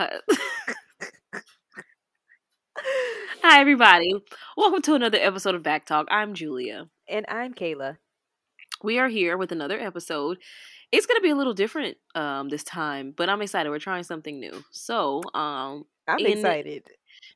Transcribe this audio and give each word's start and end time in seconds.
God. 0.00 0.12
Hi, 3.42 3.60
everybody. 3.60 4.14
Welcome 4.56 4.80
to 4.82 4.94
another 4.94 5.18
episode 5.20 5.54
of 5.54 5.62
Back 5.62 5.84
Talk. 5.84 6.06
I'm 6.10 6.32
Julia. 6.32 6.88
And 7.08 7.26
I'm 7.28 7.52
Kayla. 7.52 7.98
We 8.82 8.98
are 8.98 9.08
here 9.08 9.36
with 9.36 9.52
another 9.52 9.78
episode. 9.78 10.38
It's 10.90 11.04
going 11.04 11.18
to 11.18 11.22
be 11.22 11.28
a 11.30 11.36
little 11.36 11.52
different 11.52 11.98
um, 12.14 12.48
this 12.48 12.64
time, 12.64 13.12
but 13.14 13.28
I'm 13.28 13.42
excited. 13.42 13.68
We're 13.68 13.78
trying 13.78 14.04
something 14.04 14.40
new. 14.40 14.64
So, 14.70 15.20
um, 15.34 15.84
I'm 16.08 16.24
excited. 16.24 16.84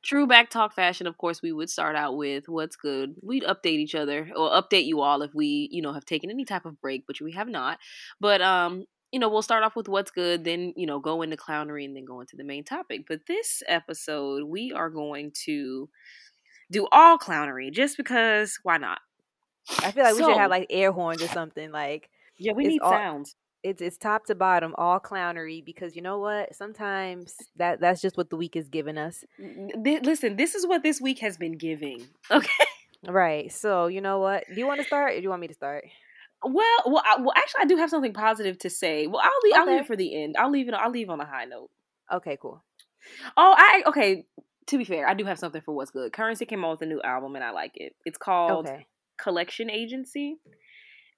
True 0.02 0.26
back 0.26 0.48
talk 0.48 0.74
fashion, 0.74 1.06
of 1.06 1.18
course, 1.18 1.42
we 1.42 1.52
would 1.52 1.68
start 1.68 1.96
out 1.96 2.16
with 2.16 2.48
what's 2.48 2.76
good. 2.76 3.16
We'd 3.22 3.44
update 3.44 3.78
each 3.78 3.94
other 3.94 4.30
or 4.34 4.50
update 4.50 4.86
you 4.86 5.02
all 5.02 5.20
if 5.22 5.34
we, 5.34 5.68
you 5.70 5.82
know, 5.82 5.92
have 5.92 6.06
taken 6.06 6.30
any 6.30 6.46
type 6.46 6.64
of 6.64 6.80
break, 6.80 7.02
which 7.06 7.20
we 7.20 7.32
have 7.32 7.48
not. 7.48 7.78
But 8.20 8.40
um, 8.40 8.86
you 9.14 9.20
know, 9.20 9.28
we'll 9.28 9.42
start 9.42 9.62
off 9.62 9.76
with 9.76 9.88
what's 9.88 10.10
good, 10.10 10.42
then, 10.42 10.74
you 10.76 10.86
know, 10.86 10.98
go 10.98 11.22
into 11.22 11.36
clownery 11.36 11.84
and 11.84 11.94
then 11.94 12.04
go 12.04 12.20
into 12.20 12.34
the 12.34 12.42
main 12.42 12.64
topic. 12.64 13.04
But 13.06 13.26
this 13.28 13.62
episode, 13.68 14.42
we 14.42 14.72
are 14.72 14.90
going 14.90 15.30
to 15.44 15.88
do 16.72 16.88
all 16.90 17.16
clownery 17.16 17.70
just 17.70 17.96
because 17.96 18.58
why 18.64 18.76
not? 18.76 18.98
I 19.78 19.92
feel 19.92 20.02
like 20.02 20.16
so, 20.16 20.26
we 20.26 20.32
should 20.32 20.40
have 20.40 20.50
like 20.50 20.66
air 20.68 20.90
horns 20.90 21.22
or 21.22 21.28
something. 21.28 21.70
Like, 21.70 22.10
yeah, 22.38 22.54
we 22.54 22.66
need 22.66 22.80
all, 22.80 22.90
sounds. 22.90 23.36
It's 23.62 23.80
it's 23.80 23.96
top 23.96 24.26
to 24.26 24.34
bottom, 24.34 24.74
all 24.76 24.98
clownery. 24.98 25.64
Because 25.64 25.94
you 25.94 26.02
know 26.02 26.18
what? 26.18 26.52
Sometimes 26.56 27.36
that 27.54 27.78
that's 27.78 28.02
just 28.02 28.16
what 28.16 28.30
the 28.30 28.36
week 28.36 28.56
is 28.56 28.68
giving 28.68 28.98
us. 28.98 29.22
Listen, 29.38 30.34
this 30.34 30.56
is 30.56 30.66
what 30.66 30.82
this 30.82 31.00
week 31.00 31.20
has 31.20 31.36
been 31.36 31.56
giving. 31.56 32.08
Okay. 32.32 32.50
Right. 33.06 33.52
So 33.52 33.86
you 33.86 34.00
know 34.00 34.18
what? 34.18 34.44
Do 34.48 34.56
you 34.56 34.66
want 34.66 34.80
to 34.80 34.86
start, 34.86 35.12
or 35.12 35.16
do 35.18 35.22
you 35.22 35.28
want 35.28 35.40
me 35.42 35.48
to 35.48 35.54
start? 35.54 35.84
Well, 36.44 36.82
well, 36.86 37.02
I, 37.04 37.20
well. 37.20 37.32
Actually, 37.36 37.62
I 37.62 37.66
do 37.66 37.76
have 37.76 37.90
something 37.90 38.12
positive 38.12 38.58
to 38.60 38.70
say. 38.70 39.06
Well, 39.06 39.20
I'll 39.22 39.30
leave. 39.42 39.52
Okay. 39.52 39.60
I'll 39.60 39.66
leave 39.66 39.80
it 39.80 39.86
for 39.86 39.96
the 39.96 40.22
end. 40.22 40.36
I'll 40.38 40.50
leave 40.50 40.68
it. 40.68 40.74
I'll 40.74 40.90
leave 40.90 41.10
on 41.10 41.20
a 41.20 41.26
high 41.26 41.44
note. 41.44 41.70
Okay, 42.12 42.38
cool. 42.40 42.62
Oh, 43.36 43.54
I 43.56 43.82
okay. 43.86 44.26
To 44.68 44.78
be 44.78 44.84
fair, 44.84 45.06
I 45.06 45.14
do 45.14 45.24
have 45.24 45.38
something 45.38 45.60
for 45.60 45.74
what's 45.74 45.90
good. 45.90 46.12
Currency 46.12 46.46
came 46.46 46.64
out 46.64 46.72
with 46.72 46.82
a 46.82 46.86
new 46.86 47.02
album, 47.02 47.34
and 47.34 47.44
I 47.44 47.50
like 47.50 47.72
it. 47.74 47.94
It's 48.04 48.18
called 48.18 48.66
okay. 48.66 48.86
Collection 49.18 49.70
Agency, 49.70 50.36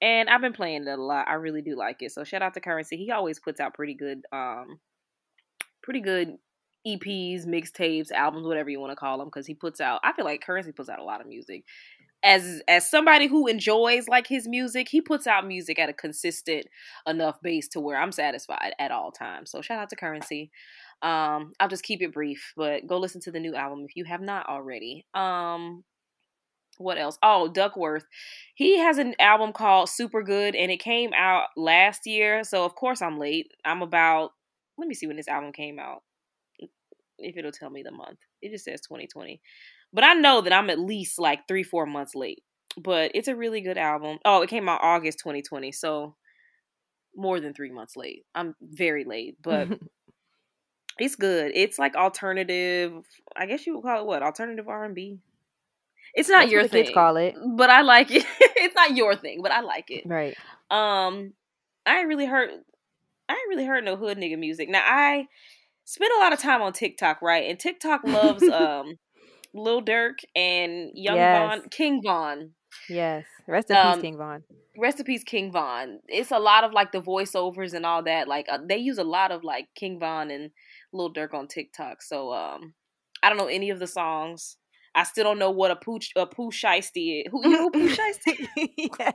and 0.01 0.29
I've 0.29 0.41
been 0.41 0.53
playing 0.53 0.87
it 0.87 0.99
a 0.99 1.03
lot. 1.03 1.29
I 1.29 1.35
really 1.35 1.63
do 1.63 1.77
like 1.77 2.03
it. 2.03 2.13
So 2.13 2.25
shout 2.25 2.43
out 2.43 2.55
to 2.55 2.61
Currency. 2.61 2.97
He 2.97 3.11
always 3.11 3.39
puts 3.39 3.61
out 3.61 3.75
pretty 3.75 3.95
good, 3.95 4.23
um, 4.33 4.81
pretty 5.83 6.01
good 6.01 6.39
EPs, 6.87 7.47
mixtapes, 7.47 8.13
albums, 8.13 8.47
whatever 8.47 8.71
you 8.71 8.81
want 8.81 8.93
to 8.93 8.97
call 8.97 9.19
them, 9.19 9.29
because 9.29 9.47
he 9.47 9.55
puts 9.55 9.81
out. 9.81 10.01
I 10.05 10.13
feel 10.13 10.25
like 10.25 10.41
Currency 10.41 10.73
puts 10.73 10.89
out 10.89 10.99
a 10.99 11.05
lot 11.05 11.21
of 11.21 11.27
music 11.27 11.65
as 12.27 12.61
as 12.67 12.91
somebody 12.91 13.29
who 13.29 13.47
enjoys 13.47 14.09
like 14.09 14.27
his 14.27 14.49
music, 14.49 14.89
he 14.89 15.01
puts 15.01 15.29
out 15.29 15.47
music 15.47 15.79
at 15.79 15.89
a 15.89 15.93
consistent 15.93 16.67
enough 17.07 17.41
base 17.41 17.69
to 17.69 17.81
where 17.81 17.97
I'm 17.97 18.11
satisfied 18.11 18.75
at 18.81 18.91
all 18.91 19.13
times. 19.13 19.53
So 19.53 19.63
shout 19.63 19.79
out 19.79 19.91
to 19.91 19.97
Currency. 19.97 20.51
Um, 21.03 21.53
I'll 21.61 21.69
just 21.69 21.85
keep 21.85 22.03
it 22.03 22.13
brief, 22.13 22.53
but 22.57 22.87
go 22.87 22.99
listen 22.99 23.21
to 23.23 23.31
the 23.31 23.39
new 23.39 23.55
album 23.55 23.85
if 23.89 23.95
you 23.95 24.05
have 24.05 24.21
not 24.21 24.49
already. 24.49 25.07
Um, 25.15 25.85
what 26.79 26.99
else? 26.99 27.17
Oh, 27.23 27.51
Duckwrth. 27.55 28.05
He 28.57 28.79
has 28.79 28.99
an 28.99 29.15
album 29.21 29.53
called 29.53 29.89
Super 29.89 30.23
Good 30.23 30.57
and 30.57 30.71
it 30.71 30.81
came 30.81 31.13
out 31.17 31.45
last 31.57 32.07
year. 32.07 32.43
So 32.43 32.65
of 32.65 32.75
course 32.75 33.01
I'm 33.01 33.19
late. 33.19 33.53
I'm 33.65 33.83
about 33.83 34.33
let 34.79 34.89
me 34.89 34.95
see 34.95 35.07
when 35.07 35.17
this 35.17 35.29
album 35.29 35.53
came 35.53 35.79
out. 35.79 36.03
If 37.19 37.37
it'll 37.37 37.53
tell 37.53 37.71
me 37.71 37.83
the 37.83 37.93
month. 37.93 38.19
It 38.43 38.51
just 38.51 38.65
says 38.65 38.81
2020. 38.83 39.41
But 39.97 40.05
I 40.05 40.13
know 40.13 40.43
that 40.43 40.53
I'm 40.53 40.69
at 40.69 40.79
least 40.79 41.19
like 41.19 41.49
three, 41.49 41.63
four 41.63 41.87
months 41.87 42.15
late. 42.15 42.43
But 42.79 43.13
it's 43.15 43.29
a 43.29 43.35
really 43.35 43.63
good 43.63 43.79
album. 43.79 44.19
Oh, 44.27 44.43
it 44.43 44.51
came 44.51 44.69
out 44.69 44.83
August 44.83 45.21
2020, 45.21 45.73
so 45.73 46.15
more 47.17 47.41
than 47.41 47.55
three 47.55 47.71
months 47.71 47.97
late. 47.97 48.27
I'm 48.35 48.55
very 48.61 49.05
late, 49.05 49.39
but 49.43 49.69
it's 50.99 51.17
good. 51.17 51.53
It's 51.55 51.79
like 51.79 51.97
alternative. 51.97 52.93
I 53.35 53.47
guess 53.47 53.67
you 53.67 53.75
would 53.75 53.85
call 53.85 54.03
it 54.03 54.07
what? 54.07 54.23
Alternative 54.23 54.69
R 54.69 54.85
and 54.85 54.95
B. 54.95 55.19
It's 56.13 56.29
not 56.29 56.41
That's 56.41 56.53
your 56.53 56.69
thing. 56.69 56.85
Kids 56.85 56.95
call 56.95 57.17
it, 57.17 57.35
but 57.57 57.71
I 57.71 57.81
like 57.81 58.11
it. 58.11 58.27
it's 58.41 58.75
not 58.75 58.95
your 58.95 59.17
thing, 59.17 59.41
but 59.43 59.51
I 59.51 59.61
like 59.61 59.91
it. 59.91 60.03
Right. 60.05 60.37
Um, 60.71 61.33
I 61.87 62.01
ain't 62.01 62.09
really 62.09 62.27
heard. 62.27 62.51
I 63.31 63.33
ain't 63.33 63.49
really 63.49 63.65
heard 63.65 63.83
no 63.83 63.97
hood 63.97 64.19
nigga 64.19 64.39
music. 64.39 64.69
Now 64.69 64.83
I 64.85 65.27
spend 65.87 66.13
a 66.15 66.21
lot 66.21 66.35
of 66.35 66.39
time 66.39 66.61
on 66.61 66.75
TikTok, 66.75 67.23
right? 67.23 67.49
And 67.49 67.59
TikTok 67.59 68.05
loves 68.05 68.43
um 68.53 68.99
Lil 69.57 69.83
Durk 69.83 70.19
and 70.35 70.91
Young 70.95 71.17
yes. 71.17 71.61
Von, 71.61 71.69
King 71.71 72.03
Von. 72.03 72.51
Yes. 72.89 73.25
Rest 73.49 73.71
in 73.71 73.77
um, 73.77 73.95
peace, 73.95 74.03
King 74.03 74.19
Von. 74.19 74.43
Rest 74.79 75.01
in 75.01 75.05
peace, 75.05 75.25
King 75.25 75.53
Von. 75.53 76.01
It's 76.09 76.31
a 76.31 76.39
lot 76.39 76.65
of 76.65 76.73
like 76.73 76.93
the 76.93 77.01
voiceovers 77.01 77.73
and 77.73 77.87
all 77.87 78.03
that. 78.05 78.29
Like 78.29 78.47
uh, 78.51 78.59
they 78.69 78.77
use 78.77 78.99
a 78.99 79.05
lot 79.05 79.33
of 79.33 79.45
like 79.45 79.69
King 79.75 79.99
Von 79.99 80.31
and 80.31 80.51
Lil 80.93 81.13
Durk 81.13 81.35
on 81.35 81.49
TikTok. 81.49 82.03
So 82.03 82.33
um, 82.33 82.75
I 83.23 83.29
don't 83.29 83.39
know 83.39 83.47
any 83.47 83.71
of 83.71 83.79
the 83.79 83.87
songs. 83.87 84.57
I 84.95 85.05
still 85.05 85.25
don't 85.25 85.39
know 85.39 85.51
what 85.51 85.71
a 85.71 85.77
pooch 85.77 86.11
a 86.17 86.27
pooh 86.27 86.51
shiesty 86.51 87.23
is. 87.23 87.27
Who 87.31 87.49
you 87.49 87.51
know 87.51 87.71
pooh 87.73 87.89
shiesty? 87.89 88.49
yeah. 88.77 89.13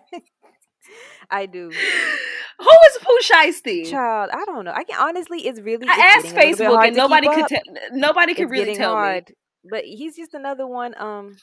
I 1.29 1.46
do. 1.46 1.72
Who 2.59 2.69
is 2.88 2.97
Pooh 3.00 3.34
Shiesty? 3.34 3.90
Child, 3.90 4.29
I 4.31 4.46
don't 4.46 4.66
know. 4.66 4.72
I 4.72 4.84
can 4.84 5.00
honestly, 5.00 5.47
it's 5.47 5.59
really. 5.59 5.88
I 5.88 6.18
asked 6.18 6.35
Facebook 6.35 6.85
and 6.85 6.96
nobody 6.96 7.28
could. 7.28 7.47
tell. 7.47 7.62
nobody 7.91 8.35
could 8.35 8.52
really 8.52 8.75
tell 8.75 8.94
hard. 8.94 9.29
me 9.29 9.35
but 9.63 9.83
he's 9.83 10.16
just 10.16 10.33
another 10.33 10.67
one. 10.67 10.94
Um, 10.97 11.38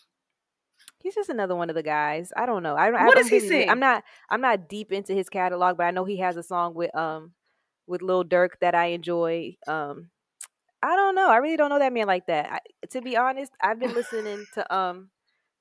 he's 1.03 1.15
just 1.15 1.31
another 1.31 1.55
one 1.55 1.71
of 1.71 1.77
the 1.77 1.83
guys. 1.83 2.33
I 2.37 2.47
don't 2.47 2.63
know. 2.63 2.75
I, 2.75 2.91
what 2.91 3.17
I 3.17 3.21
does 3.21 3.29
he 3.29 3.41
sing? 3.41 3.71
I'm 3.71 3.81
not. 3.81 4.05
I'm 4.31 4.41
not 4.41 4.69
deep 4.69 4.93
into 4.93 5.15
his 5.15 5.29
catalog, 5.29 5.77
but 5.77 5.85
I 5.85 5.91
know 5.91 6.05
he 6.05 6.19
has 6.19 6.37
a 6.37 6.43
song 6.43 6.75
with 6.75 6.95
um 6.95 7.33
with 7.87 8.03
Lil 8.03 8.25
Durk 8.25 8.51
that 8.61 8.75
I 8.75 8.87
enjoy. 8.87 9.57
Um, 9.67 10.11
I 10.83 10.95
don't 10.95 11.15
know. 11.15 11.29
I 11.29 11.39
really 11.39 11.57
don't 11.57 11.71
know 11.71 11.79
that 11.79 11.93
man 11.93 12.07
like 12.07 12.27
that. 12.27 12.53
I, 12.53 12.87
to 12.91 13.01
be 13.01 13.17
honest, 13.17 13.53
I've 13.61 13.81
been 13.81 13.95
listening 13.95 14.45
to 14.55 14.75
um 14.75 15.11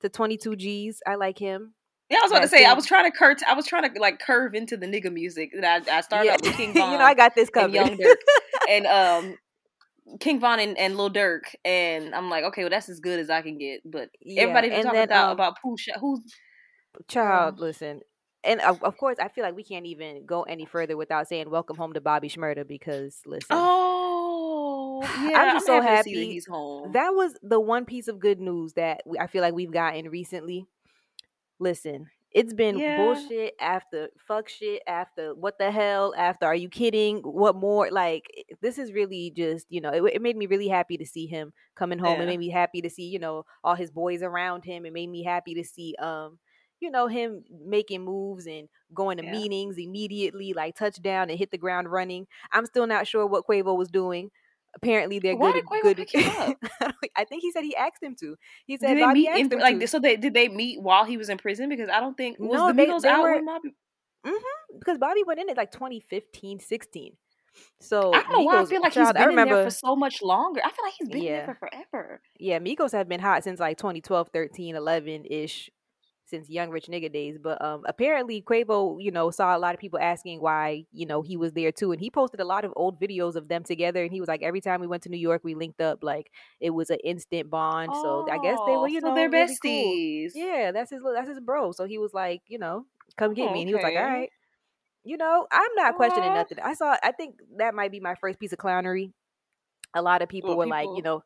to 0.00 0.08
22 0.08 0.56
G's. 0.56 1.02
I 1.06 1.16
like 1.16 1.38
him. 1.38 1.74
Yeah, 2.10 2.18
I 2.18 2.22
was 2.22 2.32
about 2.32 2.42
to 2.42 2.48
say. 2.48 2.64
I 2.64 2.72
was 2.72 2.86
trying 2.86 3.10
to 3.10 3.16
curve. 3.16 3.36
I 3.46 3.54
was 3.54 3.66
trying 3.66 3.92
to 3.92 4.00
like 4.00 4.18
curve 4.18 4.54
into 4.54 4.76
the 4.76 4.86
nigga 4.86 5.12
music. 5.12 5.50
That 5.60 5.88
I, 5.88 5.98
I 5.98 6.00
started 6.00 6.26
yeah. 6.26 6.32
out 6.34 6.42
with 6.42 6.54
King 6.54 6.72
Von. 6.72 6.92
you 6.92 6.98
know, 6.98 7.04
I 7.04 7.14
got 7.14 7.34
this 7.34 7.50
covered. 7.50 7.74
And 7.74 7.74
Young 7.74 7.98
Durk, 7.98 8.16
and 8.70 8.86
um, 8.86 9.36
King 10.20 10.40
Von 10.40 10.60
and, 10.60 10.78
and 10.78 10.96
Lil 10.96 11.10
Durk, 11.10 11.54
and 11.64 12.14
I'm 12.14 12.30
like, 12.30 12.44
okay, 12.44 12.62
well, 12.62 12.70
that's 12.70 12.88
as 12.88 13.00
good 13.00 13.20
as 13.20 13.30
I 13.30 13.42
can 13.42 13.58
get. 13.58 13.80
But 13.84 14.10
yeah, 14.20 14.42
everybody's 14.42 14.72
talking 14.72 14.92
then, 14.92 15.08
about 15.08 15.26
um, 15.26 15.32
about 15.32 15.54
Pusha. 15.64 15.98
Who's 16.00 16.24
child? 17.08 17.54
Um, 17.54 17.60
listen, 17.60 18.00
and 18.44 18.60
of, 18.60 18.82
of, 18.82 18.96
course, 18.96 19.18
I 19.20 19.28
feel 19.28 19.44
like 19.44 19.56
we 19.56 19.64
can't 19.64 19.86
even 19.86 20.24
go 20.24 20.42
any 20.42 20.64
further 20.64 20.96
without 20.96 21.28
saying 21.28 21.50
"Welcome 21.50 21.76
home 21.76 21.92
to 21.94 22.00
Bobby 22.00 22.28
Shmurda" 22.28 22.66
because 22.66 23.20
listen. 23.26 23.46
Oh, 23.50 25.02
yeah, 25.02 25.38
I'm 25.38 25.56
just 25.56 25.68
I'm 25.68 25.82
so 25.82 25.82
happy 25.82 26.14
that 26.14 26.24
he's 26.24 26.46
home. 26.46 26.92
That 26.92 27.10
was 27.10 27.34
the 27.42 27.60
one 27.60 27.84
piece 27.84 28.08
of 28.08 28.18
good 28.18 28.40
news 28.40 28.74
that 28.74 29.02
I 29.18 29.26
feel 29.26 29.42
like 29.42 29.54
we've 29.54 29.72
gotten 29.72 30.08
recently. 30.08 30.66
Listen, 31.58 32.06
it's 32.32 32.52
been 32.52 32.78
yeah. 32.78 32.98
bullshit 32.98 33.54
after 33.58 34.08
fuck 34.18 34.48
shit 34.48 34.82
after 34.86 35.34
what 35.34 35.58
the 35.58 35.70
hell 35.70 36.14
after 36.16 36.46
are 36.46 36.54
you 36.54 36.68
kidding? 36.68 37.18
What 37.18 37.56
more? 37.56 37.90
Like 37.90 38.26
this 38.60 38.78
is 38.78 38.92
really 38.92 39.32
just 39.34 39.66
you 39.70 39.80
know 39.80 39.90
it, 39.90 40.02
it 40.14 40.22
made 40.22 40.36
me 40.36 40.46
really 40.46 40.68
happy 40.68 40.96
to 40.98 41.06
see 41.06 41.26
him 41.26 41.52
coming 41.74 41.98
home. 41.98 42.16
Yeah. 42.16 42.24
It 42.24 42.26
made 42.26 42.40
me 42.40 42.50
happy 42.50 42.82
to 42.82 42.90
see 42.90 43.04
you 43.04 43.18
know 43.18 43.44
all 43.64 43.74
his 43.74 43.90
boys 43.90 44.22
around 44.22 44.64
him. 44.64 44.84
It 44.84 44.92
made 44.92 45.08
me 45.08 45.24
happy 45.24 45.54
to 45.54 45.64
see 45.64 45.94
um 45.98 46.38
you 46.80 46.90
know 46.90 47.06
him 47.08 47.44
making 47.64 48.04
moves 48.04 48.46
and 48.46 48.68
going 48.94 49.16
to 49.18 49.24
yeah. 49.24 49.32
meetings 49.32 49.78
immediately 49.78 50.52
like 50.52 50.76
touchdown 50.76 51.30
and 51.30 51.38
hit 51.38 51.50
the 51.50 51.58
ground 51.58 51.90
running. 51.90 52.26
I'm 52.52 52.66
still 52.66 52.86
not 52.86 53.06
sure 53.06 53.26
what 53.26 53.46
Quavo 53.46 53.76
was 53.76 53.88
doing 53.88 54.30
apparently 54.74 55.18
they're 55.18 55.36
Why 55.36 55.60
good. 55.82 55.96
Did 55.96 56.08
good. 56.12 56.56
I 57.16 57.24
think 57.24 57.42
he 57.42 57.50
said 57.52 57.64
he 57.64 57.76
asked 57.76 58.02
him 58.02 58.14
to. 58.20 58.36
He 58.66 58.76
said 58.76 58.94
did 58.94 59.00
Bobby 59.00 59.28
asked 59.28 59.52
in, 59.52 59.58
like 59.58 59.80
to. 59.80 59.88
so. 59.88 59.98
They 59.98 60.16
did 60.16 60.34
they 60.34 60.48
meet 60.48 60.80
while 60.80 61.04
he 61.04 61.16
was 61.16 61.28
in 61.28 61.38
prison? 61.38 61.68
Because 61.68 61.88
I 61.88 62.00
don't 62.00 62.16
think 62.16 62.38
was 62.38 62.58
no, 62.58 62.72
the 62.72 62.72
Migos 62.72 63.02
they, 63.02 63.08
they 63.08 63.14
out 63.14 63.22
were, 63.22 63.34
with 63.34 63.46
Bobby. 63.46 63.74
Mm-hmm, 64.26 64.78
because 64.78 64.98
Bobby 64.98 65.22
went 65.26 65.40
in 65.40 65.50
at 65.50 65.56
like 65.56 65.70
2015, 65.72 66.60
16. 66.60 67.12
So 67.80 68.12
I 68.12 68.22
don't 68.22 68.32
know 68.32 68.38
Migos, 68.38 68.44
why 68.44 68.60
I 68.60 68.64
feel 68.66 68.80
like 68.80 68.92
child, 68.92 69.06
he's 69.08 69.12
been 69.14 69.28
remember, 69.28 69.54
in 69.54 69.62
there 69.62 69.70
for 69.70 69.76
so 69.76 69.96
much 69.96 70.22
longer. 70.22 70.60
I 70.64 70.70
feel 70.70 70.84
like 70.84 70.94
he's 70.98 71.08
been 71.08 71.22
yeah. 71.22 71.46
there 71.46 71.54
for 71.54 71.68
forever. 71.68 72.20
Yeah, 72.38 72.58
Migos 72.58 72.92
have 72.92 73.08
been 73.08 73.20
hot 73.20 73.44
since 73.44 73.60
like 73.60 73.78
2012, 73.78 74.28
13, 74.32 74.76
11 74.76 75.24
ish 75.24 75.70
since 76.28 76.48
Young 76.48 76.70
Rich 76.70 76.86
Nigga 76.86 77.12
days. 77.12 77.38
But 77.42 77.62
um, 77.64 77.82
apparently 77.86 78.42
Quavo, 78.42 79.02
you 79.02 79.10
know, 79.10 79.30
saw 79.30 79.56
a 79.56 79.58
lot 79.58 79.74
of 79.74 79.80
people 79.80 79.98
asking 79.98 80.40
why, 80.40 80.84
you 80.92 81.06
know, 81.06 81.22
he 81.22 81.36
was 81.36 81.52
there 81.52 81.72
too, 81.72 81.92
and 81.92 82.00
he 82.00 82.10
posted 82.10 82.40
a 82.40 82.44
lot 82.44 82.64
of 82.64 82.72
old 82.76 83.00
videos 83.00 83.34
of 83.34 83.48
them 83.48 83.64
together. 83.64 84.02
And 84.02 84.12
he 84.12 84.20
was 84.20 84.28
like, 84.28 84.42
every 84.42 84.60
time 84.60 84.80
we 84.80 84.86
went 84.86 85.02
to 85.04 85.08
New 85.08 85.18
York, 85.18 85.42
we 85.44 85.54
linked 85.54 85.80
up. 85.80 86.02
Like 86.02 86.30
it 86.60 86.70
was 86.70 86.90
an 86.90 86.98
instant 87.04 87.50
bond. 87.50 87.90
Oh, 87.92 88.26
so 88.26 88.32
I 88.32 88.38
guess 88.38 88.58
they 88.66 88.76
were, 88.76 88.88
you 88.88 89.00
so 89.00 89.08
know, 89.08 89.14
they're 89.14 89.30
really 89.30 89.52
besties. 89.52 90.32
Cool. 90.34 90.42
Yeah, 90.42 90.72
that's 90.72 90.90
his 90.90 91.00
that's 91.14 91.28
his 91.28 91.40
bro. 91.40 91.72
So 91.72 91.86
he 91.86 91.98
was 91.98 92.12
like, 92.12 92.42
you 92.46 92.58
know, 92.58 92.84
come 93.16 93.34
get 93.34 93.52
me, 93.52 93.60
and 93.60 93.68
he 93.68 93.74
was 93.74 93.82
like, 93.82 93.96
all 93.96 94.04
right. 94.04 94.30
You 95.04 95.16
know, 95.16 95.46
I'm 95.50 95.74
not 95.74 95.94
questioning 95.94 96.34
nothing. 96.34 96.58
I 96.62 96.74
saw. 96.74 96.94
I 97.02 97.12
think 97.12 97.36
that 97.56 97.74
might 97.74 97.90
be 97.90 98.00
my 98.00 98.14
first 98.16 98.38
piece 98.38 98.52
of 98.52 98.58
clownery. 98.58 99.12
A 99.94 100.02
lot 100.02 100.20
of 100.20 100.28
people 100.28 100.54
were 100.54 100.64
people? 100.64 100.78
like, 100.78 100.96
you 100.96 101.02
know, 101.02 101.22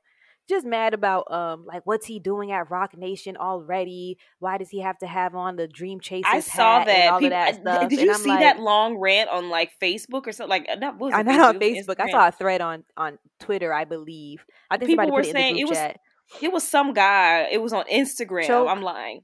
just 0.52 0.66
mad 0.66 0.94
about 0.94 1.30
um 1.32 1.64
like 1.66 1.82
what's 1.84 2.06
he 2.06 2.18
doing 2.18 2.52
at 2.52 2.70
Roc 2.70 2.96
Nation 2.96 3.36
already? 3.36 4.18
Why 4.38 4.58
does 4.58 4.70
he 4.70 4.80
have 4.80 4.98
to 4.98 5.06
have 5.06 5.34
on 5.34 5.56
the 5.56 5.66
Dream 5.66 6.00
Chasers? 6.00 6.30
I 6.30 6.40
saw 6.40 6.84
that. 6.84 7.12
all 7.12 7.18
People, 7.18 7.36
of 7.36 7.46
that 7.46 7.60
stuff. 7.60 7.88
Did 7.88 8.00
you 8.00 8.14
see 8.14 8.28
like, 8.28 8.40
that 8.40 8.60
long 8.60 8.98
rant 8.98 9.30
on 9.30 9.50
like 9.50 9.70
Facebook 9.82 10.26
or 10.26 10.32
something? 10.32 10.50
Like 10.50 10.68
not 10.78 10.98
was 10.98 11.12
I 11.14 11.22
not 11.22 11.56
on 11.56 11.60
Facebook. 11.60 11.96
Instagram. 11.96 12.08
I 12.08 12.10
saw 12.10 12.28
a 12.28 12.32
thread 12.32 12.60
on 12.60 12.84
on 12.96 13.18
Twitter, 13.40 13.72
I 13.72 13.84
believe. 13.84 14.44
I 14.70 14.76
think 14.76 14.90
people 14.90 15.10
were 15.10 15.24
saying 15.24 15.58
it 15.58 15.68
was 15.68 15.78
chat. 15.78 15.98
it 16.40 16.52
was 16.52 16.66
some 16.66 16.92
guy. 16.92 17.48
It 17.50 17.60
was 17.60 17.72
on 17.72 17.84
Instagram. 17.92 18.46
Choke. 18.46 18.68
I'm 18.68 18.82
lying. 18.82 19.22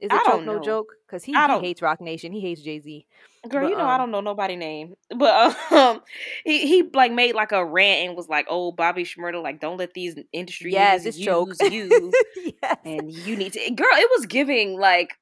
Is 0.00 0.10
it 0.12 0.20
Choke 0.26 0.44
No 0.44 0.60
Joke? 0.60 0.94
Because 1.06 1.22
he, 1.22 1.32
he 1.32 1.58
hates 1.60 1.80
Roc 1.80 2.00
Nation. 2.00 2.32
He 2.32 2.40
hates 2.40 2.60
Jay 2.62 2.80
Z. 2.80 3.06
Girl, 3.48 3.62
but, 3.62 3.70
you 3.70 3.76
know 3.76 3.84
um, 3.84 3.90
I 3.90 3.98
don't 3.98 4.12
know 4.12 4.20
nobody 4.20 4.54
name, 4.54 4.94
but 5.16 5.56
um, 5.72 6.00
he 6.44 6.66
he 6.66 6.82
like 6.94 7.10
made 7.10 7.34
like 7.34 7.50
a 7.50 7.64
rant 7.64 8.06
and 8.08 8.16
was 8.16 8.28
like, 8.28 8.46
"Oh, 8.48 8.70
Bobby 8.70 9.02
Shmurda, 9.02 9.42
like 9.42 9.60
don't 9.60 9.78
let 9.78 9.94
these 9.94 10.14
industry 10.32 10.72
yes, 10.72 11.04
use 11.04 11.18
you, 11.18 12.12
yes. 12.62 12.76
and 12.84 13.10
you 13.10 13.36
need 13.36 13.52
to." 13.54 13.70
Girl, 13.72 13.88
it 13.90 14.08
was 14.16 14.26
giving 14.26 14.78
like 14.78 15.18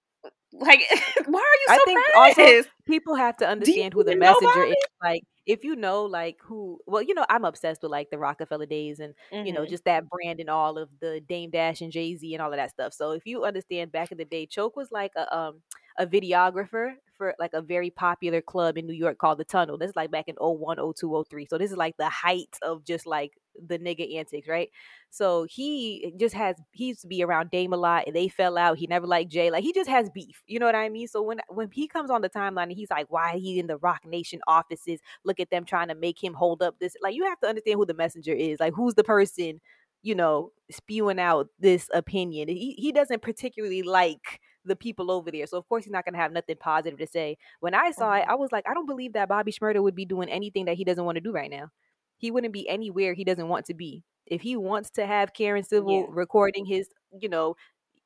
like 0.53 0.81
why 1.27 1.39
are 1.41 1.59
you 1.61 1.67
so 1.69 1.75
I 1.75 1.79
think 1.85 2.01
also 2.15 2.69
people 2.85 3.15
have 3.15 3.39
to 3.39 3.49
understand 3.49 3.95
who 3.95 4.05
the 4.05 4.17
messenger 4.17 4.65
is. 4.65 4.75
Like 5.03 5.23
if 5.47 5.65
you 5.65 5.75
know 5.75 6.05
like 6.05 6.37
who 6.43 6.79
well 6.87 7.03
you 7.03 7.15
know 7.15 7.25
i'm 7.29 7.45
obsessed 7.45 7.83
with 7.83 7.91
like 7.91 8.11
the 8.11 8.19
Roc-A-Fella 8.19 8.67
days 8.67 9.01
and 9.01 9.15
mm-hmm. 9.33 9.47
you 9.47 9.53
know 9.53 9.63
mm-hmm. 9.63 9.71
just 9.71 9.85
that 9.85 10.05
brand 10.09 10.39
and 10.39 10.51
all 10.51 10.79
of 10.79 10.89
the 11.01 11.21
dame 11.29 11.51
dash 11.51 11.81
and 11.81 11.91
jay-z 11.91 12.35
and 12.35 12.43
all 12.43 12.53
of 12.53 12.57
that 12.57 12.71
stuff 12.71 12.93
so 12.93 13.13
if 13.13 13.27
you 13.27 13.45
understand 13.45 13.91
back 13.91 14.13
in 14.13 14.19
the 14.19 14.25
day 14.25 14.47
choke 14.47 14.77
was 14.77 14.93
like 14.93 15.13
a 15.17 15.37
um 15.37 15.61
a 15.99 16.07
videographer 16.07 16.95
for 17.21 17.35
like 17.39 17.53
a 17.53 17.61
very 17.61 17.91
popular 17.91 18.41
club 18.41 18.79
in 18.79 18.87
New 18.87 18.95
York 18.95 19.19
called 19.19 19.39
the 19.39 19.45
Tunnel. 19.45 19.77
This 19.77 19.91
is 19.91 19.97
like 19.97 20.11
back 20.11 20.27
in 20.29 20.37
01, 20.37 20.79
02, 20.97 21.25
03. 21.29 21.47
So 21.51 21.59
this 21.59 21.71
is 21.71 21.77
like 21.77 21.97
the 21.99 22.09
height 22.09 22.57
of 22.63 22.85
just 22.85 23.07
like 23.07 23.33
the 23.67 23.79
nigga 23.79 24.17
antics, 24.17 24.49
right? 24.49 24.71
So 25.11 25.45
he 25.51 26.15
just 26.19 26.35
has 26.35 26.57
he 26.73 26.87
used 26.87 27.03
to 27.03 27.07
be 27.09 27.23
around 27.23 27.51
Dame 27.51 27.73
a 27.73 27.77
lot 27.77 28.05
and 28.07 28.17
they 28.17 28.29
fell 28.29 28.57
out. 28.57 28.79
He 28.79 28.87
never 28.87 29.07
liked 29.07 29.31
Jay. 29.31 29.51
Like 29.51 29.65
he 29.65 29.73
just 29.73 29.91
has 29.91 30.09
beef. 30.09 30.43
You 30.47 30.59
know 30.59 30.67
what 30.67 30.75
I 30.75 30.89
mean? 30.89 31.09
So 31.09 31.21
when 31.21 31.41
when 31.49 31.69
he 31.71 31.89
comes 31.89 32.11
on 32.11 32.23
the 32.23 32.31
timeline 32.31 32.65
and 32.65 32.73
he's 32.73 32.91
like, 32.91 33.07
why 33.11 33.37
he 33.37 33.59
in 33.59 33.67
the 33.67 33.77
Roc 33.77 34.07
Nation 34.07 34.41
offices? 34.47 35.01
Look 35.25 35.41
at 35.41 35.51
them 35.51 35.65
trying 35.65 35.89
to 35.89 35.95
make 35.95 36.23
him 36.23 36.33
hold 36.33 36.63
up 36.63 36.79
this. 36.79 36.95
Like 37.03 37.15
you 37.15 37.25
have 37.25 37.41
to 37.41 37.49
understand 37.49 37.77
who 37.77 37.87
the 37.87 37.95
messenger 37.95 38.33
is. 38.33 38.61
Like 38.61 38.73
who's 38.73 38.95
the 38.95 39.05
person, 39.05 39.61
you 40.03 40.15
know, 40.15 40.53
spewing 40.71 41.21
out 41.21 41.49
this 41.59 41.91
opinion. 41.93 42.49
He 42.49 42.73
he 42.79 42.93
doesn't 42.93 43.21
particularly 43.21 43.83
like 43.83 44.41
the 44.71 44.77
people 44.77 45.11
over 45.11 45.31
there. 45.31 45.47
So 45.47 45.59
of 45.59 45.69
course 45.69 45.85
he's 45.85 45.93
not 45.93 46.07
gonna 46.07 46.17
have 46.17 46.33
nothing 46.33 46.57
positive 46.59 46.99
to 46.99 47.07
say. 47.07 47.37
When 47.61 47.75
I 47.75 47.91
saw 47.91 48.15
it, 48.15 48.23
mm-hmm. 48.23 48.31
I 48.31 48.35
was 48.37 48.51
like, 48.53 48.65
I 48.69 48.73
don't 48.73 48.87
believe 48.87 49.13
that 49.13 49.29
Bobby 49.29 49.53
Shmurda 49.53 49.83
would 49.83 49.95
be 49.95 50.07
doing 50.07 50.31
anything 50.31 50.65
that 50.65 50.77
he 50.77 50.85
doesn't 50.85 51.05
want 51.05 51.17
to 51.17 51.21
do 51.21 51.33
right 51.33 51.51
now. 51.51 51.69
He 52.17 52.31
wouldn't 52.31 52.55
be 52.55 52.69
anywhere 52.69 53.13
he 53.13 53.25
doesn't 53.25 53.49
want 53.49 53.67
to 53.67 53.75
be. 53.75 54.05
If 54.27 54.41
he 54.43 54.57
wants 54.57 54.91
to 54.93 55.07
have 55.07 55.35
Karen 55.35 55.65
Civil 55.65 56.03
yeah. 56.03 56.07
recording 56.09 56.65
his, 56.65 56.89
you 57.19 57.29
know, 57.29 57.57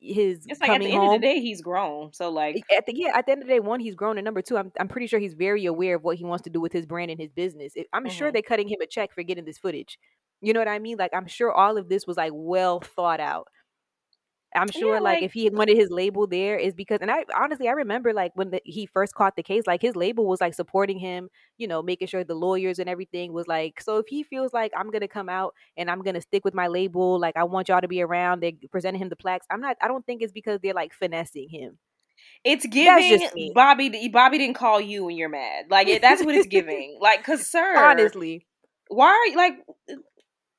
his 0.00 0.44
it's 0.48 0.60
like 0.60 0.70
at 0.70 0.80
the 0.80 0.86
end 0.86 0.94
home, 0.94 1.14
of 1.14 1.20
the 1.20 1.26
day 1.26 1.40
he's 1.40 1.60
grown. 1.60 2.12
So 2.12 2.30
like 2.30 2.56
at 2.76 2.86
the 2.86 2.92
yeah, 2.96 3.12
at 3.14 3.26
the 3.26 3.32
end 3.32 3.42
of 3.42 3.48
the 3.48 3.54
day, 3.54 3.60
one, 3.60 3.80
he's 3.80 3.94
grown 3.94 4.18
and 4.18 4.24
number 4.24 4.42
two, 4.42 4.56
I'm 4.56 4.72
I'm 4.78 4.88
pretty 4.88 5.06
sure 5.06 5.18
he's 5.18 5.34
very 5.34 5.66
aware 5.66 5.96
of 5.96 6.02
what 6.02 6.16
he 6.16 6.24
wants 6.24 6.44
to 6.44 6.50
do 6.50 6.60
with 6.60 6.72
his 6.72 6.86
brand 6.86 7.10
and 7.10 7.20
his 7.20 7.30
business. 7.30 7.74
I'm 7.92 8.04
mm-hmm. 8.04 8.10
sure 8.10 8.32
they're 8.32 8.42
cutting 8.42 8.68
him 8.68 8.80
a 8.82 8.86
check 8.86 9.14
for 9.14 9.22
getting 9.22 9.44
this 9.44 9.58
footage. 9.58 9.98
You 10.40 10.52
know 10.52 10.60
what 10.60 10.68
I 10.68 10.78
mean? 10.78 10.96
Like 10.98 11.12
I'm 11.14 11.26
sure 11.26 11.52
all 11.52 11.76
of 11.78 11.88
this 11.88 12.06
was 12.06 12.16
like 12.16 12.32
well 12.34 12.80
thought 12.80 13.20
out. 13.20 13.48
I'm 14.54 14.70
sure, 14.70 14.94
yeah, 14.94 15.00
like, 15.00 15.14
like, 15.16 15.22
if 15.24 15.32
he 15.32 15.50
wanted 15.50 15.76
his 15.76 15.90
label 15.90 16.26
there, 16.26 16.56
is 16.56 16.74
because, 16.74 16.98
and 17.00 17.10
I 17.10 17.24
honestly, 17.36 17.68
I 17.68 17.72
remember 17.72 18.12
like 18.12 18.32
when 18.34 18.50
the, 18.50 18.60
he 18.64 18.86
first 18.86 19.14
caught 19.14 19.36
the 19.36 19.42
case, 19.42 19.64
like 19.66 19.82
his 19.82 19.96
label 19.96 20.26
was 20.26 20.40
like 20.40 20.54
supporting 20.54 20.98
him, 20.98 21.28
you 21.58 21.66
know, 21.66 21.82
making 21.82 22.08
sure 22.08 22.24
the 22.24 22.34
lawyers 22.34 22.78
and 22.78 22.88
everything 22.88 23.32
was 23.32 23.48
like. 23.48 23.80
So 23.80 23.98
if 23.98 24.06
he 24.08 24.22
feels 24.22 24.52
like 24.52 24.72
I'm 24.76 24.90
gonna 24.90 25.08
come 25.08 25.28
out 25.28 25.54
and 25.76 25.90
I'm 25.90 26.02
gonna 26.02 26.20
stick 26.20 26.44
with 26.44 26.54
my 26.54 26.68
label, 26.68 27.18
like 27.18 27.36
I 27.36 27.44
want 27.44 27.68
y'all 27.68 27.80
to 27.80 27.88
be 27.88 28.02
around, 28.02 28.40
they 28.42 28.52
presented 28.70 28.98
him 28.98 29.08
the 29.08 29.16
plaques. 29.16 29.46
I'm 29.50 29.60
not. 29.60 29.76
I 29.82 29.88
don't 29.88 30.06
think 30.06 30.22
it's 30.22 30.32
because 30.32 30.60
they're 30.62 30.74
like 30.74 30.92
finessing 30.92 31.48
him. 31.48 31.78
It's 32.44 32.66
giving 32.66 33.52
Bobby. 33.54 34.08
Bobby 34.12 34.38
didn't 34.38 34.56
call 34.56 34.80
you 34.80 35.04
when 35.04 35.16
you're 35.16 35.28
mad. 35.28 35.66
Like 35.70 36.00
that's 36.00 36.24
what 36.24 36.34
it's 36.34 36.46
giving. 36.46 36.98
like, 37.00 37.24
cause 37.26 37.46
sir, 37.46 37.76
honestly, 37.76 38.46
why 38.88 39.08
are 39.08 39.26
you 39.26 39.36
like? 39.36 39.54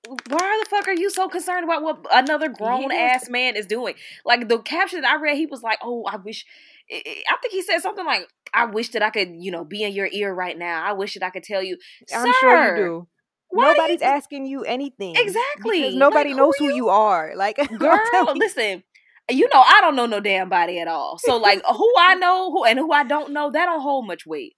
Why 0.08 0.64
the 0.64 0.70
fuck 0.70 0.88
are 0.88 0.94
you 0.94 1.10
so 1.10 1.28
concerned 1.28 1.64
about 1.64 1.82
what 1.84 2.06
another 2.12 2.50
grown 2.50 2.92
ass 2.92 3.30
man 3.30 3.56
is 3.56 3.66
doing? 3.66 3.96
Like 4.26 4.48
the 4.48 4.60
caption 4.60 5.02
that 5.02 5.12
I 5.18 5.22
read, 5.22 5.38
he 5.38 5.46
was 5.46 5.64
like, 5.64 5.80
"Oh, 5.82 6.04
I 6.06 6.18
wish." 6.18 6.46
I 6.92 7.38
think 7.42 7.52
he 7.52 7.62
said 7.62 7.80
something 7.80 8.06
like, 8.06 8.28
"I 8.54 8.66
wish 8.66 8.90
that 8.90 9.02
I 9.02 9.10
could, 9.10 9.36
you 9.38 9.52
know, 9.52 9.64
be 9.64 9.84
in 9.84 9.94
your 9.94 10.08
ear 10.12 10.34
right 10.34 10.58
now. 10.58 10.84
I 10.84 10.94
wish 10.94 11.16
that 11.16 11.24
I 11.24 11.30
could 11.30 11.44
tell 11.44 11.62
you." 11.62 11.78
I'm 12.14 12.26
Sir, 12.26 12.34
sure 12.40 12.78
you 12.78 12.84
do. 12.84 13.08
Nobody's 13.52 14.02
you... 14.02 14.08
asking 14.08 14.46
you 14.46 14.64
anything. 14.64 15.16
Exactly. 15.16 15.82
Because 15.82 15.96
nobody 15.96 16.30
like, 16.30 16.38
knows 16.38 16.56
who 16.58 16.66
you... 16.66 16.72
who 16.72 16.76
you 16.76 16.90
are. 16.90 17.34
Like, 17.36 17.58
girl, 17.80 18.34
listen. 18.36 18.84
You 19.30 19.50
know, 19.52 19.62
I 19.62 19.80
don't 19.82 19.96
know 19.96 20.06
no 20.06 20.20
damn 20.20 20.50
body 20.50 20.80
at 20.80 20.88
all. 20.88 21.18
So, 21.18 21.38
like, 21.38 21.64
who 21.66 21.94
I 21.98 22.14
know 22.14 22.52
who 22.52 22.64
and 22.64 22.78
who 22.78 22.92
I 22.92 23.04
don't 23.04 23.34
know, 23.34 23.50
that 23.50 23.66
don't 23.66 23.82
hold 23.82 24.06
much 24.06 24.28
weight. 24.28 24.56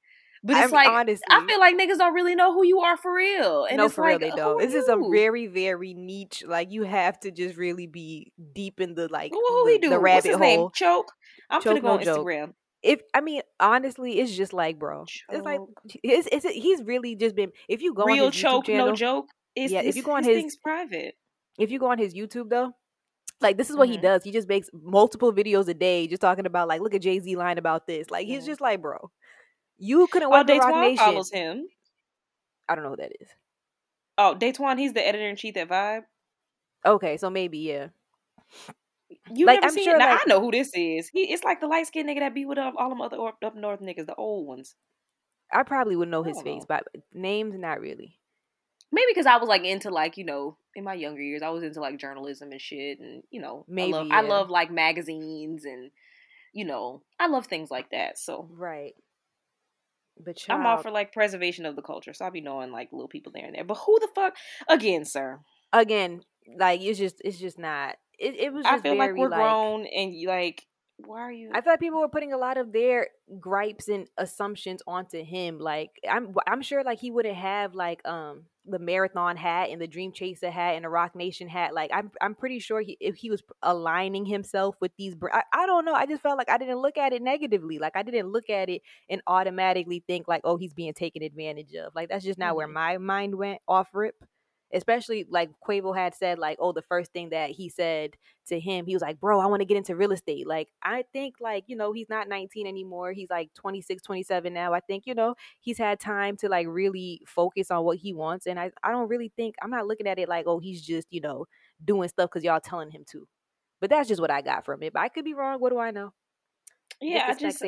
But 0.47 0.55
it's 0.55 0.65
I'm, 0.67 0.71
like 0.71 0.87
honestly, 0.87 1.25
I 1.29 1.45
feel 1.45 1.59
like 1.59 1.75
niggas 1.75 1.97
don't 1.97 2.13
really 2.13 2.33
know 2.33 2.53
who 2.53 2.65
you 2.65 2.79
are 2.79 2.95
for 2.95 3.13
real. 3.13 3.65
And 3.65 3.77
no, 3.77 3.89
for 3.89 4.01
like, 4.05 4.21
real 4.21 4.29
they 4.29 4.35
don't. 4.35 4.59
This 4.59 4.73
is 4.73 4.87
a 4.87 4.95
very, 5.11 5.47
very 5.47 5.93
niche. 5.93 6.41
Like 6.47 6.71
you 6.71 6.83
have 6.83 7.19
to 7.19 7.31
just 7.31 7.57
really 7.57 7.85
be 7.85 8.31
deep 8.55 8.79
in 8.79 8.95
the 8.95 9.09
like 9.09 9.33
who, 9.33 9.65
the, 9.65 9.71
he 9.73 9.77
do? 9.77 9.89
the 9.89 9.99
rabbit 9.99 10.15
What's 10.15 10.25
his 10.27 10.35
hole. 10.37 10.39
Name? 10.39 10.69
Choke. 10.73 11.11
I'm 11.49 11.61
Choke, 11.61 11.71
gonna 11.71 11.81
go 11.81 11.87
no 11.87 11.93
on 11.93 12.03
joke. 12.03 12.25
Instagram. 12.25 12.53
If 12.81 13.01
I 13.13 13.19
mean 13.19 13.41
honestly, 13.59 14.19
it's 14.21 14.33
just 14.37 14.53
like 14.53 14.79
bro. 14.79 15.03
Choke. 15.03 15.35
It's 15.35 15.43
like 15.43 15.59
it's, 16.01 16.29
it's 16.31 16.45
he's 16.45 16.81
really 16.81 17.17
just 17.17 17.35
been. 17.35 17.51
If 17.67 17.81
you 17.81 17.93
go 17.93 18.05
real 18.05 18.27
on 18.27 18.31
his 18.31 18.41
choke, 18.41 18.67
channel, 18.67 18.87
no 18.87 18.95
joke. 18.95 19.25
It's, 19.53 19.73
yeah, 19.73 19.81
if 19.81 19.97
you 19.97 20.03
go 20.03 20.11
on 20.11 20.23
his, 20.23 20.43
his 20.43 20.55
private. 20.55 21.15
If 21.59 21.71
you 21.71 21.79
go 21.79 21.91
on 21.91 21.97
his 21.97 22.13
YouTube 22.13 22.49
though, 22.49 22.71
like 23.41 23.57
this 23.57 23.69
is 23.69 23.75
what 23.75 23.89
mm-hmm. 23.89 23.97
he 23.97 24.01
does. 24.01 24.23
He 24.23 24.31
just 24.31 24.47
makes 24.47 24.69
multiple 24.71 25.33
videos 25.33 25.67
a 25.67 25.73
day, 25.73 26.07
just 26.07 26.21
talking 26.21 26.45
about 26.45 26.67
like, 26.67 26.79
look 26.79 26.95
at 26.95 27.01
Jay 27.01 27.19
Z 27.19 27.35
lying 27.35 27.57
about 27.57 27.85
this. 27.85 28.09
Like 28.09 28.27
he's 28.27 28.39
mm-hmm. 28.39 28.47
just 28.47 28.61
like, 28.61 28.81
bro, 28.81 29.11
you 29.77 30.07
couldn't 30.07 30.27
oh, 30.27 30.31
work 30.31 30.47
oh, 30.49 30.53
the 30.53 30.59
Roc 30.59 30.81
Nation. 30.81 30.97
follows 30.97 31.31
him. 31.31 31.67
I 32.67 32.75
don't 32.75 32.83
know 32.83 32.91
who 32.91 32.97
that 32.97 33.11
is. 33.19 33.27
Oh, 34.17 34.35
Datwon, 34.37 34.79
he's 34.79 34.93
the 34.93 35.07
editor 35.07 35.27
in 35.27 35.35
chief 35.35 35.55
at 35.57 35.69
Vibe. 35.69 36.03
Okay, 36.85 37.17
so 37.17 37.29
maybe 37.29 37.59
yeah. 37.59 37.87
You 39.31 39.45
like, 39.45 39.61
never 39.61 39.67
I'm 39.67 39.73
seen 39.73 39.83
sure? 39.83 39.97
Now 39.97 40.09
like, 40.09 40.21
I 40.21 40.23
know 40.27 40.41
who 40.41 40.51
this 40.51 40.71
is. 40.73 41.09
He 41.09 41.31
it's 41.31 41.43
like 41.43 41.59
the 41.59 41.67
light 41.67 41.87
skinned 41.87 42.09
nigga 42.09 42.19
that 42.19 42.33
be 42.33 42.45
with 42.45 42.57
all 42.57 42.89
them 42.89 43.01
other 43.01 43.17
up 43.21 43.55
north 43.55 43.81
niggas, 43.81 44.05
the 44.05 44.15
old 44.15 44.47
ones. 44.47 44.75
I 45.51 45.63
probably 45.63 45.95
would 45.95 46.09
know 46.09 46.23
his 46.23 46.41
face, 46.41 46.65
oh. 46.69 46.75
know. 46.75 46.81
but 46.93 47.03
names 47.13 47.55
not 47.57 47.79
really. 47.79 48.17
Maybe 48.91 49.05
because 49.09 49.25
I 49.25 49.37
was 49.37 49.49
like 49.49 49.63
into 49.63 49.89
like 49.89 50.17
you 50.17 50.25
know 50.25 50.57
in 50.75 50.83
my 50.83 50.93
younger 50.93 51.21
years 51.21 51.41
I 51.41 51.49
was 51.49 51.63
into 51.63 51.81
like 51.81 51.97
journalism 51.97 52.51
and 52.51 52.61
shit 52.61 52.99
and 52.99 53.23
you 53.29 53.41
know 53.41 53.65
maybe 53.67 53.93
I 53.93 53.97
love, 53.97 54.07
yeah. 54.07 54.17
I 54.17 54.21
love 54.21 54.49
like 54.49 54.71
magazines 54.71 55.65
and 55.65 55.91
you 56.53 56.65
know 56.65 57.03
I 57.19 57.27
love 57.27 57.47
things 57.47 57.69
like 57.69 57.91
that. 57.91 58.17
So 58.17 58.49
right. 58.51 58.93
But 60.23 60.37
child, 60.37 60.61
I'm 60.61 60.65
all 60.65 60.77
for 60.77 60.91
like 60.91 61.13
preservation 61.13 61.65
of 61.65 61.75
the 61.75 61.81
culture, 61.81 62.13
so 62.13 62.25
I'll 62.25 62.31
be 62.31 62.41
knowing 62.41 62.71
like 62.71 62.89
little 62.91 63.07
people 63.07 63.31
there 63.33 63.45
and 63.45 63.55
there. 63.55 63.63
But 63.63 63.77
who 63.77 63.99
the 63.99 64.09
fuck 64.13 64.35
again, 64.67 65.05
sir? 65.05 65.39
Again, 65.73 66.21
like 66.57 66.81
it's 66.81 66.99
just 66.99 67.21
it's 67.23 67.39
just 67.39 67.59
not. 67.59 67.95
It, 68.19 68.35
it 68.35 68.53
was. 68.53 68.65
I 68.65 68.79
feel 68.79 68.95
very, 68.95 68.97
like 68.97 69.15
we're 69.15 69.29
like, 69.29 69.39
grown 69.39 69.85
and 69.85 70.13
like 70.25 70.65
why 71.05 71.21
are 71.21 71.31
you 71.31 71.51
I 71.53 71.61
thought 71.61 71.79
people 71.79 71.99
were 71.99 72.09
putting 72.09 72.33
a 72.33 72.37
lot 72.37 72.57
of 72.57 72.73
their 72.73 73.09
gripes 73.39 73.87
and 73.87 74.07
assumptions 74.17 74.81
onto 74.87 75.23
him. 75.23 75.59
Like 75.59 75.91
I'm 76.09 76.33
I'm 76.47 76.61
sure 76.61 76.83
like 76.83 76.99
he 76.99 77.11
wouldn't 77.11 77.35
have 77.35 77.75
like 77.75 78.05
um 78.07 78.43
the 78.65 78.79
marathon 78.79 79.37
hat 79.37 79.69
and 79.69 79.79
the 79.79 79.87
dream 79.87 80.11
chaser 80.11 80.49
hat 80.49 80.75
and 80.75 80.83
the 80.83 80.89
Roc 80.89 81.15
Nation 81.15 81.47
hat. 81.47 81.73
Like 81.73 81.91
I'm 81.93 82.11
I'm 82.19 82.33
pretty 82.33 82.59
sure 82.59 82.81
he 82.81 82.97
if 82.99 83.15
he 83.15 83.29
was 83.29 83.43
aligning 83.61 84.25
himself 84.25 84.75
with 84.81 84.91
these 84.97 85.15
I, 85.31 85.43
I 85.53 85.65
don't 85.67 85.85
know. 85.85 85.93
I 85.93 86.07
just 86.07 86.23
felt 86.23 86.37
like 86.37 86.49
I 86.49 86.57
didn't 86.57 86.79
look 86.79 86.97
at 86.97 87.13
it 87.13 87.21
negatively. 87.21 87.77
Like 87.77 87.95
I 87.95 88.01
didn't 88.01 88.31
look 88.31 88.49
at 88.49 88.69
it 88.69 88.81
and 89.07 89.21
automatically 89.27 90.03
think 90.07 90.27
like, 90.27 90.41
oh, 90.45 90.57
he's 90.57 90.73
being 90.73 90.93
taken 90.93 91.21
advantage 91.21 91.73
of. 91.75 91.93
Like 91.93 92.09
that's 92.09 92.25
just 92.25 92.39
not 92.39 92.49
mm-hmm. 92.49 92.57
where 92.57 92.67
my 92.67 92.97
mind 92.97 93.35
went 93.35 93.59
off 93.67 93.89
rip 93.93 94.15
especially 94.73 95.25
like 95.29 95.49
Quavo 95.65 95.95
had 95.95 96.13
said, 96.13 96.39
like, 96.39 96.57
oh, 96.59 96.71
the 96.71 96.81
first 96.81 97.11
thing 97.13 97.29
that 97.29 97.51
he 97.51 97.69
said 97.69 98.15
to 98.47 98.59
him, 98.59 98.85
he 98.85 98.93
was 98.93 99.01
like, 99.01 99.19
bro, 99.19 99.39
I 99.39 99.45
want 99.45 99.61
to 99.61 99.65
get 99.65 99.77
into 99.77 99.95
real 99.95 100.11
estate. 100.11 100.47
Like, 100.47 100.69
I 100.83 101.03
think, 101.13 101.35
like, 101.39 101.65
you 101.67 101.75
know, 101.75 101.93
he's 101.93 102.09
not 102.09 102.27
19 102.27 102.67
anymore. 102.67 103.13
He's 103.13 103.29
like 103.29 103.53
26, 103.53 104.03
27 104.03 104.53
now. 104.53 104.73
I 104.73 104.79
think, 104.81 105.03
you 105.05 105.15
know, 105.15 105.35
he's 105.59 105.77
had 105.77 105.99
time 105.99 106.35
to 106.37 106.49
like 106.49 106.67
really 106.67 107.21
focus 107.25 107.71
on 107.71 107.83
what 107.83 107.97
he 107.97 108.13
wants. 108.13 108.47
And 108.47 108.59
I, 108.59 108.71
I 108.83 108.91
don't 108.91 109.09
really 109.09 109.31
think, 109.35 109.55
I'm 109.61 109.71
not 109.71 109.87
looking 109.87 110.07
at 110.07 110.19
it 110.19 110.29
like, 110.29 110.45
oh, 110.47 110.59
he's 110.59 110.81
just, 110.81 111.07
you 111.11 111.21
know, 111.21 111.45
doing 111.83 112.09
stuff 112.09 112.29
because 112.31 112.43
y'all 112.43 112.59
telling 112.59 112.91
him 112.91 113.05
to. 113.11 113.27
But 113.79 113.89
that's 113.89 114.07
just 114.07 114.21
what 114.21 114.31
I 114.31 114.41
got 114.41 114.65
from 114.65 114.83
it. 114.83 114.93
But 114.93 115.01
I 115.01 115.09
could 115.09 115.25
be 115.25 115.33
wrong. 115.33 115.59
What 115.59 115.71
do 115.71 115.79
I 115.79 115.91
know? 115.91 116.13
Yeah, 117.01 117.27
just 117.37 117.57
I 117.57 117.63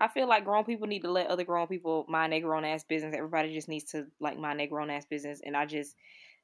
I 0.00 0.08
feel 0.08 0.26
like 0.26 0.44
grown 0.44 0.64
people 0.64 0.86
need 0.86 1.02
to 1.02 1.10
let 1.10 1.26
other 1.26 1.44
grown 1.44 1.66
people 1.66 2.06
mind 2.08 2.32
their 2.32 2.40
grown 2.40 2.64
ass 2.64 2.84
business. 2.84 3.14
Everybody 3.14 3.52
just 3.52 3.68
needs 3.68 3.92
to 3.92 4.06
like 4.18 4.38
mind 4.38 4.58
their 4.58 4.66
grown 4.66 4.90
ass 4.90 5.04
business. 5.04 5.40
And 5.44 5.56
I 5.56 5.66
just 5.66 5.94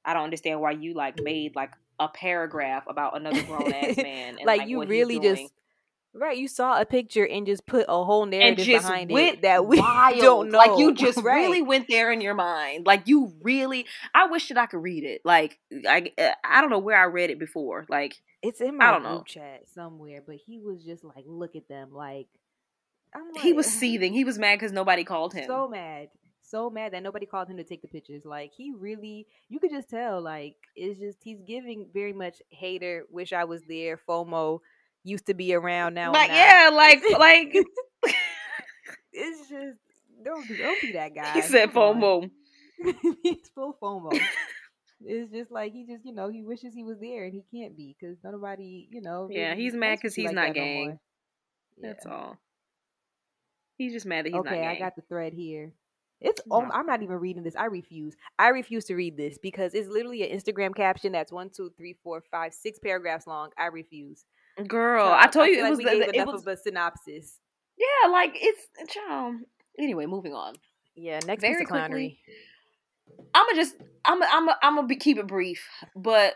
I 0.04 0.12
don't 0.12 0.24
understand 0.24 0.60
why 0.60 0.72
you 0.72 0.92
like 0.92 1.20
made 1.22 1.56
like 1.56 1.72
a 1.98 2.08
paragraph 2.08 2.84
about 2.86 3.16
another 3.16 3.42
grown 3.42 3.72
ass 3.72 3.96
man. 3.96 4.36
And, 4.38 4.46
like, 4.46 4.60
like, 4.60 4.68
you 4.68 4.84
really 4.84 5.18
just 5.18 5.50
Right, 6.18 6.38
you 6.38 6.48
saw 6.48 6.80
a 6.80 6.86
picture 6.86 7.26
and 7.26 7.46
just 7.46 7.66
put 7.66 7.84
a 7.88 8.04
whole 8.04 8.24
narrative 8.24 8.66
behind 8.66 9.12
it 9.12 9.42
that 9.42 9.66
we 9.66 9.78
wild. 9.80 10.18
don't 10.18 10.50
know. 10.50 10.58
Like 10.58 10.78
you 10.78 10.94
just 10.94 11.18
right. 11.22 11.34
really 11.34 11.60
went 11.60 11.88
there 11.88 12.10
in 12.10 12.22
your 12.22 12.32
mind. 12.32 12.86
Like 12.86 13.02
you 13.06 13.34
really. 13.42 13.84
I 14.14 14.26
wish 14.26 14.48
that 14.48 14.56
I 14.56 14.64
could 14.64 14.82
read 14.82 15.04
it. 15.04 15.20
Like 15.26 15.58
I, 15.86 16.10
uh, 16.16 16.30
I 16.42 16.62
don't 16.62 16.70
know 16.70 16.78
where 16.78 16.98
I 16.98 17.04
read 17.04 17.28
it 17.28 17.38
before. 17.38 17.84
Like 17.90 18.16
it's 18.42 18.62
in 18.62 18.78
my 18.78 18.92
group 18.92 19.02
know. 19.02 19.24
chat 19.26 19.64
somewhere, 19.74 20.22
but 20.26 20.36
he 20.36 20.58
was 20.58 20.82
just 20.82 21.04
like, 21.04 21.24
"Look 21.26 21.54
at 21.54 21.68
them!" 21.68 21.90
Like, 21.92 22.28
like 23.34 23.42
he 23.42 23.52
was 23.52 23.66
seething. 23.66 24.12
He 24.12 24.24
was 24.24 24.38
mad 24.38 24.56
because 24.56 24.72
nobody 24.72 25.04
called 25.04 25.34
him. 25.34 25.46
So 25.46 25.68
mad, 25.68 26.08
so 26.42 26.70
mad 26.70 26.92
that 26.92 27.02
nobody 27.02 27.26
called 27.26 27.48
him 27.48 27.56
to 27.56 27.64
take 27.64 27.82
the 27.82 27.88
pictures. 27.88 28.22
Like 28.24 28.52
he 28.56 28.72
really, 28.76 29.26
you 29.48 29.58
could 29.58 29.70
just 29.70 29.90
tell. 29.90 30.20
Like 30.20 30.56
it's 30.74 30.98
just 30.98 31.18
he's 31.22 31.40
giving 31.46 31.88
very 31.92 32.12
much 32.12 32.42
hater. 32.50 33.04
Wish 33.10 33.32
I 33.32 33.44
was 33.44 33.62
there. 33.68 34.00
FOMO 34.08 34.60
used 35.04 35.26
to 35.26 35.34
be 35.34 35.54
around 35.54 35.94
now. 35.94 36.12
Like 36.12 36.30
yeah, 36.30 36.70
like 36.72 37.02
like 37.18 37.56
it's 39.12 39.48
just 39.48 39.78
don't 40.24 40.48
be 40.48 40.56
don't 40.56 40.80
be 40.80 40.92
that 40.92 41.14
guy. 41.14 41.32
He 41.34 41.42
said 41.42 41.72
FOMO. 41.72 42.30
He's 43.22 43.48
full 43.54 43.76
FOMO. 43.82 44.18
it's 45.04 45.32
just 45.32 45.50
like 45.50 45.72
he 45.72 45.86
just 45.86 46.04
you 46.04 46.12
know 46.12 46.28
he 46.28 46.42
wishes 46.42 46.74
he 46.74 46.84
was 46.84 46.98
there 47.00 47.24
and 47.24 47.32
he 47.32 47.42
can't 47.56 47.76
be 47.76 47.96
because 47.98 48.18
nobody 48.22 48.88
you 48.90 49.00
know. 49.00 49.28
Yeah, 49.30 49.54
he's 49.54 49.74
mad 49.74 49.96
because 49.96 50.14
he's 50.14 50.26
like 50.26 50.34
not 50.34 50.54
gang. 50.54 50.98
No 51.78 51.88
That's 51.88 52.06
all. 52.06 52.38
He's 53.76 53.92
just 53.92 54.06
mad 54.06 54.24
that 54.24 54.30
he's 54.30 54.40
okay, 54.40 54.50
not. 54.50 54.58
Okay, 54.58 54.66
I 54.66 54.78
got 54.78 54.96
the 54.96 55.02
thread 55.02 55.32
here. 55.32 55.72
It's 56.20 56.40
no. 56.46 56.56
oh, 56.56 56.68
I'm 56.72 56.86
not 56.86 57.02
even 57.02 57.16
reading 57.16 57.42
this. 57.42 57.56
I 57.56 57.66
refuse. 57.66 58.14
I 58.38 58.48
refuse 58.48 58.86
to 58.86 58.94
read 58.94 59.16
this 59.16 59.38
because 59.38 59.74
it's 59.74 59.88
literally 59.88 60.22
an 60.28 60.36
Instagram 60.38 60.74
caption 60.74 61.12
that's 61.12 61.30
one, 61.30 61.50
two, 61.50 61.70
three, 61.76 61.94
four, 62.02 62.22
five, 62.30 62.54
six 62.54 62.78
paragraphs 62.78 63.26
long. 63.26 63.50
I 63.58 63.66
refuse. 63.66 64.24
Girl, 64.66 65.12
I 65.12 65.26
told 65.26 65.46
I 65.46 65.48
you 65.50 65.58
it 65.58 65.62
like 65.62 65.70
was 65.70 65.78
we 65.78 65.84
gave 65.84 65.98
the, 65.98 66.14
enough 66.14 66.32
was, 66.32 66.42
of 66.42 66.48
a 66.48 66.56
synopsis. 66.56 67.38
Yeah, 67.76 68.10
like 68.10 68.32
it's 68.34 68.66
child. 68.92 69.36
Anyway, 69.78 70.06
moving 70.06 70.32
on. 70.32 70.54
Yeah, 70.94 71.20
next 71.26 71.42
very 71.42 71.66
quickly. 71.66 72.18
I'm 73.34 73.46
gonna 73.46 73.56
just 73.56 73.74
I'm 74.06 74.18
gonna, 74.20 74.30
I'm 74.32 74.46
gonna, 74.46 74.58
I'm 74.62 74.74
gonna 74.76 74.86
be, 74.86 74.96
keep 74.96 75.18
it 75.18 75.26
brief, 75.26 75.68
but 75.94 76.34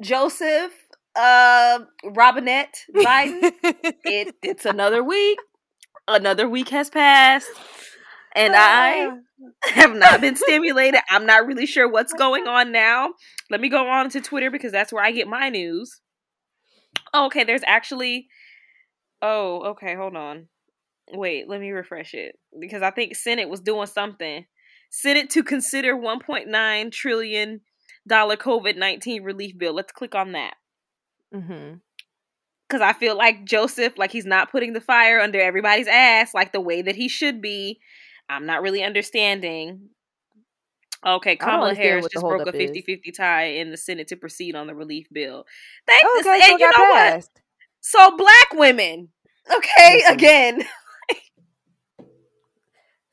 Joseph, 0.00 0.72
uh, 1.16 1.80
Robinette 2.04 2.84
Biden, 2.94 3.52
it 4.04 4.36
it's 4.42 4.64
another 4.64 5.02
week. 5.02 5.38
Another 6.08 6.48
week 6.48 6.70
has 6.70 6.90
passed, 6.90 7.50
and 8.34 8.54
I 8.56 9.10
have 9.62 9.94
not 9.94 10.20
been 10.20 10.36
stimulated. 10.36 11.00
I'm 11.10 11.26
not 11.26 11.46
really 11.46 11.66
sure 11.66 11.88
what's 11.88 12.12
going 12.12 12.46
on 12.46 12.72
now. 12.72 13.14
Let 13.50 13.60
me 13.60 13.68
go 13.68 13.88
on 13.88 14.10
to 14.10 14.20
Twitter 14.20 14.50
because 14.50 14.72
that's 14.72 14.92
where 14.92 15.04
I 15.04 15.12
get 15.12 15.28
my 15.28 15.48
news. 15.48 16.00
Oh, 17.14 17.26
okay, 17.26 17.44
there's 17.44 17.62
actually. 17.66 18.26
Oh, 19.20 19.62
okay, 19.70 19.94
hold 19.94 20.16
on. 20.16 20.48
Wait, 21.12 21.48
let 21.48 21.60
me 21.60 21.70
refresh 21.70 22.14
it 22.14 22.36
because 22.58 22.82
I 22.82 22.90
think 22.90 23.14
Senate 23.14 23.48
was 23.48 23.60
doing 23.60 23.86
something. 23.86 24.46
Senate 24.90 25.30
to 25.30 25.42
consider 25.42 25.96
1.9 25.96 26.92
trillion 26.92 27.60
dollar 28.06 28.36
COVID 28.36 28.76
19 28.76 29.22
relief 29.22 29.56
bill. 29.56 29.74
Let's 29.74 29.92
click 29.92 30.14
on 30.14 30.32
that. 30.32 30.54
Mm-hmm. 31.34 31.76
Because 32.72 32.80
I 32.82 32.98
feel 32.98 33.18
like 33.18 33.44
Joseph, 33.44 33.98
like 33.98 34.10
he's 34.10 34.24
not 34.24 34.50
putting 34.50 34.72
the 34.72 34.80
fire 34.80 35.20
under 35.20 35.38
everybody's 35.38 35.86
ass 35.86 36.32
like 36.32 36.52
the 36.52 36.60
way 36.60 36.80
that 36.80 36.96
he 36.96 37.06
should 37.06 37.42
be. 37.42 37.78
I'm 38.30 38.46
not 38.46 38.62
really 38.62 38.82
understanding. 38.82 39.90
Okay, 41.04 41.36
Kamala 41.36 41.74
Harris 41.74 42.06
just 42.10 42.24
broke 42.24 42.48
a 42.48 42.52
50 42.52 42.80
50 42.80 43.12
tie 43.12 43.44
in 43.44 43.70
the 43.70 43.76
Senate 43.76 44.08
to 44.08 44.16
proceed 44.16 44.54
on 44.54 44.68
the 44.68 44.74
relief 44.74 45.06
bill. 45.12 45.44
Thank 45.86 46.02
okay, 46.04 46.12
the, 46.16 46.22
so 46.22 46.52
and 46.52 46.60
you 46.60 46.66
know 46.66 46.94
passed. 46.94 47.30
what? 47.34 47.42
So 47.82 48.16
black 48.16 48.54
women, 48.54 49.08
okay, 49.54 49.96
Listen. 49.96 50.14
again. 50.14 50.62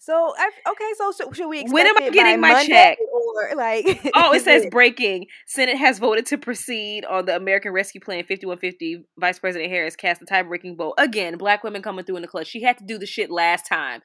so 0.10 0.34
okay, 0.68 0.92
so 0.98 1.32
should 1.34 1.48
we 1.48 1.66
when 1.66 1.86
am 1.86 1.96
I 1.98 2.10
getting 2.10 2.42
my 2.42 2.54
Monday 2.54 2.68
check? 2.68 2.98
Or 3.00 3.56
like, 3.56 4.12
oh, 4.16 4.34
it 4.34 4.44
says 4.44 4.66
breaking. 4.72 5.28
Senate 5.46 5.78
has 5.78 6.00
voted 6.00 6.26
to 6.28 6.38
proceed 6.38 7.06
on 7.06 7.26
the 7.26 7.36
American 7.36 7.72
Rescue 7.72 8.02
Plan 8.02 8.24
5150. 8.24 9.06
Vice 9.20 9.38
President 9.38 9.72
Harris 9.72 9.96
cast 9.96 10.20
the 10.20 10.26
tie-breaking 10.26 10.78
vote 10.78 10.96
again. 10.98 11.38
Black 11.38 11.64
women 11.64 11.84
coming 11.84 12.06
through 12.06 12.16
in 12.16 12.24
the 12.24 12.28
clutch. 12.28 12.48
She 12.48 12.64
had 12.64 12.78
to 12.80 12.86
do 12.86 12.98
the 12.98 13.06
shit 13.06 13.30
last 13.30 13.68
time, 13.68 14.02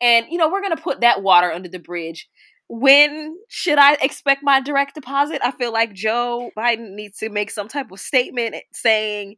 and 0.00 0.26
you 0.30 0.38
know 0.38 0.48
we're 0.48 0.62
gonna 0.62 0.76
put 0.76 1.00
that 1.00 1.22
water 1.22 1.50
under 1.50 1.68
the 1.68 1.80
bridge 1.80 2.28
when 2.70 3.34
should 3.48 3.78
I 3.78 3.94
expect 3.94 4.42
my 4.42 4.60
direct 4.60 4.94
deposit? 4.94 5.40
I 5.42 5.52
feel 5.52 5.72
like 5.72 5.94
Joe 5.94 6.50
Biden 6.56 6.94
needs 6.94 7.18
to 7.18 7.30
make 7.30 7.50
some 7.50 7.66
type 7.66 7.90
of 7.90 7.98
statement 7.98 8.56
saying 8.72 9.36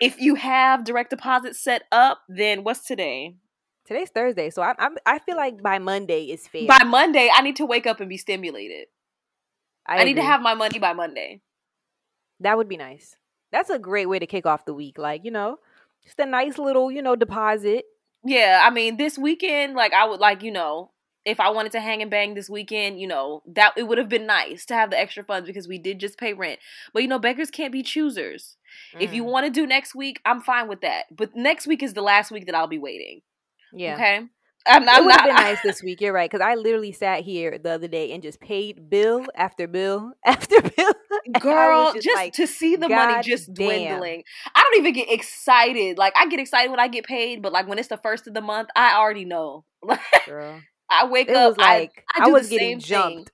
if 0.00 0.20
you 0.20 0.34
have 0.34 0.84
direct 0.84 1.10
deposit 1.10 1.54
set 1.56 1.82
up, 1.92 2.20
then 2.28 2.64
what's 2.64 2.84
today? 2.84 3.36
Today's 3.88 4.10
Thursday, 4.10 4.50
so 4.50 4.60
I 4.60 4.74
I'm, 4.78 4.96
I 5.06 5.18
feel 5.18 5.36
like 5.36 5.62
by 5.62 5.78
Monday 5.78 6.24
is 6.24 6.46
fair. 6.46 6.66
By 6.66 6.84
Monday, 6.84 7.30
I 7.34 7.40
need 7.40 7.56
to 7.56 7.64
wake 7.64 7.86
up 7.86 8.00
and 8.00 8.08
be 8.10 8.18
stimulated. 8.18 8.88
I, 9.86 10.00
I 10.00 10.04
need 10.04 10.16
to 10.16 10.22
have 10.22 10.42
my 10.42 10.52
money 10.52 10.78
by 10.78 10.92
Monday. 10.92 11.40
That 12.40 12.58
would 12.58 12.68
be 12.68 12.76
nice. 12.76 13.16
That's 13.50 13.70
a 13.70 13.78
great 13.78 14.06
way 14.06 14.18
to 14.18 14.26
kick 14.26 14.44
off 14.44 14.66
the 14.66 14.74
week. 14.74 14.98
Like 14.98 15.24
you 15.24 15.30
know, 15.30 15.56
just 16.04 16.18
a 16.18 16.26
nice 16.26 16.58
little 16.58 16.92
you 16.92 17.00
know 17.00 17.16
deposit. 17.16 17.86
Yeah, 18.22 18.60
I 18.62 18.68
mean, 18.68 18.98
this 18.98 19.16
weekend, 19.16 19.74
like 19.74 19.94
I 19.94 20.06
would 20.06 20.20
like 20.20 20.42
you 20.42 20.50
know 20.52 20.90
if 21.24 21.40
I 21.40 21.48
wanted 21.48 21.72
to 21.72 21.80
hang 21.80 22.02
and 22.02 22.10
bang 22.10 22.34
this 22.34 22.50
weekend, 22.50 23.00
you 23.00 23.06
know, 23.06 23.42
that 23.46 23.72
it 23.78 23.84
would 23.84 23.96
have 23.96 24.10
been 24.10 24.26
nice 24.26 24.66
to 24.66 24.74
have 24.74 24.90
the 24.90 24.98
extra 24.98 25.24
funds 25.24 25.46
because 25.46 25.66
we 25.66 25.78
did 25.78 25.98
just 25.98 26.18
pay 26.18 26.34
rent. 26.34 26.58
But 26.92 27.02
you 27.02 27.08
know, 27.08 27.18
beggars 27.18 27.50
can't 27.50 27.72
be 27.72 27.82
choosers. 27.82 28.58
Mm. 28.94 29.00
If 29.00 29.14
you 29.14 29.24
mm. 29.24 29.30
want 29.30 29.46
to 29.46 29.50
do 29.50 29.66
next 29.66 29.94
week, 29.94 30.20
I'm 30.26 30.42
fine 30.42 30.68
with 30.68 30.82
that. 30.82 31.04
But 31.10 31.34
next 31.34 31.66
week 31.66 31.82
is 31.82 31.94
the 31.94 32.02
last 32.02 32.30
week 32.30 32.44
that 32.44 32.54
I'll 32.54 32.66
be 32.66 32.78
waiting. 32.78 33.22
Yeah. 33.72 33.94
Okay. 33.94 34.28
I'm, 34.68 34.82
it 34.82 35.04
would 35.04 35.12
have 35.14 35.24
been 35.24 35.34
nice 35.34 35.60
this 35.64 35.82
week. 35.82 36.00
You're 36.00 36.12
right, 36.12 36.30
because 36.30 36.44
I 36.44 36.54
literally 36.54 36.92
sat 36.92 37.22
here 37.22 37.58
the 37.58 37.70
other 37.70 37.88
day 37.88 38.12
and 38.12 38.22
just 38.22 38.40
paid 38.40 38.90
bill 38.90 39.24
after 39.34 39.66
bill 39.66 40.12
after 40.24 40.60
bill. 40.60 40.92
Girl, 41.40 41.92
just, 41.94 42.04
just 42.04 42.16
like, 42.16 42.32
to 42.34 42.46
see 42.46 42.76
the 42.76 42.88
money 42.88 43.22
just 43.22 43.52
damn. 43.52 43.66
dwindling. 43.66 44.24
I 44.54 44.62
don't 44.62 44.80
even 44.80 44.92
get 44.92 45.10
excited. 45.10 45.98
Like 45.98 46.12
I 46.16 46.26
get 46.28 46.40
excited 46.40 46.70
when 46.70 46.80
I 46.80 46.88
get 46.88 47.04
paid, 47.04 47.42
but 47.42 47.52
like 47.52 47.66
when 47.66 47.78
it's 47.78 47.88
the 47.88 47.96
first 47.98 48.26
of 48.26 48.34
the 48.34 48.40
month, 48.40 48.68
I 48.76 48.96
already 48.96 49.24
know. 49.24 49.64
Girl. 50.26 50.60
I 50.90 51.06
wake 51.06 51.28
it 51.28 51.36
up. 51.36 51.58
Like 51.58 52.04
I, 52.14 52.24
I, 52.24 52.26
I 52.26 52.28
was 52.30 52.48
getting 52.48 52.78
jumped. 52.78 53.16
Thing. 53.16 53.26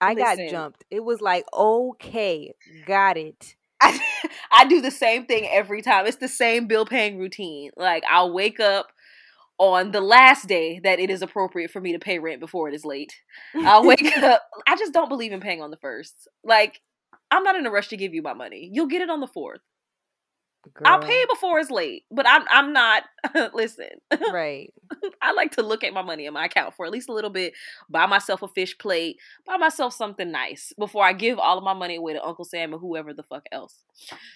I 0.00 0.14
got 0.14 0.38
jumped. 0.50 0.84
It 0.90 1.04
was 1.04 1.20
like, 1.20 1.44
okay, 1.54 2.54
got 2.86 3.16
it. 3.16 3.54
I, 3.80 4.00
I 4.52 4.66
do 4.66 4.80
the 4.80 4.90
same 4.90 5.26
thing 5.26 5.48
every 5.50 5.82
time. 5.82 6.06
It's 6.06 6.16
the 6.16 6.28
same 6.28 6.66
bill 6.66 6.86
paying 6.86 7.18
routine. 7.18 7.70
Like 7.76 8.04
I'll 8.08 8.32
wake 8.32 8.60
up 8.60 8.92
on 9.62 9.92
the 9.92 10.00
last 10.00 10.48
day 10.48 10.80
that 10.80 10.98
it 10.98 11.08
is 11.08 11.22
appropriate 11.22 11.70
for 11.70 11.80
me 11.80 11.92
to 11.92 11.98
pay 11.98 12.18
rent 12.18 12.40
before 12.40 12.68
it 12.68 12.74
is 12.74 12.84
late. 12.84 13.14
I'll 13.54 13.86
wake 13.86 14.16
up. 14.18 14.42
I 14.66 14.76
just 14.76 14.92
don't 14.92 15.08
believe 15.08 15.32
in 15.32 15.40
paying 15.40 15.62
on 15.62 15.70
the 15.70 15.76
first. 15.76 16.28
Like 16.42 16.80
I'm 17.30 17.44
not 17.44 17.56
in 17.56 17.64
a 17.64 17.70
rush 17.70 17.88
to 17.88 17.96
give 17.96 18.12
you 18.12 18.22
my 18.22 18.34
money. 18.34 18.68
You'll 18.72 18.88
get 18.88 19.02
it 19.02 19.10
on 19.10 19.20
the 19.20 19.26
fourth. 19.28 19.60
Girl. 20.74 20.86
I'll 20.86 21.00
pay 21.00 21.24
before 21.28 21.58
it's 21.58 21.70
late, 21.70 22.04
but 22.10 22.26
I'm 22.26 22.44
I'm 22.50 22.72
not. 22.72 23.02
listen, 23.54 23.88
right? 24.32 24.72
I 25.20 25.32
like 25.32 25.52
to 25.52 25.62
look 25.62 25.82
at 25.82 25.92
my 25.92 26.02
money 26.02 26.26
in 26.26 26.34
my 26.34 26.44
account 26.44 26.74
for 26.74 26.86
at 26.86 26.92
least 26.92 27.08
a 27.08 27.12
little 27.12 27.30
bit. 27.30 27.54
Buy 27.90 28.06
myself 28.06 28.42
a 28.42 28.48
fish 28.48 28.78
plate. 28.78 29.16
Buy 29.44 29.56
myself 29.56 29.92
something 29.92 30.30
nice 30.30 30.72
before 30.78 31.04
I 31.04 31.14
give 31.14 31.40
all 31.40 31.58
of 31.58 31.64
my 31.64 31.74
money 31.74 31.96
away 31.96 32.12
to 32.12 32.24
Uncle 32.24 32.44
Sam 32.44 32.74
or 32.74 32.78
whoever 32.78 33.12
the 33.12 33.24
fuck 33.24 33.44
else. 33.50 33.82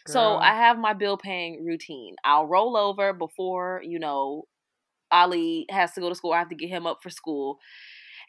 Girl. 0.04 0.12
So 0.12 0.36
I 0.36 0.54
have 0.54 0.78
my 0.78 0.94
bill 0.94 1.16
paying 1.16 1.64
routine. 1.64 2.16
I'll 2.24 2.46
roll 2.46 2.76
over 2.76 3.12
before 3.12 3.80
you 3.84 4.00
know 4.00 4.46
Ali 5.10 5.66
has 5.70 5.92
to 5.92 6.00
go 6.00 6.08
to 6.08 6.14
school. 6.14 6.32
I 6.32 6.38
have 6.38 6.48
to 6.48 6.54
get 6.54 6.68
him 6.68 6.86
up 6.86 6.98
for 7.02 7.10
school. 7.10 7.58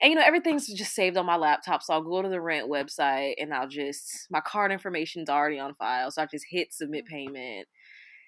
And 0.01 0.11
you 0.11 0.15
know, 0.15 0.23
everything's 0.23 0.67
just 0.67 0.93
saved 0.93 1.17
on 1.17 1.25
my 1.25 1.37
laptop. 1.37 1.81
So 1.81 1.93
I'll 1.93 2.03
go 2.03 2.21
to 2.21 2.29
the 2.29 2.41
rent 2.41 2.69
website 2.69 3.35
and 3.39 3.53
I'll 3.53 3.67
just 3.67 4.27
my 4.29 4.41
card 4.41 4.71
information's 4.71 5.29
already 5.29 5.59
on 5.59 5.73
file. 5.73 6.11
So 6.11 6.21
I 6.21 6.27
just 6.27 6.45
hit 6.49 6.73
submit 6.73 7.05
mm. 7.05 7.09
payment 7.09 7.67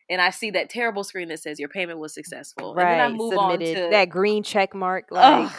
and 0.10 0.22
I 0.22 0.32
see 0.32 0.52
that 0.52 0.70
terrible 0.70 1.04
screen 1.04 1.28
that 1.30 1.40
says 1.40 1.60
your 1.60 1.70
payment 1.70 2.00
was 2.00 2.14
successful. 2.14 2.74
Right. 2.74 2.92
And 2.92 3.00
then 3.00 3.12
I 3.12 3.16
move 3.16 3.34
Submitted. 3.34 3.78
on 3.78 3.84
to 3.84 3.90
that 3.92 4.10
green 4.10 4.44
check 4.44 4.74
mark. 4.74 5.06
Like 5.12 5.46
Ugh. 5.46 5.52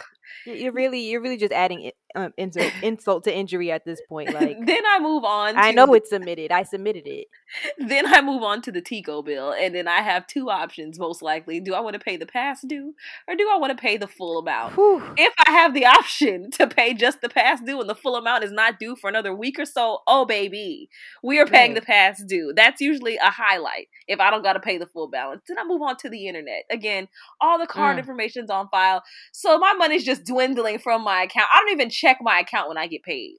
you're 0.47 0.73
really 0.73 1.09
you're 1.09 1.23
really 1.23 1.37
just 1.37 1.53
adding 1.53 1.91
um, 2.15 2.33
insult, 2.37 2.73
insult 2.83 3.25
to 3.25 3.35
injury 3.35 3.71
at 3.71 3.85
this 3.85 4.01
point. 4.09 4.33
Like 4.33 4.59
then 4.67 4.83
I 4.87 4.99
move 5.01 5.25
on. 5.25 5.57
I 5.57 5.71
know 5.73 5.95
it's 5.95 6.11
submitted. 6.11 6.53
I 6.53 6.63
submitted 6.63 7.07
it. 7.07 7.27
Then 7.79 8.07
I 8.07 8.21
move 8.21 8.43
on 8.43 8.63
to 8.63 8.73
the 8.73 8.81
Tico 8.81 9.23
bill, 9.23 9.53
and 9.53 9.75
then 9.75 9.89
I 9.89 10.03
have 10.03 10.27
two 10.27 10.51
options. 10.51 10.99
Most 10.99 11.23
likely, 11.23 11.61
do 11.61 11.75
I 11.75 11.81
want 11.81 11.95
to 11.95 12.01
pay 12.01 12.17
the 12.17 12.27
past 12.27 12.69
due, 12.69 12.95
or 13.27 13.35
do 13.35 13.49
I 13.53 13.59
want 13.59 13.77
to 13.77 13.81
pay 13.81 13.97
the 13.97 14.07
full 14.07 14.39
amount? 14.39 14.75
Whew. 14.75 15.03
If 15.17 15.33
I 15.47 15.51
have 15.51 15.75
the 15.75 15.87
option 15.99 16.51
to 16.53 16.67
pay 16.67 16.95
just 16.95 17.21
the 17.21 17.29
past 17.29 17.65
due, 17.65 17.81
and 17.81 17.89
the 17.89 17.95
full 17.95 18.17
amount 18.17 18.45
is 18.45 18.53
not 18.53 18.79
due 18.79 18.97
for 18.97 19.09
another 19.09 19.35
week 19.35 19.59
or 19.59 19.65
so, 19.65 19.99
oh 20.07 20.25
baby, 20.25 20.89
we 21.23 21.39
are 21.39 21.47
paying 21.47 21.75
the 21.75 21.81
past 21.81 22.27
due. 22.29 22.53
That's 22.55 22.81
usually 22.81 23.17
a 23.17 23.31
highlight. 23.31 23.89
If 24.07 24.21
I 24.21 24.31
don't 24.31 24.43
got 24.43 24.55
to 24.55 24.61
pay 24.61 24.79
the 24.79 24.87
full 24.87 25.09
balance, 25.09 25.43
then 25.49 25.59
I 25.59 25.65
move 25.65 25.83
on 25.83 25.97
to 25.99 26.09
the 26.09 26.29
internet. 26.29 26.65
Again, 26.71 27.09
all 27.41 27.59
the 27.59 27.67
card 27.67 27.97
mm. 27.97 28.01
information's 28.01 28.51
on 28.51 28.69
file, 28.69 29.03
so 29.33 29.59
my 29.59 29.73
money's 29.75 30.05
just 30.05 30.25
dwindling 30.25 30.79
from 30.79 31.03
my 31.03 31.23
account. 31.23 31.49
I 31.53 31.59
don't 31.61 31.73
even 31.73 31.91
check 32.01 32.19
my 32.21 32.41
account 32.41 32.69
when 32.69 32.79
I 32.79 32.87
get 32.87 33.03
paid. 33.03 33.37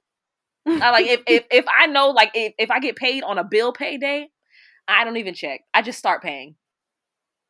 I 0.66 0.90
like 0.90 1.06
if, 1.06 1.22
if 1.26 1.44
if 1.50 1.64
I 1.76 1.86
know 1.86 2.10
like 2.10 2.30
if, 2.34 2.54
if 2.58 2.70
I 2.70 2.78
get 2.78 2.96
paid 2.96 3.24
on 3.24 3.38
a 3.38 3.44
bill 3.44 3.72
payday, 3.72 4.28
I 4.86 5.04
don't 5.04 5.16
even 5.16 5.34
check. 5.34 5.62
I 5.74 5.82
just 5.82 5.98
start 5.98 6.22
paying. 6.22 6.54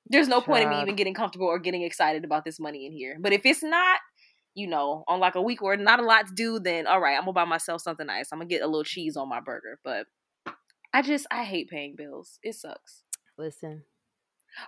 There's 0.07 0.28
no 0.28 0.40
point 0.40 0.64
in 0.64 0.71
me 0.71 0.81
even 0.81 0.97
getting 0.97 1.14
comfortable 1.14 1.47
or 1.47 1.59
getting 1.59 1.83
excited 1.83 2.25
about 2.25 2.45
this 2.45 2.59
money 2.59 2.87
in 2.87 2.92
here. 2.92 3.16
But 3.21 3.33
if 3.33 3.47
it's 3.47 3.62
not, 3.62 4.00
you 4.54 4.66
know, 4.66 5.04
on 5.09 5.21
like 5.21 5.37
a 5.37 5.42
week 5.42 5.62
where 5.62 5.76
not 5.76 6.00
a 6.00 6.04
lot 6.04 6.26
to 6.26 6.35
do, 6.35 6.59
then 6.59 6.87
all 6.87 7.00
right, 7.00 7.16
I'm 7.16 7.23
gonna 7.23 7.33
buy 7.33 7.45
myself 7.45 7.83
something 7.83 8.07
nice. 8.07 8.28
I'm 8.33 8.38
gonna 8.38 8.49
get 8.49 8.62
a 8.62 8.66
little 8.66 8.85
cheese 8.85 9.16
on 9.16 9.28
my 9.28 9.40
burger. 9.40 9.78
But 9.85 10.07
I 10.92 11.02
just 11.02 11.26
I 11.31 11.45
hate 11.45 11.69
paying 11.69 11.95
bills. 11.97 12.38
It 12.42 12.54
sucks. 12.54 13.02
Listen. 13.38 13.85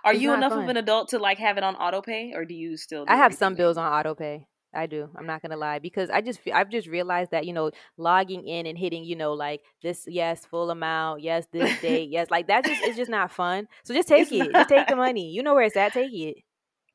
Are 0.03 0.13
you 0.13 0.33
enough 0.33 0.51
fun. 0.51 0.63
of 0.63 0.69
an 0.69 0.77
adult 0.77 1.09
to 1.09 1.19
like 1.19 1.37
have 1.37 1.57
it 1.57 1.63
on 1.63 1.75
auto 1.75 2.01
pay 2.01 2.33
or 2.33 2.43
do 2.45 2.55
you 2.55 2.75
still 2.75 3.05
do 3.05 3.11
I 3.11 3.17
have 3.17 3.35
some 3.35 3.53
bills 3.53 3.77
on 3.77 3.91
auto 3.91 4.15
pay. 4.15 4.47
I 4.75 4.87
do. 4.87 5.09
I'm 5.15 5.25
not 5.25 5.41
gonna 5.41 5.57
lie 5.57 5.79
because 5.79 6.09
I 6.09 6.21
just 6.21 6.39
I've 6.53 6.69
just 6.69 6.87
realized 6.87 7.31
that 7.31 7.45
you 7.45 7.53
know 7.53 7.71
logging 7.97 8.47
in 8.47 8.65
and 8.65 8.77
hitting 8.77 9.03
you 9.03 9.15
know 9.15 9.33
like 9.33 9.61
this 9.81 10.05
yes 10.07 10.45
full 10.45 10.69
amount 10.69 11.21
yes 11.21 11.47
this 11.51 11.79
date 11.81 12.09
yes 12.09 12.29
like 12.29 12.47
that 12.47 12.65
just 12.65 12.83
it's 12.83 12.97
just 12.97 13.11
not 13.11 13.31
fun. 13.31 13.67
So 13.83 13.93
just 13.93 14.07
take 14.07 14.23
it's 14.23 14.31
it. 14.31 14.51
Not. 14.51 14.53
Just 14.53 14.69
take 14.69 14.87
the 14.87 14.95
money. 14.95 15.31
You 15.31 15.43
know 15.43 15.53
where 15.53 15.63
it's 15.63 15.77
at. 15.77 15.93
Take 15.93 16.13
it. 16.13 16.37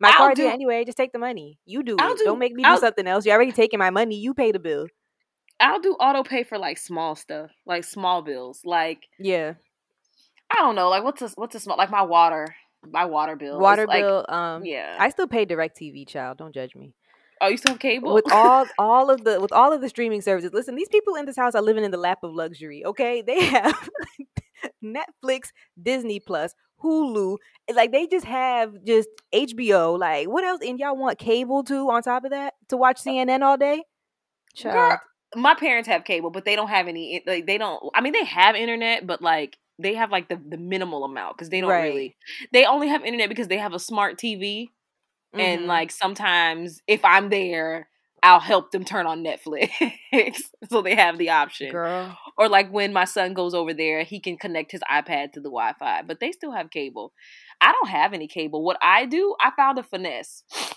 My 0.00 0.08
I'll 0.08 0.16
card 0.16 0.36
do, 0.36 0.48
anyway. 0.48 0.84
Just 0.84 0.96
take 0.96 1.12
the 1.12 1.18
money. 1.18 1.58
You 1.66 1.82
do 1.82 1.96
I'll 1.98 2.12
it. 2.12 2.18
Do, 2.18 2.24
Don't 2.24 2.38
make 2.38 2.54
me 2.54 2.62
do 2.62 2.68
I'll, 2.68 2.78
something 2.78 3.06
else. 3.06 3.26
You're 3.26 3.34
already 3.34 3.52
taking 3.52 3.78
my 3.78 3.90
money. 3.90 4.16
You 4.16 4.32
pay 4.32 4.50
the 4.50 4.58
bill. 4.58 4.86
I'll 5.60 5.80
do 5.80 5.92
auto 5.92 6.22
pay 6.22 6.42
for 6.42 6.58
like 6.58 6.78
small 6.78 7.14
stuff, 7.14 7.50
like 7.66 7.84
small 7.84 8.22
bills, 8.22 8.62
like 8.64 9.06
yeah. 9.18 9.54
I 10.50 10.56
don't 10.56 10.74
know, 10.74 10.88
like 10.88 11.04
what's 11.04 11.22
a 11.22 11.28
what's 11.36 11.54
a 11.54 11.60
small 11.60 11.76
like 11.76 11.90
my 11.90 12.02
water, 12.02 12.46
my 12.90 13.04
water 13.04 13.36
bill. 13.36 13.60
Water 13.60 13.86
bill. 13.86 14.24
um, 14.28 14.64
yeah. 14.64 14.96
I 14.98 15.10
still 15.10 15.28
pay 15.28 15.44
DirecTV, 15.44 16.08
child. 16.08 16.38
Don't 16.38 16.54
judge 16.54 16.74
me. 16.74 16.94
Oh, 17.40 17.48
you 17.48 17.56
still 17.56 17.72
have 17.72 17.80
cable? 17.80 18.12
With 18.14 18.30
all 18.30 18.66
all 18.78 19.10
of 19.10 19.24
the 19.24 19.40
with 19.40 19.52
all 19.52 19.72
of 19.72 19.80
the 19.80 19.88
streaming 19.88 20.20
services. 20.20 20.52
Listen, 20.52 20.74
these 20.74 20.88
people 20.88 21.14
in 21.14 21.26
this 21.26 21.36
house 21.36 21.54
are 21.54 21.62
living 21.62 21.84
in 21.84 21.90
the 21.90 21.96
lap 21.96 22.18
of 22.22 22.34
luxury. 22.34 22.84
Okay, 22.84 23.22
they 23.22 23.44
have 23.44 23.88
Netflix, 24.84 25.48
Disney 25.80 26.20
Plus, 26.20 26.54
Hulu. 26.82 27.36
Like 27.72 27.92
they 27.92 28.06
just 28.06 28.26
have 28.26 28.74
just 28.84 29.08
HBO. 29.34 29.98
Like 29.98 30.28
what 30.28 30.44
else? 30.44 30.60
And 30.62 30.78
y'all 30.78 30.96
want 30.96 31.18
cable 31.18 31.64
too 31.64 31.90
on 31.90 32.02
top 32.02 32.24
of 32.24 32.30
that 32.30 32.54
to 32.68 32.76
watch 32.76 33.00
uh, 33.00 33.10
CNN 33.10 33.42
all 33.42 33.56
day? 33.56 33.84
Child. 34.54 34.74
Girl, 34.74 35.00
my 35.36 35.54
parents 35.54 35.88
have 35.88 36.04
cable, 36.04 36.30
but 36.30 36.44
they 36.44 36.56
don't 36.56 36.68
have 36.68 36.88
any. 36.88 37.22
Like 37.26 37.46
they 37.46 37.56
don't. 37.56 37.82
I 37.94 38.02
mean, 38.02 38.12
they 38.12 38.24
have 38.24 38.54
internet, 38.54 39.06
but 39.06 39.22
like 39.22 39.56
they 39.78 39.94
have 39.94 40.10
like 40.10 40.28
the 40.28 40.36
the 40.36 40.58
minimal 40.58 41.04
amount 41.04 41.38
because 41.38 41.48
they 41.48 41.62
don't 41.62 41.70
right. 41.70 41.84
really. 41.84 42.16
They 42.52 42.66
only 42.66 42.88
have 42.88 43.02
internet 43.02 43.30
because 43.30 43.48
they 43.48 43.58
have 43.58 43.72
a 43.72 43.78
smart 43.78 44.18
TV 44.18 44.68
Mm-hmm. 45.34 45.40
And 45.40 45.66
like 45.66 45.90
sometimes 45.90 46.80
if 46.86 47.04
I'm 47.04 47.28
there, 47.28 47.88
I'll 48.22 48.40
help 48.40 48.70
them 48.70 48.84
turn 48.84 49.06
on 49.06 49.24
Netflix. 49.24 49.70
so 50.70 50.82
they 50.82 50.94
have 50.94 51.18
the 51.18 51.30
option. 51.30 51.70
Girl. 51.70 52.16
Or 52.36 52.48
like 52.48 52.70
when 52.70 52.92
my 52.92 53.04
son 53.04 53.34
goes 53.34 53.54
over 53.54 53.72
there, 53.72 54.02
he 54.02 54.20
can 54.20 54.36
connect 54.36 54.72
his 54.72 54.82
iPad 54.90 55.32
to 55.32 55.40
the 55.40 55.48
Wi 55.48 55.72
Fi, 55.78 56.02
but 56.02 56.20
they 56.20 56.32
still 56.32 56.52
have 56.52 56.70
cable. 56.70 57.12
I 57.60 57.72
don't 57.72 57.90
have 57.90 58.12
any 58.12 58.26
cable. 58.26 58.62
What 58.62 58.78
I 58.82 59.06
do, 59.06 59.34
I 59.40 59.50
found 59.56 59.78
a 59.78 59.82
finesse. 59.82 60.42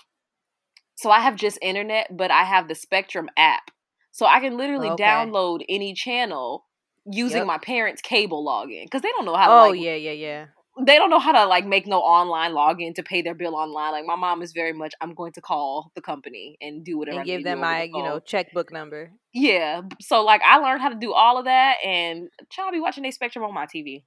So 0.96 1.10
I 1.10 1.18
have 1.18 1.34
just 1.34 1.58
internet, 1.60 2.16
but 2.16 2.30
I 2.30 2.44
have 2.44 2.68
the 2.68 2.76
Spectrum 2.76 3.28
app. 3.36 3.72
So 4.12 4.26
I 4.26 4.38
can 4.38 4.56
literally 4.56 4.90
okay. 4.90 5.02
download 5.02 5.64
any 5.68 5.92
channel 5.92 6.66
using 7.04 7.38
yep. 7.38 7.46
my 7.48 7.58
parents' 7.58 8.00
cable 8.00 8.46
login 8.46 8.84
because 8.84 9.02
they 9.02 9.10
don't 9.10 9.24
know 9.24 9.34
how 9.34 9.48
to. 9.48 9.52
Oh 9.52 9.70
like, 9.70 9.80
yeah, 9.80 9.96
yeah, 9.96 10.12
yeah 10.12 10.46
they 10.80 10.96
don't 10.96 11.10
know 11.10 11.20
how 11.20 11.32
to 11.32 11.46
like 11.46 11.66
make 11.66 11.86
no 11.86 12.00
online 12.00 12.52
login 12.52 12.94
to 12.96 13.02
pay 13.02 13.22
their 13.22 13.34
bill 13.34 13.54
online. 13.54 13.92
Like 13.92 14.06
my 14.06 14.16
mom 14.16 14.42
is 14.42 14.52
very 14.52 14.72
much, 14.72 14.92
I'm 15.00 15.14
going 15.14 15.32
to 15.32 15.40
call 15.40 15.92
the 15.94 16.00
company 16.00 16.56
and 16.60 16.84
do 16.84 16.98
whatever. 16.98 17.18
And 17.18 17.26
give 17.26 17.44
them 17.44 17.60
my, 17.60 17.82
the 17.82 17.98
you 17.98 18.02
know, 18.02 18.18
checkbook 18.18 18.72
number. 18.72 19.12
Yeah. 19.32 19.82
So 20.00 20.24
like 20.24 20.42
I 20.42 20.58
learned 20.58 20.82
how 20.82 20.88
to 20.88 20.96
do 20.96 21.12
all 21.12 21.38
of 21.38 21.44
that, 21.44 21.76
and 21.84 22.28
child 22.50 22.72
be 22.72 22.80
watching 22.80 23.04
a 23.04 23.10
Spectrum 23.12 23.44
on 23.44 23.54
my 23.54 23.66
TV. 23.66 24.02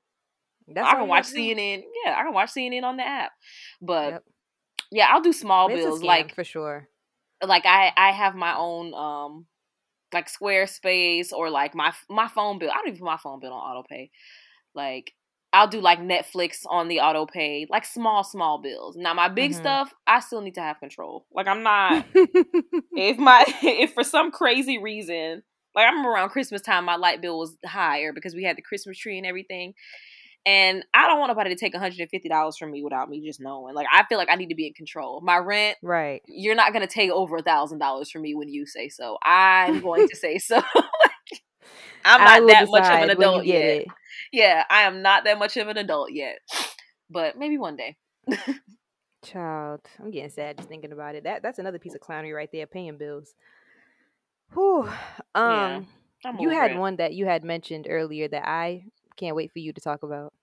That's 0.67 0.85
I 0.87 0.95
can 0.95 1.07
watch 1.07 1.25
CNN. 1.25 1.83
Yeah, 2.03 2.15
I 2.17 2.23
can 2.23 2.33
watch 2.33 2.49
CNN 2.49 2.83
on 2.83 2.97
the 2.97 3.03
app. 3.03 3.31
But 3.81 4.11
yep. 4.11 4.23
yeah, 4.91 5.07
I'll 5.09 5.21
do 5.21 5.31
small 5.31 5.69
it's 5.69 5.79
bills 5.79 6.03
like 6.03 6.35
for 6.35 6.43
sure. 6.43 6.89
Like 7.41 7.65
I 7.65 7.93
I 7.95 8.11
have 8.11 8.35
my 8.35 8.55
own 8.57 8.93
um 8.93 9.45
like 10.13 10.27
Squarespace 10.29 11.31
or 11.31 11.49
like 11.49 11.75
my 11.75 11.93
my 12.09 12.27
phone 12.27 12.59
bill. 12.59 12.71
I 12.71 12.75
don't 12.75 12.87
even 12.87 12.99
put 12.99 13.05
my 13.05 13.17
phone 13.17 13.39
bill 13.39 13.53
on 13.53 13.77
auto 13.77 13.87
pay. 13.87 14.11
Like 14.75 15.13
I'll 15.57 15.67
do 15.67 15.81
like 15.81 15.99
Netflix 15.99 16.67
on 16.69 16.87
the 16.87 16.99
auto 16.99 17.25
pay, 17.25 17.65
like 17.67 17.83
small, 17.83 18.23
small 18.23 18.61
bills. 18.61 18.95
Now 18.95 19.15
my 19.15 19.27
big 19.27 19.51
mm-hmm. 19.51 19.59
stuff, 19.59 19.91
I 20.05 20.19
still 20.19 20.41
need 20.41 20.53
to 20.53 20.61
have 20.61 20.79
control. 20.79 21.25
Like 21.33 21.47
I'm 21.47 21.63
not 21.63 22.05
if 22.13 23.17
my 23.17 23.43
if 23.63 23.93
for 23.93 24.03
some 24.03 24.29
crazy 24.29 24.77
reason, 24.77 25.41
like 25.73 25.85
I 25.85 25.89
remember 25.89 26.11
around 26.11 26.29
Christmas 26.29 26.61
time 26.61 26.85
my 26.85 26.95
light 26.95 27.23
bill 27.23 27.39
was 27.39 27.57
higher 27.65 28.13
because 28.13 28.35
we 28.35 28.43
had 28.43 28.55
the 28.55 28.61
Christmas 28.61 28.99
tree 28.99 29.17
and 29.17 29.25
everything. 29.25 29.73
And 30.45 30.85
I 30.93 31.07
don't 31.07 31.19
want 31.19 31.29
nobody 31.29 31.49
to 31.49 31.59
take 31.59 31.73
$150 31.73 32.57
from 32.57 32.71
me 32.71 32.83
without 32.83 33.09
me 33.09 33.25
just 33.25 33.41
knowing. 33.41 33.73
Like 33.73 33.87
I 33.91 34.05
feel 34.07 34.19
like 34.19 34.29
I 34.31 34.35
need 34.35 34.49
to 34.49 34.55
be 34.55 34.67
in 34.67 34.73
control. 34.73 35.21
My 35.21 35.37
rent, 35.37 35.77
right. 35.81 36.21
You're 36.27 36.53
not 36.53 36.71
gonna 36.71 36.85
take 36.85 37.09
over 37.09 37.37
a 37.37 37.41
thousand 37.41 37.79
dollars 37.79 38.11
from 38.11 38.21
me 38.21 38.35
when 38.35 38.47
you 38.47 38.67
say 38.67 38.89
so. 38.89 39.17
I'm 39.23 39.81
going 39.81 40.07
to 40.07 40.15
say 40.15 40.37
so. 40.37 40.61
I'm 42.07 42.45
not 42.45 42.53
that 42.53 42.69
much 42.69 42.85
of 42.85 43.03
an 43.03 43.09
adult 43.09 43.45
yet. 43.45 43.61
It 43.61 43.87
yeah, 44.31 44.63
I 44.69 44.81
am 44.81 45.01
not 45.01 45.23
that 45.25 45.39
much 45.39 45.57
of 45.57 45.67
an 45.67 45.77
adult 45.77 46.11
yet, 46.11 46.39
but 47.09 47.37
maybe 47.37 47.57
one 47.57 47.75
day. 47.75 47.97
Child, 49.25 49.81
I'm 49.99 50.11
getting 50.11 50.29
sad 50.29 50.57
just 50.57 50.69
thinking 50.69 50.91
about 50.91 51.15
it. 51.15 51.23
That 51.23 51.41
that's 51.41 51.59
another 51.59 51.79
piece 51.79 51.95
of 51.95 52.01
clownery 52.01 52.33
right 52.33 52.49
there, 52.51 52.67
paying 52.67 52.97
bills. 52.97 53.33
Whew. 54.53 54.89
Um, 55.35 55.87
yeah, 56.23 56.33
you 56.39 56.49
had 56.49 56.71
it. 56.71 56.77
one 56.77 56.97
that 56.97 57.13
you 57.13 57.25
had 57.25 57.43
mentioned 57.43 57.87
earlier 57.89 58.27
that 58.27 58.47
I 58.47 58.85
can't 59.17 59.35
wait 59.35 59.51
for 59.51 59.59
you 59.59 59.73
to 59.73 59.81
talk 59.81 60.03
about. 60.03 60.33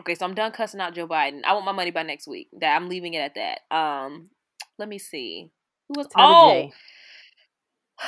Okay, 0.00 0.14
so 0.14 0.26
I'm 0.26 0.34
done 0.34 0.52
cussing 0.52 0.80
out 0.80 0.94
Joe 0.94 1.08
Biden. 1.08 1.40
I 1.44 1.54
want 1.54 1.64
my 1.64 1.72
money 1.72 1.90
by 1.90 2.02
next 2.02 2.28
week. 2.28 2.48
That 2.60 2.76
I'm 2.76 2.88
leaving 2.88 3.14
it 3.14 3.18
at 3.18 3.34
that. 3.34 3.76
Um, 3.76 4.30
let 4.78 4.88
me 4.88 4.98
see. 4.98 5.50
Who 5.88 5.94
was? 5.96 6.06
Oh, 6.16 6.70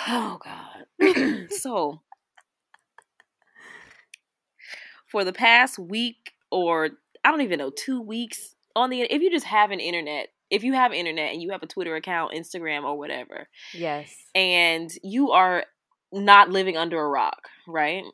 oh 0.09 0.39
God. 0.43 1.51
so 1.51 2.01
for 5.11 5.25
the 5.25 5.33
past 5.33 5.79
week 5.79 6.33
or 6.51 6.91
I 7.25 7.31
don't 7.31 7.41
even 7.43 7.59
know, 7.59 7.71
two 7.71 8.01
weeks 8.01 8.55
on 8.77 8.91
the 8.91 9.03
if 9.03 9.23
you 9.23 9.31
just 9.31 9.47
have 9.47 9.71
an 9.71 9.81
internet, 9.81 10.29
if 10.51 10.63
you 10.63 10.75
have 10.75 10.93
internet 10.93 11.33
and 11.33 11.43
you 11.43 11.51
have 11.51 11.63
a 11.63 11.67
Twitter 11.67 11.97
account, 11.97 12.33
Instagram 12.33 12.85
or 12.85 12.97
whatever. 12.97 13.49
Yes. 13.75 14.15
And 14.35 14.91
you 15.03 15.33
are 15.33 15.65
not 16.13 16.51
living 16.51 16.77
under 16.77 17.01
a 17.01 17.09
rock, 17.09 17.49
right? 17.67 18.05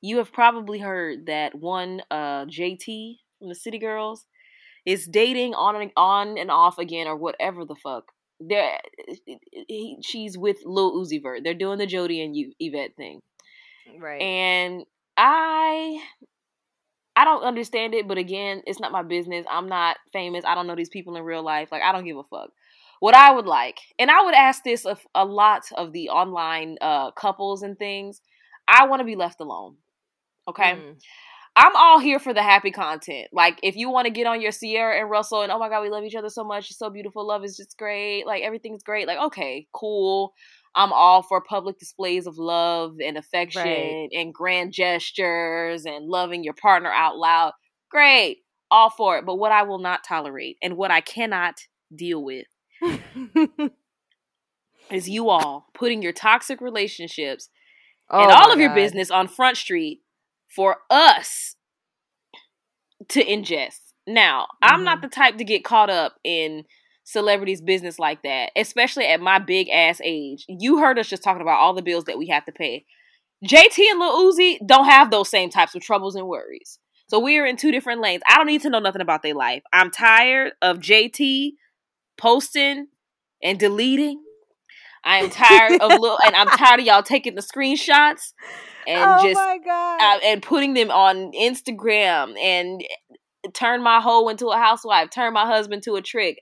You 0.00 0.18
have 0.18 0.32
probably 0.32 0.78
heard 0.78 1.26
that 1.26 1.54
one 1.54 2.02
uh 2.10 2.44
JT 2.46 3.16
from 3.38 3.48
the 3.48 3.54
City 3.54 3.78
Girls 3.78 4.26
is 4.84 5.06
dating 5.06 5.54
on 5.54 5.74
and 5.80 5.90
on 5.96 6.38
and 6.38 6.50
off 6.50 6.78
again 6.78 7.08
or 7.08 7.16
whatever 7.16 7.64
the 7.64 7.74
fuck. 7.74 8.12
There, 8.38 8.78
she's 10.02 10.36
with 10.36 10.58
Lil 10.64 10.94
Uzi 10.96 11.22
Vert. 11.22 11.40
They're 11.42 11.54
doing 11.54 11.78
the 11.78 11.86
Jody 11.86 12.22
and 12.22 12.36
Yvette 12.60 12.94
thing, 12.96 13.22
right? 13.98 14.20
And 14.20 14.84
I 15.16 15.98
I 17.16 17.24
don't 17.24 17.42
understand 17.42 17.94
it, 17.94 18.06
but 18.06 18.18
again, 18.18 18.62
it's 18.66 18.78
not 18.78 18.92
my 18.92 19.02
business. 19.02 19.46
I'm 19.50 19.68
not 19.68 19.96
famous. 20.12 20.44
I 20.46 20.54
don't 20.54 20.66
know 20.66 20.76
these 20.76 20.90
people 20.90 21.16
in 21.16 21.22
real 21.22 21.42
life. 21.42 21.72
Like 21.72 21.82
I 21.82 21.92
don't 21.92 22.04
give 22.04 22.18
a 22.18 22.24
fuck. 22.24 22.50
What 23.00 23.14
I 23.14 23.32
would 23.32 23.46
like, 23.46 23.78
and 23.98 24.10
I 24.10 24.22
would 24.22 24.34
ask 24.34 24.62
this 24.62 24.84
of 24.84 25.00
a 25.14 25.24
lot 25.24 25.62
of 25.76 25.92
the 25.92 26.10
online 26.10 26.76
uh, 26.80 27.10
couples 27.12 27.62
and 27.62 27.78
things. 27.78 28.20
I 28.68 28.86
want 28.86 29.00
to 29.00 29.04
be 29.04 29.16
left 29.16 29.40
alone. 29.40 29.76
Okay. 30.48 30.74
Mm. 30.74 30.96
I'm 31.58 31.74
all 31.74 31.98
here 31.98 32.18
for 32.18 32.34
the 32.34 32.42
happy 32.42 32.70
content. 32.70 33.28
Like, 33.32 33.58
if 33.62 33.76
you 33.76 33.88
want 33.88 34.04
to 34.04 34.12
get 34.12 34.26
on 34.26 34.42
your 34.42 34.52
Ciara 34.52 35.00
and 35.00 35.08
Russell 35.08 35.40
and 35.40 35.50
oh 35.50 35.58
my 35.58 35.70
god, 35.70 35.80
we 35.80 35.88
love 35.88 36.04
each 36.04 36.14
other 36.14 36.28
so 36.28 36.44
much, 36.44 36.68
it's 36.68 36.78
so 36.78 36.90
beautiful, 36.90 37.26
love 37.26 37.44
is 37.44 37.56
just 37.56 37.78
great, 37.78 38.26
like 38.26 38.42
everything's 38.42 38.82
great. 38.82 39.06
Like, 39.06 39.18
okay, 39.18 39.66
cool. 39.72 40.34
I'm 40.74 40.92
all 40.92 41.22
for 41.22 41.40
public 41.40 41.78
displays 41.78 42.26
of 42.26 42.36
love 42.36 42.96
and 43.02 43.16
affection 43.16 43.62
right. 43.62 44.08
and 44.12 44.34
grand 44.34 44.74
gestures 44.74 45.86
and 45.86 46.06
loving 46.06 46.44
your 46.44 46.52
partner 46.52 46.92
out 46.92 47.16
loud. 47.16 47.52
Great. 47.90 48.40
All 48.70 48.90
for 48.90 49.16
it. 49.16 49.24
But 49.24 49.36
what 49.36 49.52
I 49.52 49.62
will 49.62 49.78
not 49.78 50.04
tolerate 50.04 50.58
and 50.62 50.76
what 50.76 50.90
I 50.90 51.00
cannot 51.00 51.54
deal 51.94 52.22
with 52.22 52.46
is 54.90 55.08
you 55.08 55.30
all 55.30 55.68
putting 55.72 56.02
your 56.02 56.12
toxic 56.12 56.60
relationships 56.60 57.48
oh 58.10 58.22
and 58.22 58.30
all 58.30 58.52
of 58.52 58.58
God. 58.58 58.62
your 58.62 58.74
business 58.74 59.10
on 59.10 59.28
Front 59.28 59.56
Street 59.56 60.02
for 60.48 60.78
us 60.90 61.56
to 63.08 63.24
ingest. 63.24 63.80
Now, 64.06 64.42
mm-hmm. 64.42 64.74
I'm 64.74 64.84
not 64.84 64.98
mm-hmm. 64.98 65.08
the 65.08 65.14
type 65.14 65.38
to 65.38 65.44
get 65.44 65.64
caught 65.64 65.90
up 65.90 66.14
in 66.24 66.64
celebrities' 67.04 67.60
business 67.60 67.98
like 67.98 68.22
that, 68.22 68.50
especially 68.56 69.06
at 69.06 69.20
my 69.20 69.38
big 69.38 69.68
ass 69.68 70.00
age. 70.02 70.44
You 70.48 70.78
heard 70.78 70.98
us 70.98 71.08
just 71.08 71.22
talking 71.22 71.42
about 71.42 71.60
all 71.60 71.74
the 71.74 71.82
bills 71.82 72.04
that 72.04 72.18
we 72.18 72.28
have 72.28 72.44
to 72.46 72.52
pay. 72.52 72.84
JT 73.44 73.78
and 73.90 74.00
Lil 74.00 74.32
Uzi 74.32 74.58
don't 74.66 74.86
have 74.86 75.10
those 75.10 75.28
same 75.28 75.50
types 75.50 75.74
of 75.74 75.82
troubles 75.82 76.16
and 76.16 76.26
worries. 76.26 76.78
So 77.08 77.20
we 77.20 77.38
are 77.38 77.46
in 77.46 77.56
two 77.56 77.70
different 77.70 78.00
lanes. 78.00 78.22
I 78.28 78.36
don't 78.36 78.46
need 78.46 78.62
to 78.62 78.70
know 78.70 78.80
nothing 78.80 79.02
about 79.02 79.22
their 79.22 79.34
life. 79.34 79.62
I'm 79.72 79.90
tired 79.90 80.54
of 80.60 80.78
JT 80.78 81.52
posting 82.18 82.88
and 83.42 83.58
deleting. 83.58 84.22
I 85.04 85.18
am 85.18 85.30
tired 85.30 85.80
of 85.80 85.92
little, 86.00 86.18
and 86.24 86.34
I'm 86.34 86.48
tired 86.48 86.80
of 86.80 86.86
y'all 86.86 87.02
taking 87.02 87.36
the 87.36 87.42
screenshots 87.42 88.32
and 88.86 89.04
oh 89.04 89.22
just 89.22 89.40
uh, 89.40 90.18
and 90.24 90.42
putting 90.42 90.74
them 90.74 90.90
on 90.90 91.32
Instagram 91.32 92.38
and 92.38 92.82
turn 93.54 93.82
my 93.82 94.00
hoe 94.00 94.28
into 94.28 94.48
a 94.48 94.56
housewife, 94.56 95.10
turn 95.10 95.32
my 95.32 95.46
husband 95.46 95.82
to 95.84 95.94
a 95.94 96.02
trick. 96.02 96.38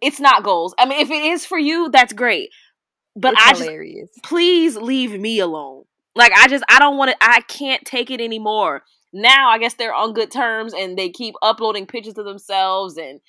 It's 0.00 0.20
not 0.20 0.42
goals. 0.42 0.74
I 0.78 0.86
mean, 0.86 1.00
if 1.00 1.10
it 1.10 1.22
is 1.22 1.46
for 1.46 1.58
you, 1.58 1.88
that's 1.90 2.12
great. 2.12 2.50
But 3.16 3.34
it's 3.34 3.42
I 3.42 3.56
hilarious. 3.56 4.08
just 4.10 4.24
please 4.24 4.76
leave 4.76 5.18
me 5.18 5.38
alone. 5.38 5.84
Like 6.16 6.32
I 6.36 6.48
just 6.48 6.64
I 6.68 6.78
don't 6.78 6.96
want 6.96 7.12
to. 7.12 7.16
I 7.20 7.40
can't 7.42 7.84
take 7.84 8.10
it 8.10 8.20
anymore. 8.20 8.82
Now 9.12 9.48
I 9.50 9.58
guess 9.58 9.74
they're 9.74 9.94
on 9.94 10.12
good 10.12 10.30
terms 10.30 10.74
and 10.74 10.98
they 10.98 11.10
keep 11.10 11.34
uploading 11.42 11.86
pictures 11.86 12.18
of 12.18 12.24
themselves 12.24 12.96
and 12.96 13.20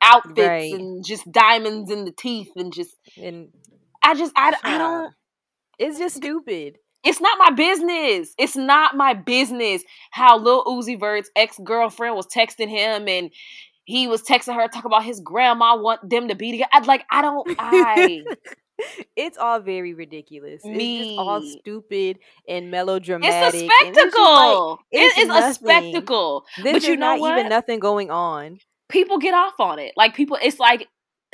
outfits 0.00 0.38
right. 0.38 0.72
and 0.72 1.04
just 1.04 1.30
diamonds 1.30 1.90
in 1.90 2.04
the 2.04 2.12
teeth 2.12 2.50
and 2.56 2.72
just 2.72 2.96
and 3.20 3.48
I 4.02 4.14
just 4.14 4.32
I, 4.36 4.54
I 4.62 4.78
don't. 4.78 5.14
It's 5.78 5.98
just 5.98 6.16
stupid. 6.16 6.78
It's 7.04 7.20
not 7.20 7.38
my 7.38 7.50
business. 7.50 8.34
It's 8.38 8.56
not 8.56 8.96
my 8.96 9.14
business 9.14 9.82
how 10.10 10.38
Lil 10.38 10.64
Uzi 10.64 10.98
Vert's 10.98 11.30
ex 11.36 11.58
girlfriend 11.62 12.16
was 12.16 12.26
texting 12.26 12.68
him 12.68 13.08
and 13.08 13.30
he 13.84 14.06
was 14.06 14.22
texting 14.22 14.54
her 14.54 14.66
talking 14.68 14.86
about 14.86 15.04
his 15.04 15.20
grandma 15.20 15.76
want 15.76 16.08
them 16.08 16.28
to 16.28 16.34
be 16.34 16.52
together. 16.52 16.70
I'd 16.72 16.86
like 16.86 17.04
I 17.10 17.22
don't 17.22 17.54
I 17.58 18.24
it's 19.16 19.38
all 19.38 19.60
very 19.60 19.94
ridiculous. 19.94 20.64
Me. 20.64 20.98
It's 20.98 21.08
just 21.08 21.18
all 21.18 21.42
stupid 21.42 22.18
and 22.48 22.70
melodramatic. 22.70 23.54
It's 23.54 23.62
a 23.62 23.66
spectacle. 23.66 24.78
It's 24.90 25.16
like, 25.16 25.26
it 25.26 25.30
is 25.30 25.44
a 25.44 25.54
spectacle. 25.54 26.44
This 26.62 26.72
but 26.72 26.82
you 26.84 26.96
know 26.96 27.12
not 27.12 27.20
what? 27.20 27.38
even 27.38 27.48
nothing 27.48 27.78
going 27.78 28.10
on. 28.10 28.58
People 28.88 29.18
get 29.18 29.34
off 29.34 29.58
on 29.58 29.78
it. 29.78 29.92
Like 29.96 30.14
people, 30.14 30.38
it's 30.42 30.58
like 30.58 30.88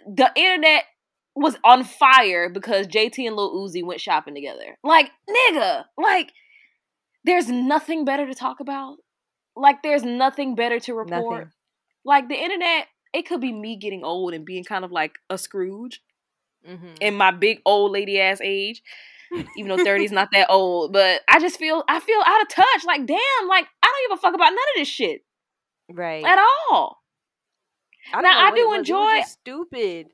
the 0.07 0.31
internet 0.35 0.85
was 1.35 1.57
on 1.65 1.85
fire 1.85 2.49
because 2.49 2.87
JT 2.87 3.27
and 3.27 3.37
Lil 3.37 3.55
Uzi 3.55 3.85
went 3.85 4.01
shopping 4.01 4.35
together. 4.35 4.77
Like, 4.83 5.11
nigga, 5.29 5.85
like, 5.97 6.33
there's 7.25 7.49
nothing 7.49 8.05
better 8.05 8.27
to 8.27 8.35
talk 8.35 8.61
about. 8.61 8.97
Like, 9.57 9.83
there's 9.83 10.03
nothing 10.03 10.55
better 10.55 10.81
to 10.81 10.95
report. 10.95 11.39
Nothing. 11.39 11.53
Like, 12.05 12.29
the 12.29 12.35
internet, 12.35 12.89
it 13.13 13.27
could 13.27 13.41
be 13.41 13.53
me 13.53 13.77
getting 13.77 14.05
old 14.05 14.35
and 14.35 14.45
being 14.45 14.65
kind 14.65 14.85
of 14.85 14.91
like 14.91 15.19
a 15.29 15.39
Scrooge 15.39 16.01
mm-hmm. 16.69 16.95
in 17.01 17.15
my 17.15 17.31
big 17.31 17.61
old 17.65 17.93
lady 17.93 18.21
ass 18.21 18.41
age. 18.43 18.83
Even 19.57 19.69
though 19.77 19.85
30 19.85 20.07
is 20.07 20.13
not 20.13 20.31
that 20.33 20.51
old, 20.51 20.93
but 20.93 21.21
I 21.29 21.39
just 21.39 21.57
feel 21.57 21.85
I 21.87 22.01
feel 22.01 22.21
out 22.27 22.43
of 22.43 22.49
touch. 22.49 22.85
Like, 22.85 23.07
damn, 23.07 23.49
like 23.49 23.67
I 23.81 23.87
don't 23.87 24.11
give 24.11 24.19
a 24.19 24.21
fuck 24.21 24.35
about 24.35 24.51
none 24.51 24.55
of 24.55 24.77
this 24.77 24.89
shit. 24.89 25.21
Right. 25.89 26.25
At 26.25 26.39
all. 26.39 26.99
I 28.13 28.21
now 28.23 28.47
I 28.47 28.55
do 28.55 28.75
enjoy 28.75 29.21
stupid. 29.23 30.09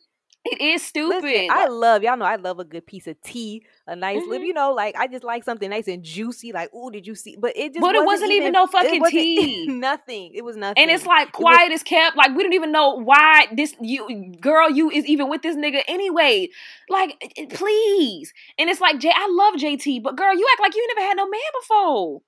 It 0.47 0.61
is 0.61 0.83
stupid. 0.83 1.23
Listen, 1.23 1.49
I 1.51 1.67
love 1.67 2.03
y'all 2.03 2.17
know 2.17 2.25
I 2.25 2.37
love 2.37 2.59
a 2.59 2.65
good 2.65 2.87
piece 2.87 3.07
of 3.07 3.21
tea, 3.23 3.65
a 3.87 3.97
nice 3.97 4.21
mm-hmm. 4.21 4.31
little, 4.31 4.47
you 4.47 4.53
know, 4.53 4.73
like 4.73 4.97
I 4.97 5.07
just 5.09 5.25
like 5.25 5.45
something 5.45 5.69
nice 5.69 5.89
and 5.89 6.03
juicy. 6.03 6.53
Like, 6.53 6.71
oh, 6.73 6.91
did 6.91 7.07
you 7.07 7.15
see? 7.15 7.37
But 7.39 7.57
it 7.57 7.75
just, 7.75 7.81
but 7.81 7.95
it 7.95 8.05
wasn't, 8.05 8.07
wasn't 8.07 8.33
even, 8.33 8.53
no 8.53 8.67
fucking 8.67 9.05
tea. 9.11 9.67
nothing. 9.69 10.33
It 10.35 10.45
was 10.45 10.57
nothing. 10.57 10.83
And 10.83 10.91
it's 10.91 11.07
like 11.07 11.33
quiet 11.33 11.73
as 11.73 11.83
kept. 11.83 12.17
Like 12.17 12.37
we 12.37 12.43
don't 12.43 12.53
even 12.53 12.73
know 12.73 12.95
why 12.95 13.47
this 13.53 13.75
you 13.81 14.33
girl 14.41 14.71
you 14.71 14.91
is 14.91 15.05
even 15.07 15.29
with 15.29 15.43
this 15.43 15.57
nigga 15.57 15.83
anyway. 15.89 16.49
Like, 16.89 17.21
please. 17.51 18.33
And 18.59 18.71
it's 18.71 18.81
like 18.81 19.01
Jay, 19.01 19.13
I 19.15 19.29
love 19.31 19.55
JT, 19.55 20.03
but 20.03 20.17
girl, 20.17 20.35
you 20.35 20.47
act 20.53 20.61
like 20.61 20.75
you 20.75 20.87
never 20.95 21.07
had 21.07 21.17
no 21.17 21.29
man 21.29 21.41
before. 21.61 22.23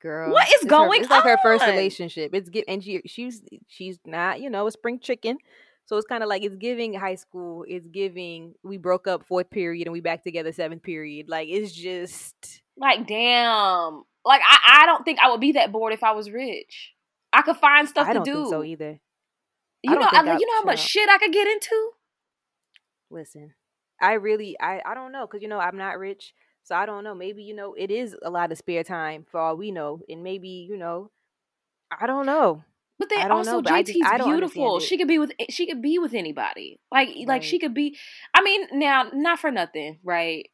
Girl, 0.00 0.32
what 0.32 0.48
is 0.48 0.64
going 0.64 1.00
her, 1.00 1.04
it's 1.04 1.12
on? 1.12 1.18
Like 1.18 1.24
her 1.24 1.38
first 1.42 1.64
relationship. 1.64 2.32
It's 2.34 2.48
get 2.48 2.64
and 2.66 2.82
she 2.82 3.02
she's 3.06 3.40
she's 3.68 3.98
not 4.04 4.40
you 4.40 4.50
know 4.50 4.66
a 4.66 4.72
spring 4.72 4.98
chicken. 4.98 5.38
So 5.86 5.96
it's 5.96 6.06
kind 6.06 6.22
of 6.24 6.28
like 6.28 6.42
it's 6.42 6.56
giving 6.56 6.94
high 6.94 7.14
school. 7.14 7.64
It's 7.66 7.86
giving 7.86 8.54
we 8.64 8.76
broke 8.76 9.06
up 9.06 9.24
fourth 9.24 9.50
period 9.50 9.86
and 9.86 9.92
we 9.92 10.00
back 10.00 10.24
together 10.24 10.52
seventh 10.52 10.82
period. 10.82 11.28
Like 11.28 11.48
it's 11.48 11.72
just 11.72 12.34
like 12.76 13.06
damn. 13.06 14.02
Like 14.24 14.42
I, 14.44 14.82
I 14.82 14.86
don't 14.86 15.04
think 15.04 15.20
I 15.20 15.30
would 15.30 15.40
be 15.40 15.52
that 15.52 15.70
bored 15.70 15.92
if 15.92 16.02
I 16.02 16.12
was 16.12 16.30
rich. 16.30 16.92
I 17.32 17.42
could 17.42 17.56
find 17.56 17.88
stuff 17.88 18.08
I 18.08 18.14
to 18.14 18.20
do. 18.20 18.48
so 18.50 18.64
either. 18.64 18.98
You 19.82 19.94
know, 19.94 20.08
I, 20.10 20.22
you 20.22 20.46
know 20.46 20.54
how 20.56 20.64
much 20.64 20.80
shit 20.80 21.08
I 21.08 21.18
could 21.18 21.32
get 21.32 21.46
into. 21.46 21.90
Listen, 23.08 23.54
I 24.00 24.14
really, 24.14 24.56
I, 24.60 24.80
I 24.84 24.94
don't 24.94 25.12
know, 25.12 25.26
cause 25.28 25.42
you 25.42 25.48
know 25.48 25.60
I'm 25.60 25.76
not 25.76 25.98
rich, 25.98 26.34
so 26.64 26.74
I 26.74 26.86
don't 26.86 27.04
know. 27.04 27.14
Maybe 27.14 27.44
you 27.44 27.54
know 27.54 27.74
it 27.74 27.92
is 27.92 28.16
a 28.24 28.30
lot 28.30 28.50
of 28.50 28.58
spare 28.58 28.82
time 28.82 29.24
for 29.30 29.38
all 29.38 29.56
we 29.56 29.70
know, 29.70 30.00
and 30.08 30.24
maybe 30.24 30.48
you 30.48 30.76
know, 30.76 31.12
I 31.96 32.08
don't 32.08 32.26
know. 32.26 32.64
But 32.98 33.10
they 33.10 33.20
also 33.22 33.60
know, 33.60 33.62
JT's 33.62 33.98
just, 33.98 34.24
beautiful. 34.24 34.80
She 34.80 34.96
could 34.96 35.08
be 35.08 35.18
with 35.18 35.32
she 35.50 35.66
could 35.66 35.82
be 35.82 35.98
with 35.98 36.14
anybody. 36.14 36.80
Like 36.90 37.08
right. 37.08 37.28
like 37.28 37.42
she 37.42 37.58
could 37.58 37.74
be. 37.74 37.96
I 38.34 38.42
mean, 38.42 38.66
now 38.72 39.10
not 39.12 39.38
for 39.38 39.50
nothing, 39.50 39.98
right? 40.02 40.48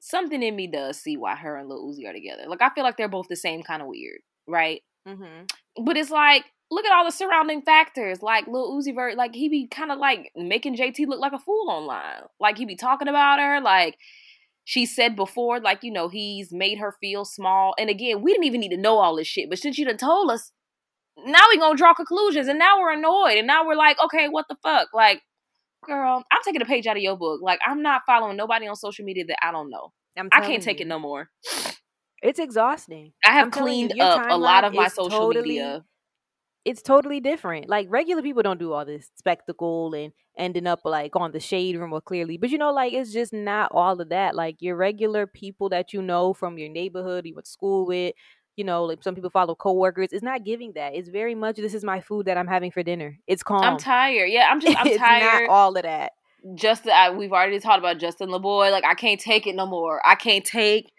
Something 0.00 0.42
in 0.42 0.56
me 0.56 0.66
does 0.66 0.98
see 0.98 1.16
why 1.16 1.34
her 1.36 1.56
and 1.56 1.68
Lil 1.68 1.92
Uzi 1.92 2.08
are 2.08 2.12
together. 2.12 2.44
Like 2.48 2.62
I 2.62 2.70
feel 2.70 2.84
like 2.84 2.96
they're 2.96 3.08
both 3.08 3.28
the 3.28 3.36
same 3.36 3.62
kind 3.62 3.82
of 3.82 3.88
weird, 3.88 4.20
right? 4.46 4.82
Mm-hmm. 5.06 5.84
But 5.84 5.96
it's 5.96 6.10
like 6.10 6.44
look 6.70 6.86
at 6.86 6.92
all 6.92 7.04
the 7.04 7.12
surrounding 7.12 7.60
factors. 7.62 8.22
Like 8.22 8.46
Lil 8.46 8.72
Uzi 8.72 8.94
Vert, 8.94 9.16
like 9.16 9.34
he 9.34 9.50
be 9.50 9.66
kind 9.68 9.92
of 9.92 9.98
like 9.98 10.32
making 10.34 10.76
JT 10.76 11.06
look 11.06 11.20
like 11.20 11.32
a 11.32 11.38
fool 11.38 11.68
online. 11.68 12.22
Like 12.40 12.56
he 12.56 12.64
be 12.64 12.76
talking 12.76 13.08
about 13.08 13.40
her, 13.40 13.60
like 13.60 13.96
she 14.64 14.86
said 14.86 15.14
before, 15.14 15.60
like, 15.60 15.82
you 15.82 15.92
know, 15.92 16.08
he's 16.08 16.52
made 16.52 16.78
her 16.78 16.96
feel 17.00 17.24
small. 17.24 17.74
And 17.78 17.90
again, 17.90 18.22
we 18.22 18.32
didn't 18.32 18.44
even 18.44 18.60
need 18.60 18.70
to 18.70 18.78
know 18.78 18.98
all 18.98 19.16
this 19.16 19.28
shit. 19.28 19.50
But 19.50 19.58
since 19.58 19.78
you 19.78 19.84
done 19.84 19.98
told 19.98 20.30
us, 20.30 20.52
now 21.18 21.44
we 21.48 21.58
gonna 21.58 21.76
draw 21.76 21.94
conclusions 21.94 22.48
and 22.48 22.58
now 22.58 22.80
we're 22.80 22.92
annoyed 22.92 23.38
and 23.38 23.46
now 23.46 23.66
we're 23.66 23.76
like 23.76 23.96
okay 24.02 24.28
what 24.28 24.46
the 24.48 24.56
fuck? 24.62 24.88
Like 24.92 25.22
girl 25.84 26.24
i'm 26.32 26.38
taking 26.44 26.62
a 26.62 26.64
page 26.64 26.86
out 26.86 26.96
of 26.96 27.02
your 27.02 27.16
book. 27.16 27.40
Like 27.42 27.60
i'm 27.66 27.82
not 27.82 28.02
following 28.06 28.36
nobody 28.36 28.66
on 28.66 28.76
social 28.76 29.04
media 29.04 29.24
that 29.26 29.44
i 29.44 29.52
don't 29.52 29.70
know. 29.70 29.92
I 30.32 30.40
can't 30.40 30.62
take 30.62 30.80
you. 30.80 30.86
it 30.86 30.88
no 30.88 30.98
more. 30.98 31.28
It's 32.22 32.38
exhausting. 32.38 33.12
I 33.24 33.32
have 33.32 33.46
I'm 33.46 33.50
cleaned 33.50 33.92
you, 33.94 34.02
up 34.02 34.26
a 34.30 34.36
lot 34.38 34.64
of 34.64 34.72
my 34.72 34.88
social 34.88 35.10
totally, 35.10 35.48
media. 35.48 35.84
it's 36.64 36.80
totally 36.80 37.20
different. 37.20 37.68
Like 37.68 37.86
regular 37.90 38.22
people 38.22 38.42
don't 38.42 38.58
do 38.58 38.72
all 38.72 38.84
this 38.86 39.10
spectacle 39.16 39.92
and 39.92 40.12
ending 40.38 40.66
up 40.66 40.80
like 40.84 41.14
on 41.16 41.32
the 41.32 41.40
shade 41.40 41.76
room 41.76 41.92
or 41.92 42.00
clearly 42.00 42.36
but 42.36 42.50
you 42.50 42.58
know 42.58 42.72
like 42.72 42.92
it's 42.92 43.12
just 43.12 43.32
not 43.32 43.70
all 43.72 44.00
of 44.00 44.08
that. 44.08 44.34
Like 44.34 44.56
your 44.60 44.76
regular 44.76 45.26
people 45.26 45.68
that 45.68 45.92
you 45.92 46.00
know 46.00 46.32
from 46.32 46.56
your 46.56 46.70
neighborhood 46.70 47.26
you 47.26 47.34
went 47.34 47.44
to 47.44 47.50
school 47.50 47.86
with 47.86 48.14
you 48.56 48.64
know, 48.64 48.84
like 48.84 49.02
some 49.02 49.14
people 49.14 49.30
follow 49.30 49.54
coworkers. 49.54 50.08
It's 50.12 50.22
not 50.22 50.44
giving 50.44 50.72
that. 50.74 50.94
It's 50.94 51.08
very 51.08 51.34
much 51.34 51.56
this 51.56 51.74
is 51.74 51.84
my 51.84 52.00
food 52.00 52.26
that 52.26 52.36
I'm 52.36 52.46
having 52.46 52.70
for 52.70 52.82
dinner. 52.82 53.18
It's 53.26 53.42
calm. 53.42 53.62
I'm 53.62 53.78
tired. 53.78 54.30
Yeah, 54.30 54.48
I'm 54.50 54.60
just 54.60 54.76
I'm 54.78 54.86
it's 54.86 54.98
tired. 54.98 55.46
Not 55.46 55.50
all 55.50 55.76
of 55.76 55.82
that. 55.82 56.12
Just 56.54 56.86
I, 56.86 57.10
we've 57.10 57.32
already 57.32 57.58
talked 57.58 57.78
about 57.78 57.98
Justin 57.98 58.28
Laboy. 58.28 58.70
Like 58.70 58.84
I 58.84 58.94
can't 58.94 59.20
take 59.20 59.46
it 59.46 59.54
no 59.54 59.66
more. 59.66 60.00
I 60.06 60.14
can't 60.14 60.44
take 60.44 60.92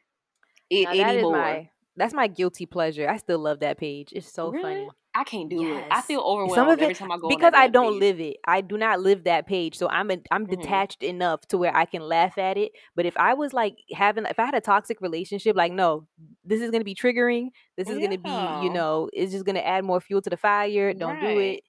it 0.69 0.85
now, 0.85 0.93
that 0.93 1.13
anymore. 1.13 1.31
My, 1.33 1.69
that's 1.95 2.13
my 2.13 2.27
guilty 2.27 2.65
pleasure. 2.65 3.09
I 3.09 3.17
still 3.17 3.39
love 3.39 3.59
that 3.59 3.77
page. 3.77 4.09
It's 4.11 4.31
so 4.31 4.49
really? 4.49 4.63
funny. 4.63 4.89
I 5.15 5.23
can't 5.23 5.49
do 5.49 5.63
yes. 5.63 5.86
it. 5.86 5.88
I 5.91 6.01
feel 6.01 6.19
overwhelmed 6.19 6.56
Some 6.56 6.67
of 6.67 6.78
it, 6.78 6.84
every 6.84 6.93
time 6.93 7.10
I 7.10 7.17
go 7.17 7.30
because 7.30 7.54
I 7.56 7.69
don't 7.69 7.93
page. 7.93 8.01
live 8.01 8.19
it. 8.19 8.38
I 8.45 8.60
do 8.60 8.78
not 8.78 8.99
live 8.99 9.23
that 9.23 9.47
page, 9.47 9.78
so 9.78 9.88
I'm 9.88 10.12
a, 10.12 10.17
I'm 10.30 10.45
mm-hmm. 10.45 10.60
detached 10.60 11.04
enough 11.04 11.47
to 11.47 11.58
where 11.58 11.73
I 11.73 11.86
can 11.86 12.01
laugh 12.01 12.38
at 12.38 12.58
it. 12.58 12.73
But 12.95 13.06
if 13.06 13.15
I 13.15 13.34
was 13.34 13.54
like 13.54 13.78
having, 13.93 14.25
if 14.25 14.38
I 14.39 14.45
had 14.45 14.56
a 14.56 14.62
toxic 14.62 14.99
relationship, 14.99 15.56
like 15.56 15.71
no, 15.71 16.06
this 16.43 16.62
is 16.62 16.69
gonna 16.69 16.84
be 16.84 16.95
triggering. 16.95 17.47
This 17.78 17.88
is 17.88 17.97
yeah. 17.97 18.08
gonna 18.08 18.17
be, 18.17 18.65
you 18.65 18.73
know, 18.73 19.10
it's 19.13 19.32
just 19.32 19.45
gonna 19.45 19.60
add 19.60 19.86
more 19.86 20.01
fuel 20.01 20.21
to 20.21 20.30
the 20.30 20.38
fire. 20.38 20.93
Don't 20.93 21.15
right. 21.15 21.34
do 21.34 21.39
it. 21.39 21.63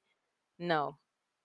No. 0.58 0.96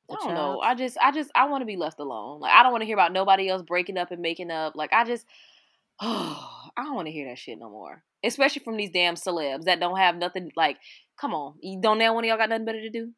I 0.10 0.16
don't 0.16 0.34
know. 0.34 0.60
I 0.60 0.76
just, 0.76 0.98
I 1.02 1.12
just, 1.12 1.32
I 1.36 1.46
want 1.46 1.62
to 1.62 1.66
be 1.66 1.78
left 1.78 2.00
alone. 2.00 2.42
Like 2.42 2.52
I 2.54 2.64
don't 2.64 2.74
want 2.74 2.82
to 2.82 2.86
hear 2.86 2.96
about 2.96 3.14
nobody 3.14 3.48
else 3.48 3.62
breaking 3.62 3.98
up 3.98 4.12
and 4.12 4.22
making 4.22 4.52
up. 4.52 4.76
Like 4.76 4.92
I 4.92 5.06
just, 5.06 5.26
oh, 6.02 6.70
I 6.78 6.84
don't 6.84 6.96
want 6.96 7.08
to 7.08 7.14
hear 7.14 7.28
that 7.28 7.38
shit 7.38 7.60
no 7.60 7.70
more. 7.70 8.04
Especially 8.24 8.62
from 8.64 8.78
these 8.78 8.92
damn 8.92 9.16
celebs 9.16 9.64
that 9.64 9.80
don't 9.80 9.98
have 9.98 10.16
nothing 10.16 10.52
like 10.56 10.78
Come 11.22 11.36
on, 11.36 11.54
you 11.62 11.80
don't 11.80 12.00
now 12.00 12.16
one 12.16 12.24
of 12.24 12.28
y'all 12.30 12.38
got 12.38 12.50
nothing 12.50 12.66
better 12.66 12.82
to 12.82 12.90
do? 12.90 13.12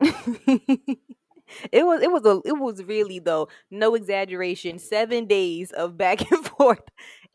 it 1.72 1.84
was 1.84 2.02
it 2.02 2.12
was 2.12 2.24
a 2.26 2.40
it 2.46 2.52
was 2.52 2.84
really 2.84 3.18
though 3.18 3.48
no 3.70 3.94
exaggeration 3.94 4.78
seven 4.78 5.26
days 5.26 5.72
of 5.72 5.96
back 5.96 6.30
and 6.30 6.44
forth. 6.58 6.82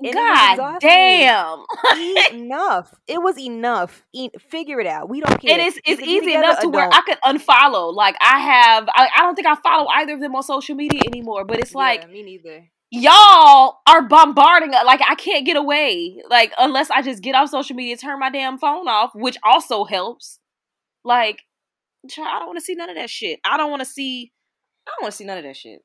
And 0.04 0.14
God 0.14 0.80
damn! 0.82 1.64
enough. 2.34 2.94
It 3.08 3.22
was 3.22 3.40
enough. 3.40 4.04
E- 4.14 4.30
figure 4.38 4.80
it 4.80 4.88
out. 4.88 5.10
We 5.10 5.22
don't 5.22 5.40
care. 5.40 5.58
It 5.58 5.66
is. 5.66 5.80
It's 5.86 6.02
easy 6.02 6.34
enough 6.34 6.60
to 6.60 6.70
where 6.70 6.90
I 6.92 7.02
could 7.02 7.18
unfollow. 7.24 7.96
Like 7.96 8.16
I 8.22 8.40
have. 8.40 8.90
I, 8.90 9.08
I, 9.18 9.22
don't 9.22 9.36
think 9.36 9.48
I 9.48 9.56
follow 9.56 9.88
either 9.88 10.14
of 10.14 10.20
them 10.20 10.36
on 10.36 10.44
social 10.44 10.76
media 10.76 11.02
anymore. 11.06 11.46
But 11.46 11.60
it's 11.60 11.74
like 11.74 12.02
yeah, 12.02 12.08
me 12.08 12.24
neither 12.24 12.70
y'all 12.96 13.78
are 13.88 14.02
bombarding 14.02 14.72
like 14.72 15.02
I 15.08 15.16
can't 15.16 15.46
get 15.46 15.58
away. 15.58 16.22
Like 16.30 16.54
unless 16.58 16.90
I 16.90 17.02
just 17.02 17.22
get 17.22 17.36
off 17.36 17.50
social 17.50 17.76
media 17.76 17.98
turn 17.98 18.20
my 18.20 18.30
damn 18.30 18.58
phone 18.58 18.88
off 18.88 19.12
which 19.14 19.38
also 19.44 19.84
helps. 19.84 20.40
Like 21.04 21.42
I 22.06 22.40
don't 22.40 22.48
want 22.48 22.60
to 22.60 22.66
see 22.66 22.76
none 22.76 22.90
of 22.90 22.96
that 22.96 23.10
shit. 23.10 23.40
I 23.44 23.58
don't 23.58 23.70
want 23.70 23.82
to 23.82 23.86
see 23.86 24.32
I 24.88 24.92
don't 24.92 25.04
want 25.04 25.12
to 25.12 25.18
see 25.18 25.26
none 25.26 25.38
of 25.38 25.44
that 25.44 25.56
shit. 25.56 25.84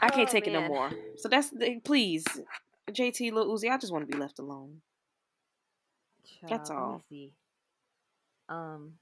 I 0.00 0.08
can't 0.10 0.28
oh, 0.28 0.32
take 0.32 0.46
man. 0.46 0.54
it 0.54 0.60
no 0.60 0.68
more. 0.68 0.90
So 1.16 1.28
that's 1.28 1.50
the, 1.50 1.80
please 1.84 2.24
JT 2.90 3.32
Lil 3.32 3.46
Uzi 3.46 3.70
I 3.70 3.78
just 3.78 3.92
want 3.92 4.08
to 4.08 4.12
be 4.12 4.18
left 4.18 4.38
alone. 4.38 4.80
Child, 6.40 6.50
that's 6.50 6.70
all. 6.70 7.02
um 8.48 8.92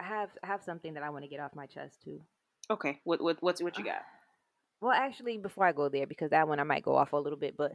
I 0.00 0.04
have 0.04 0.30
I 0.42 0.48
have 0.48 0.62
something 0.62 0.94
that 0.94 1.02
I 1.02 1.10
want 1.10 1.24
to 1.24 1.28
get 1.28 1.40
off 1.40 1.54
my 1.54 1.66
chest 1.66 2.02
too. 2.02 2.20
Okay 2.70 3.00
what 3.04 3.22
what 3.22 3.36
what's 3.40 3.62
what 3.62 3.78
you 3.78 3.84
got 3.84 4.02
well, 4.84 4.92
actually, 4.92 5.38
before 5.38 5.64
I 5.64 5.72
go 5.72 5.88
there, 5.88 6.06
because 6.06 6.30
that 6.30 6.46
one 6.46 6.60
I 6.60 6.62
might 6.62 6.82
go 6.82 6.94
off 6.94 7.14
a 7.14 7.16
little 7.16 7.38
bit, 7.38 7.56
but 7.56 7.72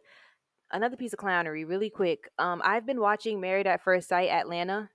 another 0.71 0.95
piece 0.95 1.11
of 1.11 1.17
clownery, 1.17 1.67
really 1.67 1.89
quick. 1.89 2.29
Um, 2.37 2.61
I've 2.63 2.85
been 2.85 2.99
watching 2.99 3.41
Married 3.41 3.65
at 3.65 3.83
First 3.83 4.07
Sight 4.07 4.29
Atlanta. 4.29 4.91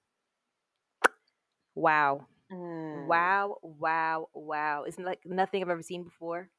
Wow. 1.75 2.29
Mm. 2.53 3.09
Wow, 3.09 3.57
wow, 3.63 4.29
wow. 4.33 4.85
It's 4.85 4.97
like 4.97 5.23
nothing 5.25 5.61
I've 5.61 5.69
ever 5.69 5.83
seen 5.83 6.05
before. 6.05 6.51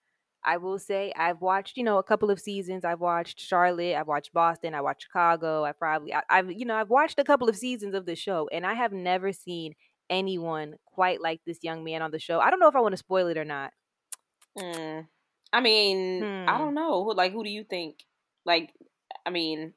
I 0.43 0.57
will 0.57 0.77
say 0.77 1.13
I've 1.15 1.39
watched, 1.39 1.77
you 1.77 1.85
know, 1.85 1.99
a 1.99 2.03
couple 2.03 2.29
of 2.29 2.41
seasons. 2.41 2.83
I've 2.83 2.99
watched 2.99 3.39
Charlotte, 3.39 3.95
I've 3.95 4.07
watched 4.07 4.33
Boston, 4.33 4.75
I 4.75 4.81
watched 4.81 5.03
Chicago. 5.03 5.63
I 5.63 5.71
probably 5.71 6.13
I, 6.13 6.21
have 6.29 6.51
you 6.51 6.65
know, 6.65 6.75
I've 6.75 6.89
watched 6.89 7.17
a 7.17 7.23
couple 7.23 7.47
of 7.47 7.55
seasons 7.55 7.95
of 7.95 8.05
the 8.05 8.17
show 8.17 8.49
and 8.51 8.65
I 8.65 8.73
have 8.73 8.91
never 8.91 9.31
seen 9.31 9.73
anyone 10.09 10.75
quite 10.85 11.21
like 11.21 11.39
this 11.45 11.59
young 11.61 11.85
man 11.85 12.01
on 12.01 12.11
the 12.11 12.19
show. 12.19 12.41
I 12.41 12.49
don't 12.49 12.59
know 12.59 12.67
if 12.67 12.75
I 12.75 12.81
want 12.81 12.91
to 12.91 12.97
spoil 12.97 13.27
it 13.27 13.37
or 13.37 13.45
not. 13.45 13.71
Mm. 14.59 15.07
I 15.55 15.61
mean, 15.61 16.21
hmm. 16.21 16.49
I 16.49 16.57
don't 16.57 16.73
know. 16.73 16.99
Like 16.99 17.31
who 17.31 17.41
do 17.41 17.49
you 17.49 17.63
think? 17.63 18.03
Like 18.45 18.73
I 19.25 19.29
mean, 19.29 19.71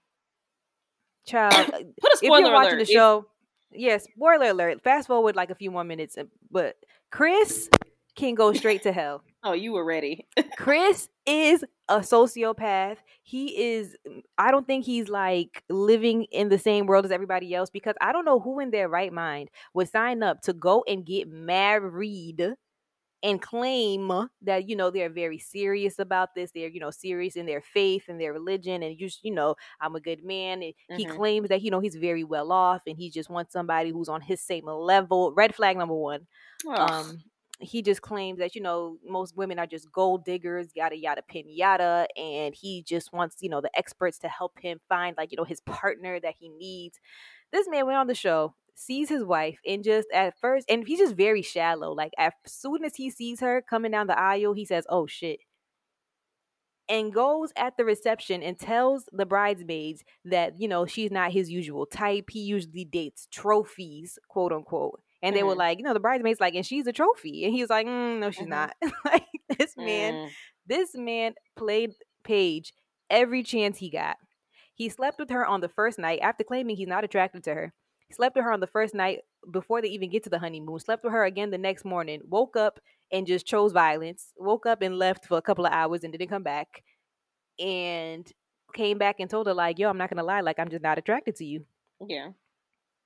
child, 1.24 1.54
uh, 1.72 1.78
put 2.00 2.12
a 2.14 2.16
spoiler 2.16 2.38
if 2.38 2.44
you're 2.46 2.52
watching 2.52 2.72
alert. 2.72 2.86
the 2.86 2.92
show, 2.92 3.26
if... 3.70 3.80
yes, 3.80 4.04
spoiler 4.12 4.46
alert. 4.46 4.82
Fast 4.82 5.06
forward 5.06 5.36
like 5.36 5.50
a 5.50 5.54
few 5.54 5.70
more 5.70 5.84
minutes, 5.84 6.18
uh, 6.18 6.24
but 6.50 6.74
Chris 7.12 7.70
can 8.16 8.34
go 8.34 8.52
straight 8.52 8.82
to 8.82 8.92
hell. 8.92 9.22
Oh, 9.44 9.52
you 9.52 9.72
were 9.72 9.84
ready. 9.84 10.26
Chris 10.58 11.08
is 11.24 11.64
a 11.88 12.00
sociopath. 12.00 12.96
He 13.22 13.76
is 13.76 13.96
mm, 14.06 14.22
I 14.36 14.50
don't 14.50 14.66
think 14.66 14.84
he's 14.84 15.08
like 15.08 15.62
living 15.70 16.24
in 16.32 16.48
the 16.48 16.58
same 16.58 16.86
world 16.86 17.04
as 17.04 17.12
everybody 17.12 17.54
else 17.54 17.70
because 17.70 17.94
I 18.00 18.10
don't 18.10 18.24
know 18.24 18.40
who 18.40 18.58
in 18.58 18.72
their 18.72 18.88
right 18.88 19.12
mind 19.12 19.50
would 19.74 19.88
sign 19.88 20.24
up 20.24 20.42
to 20.42 20.52
go 20.52 20.84
and 20.88 21.06
get 21.06 21.28
married 21.28 22.56
and 23.22 23.42
claim 23.42 24.28
that 24.42 24.68
you 24.68 24.76
know 24.76 24.90
they're 24.90 25.10
very 25.10 25.38
serious 25.38 25.98
about 25.98 26.34
this 26.34 26.50
they're 26.52 26.68
you 26.68 26.80
know 26.80 26.90
serious 26.90 27.36
in 27.36 27.46
their 27.46 27.60
faith 27.60 28.04
and 28.08 28.20
their 28.20 28.32
religion 28.32 28.82
and 28.82 29.00
you 29.00 29.08
you 29.22 29.32
know 29.34 29.54
i'm 29.80 29.96
a 29.96 30.00
good 30.00 30.24
man 30.24 30.62
and 30.62 30.74
mm-hmm. 30.90 30.96
he 30.96 31.04
claims 31.04 31.48
that 31.48 31.62
you 31.62 31.70
know 31.70 31.80
he's 31.80 31.96
very 31.96 32.24
well 32.24 32.52
off 32.52 32.82
and 32.86 32.96
he 32.96 33.10
just 33.10 33.28
wants 33.28 33.52
somebody 33.52 33.90
who's 33.90 34.08
on 34.08 34.20
his 34.20 34.40
same 34.40 34.66
level 34.66 35.32
red 35.34 35.54
flag 35.54 35.76
number 35.76 35.94
one. 35.94 36.26
Um 36.76 37.22
he 37.60 37.82
just 37.82 38.02
claims 38.02 38.38
that 38.38 38.54
you 38.54 38.62
know 38.62 38.98
most 39.04 39.36
women 39.36 39.58
are 39.58 39.66
just 39.66 39.90
gold 39.90 40.24
diggers 40.24 40.68
yada 40.76 40.96
yada 40.96 41.22
pinata 41.28 42.06
and 42.16 42.54
he 42.54 42.82
just 42.82 43.12
wants 43.12 43.36
you 43.40 43.48
know 43.48 43.60
the 43.60 43.70
experts 43.76 44.18
to 44.18 44.28
help 44.28 44.58
him 44.60 44.78
find 44.88 45.16
like 45.16 45.32
you 45.32 45.36
know 45.36 45.44
his 45.44 45.60
partner 45.62 46.20
that 46.20 46.34
he 46.38 46.48
needs. 46.48 47.00
This 47.50 47.66
man 47.68 47.86
went 47.86 47.98
on 47.98 48.06
the 48.06 48.14
show 48.14 48.54
sees 48.78 49.08
his 49.08 49.24
wife 49.24 49.58
and 49.66 49.82
just 49.82 50.08
at 50.12 50.38
first 50.40 50.64
and 50.68 50.86
he's 50.86 50.98
just 50.98 51.16
very 51.16 51.42
shallow 51.42 51.92
like 51.92 52.12
as 52.18 52.32
soon 52.46 52.84
as 52.84 52.94
he 52.96 53.10
sees 53.10 53.40
her 53.40 53.62
coming 53.68 53.90
down 53.90 54.06
the 54.06 54.18
aisle 54.18 54.52
he 54.52 54.64
says 54.64 54.86
oh 54.88 55.06
shit 55.06 55.40
and 56.88 57.12
goes 57.12 57.52
at 57.56 57.76
the 57.76 57.84
reception 57.84 58.42
and 58.42 58.58
tells 58.58 59.04
the 59.12 59.26
bridesmaids 59.26 60.04
that 60.24 60.60
you 60.60 60.68
know 60.68 60.86
she's 60.86 61.10
not 61.10 61.32
his 61.32 61.50
usual 61.50 61.86
type 61.86 62.30
he 62.30 62.40
usually 62.40 62.84
dates 62.84 63.26
trophies 63.30 64.18
quote 64.28 64.52
unquote 64.52 65.00
and 65.22 65.34
they 65.34 65.40
mm-hmm. 65.40 65.48
were 65.48 65.56
like, 65.56 65.78
you 65.78 65.84
know, 65.84 65.94
the 65.94 66.00
bridesmaids 66.00 66.40
like, 66.40 66.54
and 66.54 66.64
she's 66.64 66.86
a 66.86 66.92
trophy. 66.92 67.44
And 67.44 67.52
he 67.52 67.60
was 67.60 67.70
like, 67.70 67.86
mm, 67.86 68.18
no, 68.18 68.30
she's 68.30 68.46
mm-hmm. 68.46 68.50
not. 68.50 68.76
like 69.04 69.26
this 69.58 69.76
man, 69.76 70.14
mm. 70.14 70.28
this 70.66 70.90
man 70.94 71.34
played 71.56 71.94
Paige 72.22 72.72
every 73.10 73.42
chance 73.42 73.78
he 73.78 73.90
got. 73.90 74.16
He 74.74 74.88
slept 74.88 75.18
with 75.18 75.30
her 75.30 75.44
on 75.44 75.60
the 75.60 75.68
first 75.68 75.98
night 75.98 76.20
after 76.22 76.44
claiming 76.44 76.76
he's 76.76 76.86
not 76.86 77.02
attracted 77.02 77.42
to 77.44 77.54
her. 77.54 77.74
Slept 78.10 78.36
with 78.36 78.44
her 78.44 78.52
on 78.52 78.60
the 78.60 78.66
first 78.66 78.94
night 78.94 79.20
before 79.50 79.82
they 79.82 79.88
even 79.88 80.10
get 80.10 80.24
to 80.24 80.30
the 80.30 80.38
honeymoon. 80.38 80.78
Slept 80.78 81.04
with 81.04 81.12
her 81.12 81.24
again 81.24 81.50
the 81.50 81.58
next 81.58 81.84
morning. 81.84 82.20
Woke 82.28 82.56
up 82.56 82.80
and 83.12 83.26
just 83.26 83.46
chose 83.46 83.72
violence. 83.72 84.32
Woke 84.38 84.66
up 84.66 84.82
and 84.82 84.98
left 84.98 85.26
for 85.26 85.36
a 85.36 85.42
couple 85.42 85.66
of 85.66 85.72
hours 85.72 86.04
and 86.04 86.12
didn't 86.12 86.30
come 86.30 86.42
back. 86.42 86.82
And 87.58 88.30
came 88.74 88.98
back 88.98 89.16
and 89.18 89.28
told 89.28 89.46
her 89.46 89.54
like, 89.54 89.78
"Yo, 89.78 89.88
I'm 89.88 89.98
not 89.98 90.10
gonna 90.10 90.22
lie. 90.22 90.40
Like, 90.40 90.58
I'm 90.58 90.68
just 90.68 90.82
not 90.82 90.98
attracted 90.98 91.36
to 91.36 91.44
you." 91.44 91.64
Yeah. 92.06 92.30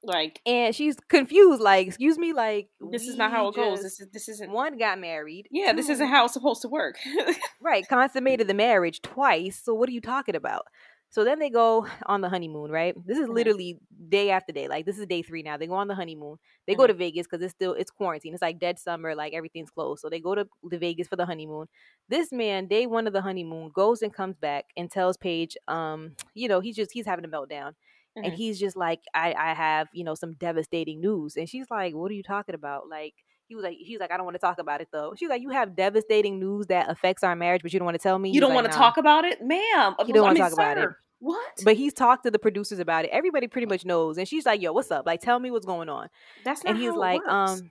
Like, 0.05 0.41
and 0.45 0.75
she's 0.75 0.97
confused. 1.09 1.61
Like, 1.61 1.87
excuse 1.87 2.19
me, 2.19 2.33
like 2.33 2.69
this 2.91 3.07
is 3.07 3.17
not 3.17 3.31
how 3.31 3.49
it 3.49 3.55
goes. 3.55 3.83
This 3.83 4.01
is 4.01 4.09
this 4.13 4.29
isn't 4.29 4.51
one 4.51 4.77
got 4.77 4.99
married. 4.99 5.47
Yeah, 5.51 5.71
two, 5.71 5.77
this 5.77 5.89
isn't 5.89 6.09
how 6.09 6.25
it's 6.25 6.35
supposed 6.35 6.63
to 6.63 6.69
work. 6.69 6.97
right, 7.61 7.87
consummated 7.87 8.49
the 8.49 8.55
marriage 8.55 9.01
twice. 9.03 9.61
So 9.63 9.75
what 9.75 9.89
are 9.89 9.93
you 9.93 10.01
talking 10.01 10.35
about? 10.35 10.67
So 11.13 11.25
then 11.25 11.39
they 11.39 11.51
go 11.51 11.87
on 12.07 12.23
the 12.23 12.29
honeymoon, 12.31 12.71
right? 12.71 12.95
This 13.07 13.19
is 13.19 13.25
mm-hmm. 13.25 13.35
literally 13.35 13.79
day 14.09 14.31
after 14.31 14.51
day. 14.51 14.67
Like 14.67 14.87
this 14.87 14.99
is 14.99 15.07
day 15.07 15.23
three 15.23 15.43
now. 15.43 15.59
They 15.59 15.67
go 15.67 15.75
on 15.75 15.87
the 15.87 15.95
honeymoon. 15.95 16.39
They 16.67 16.73
mm-hmm. 16.73 16.81
go 16.81 16.87
to 16.87 16.95
Vegas 16.95 17.27
because 17.27 17.45
it's 17.45 17.53
still 17.53 17.75
it's 17.75 17.91
quarantine. 17.91 18.33
It's 18.33 18.43
like 18.43 18.59
dead 18.59 18.79
summer, 18.79 19.15
like 19.15 19.35
everything's 19.35 19.71
closed. 19.71 20.01
So 20.01 20.09
they 20.09 20.21
go 20.21 20.35
to 20.35 20.49
the 20.65 20.79
Vegas 20.79 21.09
for 21.09 21.17
the 21.17 21.27
honeymoon. 21.27 21.67
This 22.09 22.33
man, 22.33 22.67
day 22.67 22.87
one 22.87 23.07
of 23.07 23.13
the 23.13 23.21
honeymoon, 23.21 23.71
goes 23.75 24.01
and 24.01 24.13
comes 24.13 24.37
back 24.39 24.65
and 24.77 24.91
tells 24.91 25.19
Paige, 25.19 25.57
um, 25.69 26.17
you 26.35 26.49
know, 26.49 26.61
he's 26.61 26.77
just 26.77 26.91
he's 26.93 27.07
having 27.07 27.27
a 27.27 27.29
meltdown. 27.29 27.75
Mm-hmm. 28.17 28.25
And 28.25 28.35
he's 28.35 28.59
just 28.61 28.77
like, 28.77 29.01
I, 29.15 29.33
I 29.33 29.55
have, 29.55 29.89
you 29.95 30.05
know, 30.05 30.15
some 30.15 30.35
devastating 30.35 31.01
news. 31.01 31.37
And 31.37 31.49
she's 31.49 31.67
like, 31.71 31.95
What 31.95 32.11
are 32.11 32.15
you 32.15 32.23
talking 32.23 32.55
about? 32.55 32.89
Like, 32.89 33.15
he 33.53 33.57
was 33.57 33.65
like, 33.65 33.77
he's 33.79 34.01
like, 34.01 34.11
I 34.11 34.17
don't 34.17 34.25
want 34.25 34.35
to 34.35 34.41
talk 34.41 34.59
about 34.59 34.81
it 34.81 34.89
though. 34.91 35.13
She's 35.15 35.29
like, 35.29 35.43
you 35.43 35.51
have 35.51 35.77
devastating 35.77 36.41
news 36.41 36.69
that 36.69 36.89
affects 36.89 37.23
our 37.23 37.37
marriage, 37.37 37.61
but 37.61 37.71
you 37.71 37.79
don't 37.79 37.85
want 37.85 37.97
to 37.97 38.03
tell 38.03 38.19
me. 38.19 38.31
You 38.31 38.41
don't 38.41 38.55
like, 38.55 38.63
want 38.63 38.73
to 38.73 38.79
nah. 38.79 38.83
talk 38.83 38.97
about 38.97 39.27
it, 39.27 39.43
ma'am. 39.43 39.95
You 40.07 40.15
don't 40.15 40.23
want 40.23 40.37
to 40.39 40.43
talk 40.43 40.53
sir. 40.53 40.63
about 40.63 40.79
it. 40.79 40.89
What? 41.19 41.53
But 41.63 41.77
he's 41.77 41.93
talked 41.93 42.25
to 42.25 42.31
the 42.31 42.39
producers 42.39 42.79
about 42.79 43.05
it. 43.05 43.11
Everybody 43.13 43.49
pretty 43.49 43.67
much 43.67 43.85
knows. 43.85 44.17
And 44.17 44.27
she's 44.27 44.47
like, 44.47 44.63
Yo, 44.63 44.73
what's 44.73 44.91
up? 44.91 45.05
Like, 45.05 45.21
tell 45.21 45.39
me 45.39 45.51
what's 45.51 45.67
going 45.67 45.91
on. 45.91 46.09
That's 46.47 46.65
not. 46.65 46.71
and 46.71 46.83
he's 46.83 46.95
like, 46.95 47.21
works. 47.21 47.61
um, 47.61 47.71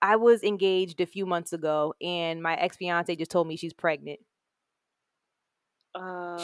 I 0.00 0.14
was 0.14 0.44
engaged 0.44 1.00
a 1.00 1.06
few 1.06 1.26
months 1.26 1.52
ago, 1.52 1.94
and 2.00 2.40
my 2.40 2.54
ex 2.54 2.76
fiance 2.76 3.16
just 3.16 3.32
told 3.32 3.48
me 3.48 3.56
she's 3.56 3.72
pregnant. 3.72 4.20
Uh... 5.96 6.38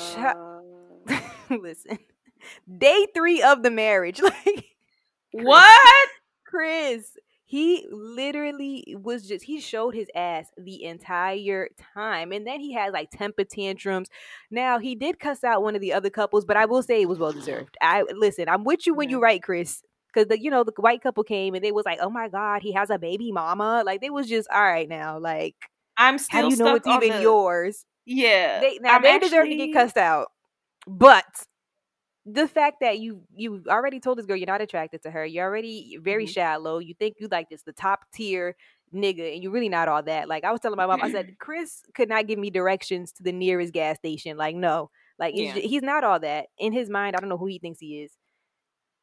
Listen, 1.51 1.99
day 2.77 3.07
three 3.15 3.41
of 3.41 3.63
the 3.63 3.71
marriage. 3.71 4.21
Like 5.37 5.47
what? 5.47 6.09
Chris, 6.45 7.17
he 7.47 7.87
literally 7.91 8.97
was 8.99 9.29
just 9.29 9.45
he 9.45 9.61
showed 9.61 9.95
his 9.95 10.09
ass 10.15 10.47
the 10.57 10.85
entire 10.85 11.69
time 11.95 12.33
and 12.33 12.47
then 12.47 12.61
he 12.61 12.73
had 12.73 12.93
like 12.93 13.11
temper 13.11 13.45
tantrums. 13.45 14.09
Now 14.51 14.79
he 14.79 14.95
did 14.95 15.21
cuss 15.21 15.45
out 15.45 15.63
one 15.63 15.75
of 15.75 15.81
the 15.81 15.93
other 15.93 16.11
couples 16.11 16.45
but 16.45 16.57
i 16.57 16.65
will 16.65 16.83
say 16.83 17.03
it 17.03 17.09
was 17.09 17.19
well 17.19 17.33
deserved 17.33 17.77
i 17.81 18.03
listen 18.15 18.49
i'm 18.49 18.65
with 18.65 18.87
you 18.87 18.95
when 18.95 19.09
you 19.09 19.21
write 19.21 19.43
chris 19.43 19.83
because 20.13 20.29
the 20.29 20.41
you 20.41 20.51
know 20.51 20.65
the 20.65 20.73
white 20.79 21.03
couple 21.03 21.25
came 21.25 21.55
and 21.55 21.65
they 21.65 21.73
was 21.73 21.85
like 21.85 21.99
oh 22.01 22.11
my 22.11 22.29
god 22.29 22.63
he 22.63 22.73
has 22.73 22.91
a 22.91 22.99
baby 22.99 23.33
mama? 23.33 23.83
Like 23.85 24.01
they 24.01 24.11
was 24.11 24.29
just 24.29 24.49
all 24.53 24.63
right 24.63 24.89
now 24.89 25.19
like 25.19 25.55
i'm 25.97 26.19
still 26.19 26.43
how 26.43 26.49
do 26.49 26.55
you 26.55 26.63
know 26.63 26.75
it's 26.75 26.87
even 26.87 27.11
the... 27.11 27.23
yours? 27.23 27.85
Yeah 28.07 28.61
they, 28.61 28.79
now 28.81 28.97
I'm 28.97 29.03
they 29.03 29.11
actually... 29.11 29.29
deserve 29.29 29.47
to 29.47 29.57
get 29.57 29.73
cussed 29.73 29.97
out 29.97 30.29
but 30.87 31.25
the 32.27 32.49
fact 32.49 32.79
that 32.81 32.99
you 32.99 33.23
you 33.35 33.63
already 33.69 34.01
told 34.01 34.19
this 34.19 34.27
girl 34.27 34.37
you're 34.37 34.47
not 34.47 34.63
attracted 34.63 35.03
to 35.03 35.11
her, 35.11 35.25
you're 35.27 35.45
already 35.45 35.99
very 36.01 36.25
mm-hmm. 36.25 36.33
shallow. 36.33 36.79
You 36.79 36.95
think 36.95 37.17
you 37.19 37.29
like 37.31 37.51
this 37.51 37.63
the 37.63 37.73
top 37.73 38.01
tier 38.15 38.57
nigga, 38.95 39.35
and 39.35 39.43
you're 39.43 39.53
really 39.53 39.69
not 39.69 39.89
all 39.89 40.03
that. 40.05 40.29
Like 40.29 40.45
I 40.45 40.51
was 40.51 40.61
telling 40.61 40.77
my 40.77 40.87
mom, 40.87 41.03
I 41.03 41.13
said 41.13 41.37
Chris 41.39 41.83
could 41.95 42.09
not 42.09 42.27
give 42.27 42.39
me 42.39 42.51
directions 42.51 43.13
to 43.13 43.23
the 43.23 43.33
nearest 43.33 43.73
gas 43.73 43.99
station. 43.99 44.39
Like 44.39 44.57
no, 44.57 44.91
like 45.19 45.35
yeah. 45.37 45.53
he's 45.53 45.83
not 45.83 46.03
all 46.03 46.19
that 46.21 46.47
in 46.59 46.73
his 46.73 46.89
mind. 46.89 47.15
I 47.15 47.21
don't 47.21 47.29
know 47.29 47.39
who 47.39 47.47
he 47.47 47.59
thinks 47.59 47.79
he 47.79 48.03
is. 48.03 48.13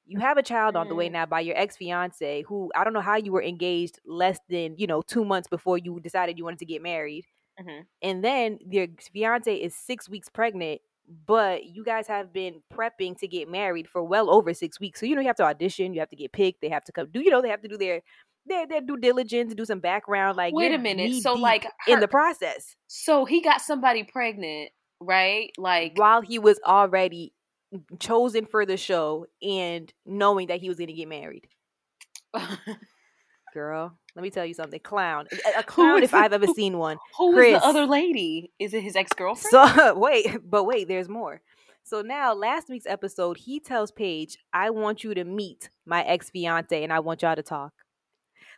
You 0.07 0.19
have 0.19 0.37
a 0.37 0.43
child 0.43 0.75
on 0.75 0.89
the 0.89 0.95
way 0.95 1.05
mm-hmm. 1.05 1.13
now 1.13 1.25
by 1.27 1.41
your 1.41 1.55
ex 1.55 1.77
fiance, 1.77 2.43
who 2.47 2.71
I 2.75 2.83
don't 2.83 2.93
know 2.93 3.01
how 3.01 3.17
you 3.17 3.31
were 3.31 3.43
engaged 3.43 3.99
less 4.03 4.39
than 4.49 4.75
you 4.77 4.87
know 4.87 5.03
two 5.03 5.23
months 5.23 5.47
before 5.47 5.77
you 5.77 5.99
decided 5.99 6.39
you 6.39 6.43
wanted 6.43 6.59
to 6.59 6.65
get 6.65 6.81
married, 6.81 7.25
mm-hmm. 7.61 7.81
and 8.01 8.23
then 8.23 8.57
your 8.67 8.87
fiance 9.13 9.55
is 9.55 9.75
six 9.75 10.09
weeks 10.09 10.27
pregnant 10.27 10.81
but 11.25 11.65
you 11.65 11.83
guys 11.83 12.07
have 12.07 12.31
been 12.31 12.61
prepping 12.73 13.17
to 13.19 13.27
get 13.27 13.49
married 13.49 13.87
for 13.87 14.03
well 14.03 14.29
over 14.29 14.53
six 14.53 14.79
weeks. 14.79 14.99
So 14.99 15.05
you 15.05 15.15
know 15.15 15.21
you 15.21 15.27
have 15.27 15.35
to 15.37 15.43
audition, 15.43 15.93
you 15.93 15.99
have 15.99 16.09
to 16.09 16.15
get 16.15 16.31
picked, 16.31 16.61
they 16.61 16.69
have 16.69 16.83
to 16.85 16.91
come 16.91 17.07
do 17.11 17.21
you 17.21 17.29
know 17.29 17.41
they 17.41 17.49
have 17.49 17.61
to 17.61 17.67
do 17.67 17.77
their 17.77 18.01
their 18.45 18.67
their 18.67 18.81
due 18.81 18.97
diligence, 18.97 19.53
do 19.53 19.65
some 19.65 19.79
background. 19.79 20.37
Like 20.37 20.53
wait 20.53 20.73
a 20.73 20.77
minute, 20.77 21.21
so 21.21 21.33
like 21.33 21.63
her, 21.63 21.93
in 21.93 21.99
the 21.99 22.07
process, 22.07 22.75
so 22.87 23.25
he 23.25 23.41
got 23.41 23.61
somebody 23.61 24.03
pregnant, 24.03 24.71
right? 24.99 25.51
Like 25.57 25.93
while 25.95 26.21
he 26.21 26.39
was 26.39 26.59
already 26.65 27.33
chosen 27.99 28.45
for 28.45 28.65
the 28.65 28.77
show 28.77 29.27
and 29.41 29.91
knowing 30.05 30.47
that 30.47 30.59
he 30.59 30.69
was 30.69 30.77
going 30.77 30.87
to 30.87 30.93
get 30.93 31.07
married. 31.07 31.47
Girl, 33.53 33.97
let 34.15 34.23
me 34.23 34.29
tell 34.29 34.45
you 34.45 34.53
something. 34.53 34.79
Clown, 34.81 35.27
a, 35.57 35.63
clown 35.63 36.03
if 36.03 36.13
I've 36.13 36.33
ever 36.33 36.47
seen 36.47 36.77
one. 36.77 36.97
Who 37.17 37.33
Chris. 37.33 37.59
the 37.59 37.65
other 37.65 37.85
lady? 37.85 38.51
Is 38.59 38.73
it 38.73 38.83
his 38.83 38.95
ex 38.95 39.13
girlfriend? 39.13 39.51
So 39.51 39.93
wait, 39.97 40.37
but 40.49 40.65
wait, 40.65 40.87
there's 40.87 41.09
more. 41.09 41.41
So 41.83 42.01
now, 42.01 42.33
last 42.33 42.69
week's 42.69 42.85
episode, 42.85 43.37
he 43.37 43.59
tells 43.59 43.91
Paige, 43.91 44.37
"I 44.53 44.69
want 44.69 45.03
you 45.03 45.13
to 45.13 45.23
meet 45.23 45.69
my 45.85 46.03
ex 46.03 46.29
fiance, 46.29 46.83
and 46.83 46.91
I 46.91 46.99
want 46.99 47.21
y'all 47.21 47.35
to 47.35 47.43
talk." 47.43 47.73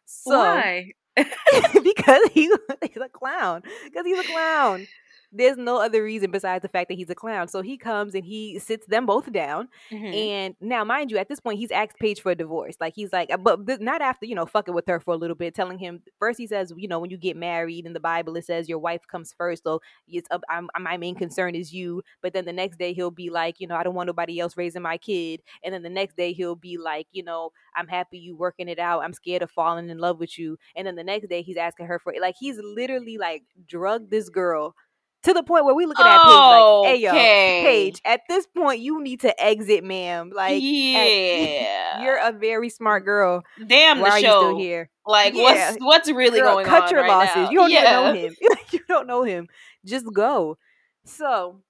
So, 0.05 0.37
Why? 0.37 0.91
because 1.15 2.29
he, 2.33 2.51
he's 2.81 2.97
a 2.97 3.09
clown. 3.09 3.61
Because 3.85 4.05
he's 4.05 4.19
a 4.19 4.23
clown. 4.23 4.87
There's 5.33 5.57
no 5.57 5.81
other 5.81 6.03
reason 6.03 6.31
besides 6.31 6.61
the 6.61 6.69
fact 6.69 6.89
that 6.89 6.95
he's 6.95 7.09
a 7.09 7.15
clown. 7.15 7.47
So 7.47 7.61
he 7.61 7.77
comes 7.77 8.13
and 8.13 8.23
he 8.23 8.59
sits 8.59 8.85
them 8.85 9.05
both 9.05 9.31
down. 9.31 9.67
Mm-hmm. 9.91 10.13
And 10.13 10.55
now, 10.61 10.83
mind 10.83 11.11
you, 11.11 11.17
at 11.17 11.27
this 11.27 11.39
point, 11.39 11.59
he's 11.59 11.71
asked 11.71 11.97
Paige 11.99 12.21
for 12.21 12.31
a 12.31 12.35
divorce. 12.35 12.75
Like 12.79 12.93
he's 12.95 13.11
like, 13.11 13.31
but 13.41 13.81
not 13.81 14.01
after 14.01 14.25
you 14.25 14.35
know 14.35 14.45
fucking 14.45 14.73
with 14.73 14.87
her 14.87 14.99
for 14.99 15.13
a 15.13 15.17
little 15.17 15.35
bit, 15.35 15.55
telling 15.55 15.79
him 15.79 16.01
first 16.19 16.39
he 16.39 16.47
says, 16.47 16.71
you 16.77 16.87
know, 16.87 16.99
when 16.99 17.09
you 17.09 17.17
get 17.17 17.35
married 17.35 17.85
in 17.85 17.93
the 17.93 17.99
Bible 17.99 18.35
it 18.35 18.45
says 18.45 18.69
your 18.69 18.79
wife 18.79 19.01
comes 19.07 19.33
first, 19.37 19.63
so 19.63 19.81
it's 20.07 20.27
uh, 20.31 20.39
I'm, 20.49 20.69
my 20.79 20.97
main 20.97 21.15
concern 21.15 21.55
is 21.55 21.73
you. 21.73 22.03
But 22.21 22.33
then 22.33 22.45
the 22.45 22.53
next 22.53 22.77
day 22.77 22.93
he'll 22.93 23.11
be 23.11 23.29
like, 23.29 23.59
you 23.59 23.67
know, 23.67 23.75
I 23.75 23.83
don't 23.83 23.95
want 23.95 24.07
nobody 24.07 24.39
else 24.39 24.55
raising 24.55 24.81
my 24.81 24.97
kid. 24.97 25.41
And 25.63 25.73
then 25.73 25.83
the 25.83 25.89
next 25.89 26.15
day 26.15 26.33
he'll 26.33 26.55
be 26.55 26.77
like, 26.77 27.07
you 27.11 27.23
know, 27.23 27.51
I'm 27.75 27.87
happy 27.87 28.19
you 28.19 28.35
working 28.35 28.67
it 28.67 28.79
out. 28.79 29.03
I'm 29.03 29.13
scared 29.13 29.41
of 29.41 29.51
falling 29.51 29.89
in 29.89 29.97
love 29.97 30.19
with 30.19 30.37
you. 30.37 30.57
And 30.75 30.85
then 30.85 30.95
the 30.95 31.03
next 31.03 31.27
day 31.29 31.41
he's 31.41 31.57
asking 31.57 31.87
her 31.87 31.99
for 31.99 32.13
it. 32.13 32.21
Like 32.21 32.35
he's 32.39 32.59
literally 32.61 33.17
like 33.17 33.43
drugged 33.67 34.11
this 34.11 34.29
girl 34.29 34.75
to 35.23 35.33
the 35.33 35.43
point 35.43 35.65
where 35.65 35.73
we 35.73 35.85
looking 35.85 36.05
at 36.05 36.21
Paige 36.21 36.25
like, 36.25 36.87
hey 36.87 36.95
yo, 37.01 37.11
Paige, 37.11 38.01
at 38.05 38.21
this 38.27 38.45
point 38.47 38.81
you 38.81 39.01
need 39.01 39.21
to 39.21 39.43
exit, 39.43 39.83
ma'am. 39.83 40.31
Like, 40.33 40.59
yeah, 40.61 41.95
at, 41.95 42.03
you're 42.03 42.17
a 42.17 42.31
very 42.31 42.69
smart 42.69 43.05
girl. 43.05 43.43
Damn, 43.65 43.99
Why 43.99 44.21
the 44.21 44.27
show. 44.27 44.39
still 44.41 44.57
here? 44.57 44.89
Like, 45.05 45.33
yeah. 45.33 45.43
what's 45.43 45.77
what's 45.79 46.11
really 46.11 46.39
girl, 46.39 46.55
going 46.55 46.65
cut 46.65 46.75
on? 46.75 46.81
Cut 46.81 46.91
your 46.91 47.01
right 47.01 47.09
losses. 47.09 47.35
Now? 47.35 47.49
You 47.51 47.57
don't 47.57 47.71
yeah. 47.71 47.83
know 47.83 48.13
him. 48.13 48.35
you 48.71 48.79
don't 48.87 49.07
know 49.07 49.23
him. 49.23 49.47
Just 49.85 50.05
go. 50.13 50.57
So 51.05 51.61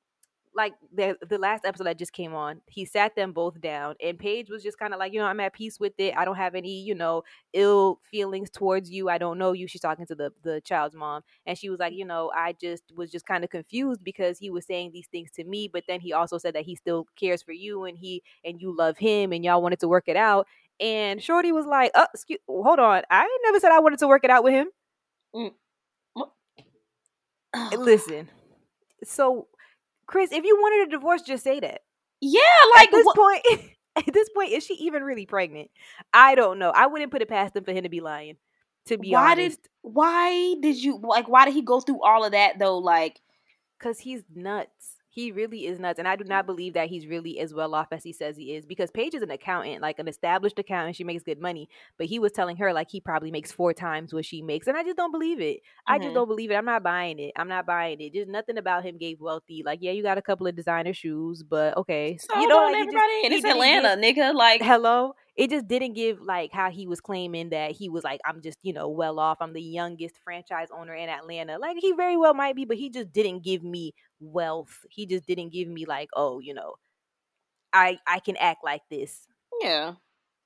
like 0.55 0.73
the 0.93 1.17
the 1.27 1.37
last 1.37 1.65
episode 1.65 1.85
that 1.85 1.97
just 1.97 2.13
came 2.13 2.33
on, 2.33 2.61
he 2.67 2.85
sat 2.85 3.15
them 3.15 3.31
both 3.31 3.59
down, 3.61 3.95
and 4.01 4.17
Paige 4.17 4.49
was 4.49 4.63
just 4.63 4.77
kind 4.77 4.93
of 4.93 4.99
like, 4.99 5.13
you 5.13 5.19
know, 5.19 5.25
I'm 5.25 5.39
at 5.39 5.53
peace 5.53 5.79
with 5.79 5.93
it. 5.97 6.13
I 6.15 6.25
don't 6.25 6.35
have 6.35 6.55
any, 6.55 6.81
you 6.81 6.95
know, 6.95 7.23
ill 7.53 7.99
feelings 8.09 8.49
towards 8.49 8.89
you. 8.91 9.09
I 9.09 9.17
don't 9.17 9.37
know 9.37 9.51
you. 9.53 9.67
She's 9.67 9.81
talking 9.81 10.05
to 10.07 10.15
the 10.15 10.31
the 10.43 10.61
child's 10.61 10.95
mom, 10.95 11.23
and 11.45 11.57
she 11.57 11.69
was 11.69 11.79
like, 11.79 11.93
you 11.93 12.05
know, 12.05 12.31
I 12.35 12.53
just 12.53 12.83
was 12.95 13.11
just 13.11 13.25
kind 13.25 13.43
of 13.43 13.49
confused 13.49 14.03
because 14.03 14.37
he 14.39 14.49
was 14.49 14.65
saying 14.65 14.91
these 14.93 15.07
things 15.07 15.31
to 15.31 15.43
me, 15.43 15.69
but 15.71 15.83
then 15.87 15.99
he 15.99 16.13
also 16.13 16.37
said 16.37 16.55
that 16.55 16.65
he 16.65 16.75
still 16.75 17.07
cares 17.19 17.41
for 17.41 17.53
you, 17.53 17.85
and 17.85 17.97
he 17.97 18.23
and 18.43 18.61
you 18.61 18.75
love 18.75 18.97
him, 18.97 19.31
and 19.33 19.43
y'all 19.43 19.61
wanted 19.61 19.79
to 19.81 19.87
work 19.87 20.05
it 20.07 20.17
out. 20.17 20.47
And 20.79 21.21
Shorty 21.21 21.51
was 21.51 21.65
like, 21.65 21.91
"Oh, 21.95 22.07
excuse, 22.13 22.39
hold 22.47 22.79
on, 22.79 23.03
I 23.09 23.27
never 23.43 23.59
said 23.59 23.71
I 23.71 23.79
wanted 23.79 23.99
to 23.99 24.07
work 24.07 24.23
it 24.23 24.29
out 24.29 24.43
with 24.43 24.53
him." 24.53 24.67
Mm. 25.35 25.51
Listen, 27.77 28.29
so 29.03 29.47
Chris, 30.13 30.31
if 30.31 30.45
you 30.45 30.55
wanted 30.57 30.87
a 30.87 30.91
divorce, 30.91 31.23
just 31.23 31.43
say 31.43 31.59
that. 31.59 31.81
Yeah, 32.21 32.39
like 32.75 32.89
at 32.89 32.91
this 32.91 33.07
wh- 33.11 33.15
point, 33.15 33.41
at 33.95 34.13
this 34.13 34.29
point, 34.29 34.51
is 34.51 34.63
she 34.63 34.75
even 34.75 35.03
really 35.03 35.25
pregnant? 35.25 35.71
I 36.13 36.35
don't 36.35 36.59
know. 36.59 36.69
I 36.69 36.85
wouldn't 36.85 37.11
put 37.11 37.23
it 37.23 37.29
past 37.29 37.55
him 37.55 37.63
for 37.63 37.71
him 37.71 37.81
to 37.81 37.89
be 37.89 37.99
lying. 37.99 38.37
To 38.89 38.99
be 38.99 39.09
why 39.09 39.31
honest, 39.31 39.63
did 39.63 39.69
why 39.81 40.53
did 40.61 40.77
you 40.77 40.99
like? 41.01 41.27
Why 41.27 41.45
did 41.45 41.55
he 41.55 41.63
go 41.63 41.79
through 41.79 42.03
all 42.03 42.23
of 42.23 42.33
that 42.33 42.59
though? 42.59 42.77
Like, 42.77 43.21
because 43.79 43.97
he's 43.97 44.21
nuts 44.31 44.97
he 45.13 45.31
really 45.31 45.67
is 45.67 45.79
nuts 45.79 45.99
and 45.99 46.07
i 46.07 46.15
do 46.15 46.23
not 46.23 46.45
believe 46.45 46.73
that 46.73 46.89
he's 46.89 47.05
really 47.05 47.39
as 47.39 47.53
well 47.53 47.75
off 47.75 47.87
as 47.91 48.03
he 48.03 48.11
says 48.11 48.35
he 48.35 48.55
is 48.55 48.65
because 48.65 48.89
paige 48.91 49.13
is 49.13 49.21
an 49.21 49.29
accountant 49.29 49.81
like 49.81 49.99
an 49.99 50.07
established 50.07 50.57
accountant 50.57 50.95
she 50.95 51.03
makes 51.03 51.23
good 51.23 51.39
money 51.39 51.69
but 51.97 52.07
he 52.07 52.19
was 52.19 52.31
telling 52.31 52.57
her 52.57 52.73
like 52.73 52.89
he 52.89 52.99
probably 52.99 53.31
makes 53.31 53.51
four 53.51 53.73
times 53.73 54.13
what 54.13 54.25
she 54.25 54.41
makes 54.41 54.67
and 54.67 54.75
i 54.75 54.83
just 54.83 54.97
don't 54.97 55.11
believe 55.11 55.39
it 55.39 55.57
mm-hmm. 55.57 55.93
i 55.93 55.97
just 55.97 56.07
mm-hmm. 56.07 56.15
don't 56.15 56.27
believe 56.27 56.49
it 56.51 56.55
i'm 56.55 56.65
not 56.65 56.83
buying 56.83 57.19
it 57.19 57.31
i'm 57.37 57.47
not 57.47 57.65
buying 57.65 58.01
it 58.01 58.13
just 58.13 58.29
nothing 58.29 58.57
about 58.57 58.83
him 58.83 58.97
gave 58.97 59.21
wealthy 59.21 59.61
like 59.63 59.79
yeah 59.81 59.91
you 59.91 60.01
got 60.01 60.17
a 60.17 60.21
couple 60.21 60.47
of 60.47 60.55
designer 60.55 60.93
shoes 60.93 61.43
but 61.43 61.77
okay 61.77 62.17
so 62.17 62.39
you 62.39 62.47
know 62.47 62.65
like, 62.65 62.75
everybody 62.75 63.29
just, 63.29 63.33
it's 63.33 63.45
atlanta 63.45 63.89
nigga 64.01 64.33
like 64.33 64.61
hello 64.61 65.13
it 65.35 65.49
just 65.49 65.67
didn't 65.67 65.93
give 65.93 66.21
like 66.21 66.51
how 66.51 66.69
he 66.69 66.85
was 66.87 67.01
claiming 67.01 67.49
that 67.49 67.71
he 67.71 67.89
was 67.89 68.03
like 68.03 68.19
i'm 68.25 68.41
just 68.41 68.57
you 68.61 68.73
know 68.73 68.87
well 68.87 69.19
off. 69.19 69.37
I'm 69.41 69.53
the 69.53 69.61
youngest 69.61 70.15
franchise 70.23 70.69
owner 70.75 70.93
in 70.93 71.09
atlanta. 71.09 71.57
Like 71.57 71.77
he 71.79 71.91
very 71.93 72.17
well 72.17 72.33
might 72.33 72.55
be 72.55 72.65
but 72.65 72.77
he 72.77 72.89
just 72.89 73.11
didn't 73.11 73.43
give 73.43 73.63
me 73.63 73.93
wealth. 74.19 74.85
He 74.89 75.05
just 75.05 75.25
didn't 75.25 75.49
give 75.51 75.67
me 75.67 75.85
like 75.85 76.09
oh 76.15 76.39
you 76.39 76.53
know 76.53 76.75
i 77.73 77.97
i 78.07 78.19
can 78.19 78.37
act 78.37 78.63
like 78.63 78.83
this. 78.89 79.27
Yeah. 79.61 79.93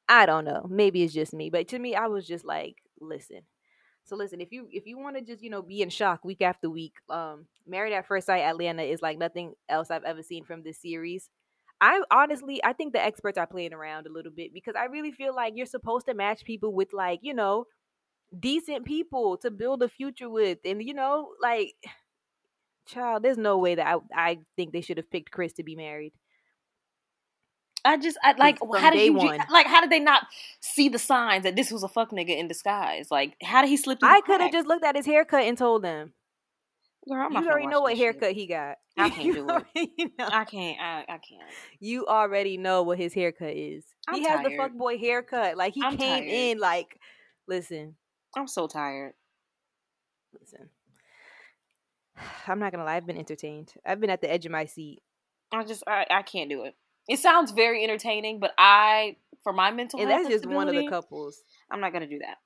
I 0.09 0.25
don't 0.25 0.45
know. 0.45 0.65
Maybe 0.69 1.03
it's 1.03 1.13
just 1.13 1.33
me 1.33 1.49
but 1.49 1.67
to 1.69 1.79
me 1.79 1.95
i 1.95 2.07
was 2.07 2.25
just 2.25 2.45
like 2.45 2.77
listen. 2.99 3.41
So 4.05 4.15
listen 4.15 4.39
if 4.39 4.53
you 4.53 4.67
if 4.71 4.87
you 4.87 4.97
want 4.97 5.17
to 5.17 5.21
just 5.21 5.43
you 5.43 5.49
know 5.49 5.61
be 5.61 5.81
in 5.81 5.89
shock 5.89 6.23
week 6.23 6.41
after 6.41 6.69
week 6.69 6.93
um 7.09 7.45
married 7.67 7.93
at 7.93 8.07
first 8.07 8.27
sight 8.27 8.39
atlanta 8.39 8.83
is 8.83 9.01
like 9.01 9.17
nothing 9.17 9.53
else 9.67 9.91
i've 9.91 10.05
ever 10.05 10.23
seen 10.23 10.45
from 10.45 10.63
this 10.63 10.81
series 10.81 11.29
I 11.79 12.01
honestly, 12.11 12.63
I 12.63 12.73
think 12.73 12.93
the 12.93 13.03
experts 13.03 13.37
are 13.37 13.47
playing 13.47 13.73
around 13.73 14.07
a 14.07 14.11
little 14.11 14.31
bit 14.31 14.53
because 14.53 14.75
I 14.75 14.85
really 14.85 15.11
feel 15.11 15.35
like 15.35 15.53
you're 15.55 15.65
supposed 15.65 16.07
to 16.07 16.13
match 16.13 16.43
people 16.43 16.73
with 16.73 16.89
like, 16.91 17.19
you 17.21 17.33
know, 17.33 17.65
decent 18.37 18.85
people 18.85 19.37
to 19.37 19.51
build 19.51 19.83
a 19.83 19.89
future 19.89 20.29
with. 20.29 20.59
And 20.65 20.81
you 20.81 20.93
know, 20.93 21.29
like 21.41 21.73
child, 22.87 23.23
there's 23.23 23.37
no 23.37 23.57
way 23.57 23.75
that 23.75 23.87
I 23.87 23.97
I 24.15 24.37
think 24.55 24.73
they 24.73 24.81
should 24.81 24.97
have 24.97 25.11
picked 25.11 25.31
Chris 25.31 25.53
to 25.53 25.63
be 25.63 25.75
married. 25.75 26.13
I 27.85 27.97
just 27.97 28.17
I 28.23 28.33
like 28.37 28.57
how 28.77 28.89
did 28.89 29.05
you 29.05 29.13
one. 29.13 29.39
like 29.49 29.67
how 29.67 29.79
did 29.79 29.89
they 29.89 29.99
not 29.99 30.23
see 30.59 30.89
the 30.89 30.99
signs 30.99 31.43
that 31.43 31.55
this 31.55 31.71
was 31.71 31.83
a 31.83 31.87
fuck 31.87 32.11
nigga 32.11 32.37
in 32.37 32.47
disguise? 32.47 33.09
Like 33.11 33.35
how 33.41 33.61
did 33.61 33.69
he 33.69 33.77
slip? 33.77 33.99
I 34.01 34.21
could 34.21 34.41
have 34.41 34.51
just 34.51 34.67
looked 34.67 34.83
at 34.83 34.95
his 34.95 35.05
haircut 35.05 35.43
and 35.43 35.57
told 35.57 35.83
them. 35.83 36.13
Girl, 37.07 37.31
you 37.31 37.49
already 37.49 37.67
know 37.67 37.81
what 37.81 37.97
haircut 37.97 38.29
shit. 38.29 38.35
he 38.35 38.47
got. 38.47 38.77
I 38.97 39.09
can't 39.09 39.33
do 39.33 39.47
it. 39.75 40.11
Know. 40.19 40.27
I 40.31 40.45
can't. 40.45 40.79
I, 40.81 41.01
I 41.01 41.17
can't. 41.17 41.49
You 41.79 42.05
already 42.07 42.57
know 42.57 42.83
what 42.83 42.97
his 42.97 43.13
haircut 43.13 43.55
is. 43.55 43.85
I'm 44.07 44.15
he 44.15 44.25
tired. 44.25 44.39
has 44.39 44.47
the 44.47 44.57
fuck 44.57 44.73
boy 44.73 44.97
haircut. 44.97 45.57
Like 45.57 45.73
he 45.73 45.83
I'm 45.83 45.97
came 45.97 46.23
tired. 46.23 46.27
in 46.27 46.59
like, 46.59 46.99
listen. 47.47 47.95
I'm 48.35 48.47
so 48.47 48.67
tired. 48.67 49.13
Listen. 50.39 50.69
I'm 52.47 52.59
not 52.59 52.71
gonna 52.71 52.83
lie. 52.83 52.95
I've 52.95 53.05
been 53.05 53.17
entertained. 53.17 53.73
I've 53.85 53.99
been 53.99 54.09
at 54.09 54.21
the 54.21 54.31
edge 54.31 54.45
of 54.45 54.51
my 54.51 54.65
seat. 54.65 55.01
I 55.53 55.63
just 55.63 55.83
I, 55.87 56.05
I 56.09 56.21
can't 56.23 56.49
do 56.49 56.63
it. 56.63 56.75
It 57.07 57.19
sounds 57.19 57.51
very 57.51 57.83
entertaining, 57.83 58.39
but 58.39 58.51
I 58.57 59.15
for 59.43 59.53
my 59.53 59.71
mental 59.71 60.01
and 60.01 60.09
that's 60.09 60.27
just 60.27 60.45
one 60.45 60.67
of 60.67 60.75
the 60.75 60.87
couples. 60.89 61.39
I'm 61.71 61.79
not 61.79 61.93
gonna 61.93 62.07
do 62.07 62.19
that. 62.19 62.37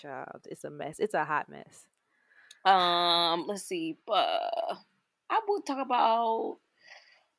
Child, 0.00 0.46
it's 0.46 0.64
a 0.64 0.70
mess. 0.70 0.96
It's 0.98 1.14
a 1.14 1.24
hot 1.24 1.48
mess. 1.48 1.86
Um, 2.64 3.46
let's 3.46 3.62
see. 3.62 3.96
Uh, 4.08 4.76
I 5.30 5.40
would 5.48 5.66
talk 5.66 5.84
about 5.84 6.58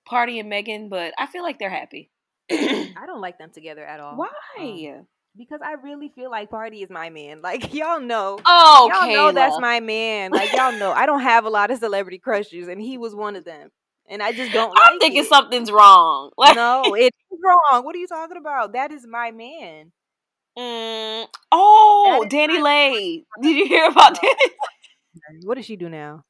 Pardi 0.10 0.40
and 0.40 0.50
Megan, 0.50 0.90
but 0.90 1.14
I 1.18 1.28
feel 1.28 1.44
like 1.44 1.60
they're 1.60 1.70
happy. 1.70 2.10
I 2.52 3.04
don't 3.08 3.22
like 3.22 3.38
them 3.38 3.52
together 3.52 3.86
at 3.86 4.00
all. 4.00 4.18
Why? 4.18 4.30
Um, 4.60 5.08
because 5.36 5.62
I 5.64 5.74
really 5.74 6.10
feel 6.10 6.30
like 6.30 6.52
Pardi 6.52 6.84
is 6.84 6.90
my 6.90 7.10
man. 7.10 7.40
Like 7.44 7.74
y'all 7.74 8.00
know. 8.00 8.40
Oh, 8.46 8.90
y'all 8.92 9.10
Kayla. 9.10 9.14
know 9.14 9.32
that's 9.32 9.60
my 9.60 9.80
man. 9.80 10.32
Like 10.32 10.54
y'all 10.54 10.78
know. 10.78 10.92
I 10.96 11.06
don't 11.06 11.22
have 11.22 11.46
a 11.46 11.50
lot 11.50 11.72
of 11.72 11.80
celebrity 11.80 12.18
crushes, 12.18 12.68
and 12.68 12.82
he 12.82 12.98
was 12.98 13.16
one 13.16 13.36
of 13.36 13.46
them. 13.46 13.72
And 14.10 14.22
I 14.22 14.34
just 14.34 14.52
don't. 14.52 14.74
I'm 14.78 14.94
like 14.94 15.02
thinking 15.02 15.24
it. 15.24 15.28
something's 15.28 15.72
wrong. 15.72 16.32
What? 16.36 16.56
No, 16.56 16.94
it's 16.96 17.18
wrong. 17.32 17.84
What 17.86 17.96
are 17.96 18.00
you 18.00 18.08
talking 18.08 18.38
about? 18.38 18.74
That 18.74 18.92
is 18.92 19.06
my 19.08 19.32
man. 19.32 19.92
Mm. 20.58 21.28
Oh, 21.52 22.26
DaniLeigh. 22.30 23.24
Did 23.42 23.58
you 23.58 23.66
hear 23.66 23.88
about 23.90 24.16
Dani? 24.16 24.50
What 25.44 25.56
does 25.56 25.66
she 25.66 25.76
do 25.76 25.90
now? 25.90 26.24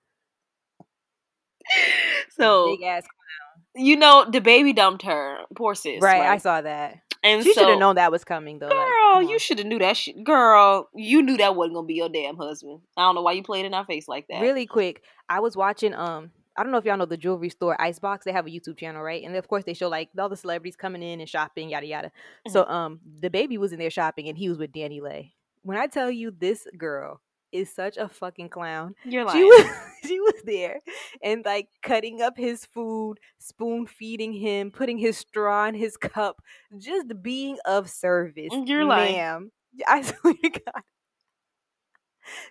So 2.32 2.76
big 2.76 2.84
ass 2.84 3.04
clown. 3.04 3.86
You 3.86 3.96
know, 3.96 4.26
DaBaby 4.30 4.76
dumped 4.76 5.04
her. 5.04 5.38
Poor 5.56 5.76
sis. 5.76 6.02
Right, 6.02 6.19
right? 6.19 6.30
I 6.30 6.38
saw 6.38 6.62
that. 6.62 7.00
And 7.24 7.41
she 7.41 7.54
so, 7.54 7.62
should 7.62 7.69
have 7.69 7.80
known 7.80 7.96
that 7.96 8.12
was 8.12 8.26
coming, 8.26 8.60
though. 8.60 8.69
Girl, 8.69 9.22
like, 9.22 9.30
you 9.30 9.39
should 9.39 9.58
have 9.58 9.67
knew 9.67 9.80
that 9.80 9.96
shit. 9.96 10.24
Girl, 10.24 10.89
you 10.93 11.22
knew 11.22 11.38
that 11.38 11.56
wasn't 11.56 11.76
gonna 11.76 11.88
be 11.88 11.93
your 11.93 12.10
damn 12.10 12.36
husband. 12.36 12.82
I 12.98 13.04
don't 13.04 13.15
know 13.15 13.22
why 13.22 13.32
you 13.32 13.43
played 13.43 13.65
in 13.65 13.74
our 13.74 13.86
face 13.86 14.08
like 14.08 14.28
that. 14.28 14.41
Really 14.41 14.65
quick, 14.65 15.02
I 15.30 15.39
was 15.39 15.56
watching. 15.56 15.93
Um, 15.93 16.32
I 16.58 16.63
don't 16.63 16.72
know 16.72 16.78
if 16.78 16.86
y'all 16.86 16.98
know 16.98 17.06
the 17.06 17.17
jewelry 17.17 17.50
store 17.50 17.82
Icebox. 17.82 18.26
They 18.26 18.34
have 18.34 18.46
a 18.46 18.50
YouTube 18.50 18.78
channel, 18.78 19.02
right? 19.02 19.24
And 19.24 19.36
of 19.38 19.48
course, 19.48 19.63
they 19.63 19.74
show 19.74 19.88
like 19.88 20.10
all 20.19 20.28
the 20.28 20.36
celebrities 20.36 20.76
coming 20.76 21.02
in 21.02 21.22
and 21.22 21.30
shopping, 21.30 21.69
yada 21.69 21.86
yada. 21.86 22.08
Mm-hmm. 22.08 22.52
So, 22.52 22.65
um, 22.65 23.00
DaBaby 23.22 23.58
was 23.58 23.72
in 23.72 23.80
there 23.80 23.89
shopping, 23.89 24.28
and 24.28 24.38
he 24.38 24.50
was 24.50 24.58
with 24.58 24.74
DaniLeigh. 24.74 25.32
When 25.62 25.78
I 25.78 25.88
tell 25.88 26.12
you, 26.12 26.30
this 26.38 26.67
girl 26.78 27.22
is 27.54 27.74
such 27.74 27.98
a 27.98 28.10
fucking 28.10 28.50
clown. 28.50 28.96
You're 29.06 29.24
lying. 29.24 29.38
She 29.38 29.44
was, 29.44 29.66
she 30.06 30.20
was 30.20 30.42
there 30.44 30.80
and 31.24 31.46
like 31.46 31.70
cutting 31.82 32.22
up 32.22 32.36
his 32.36 32.66
food, 32.66 33.20
spoon 33.39 33.86
feeding 33.86 34.34
him, 34.34 34.72
putting 34.72 34.98
his 34.98 35.18
straw 35.18 35.68
in 35.68 35.76
his 35.76 35.96
cup, 35.96 36.42
just 36.78 37.08
being 37.22 37.58
of 37.66 37.89
service. 37.89 38.52
Mm, 38.52 38.68
you're 38.68 38.86
lying. 38.86 39.16
Ma'am. 39.16 39.52
I 39.88 40.02
swear 40.02 40.34
to 40.34 40.50
God. 40.50 40.84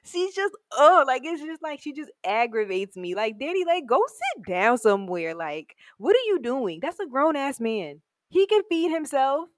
She's 0.04 0.34
just 0.34 0.54
oh, 0.72 1.04
like 1.06 1.22
it's 1.24 1.42
just 1.42 1.62
like 1.62 1.80
she 1.80 1.92
just 1.92 2.10
aggravates 2.24 2.96
me. 2.96 3.14
Like, 3.14 3.38
Daddy, 3.38 3.64
like 3.66 3.86
go 3.86 4.00
sit 4.06 4.46
down 4.46 4.78
somewhere. 4.78 5.34
Like, 5.34 5.74
what 5.98 6.14
are 6.14 6.26
you 6.26 6.40
doing? 6.42 6.80
That's 6.80 7.00
a 7.00 7.06
grown 7.06 7.36
ass 7.36 7.58
man. 7.58 8.00
He 8.28 8.46
can 8.46 8.62
feed 8.68 8.90
himself. 8.90 9.48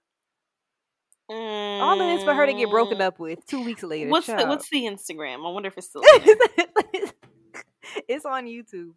Mm. 1.31 1.81
All 1.81 2.01
of 2.01 2.07
this 2.07 2.25
for 2.25 2.35
her 2.35 2.47
to 2.47 2.53
get 2.53 2.71
broken 2.71 2.99
mm. 2.99 3.03
up 3.03 3.19
with 3.19 3.45
two 3.47 3.65
weeks 3.65 3.83
later. 3.83 4.11
What's 4.11 4.27
the 4.27 4.45
What's 4.47 4.69
the 4.71 4.83
Instagram? 4.83 5.47
I 5.47 5.51
wonder 5.51 5.69
if 5.69 5.79
it's 5.79 5.89
still. 5.89 6.03
it's 8.09 8.27
on 8.27 8.45
YouTube. 8.45 8.91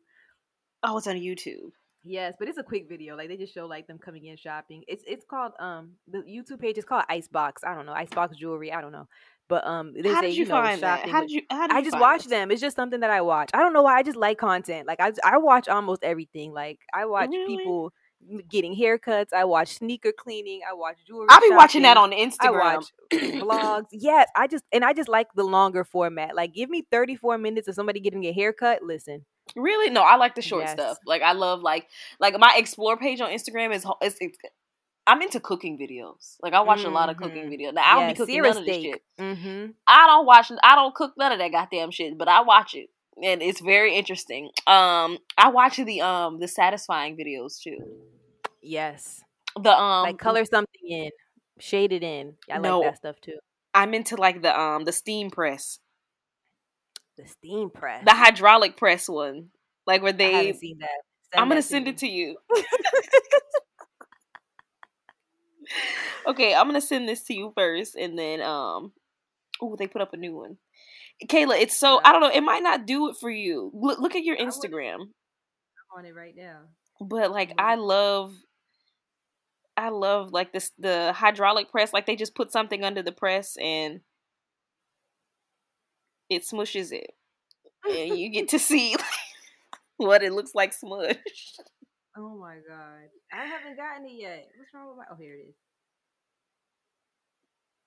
Oh, 0.83 0.97
it's 0.97 1.07
on 1.07 1.15
YouTube. 1.15 1.71
Yes, 2.03 2.35
but 2.39 2.47
it's 2.47 2.57
a 2.57 2.63
quick 2.63 2.87
video. 2.87 3.15
Like 3.15 3.27
they 3.27 3.37
just 3.37 3.53
show 3.53 3.65
like 3.65 3.87
them 3.87 3.97
coming 3.97 4.25
in 4.25 4.37
shopping. 4.37 4.83
It's 4.87 5.03
it's 5.07 5.25
called 5.25 5.53
um 5.59 5.93
the 6.07 6.19
YouTube 6.19 6.59
page 6.59 6.77
is 6.77 6.85
called 6.85 7.03
Icebox. 7.09 7.63
I 7.63 7.75
don't 7.75 7.85
know 7.85 7.93
Icebox 7.93 8.37
Jewelry. 8.37 8.71
I 8.71 8.81
don't 8.81 8.91
know, 8.91 9.07
But 9.49 9.67
um, 9.67 9.93
they 9.93 10.09
how 10.09 10.21
say 10.21 10.29
you, 10.29 10.43
you 10.43 10.45
know, 10.45 10.51
find 10.51 10.79
shopping. 10.79 11.05
That? 11.05 11.11
How 11.11 11.21
did 11.21 11.31
you? 11.31 11.41
How 11.49 11.67
did 11.67 11.75
I 11.75 11.81
just 11.81 11.99
watch 11.99 12.25
them. 12.25 12.51
It's 12.51 12.61
just 12.61 12.75
something 12.75 13.01
that 13.01 13.09
I 13.09 13.21
watch. 13.21 13.49
I 13.53 13.59
don't 13.59 13.73
know 13.73 13.81
why. 13.81 13.97
I 13.97 14.03
just 14.03 14.17
like 14.17 14.37
content. 14.37 14.87
Like 14.87 14.99
I, 14.99 15.11
I 15.23 15.37
watch 15.37 15.67
almost 15.67 16.03
everything. 16.03 16.53
Like 16.53 16.79
I 16.93 17.05
watch 17.05 17.29
really? 17.29 17.57
people 17.57 17.93
getting 18.49 18.75
haircuts. 18.75 19.33
I 19.33 19.45
watch 19.45 19.75
sneaker 19.75 20.11
cleaning. 20.11 20.61
I 20.69 20.73
watch 20.73 20.97
jewelry. 21.05 21.27
I'll 21.29 21.39
be 21.39 21.47
shopping. 21.47 21.57
watching 21.57 21.81
that 21.83 21.97
on 21.97 22.11
Instagram. 22.11 22.61
I 22.61 22.75
watch 22.75 22.93
vlogs. 23.13 23.85
Yes, 23.91 24.27
I 24.35 24.47
just 24.47 24.63
and 24.71 24.83
I 24.83 24.93
just 24.93 25.09
like 25.09 25.27
the 25.35 25.43
longer 25.43 25.83
format. 25.83 26.35
Like 26.35 26.53
give 26.53 26.69
me 26.69 26.85
34 26.91 27.37
minutes 27.37 27.67
of 27.67 27.75
somebody 27.75 27.99
getting 27.99 28.25
a 28.25 28.33
haircut. 28.33 28.83
Listen. 28.83 29.25
Really? 29.55 29.89
No, 29.89 30.01
I 30.01 30.17
like 30.17 30.35
the 30.35 30.41
short 30.41 30.63
yes. 30.63 30.73
stuff. 30.73 30.97
Like 31.05 31.21
I 31.21 31.31
love 31.31 31.61
like 31.61 31.87
like 32.19 32.37
my 32.37 32.53
explore 32.57 32.97
page 32.97 33.21
on 33.21 33.29
Instagram 33.29 33.73
is 33.73 33.85
it's, 34.01 34.17
it's 34.19 34.37
I'm 35.07 35.21
into 35.21 35.39
cooking 35.39 35.77
videos. 35.77 36.35
Like 36.41 36.53
I 36.53 36.61
watch 36.61 36.79
mm-hmm. 36.79 36.89
a 36.89 36.93
lot 36.93 37.09
of 37.09 37.15
cooking 37.15 37.43
mm-hmm. 37.43 37.51
videos. 37.51 37.73
Now 37.73 37.83
I 37.85 37.93
don't 37.93 38.01
yeah, 38.01 38.13
be 38.13 38.17
cooking 38.17 38.41
none 38.41 38.57
of 38.57 38.65
this 38.65 38.81
shit. 38.81 39.01
Mm-hmm. 39.17 39.71
I 39.87 40.07
don't 40.07 40.25
watch. 40.25 40.51
I 40.61 40.75
don't 40.75 40.93
cook 40.93 41.13
none 41.17 41.31
of 41.31 41.39
that 41.39 41.51
goddamn 41.51 41.91
shit. 41.91 42.17
But 42.17 42.27
I 42.27 42.41
watch 42.41 42.75
it, 42.75 42.89
and 43.23 43.41
it's 43.41 43.61
very 43.61 43.95
interesting. 43.95 44.49
Um, 44.65 45.17
I 45.37 45.49
watch 45.49 45.77
the 45.77 46.01
um 46.01 46.39
the 46.39 46.47
satisfying 46.47 47.17
videos 47.17 47.59
too. 47.61 47.77
Yes. 48.61 49.21
The 49.55 49.71
um 49.71 50.03
like 50.03 50.17
color 50.17 50.45
something 50.45 50.81
in, 50.87 51.09
shade 51.59 51.93
it 51.93 52.03
in. 52.03 52.35
I 52.51 52.59
no, 52.59 52.79
like 52.79 52.91
that 52.91 52.97
stuff 52.97 53.15
too. 53.21 53.37
I'm 53.73 53.93
into 53.93 54.15
like 54.15 54.41
the 54.41 54.59
um 54.59 54.85
the 54.85 54.91
steam 54.91 55.29
press. 55.29 55.79
The 57.17 57.27
steam 57.27 57.69
press. 57.69 58.03
The 58.05 58.11
hydraulic 58.11 58.77
press 58.77 59.09
one. 59.09 59.49
Like 59.85 60.01
where 60.01 60.13
they 60.13 60.33
I 60.33 60.37
haven't 60.39 60.59
seen 60.59 60.77
that. 60.79 60.87
Send 61.33 61.41
I'm 61.41 61.49
gonna 61.49 61.61
send 61.61 61.85
me. 61.85 61.91
it 61.91 61.97
to 61.97 62.07
you. 62.07 62.37
okay, 66.27 66.53
I'm 66.53 66.67
gonna 66.67 66.81
send 66.81 67.07
this 67.07 67.23
to 67.23 67.33
you 67.33 67.51
first, 67.55 67.95
and 67.95 68.17
then 68.17 68.41
um, 68.41 68.91
oh, 69.61 69.75
they 69.77 69.87
put 69.87 70.01
up 70.01 70.13
a 70.13 70.17
new 70.17 70.35
one. 70.35 70.57
Kayla, 71.25 71.59
it's 71.59 71.75
so 71.75 71.99
I 72.03 72.11
don't 72.11 72.21
know. 72.21 72.31
It 72.31 72.41
might 72.41 72.63
not 72.63 72.85
do 72.85 73.09
it 73.09 73.15
for 73.19 73.29
you. 73.29 73.71
Look, 73.73 73.99
look 73.99 74.15
at 74.15 74.23
your 74.23 74.37
Instagram. 74.37 74.99
I'm 74.99 75.97
on 75.97 76.05
it 76.05 76.15
right 76.15 76.35
now. 76.35 76.59
But 77.01 77.31
like, 77.31 77.53
I 77.57 77.75
love, 77.75 78.35
I 79.75 79.89
love 79.89 80.31
like 80.31 80.53
this 80.53 80.71
the 80.77 81.13
hydraulic 81.13 81.71
press. 81.71 81.91
Like 81.91 82.05
they 82.05 82.15
just 82.15 82.35
put 82.35 82.51
something 82.51 82.83
under 82.83 83.01
the 83.01 83.11
press 83.11 83.57
and 83.59 84.01
it 86.29 86.43
smushes 86.43 86.91
it, 86.91 87.11
and 87.89 88.17
you 88.17 88.29
get 88.29 88.47
to 88.49 88.59
see 88.59 88.95
what 89.97 90.21
it 90.21 90.33
looks 90.33 90.53
like 90.53 90.73
smushed. 90.75 91.59
Oh 92.15 92.35
my 92.35 92.55
god. 92.67 93.09
I 93.31 93.45
haven't 93.45 93.77
gotten 93.77 94.05
it 94.05 94.19
yet. 94.19 94.47
What's 94.57 94.73
wrong 94.73 94.87
with 94.89 94.97
my 94.97 95.03
Oh 95.11 95.15
here 95.19 95.35
it 95.35 95.49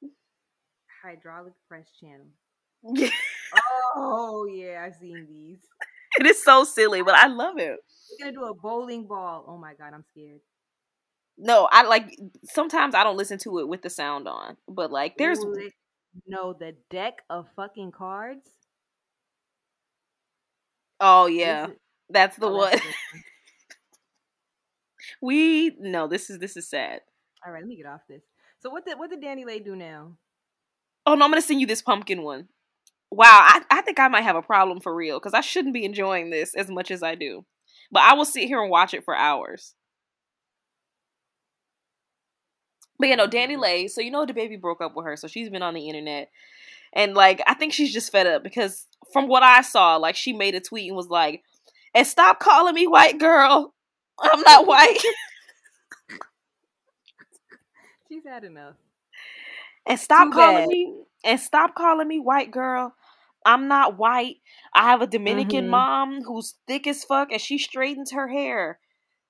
is. 0.03 0.11
Hydraulic 1.03 1.55
press 1.69 1.87
channel. 2.01 2.27
Yeah. 2.83 3.11
oh 3.97 4.47
yeah, 4.47 4.85
I've 4.87 4.97
seen 4.97 5.27
these. 5.29 5.59
It 6.19 6.27
is 6.27 6.43
so 6.43 6.65
silly, 6.65 7.03
but 7.03 7.15
I 7.15 7.29
love 7.29 7.57
it. 7.59 7.79
We're 8.11 8.27
gonna 8.27 8.37
do 8.37 8.45
a 8.45 8.53
bowling 8.53 9.07
ball. 9.07 9.45
Oh 9.47 9.57
my 9.57 9.75
god, 9.75 9.93
I'm 9.95 10.05
scared. 10.11 10.41
No, 11.39 11.69
I 11.71 11.85
like 11.85 12.19
sometimes 12.45 12.97
I 12.97 13.05
don't 13.05 13.17
listen 13.17 13.39
to 13.39 13.61
it 13.61 13.69
with 13.69 13.83
the 13.83 13.91
sound 13.91 14.27
on, 14.27 14.57
but 14.69 14.91
like 14.91 15.17
there's 15.17 15.39
Ooh, 15.39 15.71
no 16.27 16.53
the 16.53 16.75
deck 16.91 17.23
of 17.31 17.47
fucking 17.55 17.93
cards. 17.93 18.51
Oh 21.01 21.27
yeah, 21.27 21.69
that's 22.11 22.37
the 22.37 22.51
oh, 22.51 22.57
one. 22.57 22.73
That's 22.73 22.85
we 25.23 25.77
no, 25.79 26.09
this 26.09 26.29
is 26.29 26.39
this 26.39 26.57
is 26.57 26.69
sad. 26.69 27.01
All 27.47 27.53
right, 27.53 27.63
let 27.63 27.69
me 27.69 27.77
get 27.77 27.87
off 27.87 28.03
this. 28.09 28.23
So 28.59 28.69
what 28.69 28.85
did 28.85 28.99
what 28.99 29.11
did 29.11 29.23
DaniLeigh 29.23 29.65
do 29.65 29.77
now? 29.77 30.17
Oh 31.07 31.15
no, 31.15 31.25
I'm 31.25 31.31
gonna 31.31 31.41
send 31.41 31.61
you 31.61 31.67
this 31.67 31.83
pumpkin 31.83 32.23
one. 32.23 32.49
Wow, 33.11 33.27
I, 33.27 33.63
I 33.71 33.81
think 33.83 33.99
I 33.99 34.09
might 34.09 34.23
have 34.23 34.37
a 34.37 34.43
problem 34.43 34.81
for 34.81 34.95
real 34.95 35.19
because 35.19 35.35
I 35.35 35.41
shouldn't 35.41 35.75
be 35.75 35.85
enjoying 35.85 36.31
this 36.31 36.55
as 36.55 36.69
much 36.69 36.91
as 36.91 37.03
I 37.03 37.17
do. 37.17 37.45
But 37.91 38.03
I 38.03 38.15
will 38.15 38.25
sit 38.25 38.47
here 38.47 38.63
and 38.63 38.71
watch 38.71 38.95
it 38.95 39.05
for 39.05 39.17
hours. 39.17 39.75
But 43.01 43.09
you 43.09 43.17
know, 43.17 43.27
Danny 43.27 43.55
mm-hmm. 43.55 43.63
Lay, 43.63 43.89
So 43.89 44.01
you 44.01 44.11
know 44.11 44.27
DaBaby 44.27 44.61
broke 44.61 44.81
up 44.81 44.95
with 44.95 45.07
her, 45.07 45.17
so 45.17 45.27
she's 45.27 45.51
been 45.51 45.63
on 45.63 45.75
the 45.75 45.89
internet, 45.89 46.31
and 46.93 47.15
like 47.15 47.43
I 47.47 47.55
think 47.55 47.73
she's 47.73 47.93
just 47.93 48.13
fed 48.13 48.27
up 48.27 48.45
because 48.45 48.87
from 49.13 49.27
what 49.27 49.43
I 49.43 49.63
saw, 49.63 49.97
like 49.97 50.17
she 50.17 50.33
made 50.33 50.55
a 50.55 50.61
tweet 50.61 50.89
and 50.89 50.97
was 50.97 51.09
like, 51.09 51.43
"And 51.95 52.07
stop 52.07 52.39
calling 52.39 52.75
me 52.75 52.87
white 52.87 53.19
girl. 53.19 53.75
I'm 54.21 54.43
not 54.43 54.67
white. 54.67 54.99
She's 58.09 58.25
had 58.27 58.45
enough. 58.45 58.75
And 59.87 59.99
stop 59.99 60.29
Too 60.29 60.33
calling 60.33 60.65
bad. 60.65 60.69
me 60.69 60.95
and 61.25 61.41
stop 61.41 61.75
calling 61.75 62.09
me 62.09 62.19
white 62.19 62.51
girl. 62.51 62.95
I'm 63.45 63.69
not 63.69 63.99
white. 63.99 64.37
I 64.75 64.85
have 64.85 65.03
a 65.03 65.07
Dominican 65.07 65.63
mm-hmm. 65.63 65.71
mom 65.71 66.23
who's 66.23 66.55
thick 66.67 66.87
as 66.87 67.05
fuck 67.05 67.33
and 67.33 67.41
she 67.41 67.59
straightens 67.59 68.13
her 68.13 68.29
hair. 68.29 68.79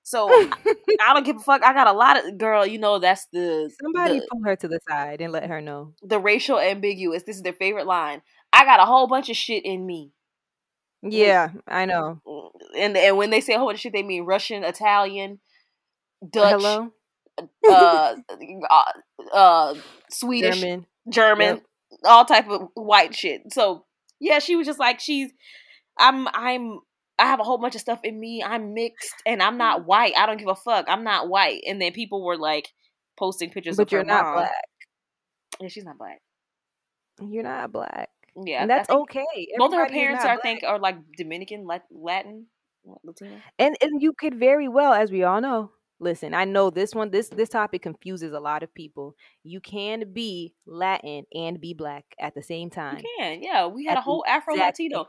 So 0.03 0.27
I 1.01 1.13
don't 1.13 1.25
give 1.25 1.37
a 1.37 1.39
fuck. 1.39 1.63
I 1.63 1.73
got 1.73 1.87
a 1.87 1.93
lot 1.93 2.23
of 2.23 2.37
girl, 2.37 2.65
you 2.65 2.79
know, 2.79 2.99
that's 2.99 3.27
the 3.31 3.71
somebody 3.81 4.19
the, 4.19 4.27
pull 4.31 4.41
her 4.43 4.55
to 4.55 4.67
the 4.67 4.79
side 4.87 5.21
and 5.21 5.31
let 5.31 5.47
her 5.47 5.61
know. 5.61 5.93
The 6.01 6.19
racial 6.19 6.59
ambiguous. 6.59 7.23
This 7.23 7.37
is 7.37 7.43
their 7.43 7.53
favorite 7.53 7.87
line. 7.87 8.21
I 8.51 8.65
got 8.65 8.79
a 8.79 8.85
whole 8.85 9.07
bunch 9.07 9.29
of 9.29 9.35
shit 9.35 9.63
in 9.65 9.85
me. 9.85 10.11
Yeah, 11.03 11.49
I 11.67 11.85
know. 11.85 12.21
And 12.77 12.95
and 12.95 13.17
when 13.17 13.29
they 13.29 13.41
say 13.41 13.53
a 13.53 13.57
whole 13.57 13.67
bunch 13.67 13.77
of 13.77 13.81
shit, 13.81 13.93
they 13.93 14.03
mean 14.03 14.25
Russian, 14.25 14.63
Italian, 14.63 15.39
Dutch, 16.27 16.61
Hello? 16.61 16.91
uh, 17.67 18.15
uh, 18.69 18.83
uh, 19.33 19.75
Swedish, 20.09 20.59
German, 20.59 20.85
German 21.09 21.55
yep. 21.55 21.63
all 22.05 22.25
type 22.25 22.49
of 22.49 22.69
white 22.75 23.15
shit. 23.15 23.51
So 23.51 23.85
yeah, 24.21 24.39
she 24.39 24.55
was 24.55 24.65
just 24.65 24.79
like, 24.79 24.99
she's, 24.99 25.31
I'm, 25.97 26.27
I'm, 26.29 26.79
I 27.19 27.25
have 27.25 27.39
a 27.39 27.43
whole 27.43 27.57
bunch 27.57 27.75
of 27.75 27.81
stuff 27.81 27.99
in 28.03 28.19
me. 28.19 28.43
I'm 28.43 28.73
mixed, 28.73 29.13
and 29.25 29.43
I'm 29.43 29.57
not 29.57 29.79
mm-hmm. 29.79 29.87
white. 29.87 30.13
I 30.17 30.25
don't 30.25 30.37
give 30.37 30.47
a 30.47 30.55
fuck. 30.55 30.85
I'm 30.87 31.03
not 31.03 31.27
white. 31.27 31.61
And 31.67 31.81
then 31.81 31.91
people 31.91 32.23
were 32.23 32.37
like 32.37 32.69
posting 33.17 33.49
pictures, 33.49 33.77
but 33.77 33.91
you're 33.91 34.03
not 34.03 34.23
mom. 34.23 34.33
black. 34.35 34.51
Yeah, 35.59 35.67
she's 35.67 35.83
not 35.83 35.97
black. 35.97 36.21
You're 37.21 37.43
not 37.43 37.71
black. 37.71 38.09
Yeah, 38.35 38.61
and 38.61 38.69
that's 38.69 38.89
okay. 38.89 39.25
Both 39.57 39.73
of 39.73 39.79
her 39.79 39.89
parents, 39.89 40.23
I 40.23 40.37
think, 40.37 40.63
are 40.63 40.79
like 40.79 40.95
Dominican, 41.17 41.67
Latin, 41.67 42.47
Latino. 43.03 43.41
And 43.59 43.75
and 43.81 44.01
you 44.01 44.13
could 44.17 44.39
very 44.39 44.67
well, 44.67 44.93
as 44.93 45.11
we 45.11 45.23
all 45.23 45.41
know, 45.41 45.71
listen. 46.01 46.33
I 46.33 46.43
know 46.43 46.69
this 46.69 46.93
one. 46.93 47.11
This 47.11 47.29
this 47.29 47.47
topic 47.47 47.83
confuses 47.83 48.33
a 48.33 48.39
lot 48.39 48.63
of 48.63 48.73
people. 48.73 49.15
You 49.43 49.61
can 49.61 50.11
be 50.11 50.53
Latin 50.65 51.25
and 51.33 51.61
be 51.61 51.73
black 51.73 52.03
at 52.19 52.35
the 52.35 52.43
same 52.43 52.69
time. 52.69 52.97
You 52.97 53.03
can, 53.17 53.43
yeah. 53.43 53.67
We 53.67 53.85
had 53.85 53.93
at 53.93 53.99
a 53.99 54.01
whole 54.01 54.25
Afro 54.27 54.55
Latino. 54.55 55.07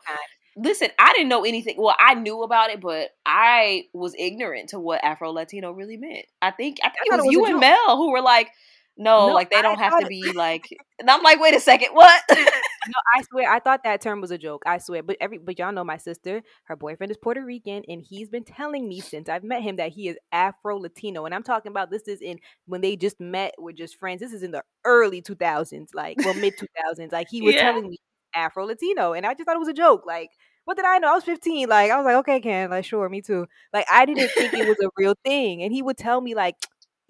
Listen, 0.55 0.91
I 0.99 1.15
didn't 1.15 1.31
know 1.31 1.45
anything. 1.45 1.77
Well, 1.79 1.97
I 1.99 2.15
knew 2.15 2.43
about 2.43 2.69
it, 2.71 2.81
but 2.81 3.09
I 3.25 3.85
was 3.95 4.15
ignorant 4.19 4.69
to 4.71 4.79
what 4.79 5.03
Afro 5.03 5.31
Latino 5.33 5.73
really 5.73 5.97
meant. 5.97 6.27
I 6.43 6.51
think 6.51 6.79
I 6.85 6.91
think 6.91 7.01
I 7.11 7.15
it 7.15 7.17
was, 7.17 7.25
it 7.25 7.29
was 7.29 7.33
you 7.33 7.45
and 7.47 7.59
Mel 7.59 7.97
who 7.97 8.13
were 8.13 8.21
like, 8.21 8.51
no, 8.99 9.29
no 9.29 9.35
like 9.35 9.51
they 9.51 9.63
don't 9.63 9.79
have 9.79 9.99
to 10.01 10.07
be 10.07 10.33
like. 10.33 10.69
And 11.01 11.11
I'm 11.11 11.23
like, 11.23 11.41
wait 11.41 11.55
a 11.55 11.61
second, 11.61 11.89
what? 11.95 12.23
no, 12.89 12.95
I 13.17 13.23
swear, 13.23 13.51
I 13.51 13.59
thought 13.59 13.85
that 13.85 14.01
term 14.01 14.21
was 14.21 14.31
a 14.31 14.39
joke. 14.39 14.63
I 14.67 14.79
swear, 14.79 15.03
but 15.03 15.17
every 15.21 15.39
but 15.39 15.59
y'all 15.59 15.73
know 15.73 15.85
my 15.85 15.97
sister. 15.97 16.43
Her 16.65 16.77
boyfriend 16.77 17.11
is 17.11 17.17
Puerto 17.17 17.45
Rican, 17.45 17.83
and 17.89 18.03
he's 18.03 18.29
been 18.29 18.45
telling 18.45 18.89
me 18.89 19.01
since 19.01 19.29
I've 19.29 19.45
met 19.45 19.63
him 19.63 19.77
that 19.77 19.93
he 19.93 20.09
is 20.09 20.17
Afro 20.33 20.79
Latino. 20.79 21.25
And 21.25 21.35
I'm 21.35 21.43
talking 21.43 21.71
about 21.71 21.91
this 21.91 22.09
is 22.09 22.21
in 22.21 22.39
when 22.67 22.81
they 22.81 22.97
just 22.97 23.21
met, 23.21 23.55
were 23.59 23.73
just 23.73 23.99
friends. 23.99 24.21
This 24.21 24.33
is 24.33 24.43
in 24.43 24.51
the 24.51 24.63
early 24.85 25.23
2000s, 25.23 25.89
like 25.95 26.19
well 26.19 26.35
mid 26.35 26.55
2000s. 26.57 27.13
Like 27.13 27.29
he 27.31 27.43
was 27.43 27.55
yeah. 27.55 27.63
telling 27.63 27.89
me 27.89 27.99
Afro 28.35 28.67
Latino, 28.67 29.13
and 29.13 29.27
I 29.27 29.35
just 29.35 29.47
thought 29.47 29.57
it 29.57 29.61
was 29.61 29.69
a 29.69 29.75
joke. 29.75 30.05
Like 30.07 30.31
what 30.65 30.77
did 30.77 30.87
I 30.87 30.99
know? 30.99 31.11
I 31.11 31.15
was 31.15 31.25
15. 31.25 31.69
Like, 31.69 31.91
I 31.91 31.97
was 31.97 32.05
like, 32.05 32.15
okay, 32.19 32.41
Ken, 32.41 32.71
like, 32.71 32.85
sure, 32.85 33.09
me 33.09 33.21
too. 33.21 33.47
Like, 33.73 33.85
I 33.91 34.07
didn't 34.07 34.29
think 34.31 34.55
it 34.55 34.69
was 34.69 34.77
a 34.81 34.91
real 34.97 35.17
thing. 35.25 35.61
And 35.61 35.73
he 35.73 35.83
would 35.83 35.97
tell 35.97 36.21
me, 36.21 36.37
like, 36.37 36.55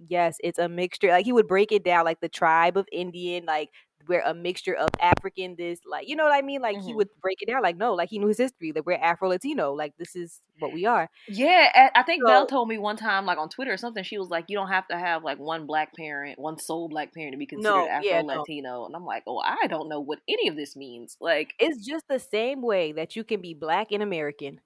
yes, 0.08 0.36
it's 0.42 0.58
a 0.58 0.68
mixture. 0.68 1.08
Like 1.08 1.24
he 1.24 1.32
would 1.32 1.48
break 1.48 1.72
it 1.72 1.84
down, 1.84 2.04
like 2.04 2.20
the 2.20 2.28
tribe 2.28 2.76
of 2.76 2.86
Indian, 2.92 3.44
like 3.44 3.70
we're 4.08 4.22
a 4.22 4.34
mixture 4.34 4.74
of 4.74 4.88
African, 5.00 5.56
this, 5.56 5.80
like 5.88 6.08
you 6.08 6.16
know 6.16 6.24
what 6.24 6.32
I 6.32 6.42
mean? 6.42 6.60
Like 6.60 6.76
mm-hmm. 6.76 6.86
he 6.86 6.94
would 6.94 7.08
break 7.20 7.42
it 7.42 7.48
down, 7.48 7.62
like 7.62 7.76
no, 7.76 7.94
like 7.94 8.10
he 8.10 8.18
knew 8.18 8.28
his 8.28 8.38
history, 8.38 8.72
that 8.72 8.86
we're 8.86 8.94
Afro 8.94 9.28
Latino, 9.28 9.72
like 9.72 9.96
this 9.98 10.16
is 10.16 10.40
what 10.58 10.72
we 10.72 10.86
are. 10.86 11.08
Yeah, 11.28 11.90
I 11.94 12.02
think 12.02 12.22
so, 12.22 12.28
Belle 12.28 12.46
told 12.46 12.68
me 12.68 12.78
one 12.78 12.96
time, 12.96 13.26
like 13.26 13.38
on 13.38 13.48
Twitter 13.48 13.72
or 13.72 13.76
something, 13.76 14.04
she 14.04 14.18
was 14.18 14.28
like, 14.28 14.46
you 14.48 14.56
don't 14.56 14.68
have 14.68 14.86
to 14.88 14.98
have 14.98 15.24
like 15.24 15.38
one 15.38 15.66
black 15.66 15.94
parent, 15.94 16.38
one 16.38 16.58
sole 16.58 16.88
black 16.88 17.12
parent 17.14 17.32
to 17.32 17.38
be 17.38 17.46
considered 17.46 17.70
no, 17.70 17.88
Afro 17.88 18.08
yeah, 18.08 18.22
Latino, 18.22 18.70
no. 18.70 18.86
and 18.86 18.96
I'm 18.96 19.04
like, 19.04 19.24
oh, 19.26 19.38
I 19.38 19.66
don't 19.68 19.88
know 19.88 20.00
what 20.00 20.20
any 20.28 20.48
of 20.48 20.56
this 20.56 20.76
means. 20.76 21.16
Like 21.20 21.54
it's 21.58 21.84
just 21.86 22.06
the 22.08 22.18
same 22.18 22.62
way 22.62 22.92
that 22.92 23.16
you 23.16 23.24
can 23.24 23.40
be 23.40 23.54
black 23.54 23.92
and 23.92 24.02
American 24.02 24.60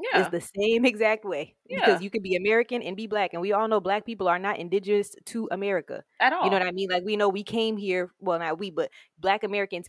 yeah. 0.00 0.22
is 0.22 0.28
the 0.30 0.40
same 0.40 0.84
exact 0.84 1.24
way. 1.24 1.54
Yeah. 1.68 1.80
Because 1.80 2.02
you 2.02 2.10
can 2.10 2.22
be 2.22 2.36
American 2.36 2.82
and 2.82 2.96
be 2.96 3.06
black. 3.06 3.30
And 3.32 3.42
we 3.42 3.52
all 3.52 3.68
know 3.68 3.80
black 3.80 4.04
people 4.04 4.28
are 4.28 4.38
not 4.38 4.58
indigenous 4.58 5.14
to 5.26 5.48
America. 5.50 6.02
At 6.20 6.32
all. 6.32 6.44
You 6.44 6.50
know 6.50 6.58
what 6.58 6.66
I 6.66 6.72
mean? 6.72 6.88
Like 6.90 7.04
we 7.04 7.16
know 7.16 7.28
we 7.28 7.42
came 7.42 7.76
here, 7.76 8.12
well 8.20 8.38
not 8.38 8.58
we, 8.58 8.70
but 8.70 8.90
black 9.18 9.44
Americans 9.44 9.86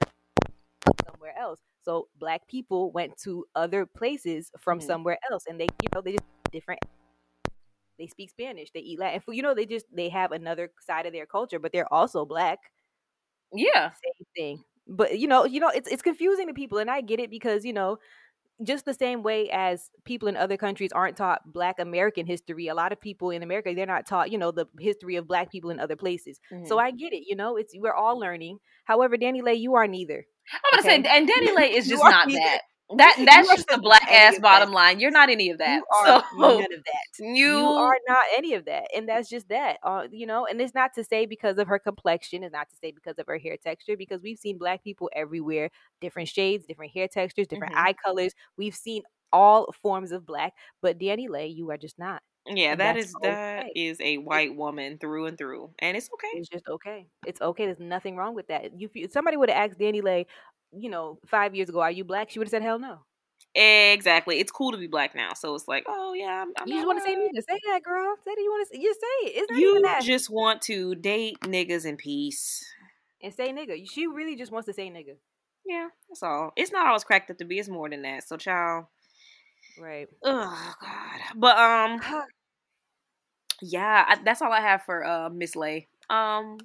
somewhere 1.06 1.34
else. 1.38 1.60
So 1.84 2.08
black 2.18 2.46
people 2.48 2.90
went 2.92 3.16
to 3.24 3.44
other 3.54 3.86
places 3.86 4.50
from 4.60 4.78
mm-hmm. 4.78 4.86
somewhere 4.86 5.18
else 5.30 5.44
and 5.46 5.60
they 5.60 5.68
you 5.82 5.88
know 5.94 6.00
they 6.00 6.12
just 6.12 6.24
different 6.52 6.80
they 7.98 8.06
speak 8.06 8.30
Spanish, 8.30 8.70
they 8.72 8.80
eat 8.80 8.98
Latin. 8.98 9.22
You 9.28 9.42
know, 9.42 9.54
they 9.54 9.66
just 9.66 9.86
they 9.94 10.08
have 10.08 10.32
another 10.32 10.70
side 10.80 11.06
of 11.06 11.12
their 11.12 11.26
culture, 11.26 11.58
but 11.58 11.72
they're 11.72 11.92
also 11.92 12.24
black. 12.24 12.58
Yeah. 13.52 13.90
Same 13.90 14.26
thing. 14.36 14.64
But 14.86 15.18
you 15.18 15.28
know, 15.28 15.44
you 15.44 15.60
know, 15.60 15.68
it's 15.68 15.88
it's 15.88 16.02
confusing 16.02 16.48
to 16.48 16.54
people, 16.54 16.78
and 16.78 16.90
I 16.90 17.00
get 17.00 17.20
it 17.20 17.30
because 17.30 17.64
you 17.64 17.72
know, 17.72 17.98
just 18.62 18.84
the 18.84 18.94
same 18.94 19.22
way 19.22 19.50
as 19.50 19.90
people 20.04 20.28
in 20.28 20.36
other 20.36 20.56
countries 20.56 20.92
aren't 20.92 21.16
taught 21.16 21.52
Black 21.52 21.78
American 21.78 22.26
history. 22.26 22.68
A 22.68 22.74
lot 22.74 22.92
of 22.92 23.00
people 23.00 23.30
in 23.30 23.42
America 23.42 23.72
they're 23.74 23.86
not 23.86 24.06
taught, 24.06 24.30
you 24.30 24.38
know, 24.38 24.52
the 24.52 24.66
history 24.78 25.16
of 25.16 25.26
Black 25.26 25.50
people 25.50 25.70
in 25.70 25.80
other 25.80 25.96
places. 25.96 26.38
Mm-hmm. 26.52 26.66
So 26.66 26.78
I 26.78 26.90
get 26.92 27.12
it. 27.12 27.24
You 27.26 27.36
know, 27.36 27.56
it's 27.56 27.74
we're 27.76 27.94
all 27.94 28.18
learning. 28.18 28.58
However, 28.84 29.16
DaniLeigh, 29.16 29.58
you 29.58 29.74
are 29.74 29.88
neither. 29.88 30.24
I'm 30.52 30.80
gonna 30.80 30.82
say, 30.82 31.08
and 31.08 31.28
DaniLeigh 31.28 31.70
is 31.70 31.88
just 31.88 32.02
not 32.02 32.28
neither. 32.28 32.40
that. 32.40 32.62
That 32.96 33.16
that's 33.24 33.48
just 33.48 33.68
the 33.68 33.78
black 33.78 34.06
ass 34.10 34.38
bottom 34.38 34.70
that. 34.70 34.74
line. 34.74 35.00
You're 35.00 35.10
not 35.10 35.30
any 35.30 35.48
of 35.50 35.58
that. 35.58 35.76
You 35.76 35.84
are 36.00 36.06
so, 36.20 36.38
none 36.38 36.62
of 36.64 36.84
that. 36.84 37.18
You, 37.18 37.34
you 37.34 37.58
are 37.58 37.96
not 38.06 38.22
any 38.36 38.54
of 38.54 38.66
that, 38.66 38.88
and 38.94 39.08
that's 39.08 39.28
just 39.28 39.48
that. 39.48 39.78
Uh, 39.82 40.06
you 40.10 40.26
know, 40.26 40.46
and 40.46 40.60
it's 40.60 40.74
not 40.74 40.94
to 40.94 41.04
say 41.04 41.24
because 41.24 41.56
of 41.58 41.66
her 41.66 41.78
complexion. 41.78 42.42
It's 42.42 42.52
not 42.52 42.68
to 42.68 42.76
say 42.76 42.92
because 42.92 43.18
of 43.18 43.26
her 43.26 43.38
hair 43.38 43.56
texture. 43.56 43.96
Because 43.96 44.20
we've 44.22 44.38
seen 44.38 44.58
black 44.58 44.84
people 44.84 45.10
everywhere, 45.14 45.70
different 46.00 46.28
shades, 46.28 46.66
different 46.66 46.92
hair 46.92 47.08
textures, 47.08 47.46
different 47.46 47.72
mm-hmm. 47.72 47.86
eye 47.86 47.94
colors. 48.04 48.32
We've 48.58 48.76
seen 48.76 49.02
all 49.32 49.72
forms 49.82 50.12
of 50.12 50.26
black. 50.26 50.52
But 50.82 50.98
DaniLeigh, 50.98 51.54
you 51.54 51.70
are 51.70 51.78
just 51.78 51.98
not. 51.98 52.22
Yeah, 52.46 52.72
and 52.72 52.80
that 52.80 52.98
is 52.98 53.14
okay. 53.16 53.30
that 53.30 53.66
is 53.74 53.98
a 54.02 54.18
white 54.18 54.54
woman 54.54 54.98
through 54.98 55.26
and 55.26 55.38
through, 55.38 55.70
and 55.78 55.96
it's 55.96 56.10
okay. 56.12 56.38
It's 56.38 56.48
just 56.50 56.68
okay. 56.68 57.06
It's 57.26 57.40
okay. 57.40 57.64
There's 57.64 57.80
nothing 57.80 58.16
wrong 58.16 58.34
with 58.34 58.48
that. 58.48 58.78
You, 58.78 58.90
somebody 59.10 59.38
would 59.38 59.48
have 59.48 59.70
asked 59.70 59.80
DaniLeigh, 59.80 60.26
you 60.78 60.90
know, 60.90 61.18
five 61.26 61.54
years 61.54 61.68
ago, 61.68 61.80
are 61.80 61.90
you 61.90 62.04
black? 62.04 62.30
She 62.30 62.38
would 62.38 62.46
have 62.46 62.50
said, 62.50 62.62
hell 62.62 62.78
no. 62.78 63.00
Exactly. 63.54 64.40
It's 64.40 64.50
cool 64.50 64.72
to 64.72 64.78
be 64.78 64.88
black 64.88 65.14
now. 65.14 65.32
So 65.34 65.54
it's 65.54 65.68
like, 65.68 65.84
oh 65.86 66.12
yeah, 66.12 66.42
I'm, 66.42 66.52
I'm 66.58 66.66
you 66.66 66.74
just 66.74 66.86
want 66.86 66.98
to 66.98 67.04
say 67.04 67.14
nigga. 67.14 67.36
Say 67.48 67.60
that, 67.70 67.82
girl. 67.84 68.16
Say 68.24 68.34
that 68.34 68.40
you 68.40 68.50
want 68.50 68.68
to. 68.72 68.80
You 68.80 68.92
say 68.92 69.28
it. 69.28 69.32
It's 69.36 69.50
not 69.50 69.60
you 69.60 69.70
even 69.70 69.82
that. 69.82 70.02
just 70.02 70.28
want 70.28 70.60
to 70.62 70.96
date 70.96 71.38
niggas 71.42 71.86
in 71.86 71.96
peace 71.96 72.64
and 73.22 73.32
say 73.32 73.52
nigga. 73.52 73.88
She 73.88 74.08
really 74.08 74.34
just 74.34 74.50
wants 74.50 74.66
to 74.66 74.72
say 74.72 74.90
nigga. 74.90 75.16
Yeah, 75.64 75.88
that's 76.08 76.22
all. 76.22 76.52
It's 76.56 76.72
not 76.72 76.88
always 76.88 77.04
cracked 77.04 77.30
up 77.30 77.38
to 77.38 77.44
be. 77.44 77.58
It's 77.58 77.68
more 77.68 77.88
than 77.88 78.02
that. 78.02 78.26
So, 78.26 78.36
child. 78.36 78.86
Right. 79.80 80.08
Oh 80.22 80.74
God. 80.80 81.20
But 81.36 81.56
um. 81.56 82.00
yeah, 83.62 84.04
I, 84.08 84.18
that's 84.24 84.42
all 84.42 84.52
I 84.52 84.60
have 84.60 84.82
for 84.82 85.04
uh 85.04 85.30
Miss 85.30 85.54
Lay. 85.54 85.86
Um. 86.10 86.58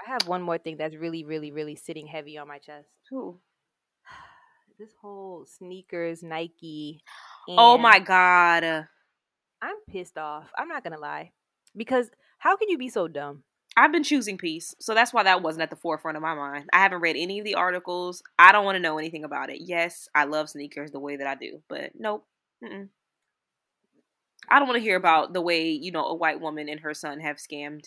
I 0.00 0.10
have 0.10 0.28
one 0.28 0.42
more 0.42 0.58
thing 0.58 0.76
that's 0.76 0.96
really, 0.96 1.24
really, 1.24 1.50
really 1.50 1.76
sitting 1.76 2.06
heavy 2.06 2.38
on 2.38 2.48
my 2.48 2.58
chest. 2.58 2.88
Who? 3.10 3.40
this 4.78 4.92
whole 5.00 5.44
sneakers, 5.46 6.22
Nike. 6.22 7.02
oh 7.48 7.78
my 7.78 7.98
god. 7.98 8.86
I'm 9.60 9.76
pissed 9.90 10.18
off. 10.18 10.50
I'm 10.56 10.68
not 10.68 10.84
gonna 10.84 11.00
lie. 11.00 11.32
Because 11.76 12.10
how 12.38 12.56
can 12.56 12.68
you 12.68 12.78
be 12.78 12.88
so 12.88 13.08
dumb? 13.08 13.42
I've 13.76 13.92
been 13.92 14.02
choosing 14.02 14.38
peace, 14.38 14.74
so 14.80 14.94
that's 14.94 15.12
why 15.12 15.22
that 15.22 15.42
wasn't 15.42 15.62
at 15.62 15.70
the 15.70 15.76
forefront 15.76 16.16
of 16.16 16.22
my 16.22 16.34
mind. 16.34 16.68
I 16.72 16.78
haven't 16.78 17.00
read 17.00 17.16
any 17.16 17.38
of 17.38 17.44
the 17.44 17.54
articles. 17.54 18.22
I 18.38 18.50
don't 18.50 18.64
want 18.64 18.76
to 18.76 18.82
know 18.82 18.98
anything 18.98 19.24
about 19.24 19.50
it. 19.50 19.58
Yes, 19.60 20.08
I 20.14 20.24
love 20.24 20.48
sneakers 20.48 20.90
the 20.90 20.98
way 20.98 21.16
that 21.16 21.26
I 21.26 21.36
do, 21.36 21.62
but 21.68 21.92
nope. 21.96 22.26
Mm-mm. 22.64 22.88
I 24.50 24.58
don't 24.58 24.66
want 24.66 24.78
to 24.78 24.82
hear 24.82 24.96
about 24.96 25.32
the 25.32 25.42
way 25.42 25.70
you 25.70 25.92
know 25.92 26.06
a 26.06 26.14
white 26.14 26.40
woman 26.40 26.68
and 26.68 26.80
her 26.80 26.94
son 26.94 27.20
have 27.20 27.36
scammed 27.36 27.84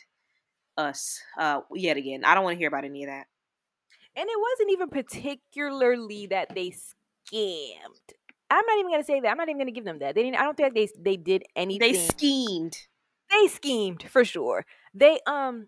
us 0.77 1.19
uh, 1.37 1.61
yet 1.73 1.97
again. 1.97 2.23
I 2.25 2.35
don't 2.35 2.43
want 2.43 2.55
to 2.55 2.59
hear 2.59 2.67
about 2.67 2.85
any 2.85 3.03
of 3.03 3.09
that 3.09 3.27
and 4.15 4.27
it 4.29 4.37
wasn't 4.39 4.71
even 4.71 4.89
particularly 4.89 6.27
that 6.27 6.53
they 6.53 6.71
scammed. 6.71 8.13
I'm 8.49 8.65
not 8.65 8.79
even 8.79 8.91
gonna 8.91 9.03
say 9.03 9.19
that. 9.21 9.29
I'm 9.29 9.37
not 9.37 9.47
even 9.47 9.59
gonna 9.59 9.71
give 9.71 9.85
them 9.85 9.99
that. 9.99 10.15
They 10.15 10.23
didn't. 10.23 10.37
I 10.37 10.43
don't 10.43 10.57
think 10.57 10.73
they 10.73 10.89
they 10.99 11.17
did 11.17 11.43
anything. 11.55 11.93
They 11.93 11.97
schemed. 11.97 12.77
They 13.29 13.47
schemed 13.47 14.03
for 14.03 14.25
sure. 14.25 14.65
They 14.93 15.19
um, 15.25 15.67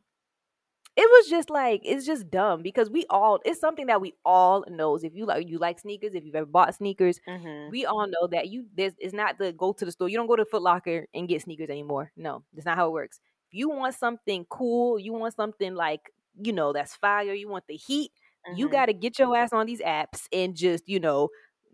it 0.98 1.10
was 1.10 1.30
just 1.30 1.50
like 1.50 1.82
it's 1.86 2.06
just 2.06 2.30
dumb 2.30 2.62
because 2.62 2.90
we 2.90 3.06
all 3.10 3.40
it's 3.46 3.62
something 3.62 3.86
that 3.86 4.02
we 4.02 4.16
all 4.26 4.66
knows. 4.68 5.06
If 5.06 5.16
you 5.16 5.26
like 5.26 5.48
you 5.48 5.60
like 5.60 5.80
sneakers, 5.80 6.14
if 6.14 6.26
you've 6.26 6.36
ever 6.36 6.46
bought 6.46 6.76
sneakers, 6.76 7.22
mm-hmm. 7.28 7.72
we 7.72 7.86
all 7.86 8.06
know 8.06 8.28
that 8.32 8.50
you 8.50 8.66
there's 8.76 8.94
it's 9.00 9.14
not 9.14 9.38
the 9.38 9.54
go 9.54 9.72
to 9.72 9.86
the 9.86 9.92
store. 9.94 10.10
You 10.10 10.18
don't 10.18 10.28
go 10.28 10.36
to 10.36 10.46
Foot 10.46 10.62
Locker 10.62 11.08
and 11.14 11.30
get 11.30 11.42
sneakers 11.44 11.70
anymore. 11.70 12.12
No, 12.18 12.44
that's 12.54 12.66
not 12.66 12.76
how 12.76 12.88
it 12.88 12.92
works. 12.92 13.22
You 13.54 13.70
want 13.70 13.96
something 13.96 14.46
cool, 14.50 15.00
you 15.00 15.14
want 15.14 15.36
something 15.36 15.76
like 15.76 16.02
you 16.42 16.52
know 16.52 16.74
that's 16.74 16.96
fire. 16.96 17.34
You 17.34 17.48
want 17.48 17.66
the 17.68 17.78
heat 17.78 18.12
Mm-hmm. 18.48 18.60
You 18.60 18.70
got 18.70 18.88
to 18.88 18.94
get 18.94 19.20
your 19.20 19.36
ass 19.36 19.54
on 19.54 19.66
these 19.66 19.82
apps 19.82 20.28
and 20.32 20.56
just, 20.56 20.88
you 20.88 21.00
know, 21.00 21.30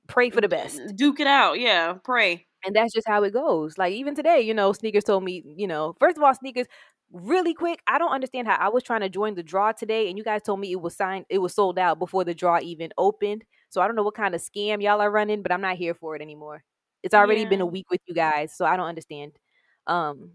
pray 0.07 0.29
for 0.29 0.41
the 0.41 0.47
best. 0.47 0.79
Duke 0.95 1.19
it 1.19 1.27
out. 1.27 1.59
Yeah, 1.59 1.93
pray. 2.03 2.45
And 2.65 2.75
that's 2.75 2.93
just 2.93 3.07
how 3.07 3.23
it 3.23 3.33
goes. 3.33 3.77
Like 3.77 3.93
even 3.93 4.15
today, 4.15 4.41
you 4.41 4.53
know, 4.53 4.71
SNKRS 4.71 5.05
told 5.05 5.23
me, 5.23 5.43
you 5.55 5.67
know, 5.67 5.95
first 5.99 6.17
of 6.17 6.23
all, 6.23 6.33
SNKRS 6.33 6.65
really 7.11 7.53
quick. 7.53 7.81
I 7.87 7.97
don't 7.97 8.11
understand 8.11 8.47
how 8.47 8.55
I 8.55 8.69
was 8.69 8.83
trying 8.83 9.01
to 9.01 9.09
join 9.09 9.33
the 9.35 9.41
draw 9.41 9.71
today 9.71 10.09
and 10.09 10.17
you 10.17 10.23
guys 10.23 10.43
told 10.43 10.59
me 10.59 10.71
it 10.71 10.81
was 10.81 10.95
signed 10.95 11.25
it 11.29 11.39
was 11.39 11.55
sold 11.55 11.79
out 11.79 11.97
before 11.97 12.23
the 12.23 12.35
draw 12.35 12.59
even 12.61 12.91
opened. 12.97 13.45
So 13.69 13.81
I 13.81 13.87
don't 13.87 13.95
know 13.95 14.03
what 14.03 14.15
kind 14.15 14.35
of 14.35 14.41
scam 14.41 14.81
y'all 14.81 15.01
are 15.01 15.09
running, 15.09 15.41
but 15.41 15.51
I'm 15.51 15.61
not 15.61 15.77
here 15.77 15.93
for 15.93 16.15
it 16.15 16.21
anymore. 16.21 16.63
It's 17.01 17.15
already 17.15 17.41
yeah. 17.41 17.49
been 17.49 17.61
a 17.61 17.65
week 17.65 17.89
with 17.89 18.01
you 18.07 18.13
guys, 18.13 18.53
so 18.55 18.65
I 18.65 18.75
don't 18.77 18.87
understand. 18.87 19.31
Um 19.87 20.33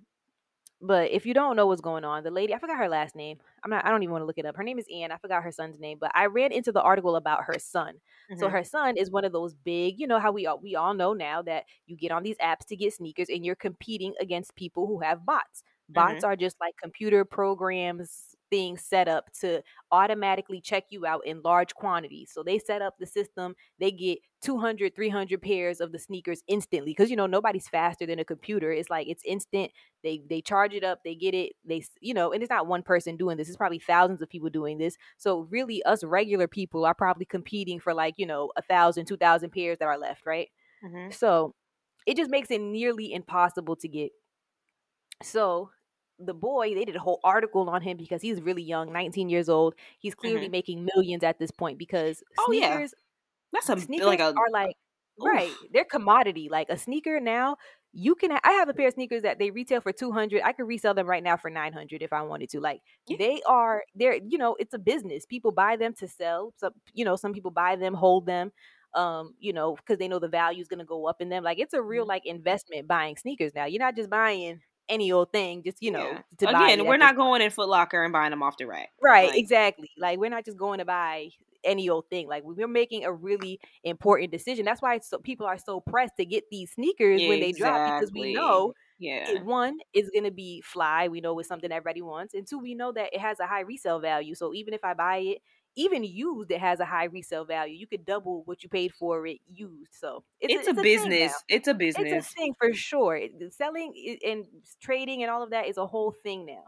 but 0.87 1.11
if 1.11 1.25
you 1.27 1.35
don't 1.35 1.57
know 1.57 1.67
what's 1.67 1.81
going 1.81 2.05
on, 2.05 2.25
the 2.25 2.31
lady, 2.31 2.55
I 2.55 2.59
forgot 2.59 2.77
her 2.77 2.89
last 2.89 3.17
name. 3.17 3.39
I'm 3.63 3.71
not 3.71 3.85
I 3.85 3.91
don't 3.91 4.03
even 4.03 4.13
want 4.13 4.23
to 4.23 4.27
look 4.27 4.39
it 4.39 4.47
up. 4.47 4.57
Her 4.57 4.63
name 4.63 4.79
is 4.79 4.87
Anne. 4.95 5.11
I 5.11 5.17
forgot 5.17 5.43
her 5.43 5.51
son's 5.51 5.81
name, 5.81 5.99
but 6.01 6.11
I 6.15 6.27
ran 6.27 6.53
into 6.53 6.73
the 6.73 6.83
article 6.83 7.17
about 7.17 7.45
her 7.45 7.59
son. 7.59 7.95
Mm-hmm. 8.31 8.41
So 8.41 8.49
her 8.49 8.65
son 8.65 8.97
is 8.97 9.11
one 9.11 9.25
of 9.25 9.33
those 9.33 9.55
big, 9.55 9.99
you 9.99 10.07
know 10.07 10.21
how 10.21 10.33
we 10.33 10.47
all 10.47 10.61
we 10.63 10.77
all 10.77 10.95
know 10.95 11.13
now 11.13 11.43
that 11.43 11.65
you 11.87 11.97
get 11.97 12.13
on 12.13 12.23
these 12.23 12.37
apps 12.37 12.67
to 12.69 12.77
get 12.77 12.93
sneakers 12.93 13.29
and 13.29 13.45
you're 13.45 13.55
competing 13.55 14.15
against 14.21 14.55
people 14.57 14.87
who 14.87 15.01
have 15.01 15.25
bots. 15.25 15.63
Bots 15.89 16.17
mm-hmm. 16.17 16.25
are 16.25 16.37
just 16.37 16.57
like 16.61 16.75
computer 16.83 17.25
programs 17.25 18.35
things 18.55 18.85
set 18.85 19.09
up 19.09 19.33
to 19.41 19.61
automatically 19.91 20.61
check 20.61 20.85
you 20.91 21.05
out 21.05 21.27
in 21.27 21.43
large 21.43 21.75
quantities. 21.75 22.31
So 22.33 22.45
they 22.45 22.61
set 22.61 22.83
up 22.83 22.95
the 23.01 23.07
system, 23.07 23.57
they 23.81 23.91
get 23.91 24.19
200, 24.43 24.95
300 24.95 25.43
pairs 25.43 25.81
of 25.81 25.91
the 25.91 25.99
sneakers 25.99 26.43
instantly 26.47 26.93
because 26.93 27.11
you 27.11 27.17
know 27.17 27.27
nobody's 27.27 27.67
faster 27.67 28.07
than 28.07 28.21
a 28.21 28.25
computer. 28.25 28.71
It's 28.71 28.91
like 28.91 29.09
it's 29.09 29.25
instant. 29.25 29.73
They 30.05 30.23
they 30.29 30.41
charge 30.41 30.73
it 30.73 30.85
up, 30.85 31.01
they 31.05 31.17
get 31.17 31.35
it, 31.35 31.55
they 31.65 31.83
you 32.01 32.15
know, 32.15 32.33
and 32.33 32.43
it's 32.43 32.51
not 32.51 32.69
one 32.69 32.83
person 32.83 33.17
doing 33.17 33.37
this. 33.37 33.49
It's 33.49 33.57
probably 33.57 33.81
thousands 33.81 34.23
of 34.23 34.29
people 34.29 34.51
doing 34.51 34.79
this. 34.79 34.97
So 35.17 35.49
really 35.51 35.83
us 35.83 36.05
regular 36.05 36.47
people 36.47 36.85
are 36.85 36.95
probably 36.95 37.25
competing 37.25 37.81
for 37.81 37.93
like, 37.93 38.15
you 38.19 38.27
know, 38.27 38.53
a 38.57 38.63
thousand, 38.63 39.07
two 39.07 39.17
thousand 39.17 39.51
pairs 39.51 39.79
that 39.81 39.89
are 39.89 39.99
left, 39.99 40.27
right? 40.27 40.49
Mm-hmm. 40.85 41.11
So 41.11 41.55
it 42.07 42.17
just 42.17 42.31
makes 42.31 42.51
it 42.51 42.61
nearly 42.61 43.13
impossible 43.13 43.77
to 43.77 43.89
get. 43.89 44.13
So 45.25 45.71
the 46.19 46.35
boy, 46.35 46.75
they 46.75 46.85
did 46.85 46.97
a 46.97 47.01
whole 47.01 47.21
article 47.25 47.69
on 47.69 47.83
him 47.83 47.97
because 47.97 48.23
he's 48.23 48.41
really 48.41 48.63
young, 48.63 48.93
19 48.93 49.29
years 49.29 49.49
old. 49.49 49.75
He's 49.99 50.15
clearly 50.15 50.47
mm-hmm. 50.47 50.53
making 50.53 50.89
millions 50.95 51.25
at 51.25 51.39
this 51.39 51.51
point 51.51 51.79
because 51.79 52.23
oh, 52.39 52.47
sneakers, 52.47 52.95
yeah. 52.95 53.51
that's 53.53 53.69
a 53.69 53.81
sneakers 53.81 54.07
like 54.07 54.21
a, 54.21 54.35
are 54.35 54.51
like 54.53 54.77
oof. 55.21 55.27
right. 55.27 55.53
They're 55.73 55.85
commodity. 55.85 56.49
Like 56.51 56.69
a 56.71 56.79
sneaker 56.79 57.21
now, 57.21 57.57
you 57.93 58.15
can. 58.15 58.33
I 58.33 58.53
have 58.53 58.69
a 58.69 58.75
pair 58.75 58.89
of 58.89 58.95
sneakers 58.95 59.23
that 59.23 59.39
they 59.39 59.51
retail 59.51 59.81
for 59.81 59.93
200. 59.93 60.43
I 60.45 60.53
could 60.53 60.69
resell 60.69 60.95
them 60.95 61.07
right 61.07 61.23
now 61.23 61.37
for 61.37 61.51
900 61.51 62.03
if 62.03 62.13
I 62.13 62.23
wanted 62.23 62.51
to. 62.51 62.61
Like 62.61 62.81
yeah. 63.09 63.17
they 63.19 63.43
are. 63.47 63.83
They're 63.95 64.17
you 64.17 64.39
know, 64.39 64.57
it's 64.59 64.75
a 64.75 64.79
business. 64.79 65.27
People 65.27 65.53
buy 65.53 65.77
them 65.77 65.95
to 65.99 66.09
sell. 66.09 66.53
Some 66.57 66.73
you 66.93 67.05
know, 67.05 67.17
some 67.17 67.33
people 67.33 67.51
buy 67.51 67.77
them, 67.77 67.95
hold 67.95 68.27
them 68.27 68.53
um, 68.95 69.35
you 69.39 69.53
know, 69.53 69.75
because 69.75 69.99
they 69.99 70.09
know 70.09 70.19
the 70.19 70.29
value 70.29 70.61
is 70.61 70.69
going 70.69 70.79
to 70.79 70.85
go 70.85 71.07
up 71.07 71.21
in 71.21 71.29
them. 71.29 71.43
Like 71.43 71.59
it's 71.59 71.75
a 71.75 71.83
real 71.83 72.05
mm-hmm. 72.05 72.11
like 72.11 72.27
investment 72.27 72.87
buying 72.87 73.17
sneakers 73.17 73.53
now. 73.55 73.67
You're 73.67 73.81
not 73.81 73.97
just 73.97 74.11
buying 74.11 74.61
any 74.89 75.13
old 75.13 75.33
thing, 75.33 75.63
just 75.63 75.83
you 75.83 75.91
know. 75.91 76.19
Yeah. 76.41 76.51
Again, 76.51 76.87
we're 76.87 76.97
not 76.97 77.17
going 77.17 77.43
in 77.43 77.51
Foot 77.51 77.69
Locker 77.69 78.03
and 78.03 78.13
buying 78.13 78.31
them 78.31 78.43
off 78.43 78.57
the 78.57 78.67
rack. 78.67 78.91
Right, 79.03 79.31
like, 79.31 79.39
exactly. 79.39 79.91
Like 79.99 80.19
we're 80.19 80.31
not 80.31 80.45
just 80.45 80.57
going 80.57 80.79
to 80.79 80.85
buy 80.85 81.31
any 81.65 81.89
old 81.89 82.09
thing. 82.11 82.29
Like 82.29 82.43
we're 82.45 82.69
making 82.69 83.05
a 83.05 83.13
really 83.13 83.59
important 83.83 84.31
decision. 84.31 84.65
That's 84.65 84.83
why 84.83 84.99
so 84.99 85.19
people 85.19 85.47
are 85.47 85.59
so 85.59 85.81
pressed 85.81 86.17
to 86.19 86.25
get 86.25 86.45
these 86.51 86.73
sneakers 86.73 87.21
when 87.27 87.41
they 87.41 87.53
drop 87.53 88.01
because 88.01 88.13
we 88.13 88.35
know 88.35 88.75
yeah. 88.99 89.29
It, 89.29 89.45
one 89.45 89.79
is 89.93 90.09
going 90.11 90.25
to 90.25 90.31
be 90.31 90.61
fly. 90.61 91.09
We 91.09 91.21
know 91.21 91.39
it's 91.39 91.49
something 91.49 91.71
everybody 91.71 92.01
wants. 92.01 92.35
And 92.35 92.47
two, 92.47 92.59
we 92.59 92.75
know 92.75 92.93
that 92.93 93.13
it 93.13 93.21
has 93.21 93.41
a 93.41 93.47
high 93.47 93.61
resale 93.61 93.99
value. 93.99 94.35
So 94.35 94.55
even 94.55 94.73
if 94.73 94.85
I 94.85 94.95
buy 94.95 95.17
it 95.17 95.39
even 95.77 96.05
used 96.05 96.51
it 96.51 96.61
has 96.61 96.81
a 96.81 96.85
high 96.85 97.05
resale 97.05 97.45
value. 97.45 97.75
You 97.75 97.87
could 97.87 98.05
double 98.05 98.43
what 98.45 98.63
you 98.63 98.69
paid 98.69 98.93
for 98.93 99.27
it 99.27 99.39
used. 99.47 99.93
So 99.93 100.25
it's, 100.41 100.55
it's, 100.55 100.67
a, 100.67 100.71
it's 100.71 100.79
a, 100.79 100.83
business. 100.83 101.45
It's 101.49 101.69
a 101.69 101.75
business. 101.75 102.13
It's 102.13 102.31
a 102.31 102.31
thing 102.31 102.55
for 102.59 102.73
sure. 102.73 103.21
Selling 103.51 104.19
and 104.25 104.47
trading 104.81 105.23
and 105.23 105.31
all 105.31 105.43
of 105.43 105.51
that 105.51 105.67
is 105.67 105.77
a 105.77 105.87
whole 105.87 106.13
thing 106.23 106.47
now. 106.47 106.65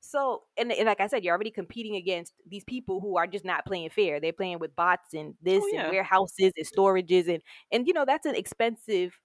So 0.00 0.42
and, 0.56 0.72
and 0.72 0.86
like 0.86 1.00
I 1.00 1.06
said, 1.06 1.24
you're 1.24 1.34
already 1.34 1.50
competing 1.50 1.96
against 1.96 2.32
these 2.46 2.64
people 2.64 3.00
who 3.00 3.16
are 3.16 3.26
just 3.26 3.44
not 3.44 3.64
playing 3.66 3.90
fair. 3.90 4.20
They're 4.20 4.32
playing 4.32 4.58
with 4.58 4.74
bots 4.76 5.14
and 5.14 5.34
oh, 5.34 5.36
this 5.42 5.62
oh, 5.62 5.70
yeah. 5.72 5.82
and 5.82 5.92
warehouses 5.92 6.52
and 6.56 6.66
storages 6.66 7.28
and 7.28 7.42
and 7.72 7.86
you 7.86 7.92
know 7.92 8.04
that's 8.04 8.26
an 8.26 8.34
expensive 8.34 9.18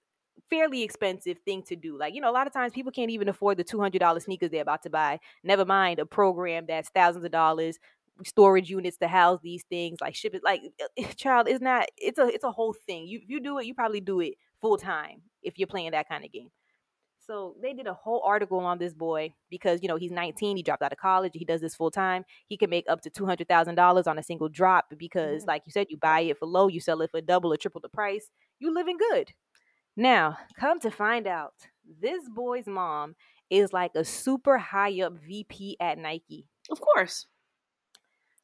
fairly 0.50 0.82
expensive 0.82 1.38
thing 1.44 1.62
to 1.62 1.76
do. 1.76 1.98
Like, 1.98 2.14
you 2.14 2.20
know, 2.20 2.30
a 2.30 2.32
lot 2.32 2.46
of 2.46 2.52
times 2.52 2.72
people 2.72 2.92
can't 2.92 3.10
even 3.10 3.28
afford 3.28 3.56
the 3.56 3.64
$200 3.64 4.22
sneakers 4.22 4.50
they're 4.50 4.62
about 4.62 4.82
to 4.82 4.90
buy. 4.90 5.18
Never 5.42 5.64
mind 5.64 5.98
a 5.98 6.06
program 6.06 6.66
that's 6.66 6.90
thousands 6.90 7.24
of 7.24 7.30
dollars 7.30 7.78
storage 8.24 8.70
units 8.70 8.96
to 8.98 9.08
house 9.08 9.40
these 9.42 9.64
things 9.68 9.98
like 10.00 10.14
ship 10.14 10.34
it 10.34 10.42
like 10.44 10.62
child 11.16 11.48
is 11.48 11.60
not 11.60 11.86
it's 11.96 12.18
a 12.18 12.26
it's 12.26 12.44
a 12.44 12.52
whole 12.52 12.74
thing 12.86 13.06
you 13.06 13.18
if 13.22 13.28
you 13.28 13.40
do 13.40 13.58
it 13.58 13.66
you 13.66 13.74
probably 13.74 14.00
do 14.00 14.20
it 14.20 14.34
full 14.60 14.76
time 14.76 15.20
if 15.42 15.58
you're 15.58 15.66
playing 15.66 15.90
that 15.90 16.08
kind 16.08 16.24
of 16.24 16.32
game 16.32 16.48
So 17.26 17.56
they 17.62 17.72
did 17.72 17.86
a 17.86 17.94
whole 17.94 18.22
article 18.24 18.58
on 18.60 18.78
this 18.78 18.92
boy 18.94 19.32
because 19.50 19.80
you 19.82 19.88
know 19.88 19.96
he's 19.96 20.10
19, 20.12 20.56
he 20.56 20.62
dropped 20.62 20.82
out 20.82 20.92
of 20.92 20.98
college, 20.98 21.32
he 21.34 21.44
does 21.44 21.60
this 21.60 21.74
full 21.74 21.90
time. 21.90 22.24
He 22.48 22.56
can 22.56 22.70
make 22.70 22.84
up 22.88 23.00
to 23.02 23.10
two 23.10 23.26
hundred 23.26 23.48
thousand 23.48 23.76
dollars 23.76 24.06
on 24.06 24.18
a 24.18 24.22
single 24.22 24.48
drop 24.48 24.86
because, 24.98 25.42
mm-hmm. 25.42 25.48
like 25.48 25.62
you 25.66 25.72
said, 25.72 25.86
you 25.90 25.96
buy 25.96 26.20
it 26.20 26.38
for 26.38 26.46
low, 26.46 26.68
you 26.68 26.80
sell 26.80 27.00
it 27.02 27.10
for 27.10 27.20
double 27.22 27.52
or 27.52 27.56
triple 27.56 27.80
the 27.80 27.88
price. 27.88 28.30
You 28.60 28.74
living 28.74 28.98
good. 28.98 29.32
Now, 29.96 30.38
come 30.58 30.80
to 30.80 30.90
find 30.90 31.26
out, 31.26 31.54
this 32.00 32.28
boy's 32.28 32.66
mom 32.66 33.16
is 33.50 33.72
like 33.72 33.92
a 33.94 34.04
super 34.04 34.58
high 34.58 35.00
up 35.02 35.14
VP 35.26 35.76
at 35.80 35.98
Nike. 35.98 36.46
Of 36.70 36.80
course. 36.80 37.26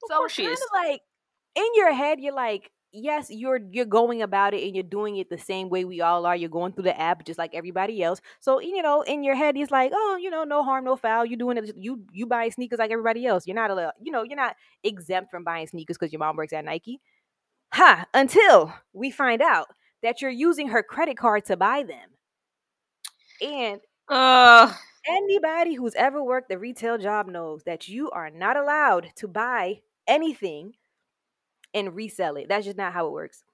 Of 0.02 0.08
so 0.08 0.28
she 0.28 0.44
is. 0.44 0.60
Like 0.74 1.00
in 1.54 1.66
your 1.74 1.92
head, 1.92 2.20
you're 2.20 2.34
like, 2.34 2.70
yes, 2.92 3.28
you're 3.30 3.60
you're 3.70 3.84
going 3.84 4.22
about 4.22 4.54
it 4.54 4.64
and 4.64 4.74
you're 4.74 4.82
doing 4.82 5.16
it 5.16 5.30
the 5.30 5.38
same 5.38 5.68
way 5.68 5.84
we 5.84 6.00
all 6.00 6.26
are. 6.26 6.36
You're 6.36 6.48
going 6.50 6.72
through 6.72 6.84
the 6.84 7.00
app 7.00 7.24
just 7.24 7.38
like 7.38 7.54
everybody 7.54 8.02
else. 8.02 8.20
So 8.40 8.60
you 8.60 8.82
know, 8.82 9.02
in 9.02 9.22
your 9.22 9.34
head, 9.34 9.56
it's 9.56 9.70
like, 9.70 9.92
oh, 9.94 10.18
you 10.20 10.30
know, 10.30 10.44
no 10.44 10.62
harm, 10.62 10.84
no 10.84 10.96
foul. 10.96 11.24
You're 11.24 11.38
doing 11.38 11.58
it. 11.58 11.74
You 11.76 12.02
you 12.12 12.26
buy 12.26 12.48
sneakers 12.48 12.78
like 12.78 12.90
everybody 12.90 13.26
else. 13.26 13.46
You're 13.46 13.56
not 13.56 13.70
a 13.70 13.92
you 14.02 14.12
know, 14.12 14.22
you're 14.22 14.36
not 14.36 14.56
exempt 14.84 15.30
from 15.30 15.44
buying 15.44 15.66
sneakers 15.66 15.98
because 15.98 16.12
your 16.12 16.20
mom 16.20 16.36
works 16.36 16.52
at 16.52 16.64
Nike. 16.64 17.00
Ha! 17.72 18.06
Until 18.14 18.72
we 18.92 19.10
find 19.10 19.42
out 19.42 19.68
that 20.02 20.22
you're 20.22 20.30
using 20.30 20.68
her 20.68 20.82
credit 20.82 21.16
card 21.16 21.44
to 21.46 21.56
buy 21.56 21.84
them. 21.84 22.08
And 23.40 23.80
uh 24.08 24.72
anybody 25.08 25.74
who's 25.74 25.94
ever 25.94 26.22
worked 26.22 26.52
a 26.52 26.58
retail 26.58 26.98
job 26.98 27.26
knows 27.26 27.62
that 27.64 27.88
you 27.88 28.10
are 28.10 28.30
not 28.30 28.56
allowed 28.56 29.10
to 29.16 29.28
buy 29.28 29.80
anything 30.10 30.74
and 31.72 31.94
resell 31.94 32.36
it. 32.36 32.48
That's 32.48 32.66
just 32.66 32.76
not 32.76 32.92
how 32.92 33.06
it 33.06 33.12
works. 33.12 33.44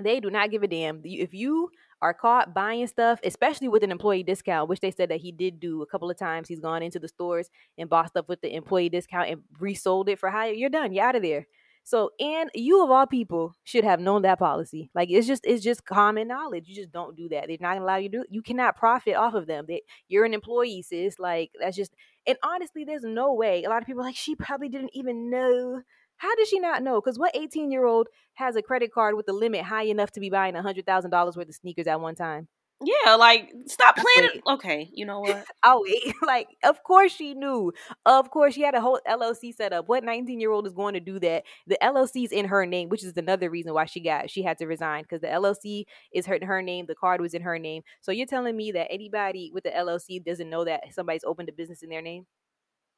They 0.00 0.20
do 0.20 0.30
not 0.30 0.50
give 0.50 0.62
a 0.62 0.68
damn. 0.68 1.00
If 1.04 1.34
you 1.34 1.70
are 2.00 2.14
caught 2.14 2.54
buying 2.54 2.86
stuff, 2.86 3.20
especially 3.24 3.68
with 3.68 3.82
an 3.82 3.90
employee 3.90 4.22
discount, 4.22 4.68
which 4.68 4.80
they 4.80 4.90
said 4.90 5.10
that 5.10 5.20
he 5.20 5.32
did 5.32 5.60
do 5.60 5.82
a 5.82 5.86
couple 5.86 6.10
of 6.10 6.16
times, 6.16 6.48
he's 6.48 6.60
gone 6.60 6.82
into 6.82 6.98
the 6.98 7.08
stores 7.08 7.50
and 7.76 7.90
bought 7.90 8.08
stuff 8.08 8.28
with 8.28 8.40
the 8.40 8.54
employee 8.54 8.88
discount 8.88 9.28
and 9.28 9.42
resold 9.58 10.08
it 10.08 10.18
for 10.18 10.30
higher, 10.30 10.52
you're 10.52 10.70
done. 10.70 10.92
You're 10.92 11.04
out 11.04 11.16
of 11.16 11.22
there. 11.22 11.46
So, 11.84 12.10
and 12.20 12.50
you 12.54 12.84
of 12.84 12.90
all 12.90 13.06
people 13.06 13.54
should 13.64 13.84
have 13.84 14.00
known 14.00 14.22
that 14.22 14.38
policy. 14.38 14.90
Like 14.94 15.10
it's 15.10 15.26
just 15.26 15.44
it's 15.44 15.62
just 15.62 15.84
common 15.84 16.28
knowledge. 16.28 16.68
You 16.68 16.74
just 16.74 16.92
don't 16.92 17.16
do 17.16 17.28
that. 17.30 17.46
They're 17.48 17.56
not 17.60 17.74
gonna 17.74 17.84
allow 17.84 17.96
you 17.96 18.08
to 18.10 18.18
do. 18.18 18.24
You 18.30 18.42
cannot 18.42 18.76
profit 18.76 19.16
off 19.16 19.34
of 19.34 19.46
them. 19.46 19.64
They, 19.66 19.82
you're 20.08 20.24
an 20.24 20.34
employee, 20.34 20.82
sis. 20.82 21.18
Like 21.18 21.50
that's 21.60 21.76
just. 21.76 21.94
And 22.26 22.36
honestly, 22.44 22.84
there's 22.84 23.02
no 23.02 23.32
way. 23.32 23.64
A 23.64 23.68
lot 23.70 23.80
of 23.80 23.86
people 23.86 24.02
like 24.02 24.16
she 24.16 24.34
probably 24.36 24.68
didn't 24.68 24.90
even 24.94 25.30
know. 25.30 25.82
How 26.18 26.34
did 26.36 26.48
she 26.48 26.60
not 26.60 26.82
know? 26.82 27.00
Because 27.00 27.18
what 27.18 27.34
18 27.34 27.70
year 27.70 27.86
old 27.86 28.08
has 28.34 28.54
a 28.54 28.62
credit 28.62 28.92
card 28.92 29.16
with 29.16 29.28
a 29.28 29.32
limit 29.32 29.62
high 29.62 29.84
enough 29.84 30.12
to 30.12 30.20
be 30.20 30.28
buying 30.30 30.54
hundred 30.54 30.84
thousand 30.86 31.10
dollars 31.10 31.36
worth 31.36 31.48
of 31.48 31.54
sneakers 31.54 31.86
at 31.86 32.00
one 32.00 32.14
time? 32.14 32.48
Yeah, 32.82 33.16
like 33.16 33.52
stop 33.66 33.96
playing. 33.96 34.30
It. 34.36 34.42
Okay, 34.46 34.90
you 34.94 35.04
know 35.04 35.20
what? 35.20 35.44
oh 35.64 35.84
wait, 35.84 36.14
like 36.26 36.48
of 36.64 36.82
course 36.82 37.12
she 37.12 37.34
knew. 37.34 37.72
Of 38.06 38.30
course 38.30 38.54
she 38.54 38.62
had 38.62 38.74
a 38.74 38.80
whole 38.80 38.98
LLC 39.06 39.54
set 39.54 39.74
up. 39.74 39.86
What 39.88 40.02
19 40.02 40.40
year 40.40 40.50
old 40.50 40.66
is 40.66 40.72
going 40.72 40.94
to 40.94 41.00
do 41.00 41.20
that? 41.20 41.44
The 41.66 41.76
LLC's 41.82 42.32
in 42.32 42.46
her 42.46 42.64
name, 42.64 42.88
which 42.88 43.04
is 43.04 43.14
another 43.16 43.50
reason 43.50 43.74
why 43.74 43.84
she 43.84 44.00
got 44.00 44.30
she 44.30 44.42
had 44.42 44.56
to 44.58 44.66
resign 44.66 45.02
because 45.02 45.20
the 45.20 45.26
LLC 45.26 45.84
is 46.14 46.24
her 46.24 46.38
her 46.42 46.62
name. 46.62 46.86
The 46.86 46.94
card 46.94 47.20
was 47.20 47.34
in 47.34 47.42
her 47.42 47.58
name. 47.58 47.82
So 48.00 48.12
you're 48.12 48.26
telling 48.26 48.56
me 48.56 48.72
that 48.72 48.88
anybody 48.90 49.50
with 49.52 49.64
the 49.64 49.70
LLC 49.70 50.24
doesn't 50.24 50.48
know 50.48 50.64
that 50.64 50.94
somebody's 50.94 51.24
opened 51.24 51.50
a 51.50 51.52
business 51.52 51.82
in 51.82 51.90
their 51.90 52.02
name? 52.02 52.26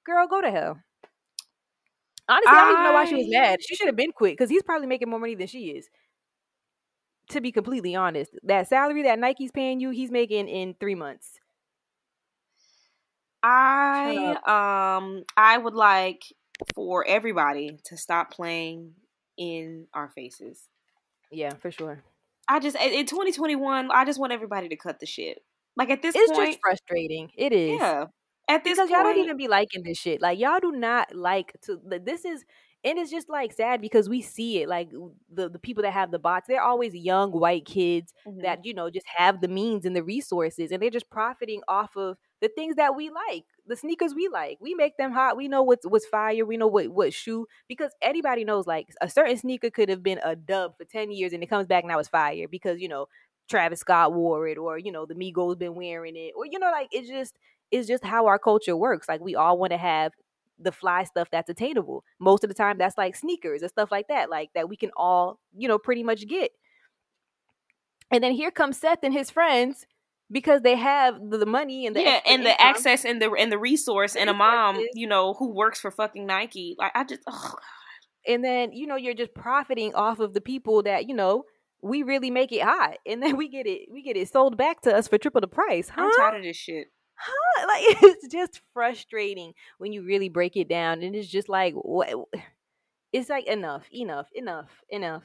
Girl, 0.05 0.29
go 0.29 0.41
to 0.41 0.51
hell. 0.51 0.79
Honestly, 2.29 2.53
I, 2.53 2.55
I 2.55 2.61
don't 2.61 2.73
even 2.73 2.85
know 2.85 2.93
why 2.93 3.05
she 3.05 3.17
was 3.17 3.27
mad. 3.29 3.59
She 3.63 3.75
should 3.75 3.89
have 3.89 3.97
been 3.97 4.13
quick 4.13 4.35
because 4.35 4.49
he's 4.49 4.63
probably 4.63 4.87
making 4.87 5.11
more 5.11 5.19
money 5.19 5.35
than 5.35 5.49
she 5.49 5.71
is 5.71 5.89
to 7.31 7.41
be 7.41 7.53
completely 7.53 7.95
honest, 7.95 8.33
that 8.43 8.69
salary 8.69 9.03
that 9.05 9.19
Nike's 9.19 9.51
paying 9.51 9.81
you, 9.81 9.91
he's 9.91 10.11
making 10.11 10.49
in 10.49 10.75
three 10.79 10.95
months. 10.95 11.41
I 13.43 14.37
um 14.47 15.25
I 15.37 15.59
would 15.59 15.75
like 15.75 16.23
for 16.75 17.05
everybody 17.07 17.79
to 17.85 17.97
stop 17.97 18.33
playing 18.33 18.93
in 19.37 19.87
our 19.95 20.09
faces. 20.09 20.69
Yeah, 21.31 21.55
for 21.55 21.71
sure. 21.71 22.03
I 22.49 22.61
just 22.61 22.77
in 22.77 23.07
2021, 23.07 23.91
I 23.91 24.05
just 24.05 24.21
want 24.21 24.33
everybody 24.33 24.69
to 24.69 24.77
cut 24.77 25.01
the 25.01 25.07
shit. 25.07 25.43
Like 25.77 25.91
at 25.91 26.03
this 26.03 26.15
it's 26.15 26.33
point, 26.33 26.51
just 26.51 26.61
frustrating. 26.61 27.31
It 27.37 27.53
is. 27.53 27.81
Yeah. 27.81 28.07
At 28.49 28.65
this 28.65 28.75
because 28.75 28.91
point, 28.91 28.91
y'all 28.91 29.03
don't 29.05 29.25
even 29.25 29.37
be 29.37 29.49
liking 29.49 29.83
this 29.83 29.99
shit. 29.99 30.21
Like 30.21 30.39
y'all 30.39 30.61
do 30.61 30.73
not 30.73 31.15
like 31.15 31.57
to. 31.63 31.81
This 32.05 32.25
is 32.25 32.45
and 32.85 32.99
it's 32.99 33.11
just 33.11 33.29
like 33.29 33.53
sad 33.53 33.81
because 33.81 34.09
we 34.09 34.21
see 34.21 34.63
it 34.63 34.69
like 34.69 34.91
the, 35.33 35.49
the 35.49 35.59
people 35.59 35.83
that 35.83 35.93
have 35.93 36.11
the 36.11 36.19
bots 36.19 36.49
they're 36.49 36.63
always 36.63 36.95
young 36.95 37.31
white 37.31 37.65
kids 37.65 38.13
mm-hmm. 38.27 38.43
that 38.43 38.65
you 38.65 38.75
know 38.75 38.91
just 38.91 39.07
have 39.17 39.41
the 39.41 39.49
means 39.49 39.85
and 39.85 39.95
the 39.95 40.03
resources 40.03 40.73
and 40.73 40.83
they're 40.83 40.91
just 40.91 41.11
profiting 41.11 41.61
off 41.69 41.97
of 41.97 42.17
the 42.41 42.49
things 42.49 42.77
that 42.77 42.97
we 42.97 43.09
like 43.09 43.45
the 43.67 43.77
sneakers 43.77 44.15
we 44.15 44.29
like. 44.29 44.59
We 44.61 44.75
make 44.75 44.97
them 44.97 45.13
hot. 45.13 45.37
We 45.37 45.49
know 45.49 45.63
what's 45.63 45.87
what's 45.87 46.07
fire. 46.07 46.45
We 46.45 46.57
know 46.57 46.67
what 46.67 46.89
what 46.89 47.15
shoe 47.15 47.47
because 47.69 47.93
anybody 48.03 48.45
knows 48.45 48.67
like 48.67 48.89
a 49.01 49.09
certain 49.09 49.37
sneaker 49.37 49.71
could 49.71 49.89
have 49.89 50.03
been 50.03 50.21
a 50.25 50.35
dub 50.37 50.77
for 50.77 50.85
10 50.85 51.11
years 51.11 51.33
and 51.33 51.43
it 51.43 51.49
comes 51.49 51.67
back 51.67 51.85
now 51.85 51.99
it's 51.99 52.09
fire 52.09 52.49
because 52.49 52.81
you 52.81 52.89
know 52.89 53.07
Travis 53.49 53.81
Scott 53.81 54.13
wore 54.13 54.49
it 54.49 54.59
or 54.59 54.79
you 54.79 54.93
know 54.93 55.07
the 55.07 55.15
Migos 55.15 55.59
been 55.59 55.75
wearing 55.75 56.17
it 56.17 56.33
or 56.37 56.45
you 56.47 56.59
know 56.59 56.71
like 56.71 56.89
it's 56.91 57.09
just 57.09 57.39
it's 57.71 57.89
just 57.89 58.05
how 58.05 58.27
our 58.27 58.39
culture 58.39 58.77
works. 58.77 59.09
Like 59.09 59.21
we 59.21 59.35
all 59.35 59.57
want 59.59 59.73
to 59.73 59.79
have 59.79 60.13
the 60.63 60.73
fly 60.73 61.05
stuff 61.05 61.29
that's 61.31 61.51
attainable. 61.51 62.05
Most 62.19 62.45
of 62.45 62.49
the 62.49 62.55
time, 62.55 62.79
that's 62.79 62.99
like 62.99 63.17
sneakers 63.17 63.63
and 63.63 63.71
stuff 63.71 63.91
like 63.91 64.09
that, 64.09 64.31
like 64.31 64.51
that 64.55 64.69
we 64.69 64.77
can 64.77 64.91
all, 64.97 65.39
you 65.57 65.69
know, 65.69 65.79
pretty 65.79 66.03
much 66.03 66.27
get. 66.27 66.53
And 68.11 68.23
then 68.23 68.33
here 68.33 68.51
comes 68.51 68.79
Seth 68.79 69.03
and 69.03 69.15
his 69.15 69.31
friends 69.31 69.87
because 70.31 70.63
they 70.63 70.77
have 70.77 71.19
the 71.31 71.47
money 71.47 71.87
and 71.87 71.97
the 71.97 72.03
yeah, 72.03 72.21
and 72.27 72.45
the 72.45 72.61
access 72.61 73.05
and 73.05 73.21
the 73.21 73.31
and 73.33 73.51
the 73.51 73.59
resource 73.59 74.17
and 74.17 74.29
a 74.29 74.35
mom, 74.35 74.85
you 74.95 75.07
know, 75.07 75.35
who 75.35 75.55
works 75.55 75.81
for 75.81 75.91
fucking 75.91 76.27
Nike. 76.27 76.75
Like 76.79 76.93
I 76.95 77.05
just, 77.05 77.23
oh 77.27 77.51
god. 77.53 77.61
And 78.27 78.45
then 78.45 78.73
you 78.73 78.87
know 78.87 78.97
you're 78.97 79.15
just 79.15 79.35
profiting 79.35 79.95
off 79.95 80.21
of 80.21 80.33
the 80.33 80.41
people 80.41 80.83
that 80.85 81.09
you 81.09 81.15
know 81.15 81.45
we 81.83 82.03
really 82.03 82.31
make 82.31 82.53
it 82.53 82.63
hot, 82.63 82.99
and 83.07 83.23
then 83.23 83.37
we 83.37 83.49
get 83.49 83.67
it 83.67 83.89
we 83.91 84.03
get 84.03 84.17
it 84.17 84.31
sold 84.31 84.57
back 84.57 84.81
to 84.83 84.95
us 84.95 85.09
for 85.09 85.19
triple 85.19 85.41
the 85.41 85.49
price. 85.49 85.89
Huh? 85.89 86.03
I'm 86.03 86.13
tired 86.13 86.37
of 86.37 86.43
this 86.43 86.57
shit 86.57 86.89
huh? 87.23 87.67
Like 87.69 87.85
it's 88.03 88.29
just 88.29 88.61
frustrating 88.75 89.55
when 89.79 89.93
you 89.93 90.03
really 90.05 90.29
break 90.29 90.57
it 90.57 90.69
down, 90.69 91.03
and 91.03 91.15
it's 91.15 91.29
just 91.29 91.49
like 91.49 91.75
what? 91.75 92.11
It's 93.13 93.29
like 93.29 93.47
enough, 93.47 93.85
enough, 93.93 94.29
enough, 94.35 94.71
enough. 94.89 95.23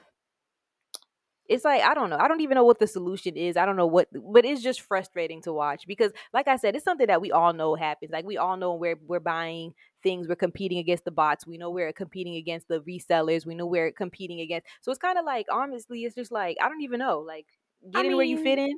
It's 1.50 1.64
like 1.64 1.82
I 1.82 1.94
don't 1.94 2.10
know. 2.10 2.18
I 2.18 2.28
don't 2.28 2.42
even 2.42 2.56
know 2.56 2.66
what 2.66 2.80
the 2.80 2.88
solution 2.88 3.38
is. 3.38 3.56
I 3.56 3.66
don't 3.66 3.78
know 3.78 3.88
what, 3.88 4.10
but 4.12 4.44
it's 4.44 4.62
just 4.62 4.82
frustrating 4.82 5.42
to 5.44 5.54
watch 5.54 5.88
because, 5.88 6.12
like 6.34 6.50
I 6.50 6.58
said, 6.58 6.76
it's 6.76 6.84
something 6.84 7.08
that 7.08 7.22
we 7.22 7.32
all 7.32 7.54
know 7.54 7.76
happens. 7.76 8.12
Like 8.12 8.26
we 8.26 8.36
all 8.38 8.58
know 8.58 8.74
where 8.74 8.98
we're 9.08 9.22
buying 9.22 9.74
things, 10.04 10.28
we're 10.28 10.36
competing 10.36 10.78
against 10.78 11.06
the 11.06 11.12
bots. 11.12 11.48
We 11.48 11.58
know 11.58 11.70
we're 11.72 11.94
competing 11.94 12.36
against 12.36 12.68
the 12.68 12.82
resellers. 12.82 13.46
We 13.46 13.56
know 13.56 13.66
we're 13.66 13.94
competing 13.94 14.42
against. 14.42 14.68
So 14.82 14.92
it's 14.92 15.00
kind 15.00 15.18
of 15.18 15.24
like 15.24 15.46
honestly, 15.50 16.04
it's 16.04 16.16
just 16.16 16.32
like 16.34 16.58
I 16.62 16.68
don't 16.68 16.82
even 16.82 17.00
know. 17.00 17.20
Like 17.20 17.46
get 17.94 18.04
I 18.04 18.04
mean, 18.04 18.18
where 18.18 18.26
you 18.26 18.38
fit 18.38 18.60
in, 18.60 18.78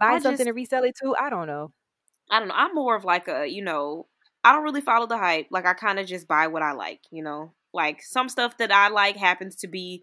buy 0.00 0.14
I 0.14 0.18
something 0.18 0.46
just, 0.46 0.48
and 0.48 0.56
resell 0.56 0.84
it 0.84 0.96
too. 1.00 1.14
I 1.20 1.30
don't 1.30 1.46
know. 1.46 1.72
I 2.30 2.38
don't 2.38 2.48
know. 2.48 2.54
I'm 2.56 2.74
more 2.74 2.96
of 2.96 3.04
like 3.04 3.28
a, 3.28 3.46
you 3.46 3.62
know, 3.62 4.06
I 4.44 4.52
don't 4.52 4.64
really 4.64 4.80
follow 4.80 5.06
the 5.06 5.18
hype. 5.18 5.48
Like 5.50 5.66
I 5.66 5.74
kind 5.74 5.98
of 5.98 6.06
just 6.06 6.28
buy 6.28 6.46
what 6.46 6.62
I 6.62 6.72
like, 6.72 7.00
you 7.10 7.22
know. 7.22 7.52
Like 7.74 8.02
some 8.02 8.28
stuff 8.28 8.56
that 8.58 8.72
I 8.72 8.88
like 8.88 9.16
happens 9.16 9.56
to 9.56 9.68
be, 9.68 10.02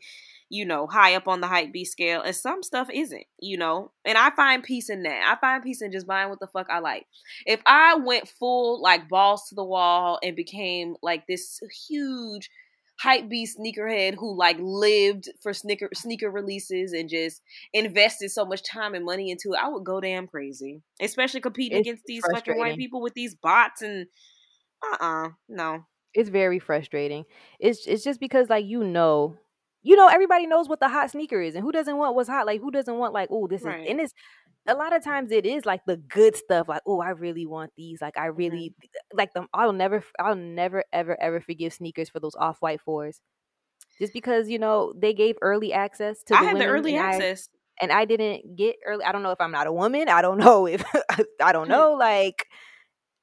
you 0.50 0.66
know, 0.66 0.86
high 0.86 1.16
up 1.16 1.28
on 1.28 1.42
the 1.42 1.48
hype 1.48 1.74
B 1.74 1.84
scale, 1.84 2.22
and 2.22 2.36
some 2.36 2.62
stuff 2.62 2.88
isn't, 2.94 3.26
you 3.40 3.58
know. 3.58 3.92
And 4.06 4.18
I 4.18 4.30
find 4.36 4.62
peace 4.62 4.90
in 4.90 5.02
that. 5.04 5.36
I 5.36 5.40
find 5.40 5.64
peace 5.64 5.82
in 5.82 5.92
just 5.92 6.06
buying 6.06 6.30
what 6.30 6.40
the 6.40 6.48
fuck 6.48 6.68
I 6.70 6.78
like. 6.80 7.08
If 7.46 7.62
I 7.66 7.96
went 7.96 8.28
full 8.28 8.82
like 8.82 9.10
balls 9.10 9.50
to 9.50 9.56
the 9.56 9.64
wall 9.64 10.20
and 10.22 10.36
became 10.36 10.96
like 11.02 11.26
this 11.28 11.60
huge 11.88 12.52
hype 12.98 13.28
beast 13.28 13.58
sneakerhead 13.60 14.16
who 14.16 14.38
like 14.38 14.58
lived 14.60 15.30
for 15.42 15.54
sneaker 15.54 15.90
sneaker 15.94 16.32
releases 16.32 16.94
and 16.94 17.10
just 17.10 17.42
invested 17.74 18.30
so 18.32 18.46
much 18.46 18.64
time 18.64 18.94
and 18.94 19.06
money 19.06 19.32
into 19.32 19.54
it, 19.54 19.60
I 19.62 19.68
would 19.68 19.84
go 19.84 20.00
damn 20.00 20.28
crazy. 20.28 20.82
Especially 21.02 21.42
competing 21.42 21.80
it's 21.80 21.88
against 21.88 22.06
these 22.06 22.24
fucking 22.32 22.58
white 22.58 22.78
people 22.78 23.02
with 23.02 23.14
these 23.14 23.36
bots 23.36 23.82
and 23.82 24.08
uh 24.84 25.04
uh-uh, 25.04 25.26
uh 25.26 25.30
no. 25.50 25.86
It's 26.14 26.30
very 26.30 26.60
frustrating. 26.60 27.26
It's 27.60 27.86
it's 27.86 28.04
just 28.04 28.20
because 28.20 28.50
like 28.50 28.66
you 28.66 28.84
know 28.84 29.38
you 29.86 29.96
know 29.96 30.08
everybody 30.08 30.48
knows 30.48 30.68
what 30.68 30.80
the 30.80 30.90
hot 30.90 31.12
sneaker 31.12 31.40
is 31.42 31.56
and 31.56 31.64
who 31.64 31.72
doesn't 31.72 31.96
want 31.96 32.16
what's 32.16 32.28
hot 32.28 32.48
like 32.48 32.60
who 32.60 32.72
doesn't 32.72 32.98
want 32.98 33.14
like 33.14 33.30
oh 33.32 33.48
this 33.48 33.62
is 33.62 33.68
and 33.68 34.00
it's 34.02 34.14
a 34.68 34.74
lot 34.74 34.96
of 34.96 35.04
times 35.04 35.32
it 35.32 35.46
is 35.46 35.66
like 35.66 35.82
the 35.86 35.98
good 35.98 36.36
stuff 36.36 36.68
like 36.68 36.82
oh 36.88 37.02
i 37.02 37.10
really 37.10 37.46
want 37.46 37.72
these 37.78 38.02
like 38.02 38.18
i 38.18 38.26
really 38.26 38.74
mm-hmm. 38.82 39.18
like 39.18 39.34
them 39.34 39.48
i'll 39.54 39.74
never 39.74 40.04
i'll 40.20 40.36
never 40.36 40.84
ever 40.92 41.22
ever 41.22 41.40
forgive 41.40 41.74
SNKRS 41.74 42.12
for 42.12 42.20
those 42.20 42.36
off-white 42.36 42.82
fours 42.82 43.22
just 44.00 44.14
because 44.14 44.50
you 44.50 44.60
know 44.60 44.94
they 44.96 45.14
gave 45.14 45.36
early 45.42 45.74
access 45.74 46.24
to 46.24 46.34
the 46.34 46.40
i 46.40 46.44
had 46.44 46.58
the 46.58 46.66
early 46.66 46.96
and 46.96 47.06
access 47.06 47.50
I, 47.80 47.84
and 47.84 47.92
i 47.92 48.06
didn't 48.06 48.56
get 48.56 48.76
early 48.86 49.04
i 49.04 49.12
don't 49.12 49.24
know 49.24 49.32
if 49.32 49.42
i'm 49.42 49.52
not 49.52 49.68
a 49.68 49.74
woman 49.74 50.10
i 50.10 50.22
don't 50.22 50.38
know 50.40 50.66
if 50.66 50.84
i 51.42 51.52
don't 51.52 51.70
know 51.70 51.94
like 51.94 52.46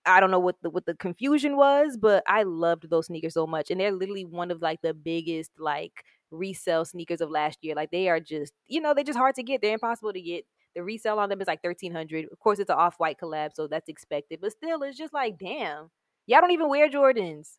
I 0.04 0.18
don't 0.18 0.32
know 0.32 0.40
what 0.40 0.56
the 0.62 0.70
what 0.70 0.84
the 0.84 0.94
confusion 0.94 1.56
was, 1.56 1.96
but 1.96 2.24
I 2.26 2.42
loved 2.42 2.90
those 2.90 3.06
sneakers 3.06 3.34
so 3.34 3.46
much, 3.46 3.70
and 3.70 3.80
they're 3.80 3.92
literally 3.92 4.24
one 4.24 4.50
of 4.50 4.60
like 4.60 4.80
the 4.82 4.94
biggest 4.94 5.52
like 5.58 5.92
resale 6.32 6.84
sneakers 6.84 7.20
of 7.20 7.30
last 7.30 7.58
year. 7.62 7.74
Like 7.76 7.90
they 7.90 8.08
are 8.08 8.18
just, 8.18 8.52
you 8.66 8.80
know, 8.80 8.94
they're 8.94 9.04
just 9.04 9.18
hard 9.18 9.36
to 9.36 9.42
get. 9.42 9.62
They're 9.62 9.74
impossible 9.74 10.12
to 10.12 10.20
get 10.20 10.44
The 10.74 10.82
resale 10.82 11.18
on 11.18 11.28
them 11.28 11.40
is 11.40 11.46
like 11.46 11.62
thirteen 11.62 11.92
hundred. 11.92 12.26
Of 12.30 12.38
course, 12.38 12.58
it's 12.58 12.70
an 12.70 12.76
off 12.76 12.96
white 12.98 13.18
collab, 13.22 13.50
so 13.54 13.66
that's 13.66 13.88
expected. 13.88 14.40
But 14.40 14.52
still, 14.52 14.82
it's 14.82 14.98
just 14.98 15.12
like, 15.12 15.38
damn, 15.38 15.90
y'all 16.26 16.40
don't 16.40 16.50
even 16.50 16.68
wear 16.68 16.88
Jordans. 16.88 17.56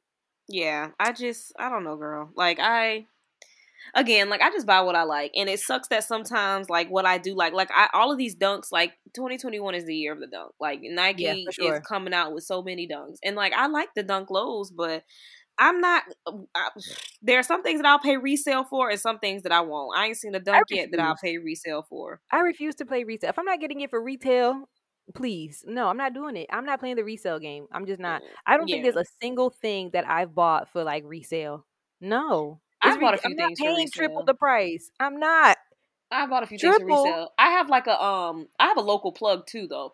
Yeah, 0.47 0.89
I 0.99 1.11
just 1.13 1.53
I 1.57 1.69
don't 1.69 1.83
know, 1.83 1.95
girl. 1.95 2.29
Like 2.35 2.59
I 2.59 3.05
again, 3.95 4.29
like 4.29 4.41
I 4.41 4.49
just 4.49 4.67
buy 4.67 4.81
what 4.81 4.95
I 4.95 5.03
like, 5.03 5.31
and 5.35 5.49
it 5.49 5.59
sucks 5.59 5.87
that 5.89 6.03
sometimes 6.03 6.69
like 6.69 6.89
what 6.89 7.05
I 7.05 7.17
do 7.17 7.35
like, 7.35 7.53
like 7.53 7.69
I 7.73 7.89
all 7.93 8.11
of 8.11 8.17
these 8.17 8.35
dunks, 8.35 8.71
like 8.71 8.93
2021 9.15 9.75
is 9.75 9.85
the 9.85 9.95
year 9.95 10.13
of 10.13 10.19
the 10.19 10.27
dunk. 10.27 10.51
Like 10.59 10.81
Nike 10.81 11.23
yeah, 11.23 11.35
sure. 11.51 11.75
is 11.75 11.81
coming 11.87 12.13
out 12.13 12.33
with 12.33 12.43
so 12.43 12.61
many 12.61 12.87
dunks, 12.87 13.17
and 13.23 13.35
like 13.35 13.53
I 13.53 13.67
like 13.67 13.89
the 13.95 14.03
dunk 14.03 14.29
lows, 14.29 14.71
but 14.71 15.03
I'm 15.57 15.79
not. 15.79 16.03
I, 16.55 16.69
there 17.21 17.39
are 17.39 17.43
some 17.43 17.63
things 17.63 17.81
that 17.81 17.87
I'll 17.87 17.99
pay 17.99 18.17
resale 18.17 18.63
for, 18.63 18.89
and 18.89 18.99
some 18.99 19.19
things 19.19 19.43
that 19.43 19.51
I 19.51 19.61
won't. 19.61 19.97
I 19.97 20.07
ain't 20.07 20.17
seen 20.17 20.35
a 20.35 20.39
dunk 20.39 20.65
yet 20.69 20.91
that 20.91 20.99
I'll 20.99 21.15
pay 21.15 21.37
resale 21.37 21.85
for. 21.87 22.21
I 22.31 22.39
refuse 22.39 22.75
to 22.75 22.85
play 22.85 23.03
resale. 23.03 23.29
If 23.29 23.39
I'm 23.39 23.45
not 23.45 23.59
getting 23.59 23.81
it 23.81 23.89
for 23.89 24.01
retail, 24.01 24.67
please, 25.13 25.63
no, 25.67 25.87
I'm 25.87 25.97
not 25.97 26.13
doing 26.13 26.35
it. 26.37 26.47
I'm 26.51 26.65
not 26.65 26.79
playing 26.79 26.95
the 26.95 27.03
resale 27.03 27.39
game. 27.39 27.67
I'm 27.71 27.85
just 27.85 27.99
not. 27.99 28.21
Mm, 28.21 28.27
I 28.47 28.57
don't 28.57 28.67
yeah. 28.67 28.75
think 28.75 28.83
there's 28.83 29.07
a 29.07 29.11
single 29.21 29.49
thing 29.49 29.91
that 29.93 30.07
I've 30.07 30.33
bought 30.33 30.69
for 30.71 30.83
like 30.83 31.03
resale. 31.05 31.65
No, 32.01 32.59
I 32.81 32.99
bought 32.99 33.13
a 33.13 33.17
few 33.17 33.31
I'm 33.31 33.37
things 33.37 33.59
not 33.59 33.65
paying 33.65 33.89
triple 33.91 34.23
the 34.25 34.33
price. 34.33 34.89
I'm 34.99 35.19
not. 35.19 35.57
I 36.11 36.25
bought 36.27 36.43
a 36.43 36.47
few 36.47 36.57
triple. 36.57 36.79
things 36.79 36.99
for 36.99 37.05
resale. 37.05 37.29
I 37.37 37.51
have 37.51 37.69
like 37.69 37.87
a 37.87 38.01
um. 38.01 38.47
I 38.59 38.67
have 38.67 38.77
a 38.77 38.81
local 38.81 39.11
plug 39.11 39.45
too, 39.47 39.67
though. 39.67 39.93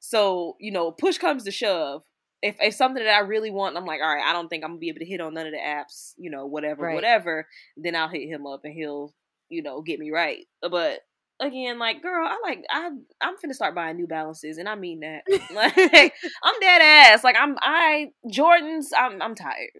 So 0.00 0.56
you 0.60 0.70
know, 0.70 0.92
push 0.92 1.18
comes 1.18 1.44
to 1.44 1.50
shove. 1.50 2.04
If 2.42 2.56
if 2.60 2.74
something 2.74 3.02
that 3.02 3.14
I 3.14 3.20
really 3.20 3.50
want, 3.50 3.76
I'm 3.76 3.84
like, 3.84 4.00
all 4.00 4.14
right, 4.14 4.24
I 4.24 4.32
don't 4.32 4.48
think 4.48 4.64
I'm 4.64 4.70
gonna 4.70 4.78
be 4.78 4.88
able 4.88 5.00
to 5.00 5.04
hit 5.04 5.20
on 5.20 5.34
none 5.34 5.46
of 5.46 5.52
the 5.52 5.58
apps, 5.58 6.12
you 6.16 6.30
know, 6.30 6.46
whatever, 6.46 6.84
right. 6.84 6.94
whatever. 6.94 7.46
Then 7.76 7.96
I'll 7.96 8.08
hit 8.08 8.28
him 8.28 8.46
up 8.46 8.60
and 8.64 8.72
he'll, 8.72 9.12
you 9.48 9.62
know, 9.62 9.82
get 9.82 9.98
me 9.98 10.10
right. 10.10 10.46
But 10.62 11.00
again, 11.40 11.78
like, 11.78 12.02
girl, 12.02 12.26
I 12.26 12.38
like 12.42 12.64
I 12.70 12.90
I'm 13.20 13.34
finna 13.36 13.54
start 13.54 13.74
buying 13.74 13.96
New 13.96 14.06
Balances, 14.06 14.58
and 14.58 14.68
I 14.68 14.74
mean 14.74 15.00
that. 15.00 15.22
like, 15.54 16.14
I'm 16.42 16.60
dead 16.60 16.82
ass. 16.82 17.24
Like, 17.24 17.36
I'm 17.38 17.56
I 17.60 18.08
Jordans. 18.32 18.86
I'm 18.96 19.20
I'm 19.22 19.34
tired. 19.34 19.70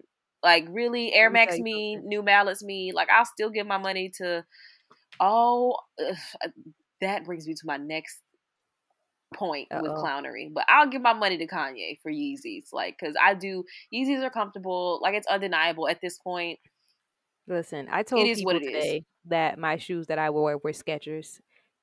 Like 0.43 0.65
really, 0.69 1.13
Air 1.13 1.29
Max 1.29 1.57
me, 1.59 1.95
something. 1.95 2.09
New 2.09 2.23
Balance 2.23 2.63
me. 2.63 2.91
Like 2.93 3.09
I'll 3.09 3.25
still 3.25 3.49
give 3.49 3.67
my 3.67 3.77
money 3.77 4.11
to. 4.17 4.45
Oh, 5.19 5.75
ugh, 5.99 6.51
that 7.01 7.25
brings 7.25 7.45
me 7.45 7.53
to 7.53 7.65
my 7.65 7.77
next 7.77 8.21
point 9.33 9.67
Uh-oh. 9.71 9.81
with 9.81 9.91
clownery. 9.91 10.53
But 10.53 10.65
I'll 10.67 10.89
give 10.89 11.01
my 11.01 11.13
money 11.13 11.37
to 11.37 11.47
Kanye 11.47 11.99
for 12.01 12.11
Yeezys, 12.11 12.73
like 12.73 12.97
because 12.99 13.15
I 13.21 13.33
do. 13.33 13.63
Yeezys 13.93 14.21
are 14.23 14.29
comfortable. 14.29 14.99
Like 15.01 15.15
it's 15.15 15.27
undeniable 15.27 15.87
at 15.87 16.01
this 16.01 16.17
point. 16.17 16.59
Listen, 17.47 17.87
I 17.91 18.03
told 18.03 18.25
people 18.25 18.53
today 18.53 18.97
is. 18.97 19.03
that 19.25 19.57
my 19.57 19.77
shoes 19.77 20.07
that 20.07 20.19
I 20.19 20.29
wore 20.29 20.59
were 20.63 20.71
Skechers, 20.71 21.39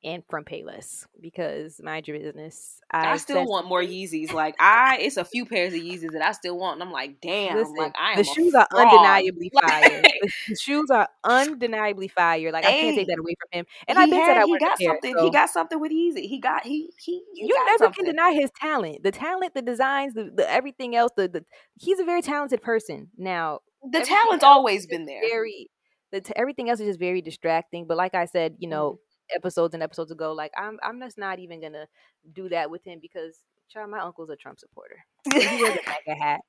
and 0.06 0.22
from 0.30 0.44
Payless 0.44 1.04
because 1.20 1.80
mind 1.82 2.06
your 2.06 2.16
business. 2.18 2.80
I, 2.90 3.12
I 3.12 3.16
still 3.16 3.44
want 3.44 3.66
more 3.66 3.82
Yeezys. 3.82 4.32
Like 4.32 4.54
I, 4.60 4.98
it's 4.98 5.16
a 5.16 5.24
few 5.24 5.44
pairs 5.44 5.74
of 5.74 5.80
Yeezys 5.80 6.12
that 6.12 6.22
I 6.22 6.30
still 6.30 6.56
want, 6.56 6.80
and 6.80 6.84
I'm 6.84 6.92
like, 6.92 7.20
damn, 7.20 7.56
Listen, 7.56 7.74
like 7.74 7.92
I 8.00 8.14
the 8.14 8.22
shoes 8.22 8.54
are 8.54 8.68
undeniably 8.72 9.50
fire. 9.60 10.02
the 10.48 10.56
shoes 10.56 10.88
are 10.90 11.08
undeniably 11.24 12.06
fire. 12.06 12.52
Like 12.52 12.64
hey, 12.64 12.78
I 12.78 12.80
can't 12.82 12.96
take 12.96 13.08
that 13.08 13.18
away 13.18 13.34
from 13.40 13.58
him. 13.58 13.66
And 13.88 13.98
I 13.98 14.06
bet 14.06 14.26
that 14.26 14.36
I 14.38 14.44
he 14.44 14.58
got 14.58 14.78
something. 14.80 15.14
So. 15.16 15.24
He 15.24 15.30
got 15.30 15.50
something 15.50 15.80
with 15.80 15.90
Yeezy. 15.90 16.28
He 16.28 16.38
got 16.38 16.64
he 16.64 16.88
he. 17.00 17.22
he 17.34 17.46
you 17.46 17.66
never 17.66 17.78
something. 17.78 18.04
can 18.04 18.14
deny 18.14 18.32
his 18.32 18.50
talent. 18.60 19.02
The 19.02 19.10
talent, 19.10 19.54
the 19.54 19.62
designs, 19.62 20.14
the, 20.14 20.30
the 20.32 20.48
everything 20.48 20.94
else. 20.94 21.10
The, 21.16 21.26
the 21.28 21.44
he's 21.74 21.98
a 21.98 22.04
very 22.04 22.22
talented 22.22 22.62
person. 22.62 23.08
Now 23.18 23.60
the 23.82 24.00
talent's 24.02 24.44
always 24.44 24.86
been 24.86 25.04
there. 25.04 25.20
Very. 25.20 25.68
The 26.12 26.20
t- 26.20 26.32
everything 26.36 26.70
else 26.70 26.78
is 26.78 26.86
just 26.86 27.00
very 27.00 27.20
distracting. 27.20 27.88
But 27.88 27.96
like 27.96 28.14
I 28.14 28.26
said, 28.26 28.54
you 28.60 28.68
know, 28.68 28.92
mm 28.92 28.98
episodes 29.34 29.74
and 29.74 29.82
episodes 29.82 30.10
ago. 30.10 30.32
Like 30.32 30.52
I'm 30.56 30.78
I'm 30.82 31.00
just 31.00 31.18
not 31.18 31.38
even 31.38 31.60
gonna 31.60 31.86
do 32.32 32.48
that 32.50 32.70
with 32.70 32.84
him 32.84 32.98
because 33.00 33.38
child, 33.68 33.90
my 33.90 34.00
uncle's 34.00 34.30
a 34.30 34.36
Trump 34.36 34.58
supporter. 34.60 34.96
he 35.32 35.38
wears 35.38 35.78
a 35.78 35.90
MAGA 36.08 36.20
hat. 36.20 36.40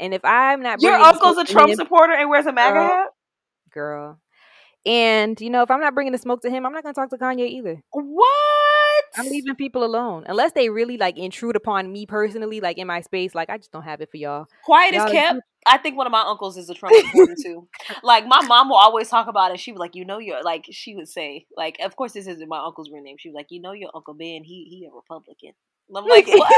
And 0.00 0.14
if 0.14 0.24
I'm 0.24 0.62
not 0.62 0.82
Your 0.82 0.94
uncle's 0.94 1.38
a 1.38 1.44
Trump 1.44 1.70
him, 1.70 1.76
supporter 1.76 2.14
and 2.14 2.28
wears 2.28 2.46
a 2.46 2.52
MAGA 2.52 2.74
girl, 2.74 2.88
hat? 2.88 3.08
Girl. 3.72 4.20
And 4.84 5.40
you 5.40 5.50
know, 5.50 5.62
if 5.62 5.70
I'm 5.70 5.80
not 5.80 5.94
bringing 5.94 6.12
the 6.12 6.18
smoke 6.18 6.42
to 6.42 6.50
him, 6.50 6.66
I'm 6.66 6.72
not 6.72 6.82
gonna 6.82 6.94
talk 6.94 7.10
to 7.10 7.18
Kanye 7.18 7.48
either. 7.48 7.82
What? 7.92 8.28
I'm 9.16 9.28
leaving 9.28 9.54
people 9.54 9.84
alone 9.84 10.24
unless 10.26 10.52
they 10.52 10.68
really 10.68 10.96
like 10.96 11.18
intrude 11.18 11.56
upon 11.56 11.92
me 11.92 12.06
personally, 12.06 12.60
like 12.60 12.78
in 12.78 12.86
my 12.86 13.00
space. 13.00 13.34
Like 13.34 13.50
I 13.50 13.58
just 13.58 13.72
don't 13.72 13.82
have 13.82 14.00
it 14.00 14.10
for 14.10 14.16
y'all. 14.16 14.46
Quiet 14.64 14.94
y'all 14.94 15.06
is 15.06 15.12
kept. 15.12 15.40
I 15.66 15.78
think 15.78 15.96
one 15.96 16.06
of 16.06 16.10
my 16.10 16.24
uncles 16.26 16.56
is 16.56 16.68
a 16.70 16.74
Trump 16.74 16.94
supporter 16.96 17.36
too. 17.40 17.68
Like 18.02 18.26
my 18.26 18.42
mom 18.42 18.68
will 18.68 18.76
always 18.76 19.08
talk 19.08 19.28
about 19.28 19.52
it. 19.52 19.60
She 19.60 19.72
was 19.72 19.78
like, 19.78 19.94
you 19.94 20.04
know, 20.04 20.18
you're 20.18 20.42
like 20.42 20.66
she 20.70 20.94
would 20.96 21.08
say, 21.08 21.46
like, 21.56 21.76
of 21.84 21.94
course 21.96 22.12
this 22.12 22.26
isn't 22.26 22.48
my 22.48 22.58
uncle's 22.64 22.90
real 22.90 23.02
name. 23.02 23.16
She 23.18 23.28
was 23.28 23.34
like, 23.34 23.46
you 23.50 23.60
know, 23.60 23.72
your 23.72 23.90
uncle 23.94 24.14
Ben, 24.14 24.42
he 24.44 24.66
he 24.68 24.88
a 24.90 24.94
Republican. 24.94 25.52
And 25.88 25.98
I'm 25.98 26.06
like, 26.06 26.26
what? 26.26 26.52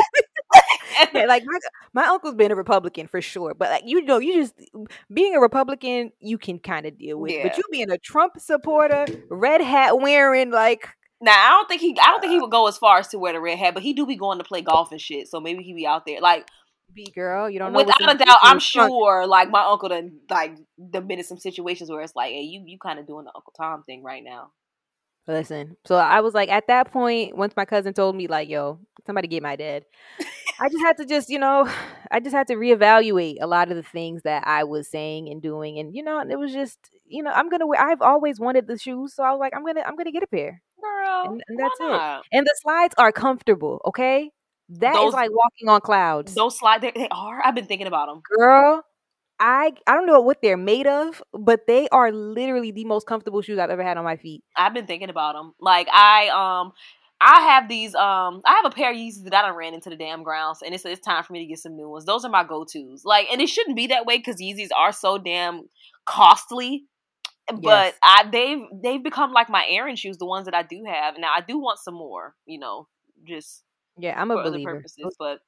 yeah, 1.14 1.26
like 1.26 1.45
my, 1.45 1.59
my 1.93 2.07
uncle's 2.07 2.35
been 2.35 2.53
a 2.53 2.57
Republican 2.57 3.07
for 3.07 3.20
sure, 3.20 3.55
but 3.55 3.70
like 3.70 3.82
you 3.87 4.03
know, 4.03 4.18
you 4.18 4.35
just 4.35 4.55
being 5.12 5.35
a 5.35 5.41
Republican, 5.41 6.12
you 6.20 6.39
can 6.39 6.59
kind 6.59 6.87
of 6.87 6.99
deal 6.99 7.18
with. 7.18 7.32
Yeah. 7.32 7.49
But 7.49 7.59
you 7.59 7.64
being 7.70 7.91
a 7.91 7.99
Trump 7.99 8.39
supporter, 8.39 9.07
red 9.28 9.61
hat 9.61 9.99
wearing, 9.99 10.51
like 10.51 10.89
now 11.20 11.32
I 11.32 11.50
don't 11.50 11.68
think 11.68 11.80
he 11.80 11.96
I 12.00 12.06
don't 12.06 12.20
think 12.20 12.32
he 12.32 12.40
would 12.40 12.50
go 12.50 12.66
as 12.68 12.78
far 12.78 12.98
as 12.98 13.08
to 13.08 13.18
wear 13.18 13.32
the 13.32 13.40
red 13.40 13.58
hat, 13.58 13.74
but 13.74 13.82
he 13.82 13.92
do 13.92 14.06
be 14.06 14.16
going 14.16 14.38
to 14.38 14.44
play 14.44 14.62
golf 14.62 14.92
and 14.92 15.00
shit. 15.00 15.28
So 15.28 15.40
maybe 15.40 15.62
he 15.62 15.74
be 15.74 15.86
out 15.86 16.06
there 16.06 16.20
like 16.20 16.48
be 16.92 17.10
girl. 17.14 17.48
You 17.48 17.58
don't 17.58 17.72
know. 17.72 17.78
Without 17.78 18.14
a 18.14 18.18
doubt, 18.18 18.38
I'm 18.42 18.58
sure. 18.58 19.26
Like 19.26 19.50
my 19.50 19.64
uncle 19.64 19.88
done 19.88 20.18
like 20.30 20.56
been 20.78 21.10
in 21.10 21.24
some 21.24 21.38
situations 21.38 21.90
where 21.90 22.00
it's 22.00 22.14
like, 22.14 22.30
hey, 22.30 22.42
you 22.42 22.62
you 22.66 22.78
kind 22.78 22.98
of 22.98 23.06
doing 23.06 23.24
the 23.24 23.32
Uncle 23.34 23.52
Tom 23.56 23.82
thing 23.82 24.02
right 24.02 24.22
now. 24.22 24.50
Listen, 25.26 25.78
so 25.86 25.96
I 25.96 26.20
was 26.20 26.34
like, 26.34 26.50
at 26.50 26.66
that 26.66 26.92
point, 26.92 27.34
once 27.34 27.54
my 27.56 27.64
cousin 27.64 27.94
told 27.94 28.14
me, 28.14 28.26
like, 28.26 28.46
yo, 28.46 28.78
somebody 29.06 29.26
get 29.26 29.42
my 29.42 29.56
dad. 29.56 29.86
I 30.60 30.68
just 30.68 30.84
had 30.84 30.98
to 30.98 31.06
just, 31.06 31.30
you 31.30 31.38
know, 31.38 31.66
I 32.10 32.20
just 32.20 32.34
had 32.34 32.46
to 32.48 32.54
reevaluate 32.54 33.36
a 33.40 33.46
lot 33.46 33.70
of 33.70 33.76
the 33.76 33.82
things 33.82 34.22
that 34.24 34.46
I 34.46 34.64
was 34.64 34.88
saying 34.88 35.30
and 35.30 35.40
doing, 35.40 35.78
and 35.78 35.94
you 35.94 36.02
know, 36.02 36.20
it 36.20 36.38
was 36.38 36.52
just, 36.52 36.78
you 37.06 37.22
know, 37.22 37.30
I'm 37.30 37.48
gonna 37.48 37.66
wear. 37.66 37.80
I've 37.80 38.02
always 38.02 38.38
wanted 38.38 38.66
the 38.66 38.78
shoes, 38.78 39.14
so 39.14 39.22
I 39.24 39.30
was 39.30 39.40
like, 39.40 39.54
I'm 39.56 39.64
gonna, 39.64 39.82
I'm 39.86 39.96
gonna 39.96 40.12
get 40.12 40.22
a 40.22 40.28
pair, 40.28 40.62
and, 41.24 41.42
and 41.48 41.58
that's 41.58 41.80
it. 41.80 42.26
And 42.32 42.46
the 42.46 42.54
slides 42.62 42.94
are 42.98 43.12
comfortable, 43.12 43.80
okay? 43.86 44.30
That 44.68 44.94
those, 44.94 45.08
is 45.08 45.14
like 45.14 45.30
walking 45.30 45.68
on 45.68 45.80
clouds. 45.80 46.34
Those 46.34 46.58
slides, 46.58 46.82
they, 46.82 46.92
they 46.94 47.08
are. 47.10 47.40
I've 47.44 47.54
been 47.54 47.66
thinking 47.66 47.86
about 47.86 48.08
them, 48.08 48.22
girl. 48.36 48.82
I 49.38 49.72
I 49.86 49.94
don't 49.94 50.06
know 50.06 50.20
what 50.20 50.38
they're 50.42 50.56
made 50.56 50.86
of, 50.86 51.22
but 51.32 51.66
they 51.66 51.88
are 51.88 52.12
literally 52.12 52.70
the 52.70 52.84
most 52.84 53.06
comfortable 53.06 53.42
shoes 53.42 53.58
I've 53.58 53.70
ever 53.70 53.82
had 53.82 53.96
on 53.96 54.04
my 54.04 54.16
feet. 54.16 54.42
I've 54.56 54.74
been 54.74 54.86
thinking 54.86 55.10
about 55.10 55.34
them. 55.34 55.52
Like 55.60 55.88
I 55.92 56.28
um 56.28 56.72
I 57.20 57.40
have 57.40 57.68
these 57.68 57.94
um 57.94 58.42
I 58.46 58.54
have 58.62 58.66
a 58.66 58.74
pair 58.74 58.92
of 58.92 58.96
Yeezys 58.96 59.24
that 59.24 59.34
I 59.34 59.46
don't 59.46 59.56
ran 59.56 59.74
into 59.74 59.90
the 59.90 59.96
damn 59.96 60.22
grounds 60.22 60.60
and 60.64 60.74
it's 60.74 60.84
it's 60.84 61.00
time 61.00 61.24
for 61.24 61.32
me 61.32 61.40
to 61.40 61.46
get 61.46 61.58
some 61.58 61.76
new 61.76 61.88
ones. 61.88 62.04
Those 62.04 62.24
are 62.24 62.30
my 62.30 62.44
go-tos. 62.44 63.04
Like 63.04 63.26
and 63.32 63.40
it 63.40 63.48
shouldn't 63.48 63.76
be 63.76 63.88
that 63.88 64.06
way 64.06 64.20
cuz 64.20 64.36
Yeezys 64.40 64.68
are 64.74 64.92
so 64.92 65.18
damn 65.18 65.68
costly. 66.06 66.84
But 67.49 67.61
yes. 67.62 67.95
I 68.03 68.28
they've 68.30 68.62
they've 68.82 69.03
become 69.03 69.32
like 69.32 69.51
my 69.51 69.66
errand 69.68 69.99
shoes, 69.99 70.16
the 70.16 70.26
ones 70.26 70.47
that 70.47 70.55
I 70.55 70.62
do 70.62 70.84
have. 70.86 71.14
Now 71.18 71.32
I 71.36 71.40
do 71.40 71.59
want 71.59 71.78
some 71.78 71.95
more, 71.95 72.34
you 72.47 72.59
know, 72.59 72.88
just 73.26 73.62
yeah, 73.99 74.20
I'm 74.20 74.30
a 74.30 74.42
believer. 74.42 74.76
Purposes, 74.76 75.14
but 75.18 75.40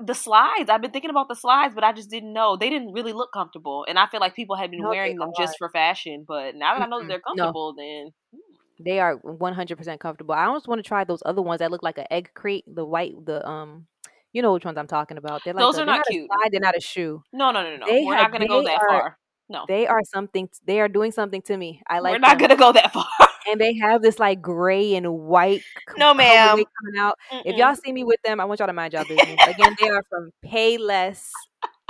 the 0.00 0.14
slides, 0.14 0.68
I've 0.68 0.82
been 0.82 0.90
thinking 0.90 1.10
about 1.10 1.28
the 1.28 1.34
slides, 1.34 1.74
but 1.74 1.84
I 1.84 1.92
just 1.92 2.10
didn't 2.10 2.32
know 2.32 2.56
they 2.56 2.70
didn't 2.70 2.92
really 2.92 3.12
look 3.12 3.32
comfortable, 3.32 3.86
and 3.88 3.98
I 3.98 4.06
feel 4.06 4.20
like 4.20 4.34
people 4.34 4.56
had 4.56 4.70
been 4.70 4.80
no, 4.80 4.90
wearing 4.90 5.16
them 5.16 5.30
just 5.38 5.56
for 5.58 5.68
fashion. 5.70 6.24
But 6.26 6.54
now 6.54 6.74
that 6.74 6.82
I 6.82 6.86
know 6.86 7.00
that 7.00 7.08
they're 7.08 7.20
comfortable, 7.20 7.74
no. 7.76 7.82
then 7.82 8.12
hmm. 8.32 8.84
they 8.84 9.00
are 9.00 9.16
100% 9.18 10.00
comfortable. 10.00 10.34
I 10.34 10.44
almost 10.44 10.68
want 10.68 10.80
to 10.80 10.82
try 10.82 11.04
those 11.04 11.22
other 11.24 11.42
ones 11.42 11.60
that 11.60 11.70
look 11.70 11.82
like 11.82 11.98
an 11.98 12.06
egg 12.10 12.30
crate, 12.34 12.64
the 12.66 12.84
white, 12.84 13.14
the 13.24 13.46
um, 13.48 13.86
you 14.32 14.42
know 14.42 14.52
which 14.52 14.64
ones 14.64 14.76
I'm 14.76 14.86
talking 14.86 15.16
about. 15.16 15.42
They're 15.44 15.54
like 15.54 15.62
those 15.62 15.78
a, 15.78 15.82
are 15.82 15.86
not, 15.86 15.96
not 15.98 16.06
cute. 16.10 16.28
Slide, 16.28 16.48
they're 16.52 16.60
not 16.60 16.76
a 16.76 16.80
shoe. 16.80 17.22
No, 17.32 17.52
no, 17.52 17.62
no, 17.62 17.76
no. 17.76 17.86
They 17.86 18.04
We're 18.04 18.16
have, 18.16 18.24
not 18.24 18.32
gonna 18.32 18.48
go 18.48 18.62
that 18.64 18.80
are, 18.80 18.88
far. 18.88 19.18
No, 19.48 19.64
they 19.68 19.86
are 19.86 20.00
something. 20.04 20.48
They 20.66 20.80
are 20.80 20.88
doing 20.88 21.12
something 21.12 21.42
to 21.42 21.56
me. 21.56 21.82
I 21.88 22.00
like. 22.00 22.12
We're 22.12 22.18
not 22.18 22.38
them. 22.38 22.48
gonna 22.48 22.56
go 22.58 22.72
that 22.72 22.92
far 22.92 23.06
and 23.50 23.60
they 23.60 23.76
have 23.76 24.02
this 24.02 24.18
like 24.18 24.42
gray 24.42 24.94
and 24.94 25.06
white. 25.12 25.62
No, 25.96 26.14
ma'am. 26.14 26.56
Coming 26.56 26.98
out. 26.98 27.18
Mm-mm. 27.32 27.42
If 27.44 27.56
y'all 27.56 27.74
see 27.74 27.92
me 27.92 28.04
with 28.04 28.20
them, 28.24 28.40
I 28.40 28.44
want 28.44 28.60
y'all 28.60 28.66
to 28.66 28.72
mind 28.72 28.92
y'all 28.92 29.04
business. 29.04 29.36
Again, 29.46 29.76
they 29.80 29.88
are 29.88 30.04
from 30.08 30.30
Payless, 30.44 31.30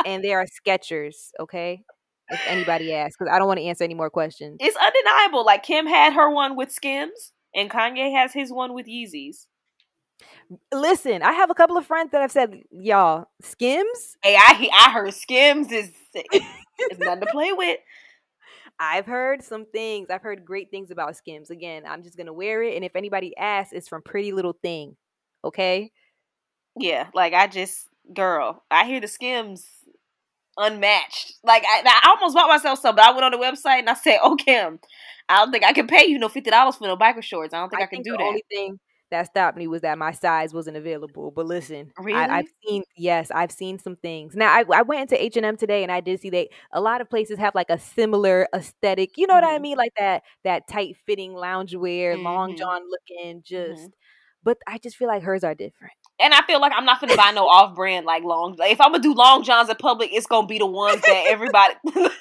and 0.05 0.23
they 0.23 0.33
are 0.33 0.47
Skechers. 0.47 1.31
Okay, 1.41 1.83
if 2.29 2.41
anybody 2.47 2.93
asks, 2.93 3.17
because 3.19 3.33
I 3.33 3.39
don't 3.39 3.49
want 3.49 3.59
to 3.59 3.67
answer 3.67 3.85
any 3.85 3.95
more 3.95 4.11
questions. 4.11 4.59
It's 4.61 4.77
undeniable. 4.77 5.45
Like 5.45 5.63
Kim 5.63 5.87
had 5.87 6.13
her 6.13 6.31
one 6.31 6.57
with 6.57 6.71
Skims, 6.71 7.33
and 7.55 7.71
Kanye 7.71 8.13
has 8.13 8.33
his 8.33 8.53
one 8.53 8.75
with 8.75 8.87
Yeezys. 8.87 9.47
Listen, 10.73 11.23
I 11.23 11.33
have 11.33 11.51
a 11.51 11.55
couple 11.55 11.77
of 11.77 11.87
friends 11.87 12.11
that 12.13 12.21
have 12.21 12.33
said, 12.33 12.63
"Y'all, 12.71 13.27
Skims." 13.43 14.17
Hey, 14.23 14.37
I 14.37 14.69
I 14.73 14.93
heard 14.93 15.13
Skims 15.15 15.73
is 15.73 15.91
it's 16.15 16.99
nothing 16.99 17.21
to 17.21 17.27
play 17.27 17.53
with. 17.53 17.79
I've 18.79 19.07
heard 19.07 19.43
some 19.43 19.67
things. 19.67 20.09
I've 20.11 20.23
heard 20.23 20.45
great 20.45 20.71
things 20.71 20.91
about 20.91 21.17
Skims. 21.17 21.51
Again, 21.51 21.85
I'm 21.87 22.03
just 22.03 22.17
gonna 22.17 22.33
wear 22.33 22.63
it, 22.63 22.77
and 22.77 22.85
if 22.85 22.95
anybody 22.95 23.37
asks, 23.37 23.73
it's 23.73 23.89
from 23.89 24.03
Pretty 24.03 24.33
Little 24.33 24.57
Thing. 24.63 24.97
Okay. 25.45 25.91
Yeah, 26.79 27.09
like 27.15 27.33
I 27.33 27.47
just, 27.47 27.89
girl, 28.15 28.63
I 28.71 28.87
hear 28.87 29.01
the 29.01 29.09
Skims 29.09 29.67
unmatched. 30.59 31.35
Like 31.45 31.65
I, 31.67 31.83
I 31.87 32.11
almost 32.11 32.35
bought 32.35 32.49
myself 32.49 32.81
some, 32.81 32.97
but 32.97 33.05
I 33.05 33.11
went 33.13 33.25
on 33.25 33.33
the 33.33 33.39
website 33.39 33.81
and 33.81 33.91
I 33.91 33.95
said, 33.95 34.19
"Oh, 34.23 34.37
Kim, 34.37 34.79
I 35.29 35.39
don't 35.39 35.53
think 35.53 35.65
I 35.65 35.73
can 35.73 35.87
pay 35.87 36.07
you 36.07 36.19
no 36.19 36.29
fifty 36.29 36.51
dollars 36.51 36.77
for 36.77 36.87
no 36.87 36.97
biker 36.97 37.23
shorts. 37.23 37.55
I 37.55 37.59
don't 37.61 37.71
think 37.71 37.83
I, 37.83 37.85
I 37.85 37.89
can 37.89 38.03
do 38.03 38.13
the 38.13 38.19
that." 38.19 38.25
Only 38.25 38.45
thing 38.51 38.79
that 39.11 39.27
stopped 39.27 39.57
me 39.57 39.67
was 39.67 39.83
that 39.83 39.99
my 39.99 40.13
size 40.13 40.53
wasn't 40.53 40.77
available. 40.77 41.31
But 41.31 41.47
listen, 41.47 41.93
really? 41.99 42.19
I, 42.19 42.37
have 42.39 42.47
seen 42.67 42.83
yes, 42.97 43.31
I've 43.31 43.53
seen 43.53 43.79
some 43.79 43.97
things. 43.97 44.35
Now 44.35 44.53
I, 44.53 44.65
I 44.73 44.83
went 44.83 45.03
into 45.03 45.23
H 45.23 45.37
and 45.37 45.47
M 45.47 45.57
today 45.57 45.83
and 45.83 45.93
I 45.93 46.01
did 46.01 46.21
see 46.21 46.31
they 46.31 46.49
a 46.73 46.81
lot 46.81 47.01
of 47.01 47.09
places 47.09 47.39
have 47.39 47.55
like 47.55 47.71
a 47.71 47.79
similar 47.79 48.49
aesthetic. 48.55 49.17
You 49.17 49.27
know 49.27 49.35
mm-hmm. 49.35 49.45
what 49.45 49.53
I 49.53 49.55
mm-hmm. 49.55 49.63
mean? 49.63 49.77
Like 49.77 49.93
that 49.99 50.23
that 50.45 50.69
tight 50.69 50.97
fitting 51.07 51.33
loungewear, 51.33 52.15
mm-hmm. 52.15 52.25
long 52.25 52.57
john 52.57 52.83
looking, 52.89 53.43
just. 53.45 53.81
Mm-hmm. 53.81 53.91
But 54.43 54.59
I 54.69 54.79
just 54.79 54.95
feel 54.95 55.09
like 55.09 55.25
hers 55.25 55.43
are 55.43 55.57
different. 55.57 55.95
And 56.21 56.33
I 56.33 56.41
feel 56.43 56.61
like 56.61 56.73
I'm 56.77 56.85
not 56.85 57.01
gonna 57.01 57.17
buy 57.17 57.33
no 57.33 57.49
off 57.49 57.75
brand 57.75 58.07
like 58.07 58.23
long. 58.23 58.55
If 58.61 58.81
I'm 58.81 58.93
gonna 58.93 59.03
do 59.03 59.13
long 59.13 59.43
johns 59.43 59.69
in 59.69 59.75
public, 59.75 60.11
it's 60.13 60.27
gonna 60.27 60.47
be 60.47 60.59
the 60.59 60.67
ones 60.67 61.01
that 61.03 61.25
everybody. 61.27 61.75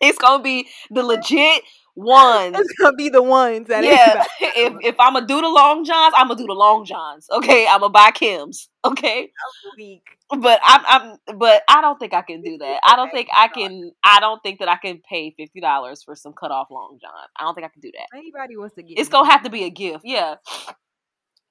it's 0.00 0.18
gonna 0.18 0.42
be 0.42 0.68
the 0.90 1.02
legit 1.02 1.62
ones. 1.96 2.56
It's 2.58 2.72
gonna 2.74 2.96
be 2.96 3.08
the 3.08 3.22
ones 3.22 3.68
that 3.68 3.84
yeah. 3.84 4.24
if 4.40 4.74
if 4.82 5.00
I'm 5.00 5.14
gonna 5.14 5.26
do 5.26 5.40
the 5.40 5.48
long 5.48 5.84
johns, 5.84 6.14
I'm 6.16 6.28
gonna 6.28 6.38
do 6.38 6.46
the 6.46 6.54
long 6.54 6.84
johns. 6.84 7.26
Okay, 7.30 7.66
I'm 7.66 7.80
gonna 7.80 7.92
buy 7.92 8.10
Kim's. 8.10 8.68
Okay, 8.84 9.30
weak. 9.76 10.02
But 10.30 10.60
I'm 10.64 10.84
I'm 10.86 11.38
but 11.38 11.62
I 11.68 11.80
don't 11.80 11.98
think 11.98 12.14
I 12.14 12.22
can 12.22 12.42
do 12.42 12.58
that. 12.58 12.80
I 12.86 12.96
don't 12.96 13.10
think 13.10 13.28
I 13.36 13.48
can. 13.48 13.92
I 14.04 14.20
don't 14.20 14.42
think 14.42 14.60
that 14.60 14.68
I 14.68 14.76
can 14.76 15.00
pay 15.08 15.34
fifty 15.36 15.60
dollars 15.60 16.02
for 16.02 16.14
some 16.14 16.32
cut 16.32 16.50
off 16.50 16.68
long 16.70 16.98
john. 17.00 17.10
I 17.38 17.44
don't 17.44 17.54
think 17.54 17.66
I 17.66 17.70
can 17.70 17.80
do 17.80 17.90
that. 17.92 18.16
Anybody 18.16 18.56
wants 18.56 18.76
to 18.76 18.82
get 18.82 18.98
it's 18.98 19.08
gonna 19.08 19.30
have 19.30 19.42
to 19.42 19.50
be 19.50 19.64
a 19.64 19.70
gift. 19.70 20.04
Yeah, 20.04 20.36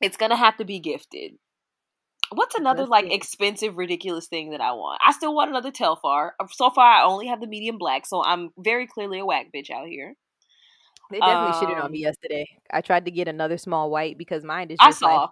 it's 0.01 0.17
gonna 0.17 0.37
have 0.37 0.57
to 0.57 0.65
be 0.65 0.79
gifted. 0.79 1.33
What's 2.31 2.53
another 2.53 2.85
like 2.85 3.11
expensive, 3.11 3.77
ridiculous 3.77 4.27
thing 4.27 4.51
that 4.51 4.61
I 4.61 4.73
want? 4.73 5.01
I 5.05 5.13
still 5.13 5.33
want 5.33 5.49
another 5.49 5.71
Telfar. 5.71 6.31
So 6.51 6.69
far, 6.69 6.85
I 6.85 7.03
only 7.03 7.27
have 7.27 7.41
the 7.41 7.47
medium 7.47 7.79
black, 7.79 8.05
so 8.05 8.23
I'm 8.23 8.51
very 8.57 8.85
clearly 8.85 9.19
a 9.19 9.25
whack 9.25 9.47
bitch 9.53 9.71
out 9.71 9.87
here. 9.87 10.13
They 11.12 11.20
definitely 11.20 11.68
um, 11.68 11.76
shitted 11.76 11.84
on 11.84 11.91
me 11.91 11.99
um 11.99 12.03
yesterday. 12.03 12.47
I 12.72 12.82
tried 12.82 13.05
to 13.05 13.12
get 13.12 13.28
another 13.28 13.57
small 13.57 13.89
white 13.89 14.18
because 14.18 14.43
mine 14.43 14.70
is 14.70 14.78
just 14.80 15.03
I 15.03 15.07
saw. 15.07 15.22
Like, 15.22 15.30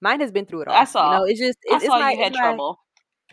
mine 0.00 0.20
has 0.20 0.30
been 0.30 0.46
through 0.46 0.62
it 0.62 0.68
all. 0.68 0.74
I 0.76 0.84
saw. 0.84 1.12
You 1.12 1.18
know, 1.18 1.24
it's 1.24 1.40
just 1.40 1.58
it's, 1.62 1.84
I 1.84 1.86
saw 1.86 1.94
it's 1.96 2.02
my, 2.02 2.12
you 2.12 2.18
had 2.22 2.32
it's 2.32 2.38
trouble. 2.38 2.78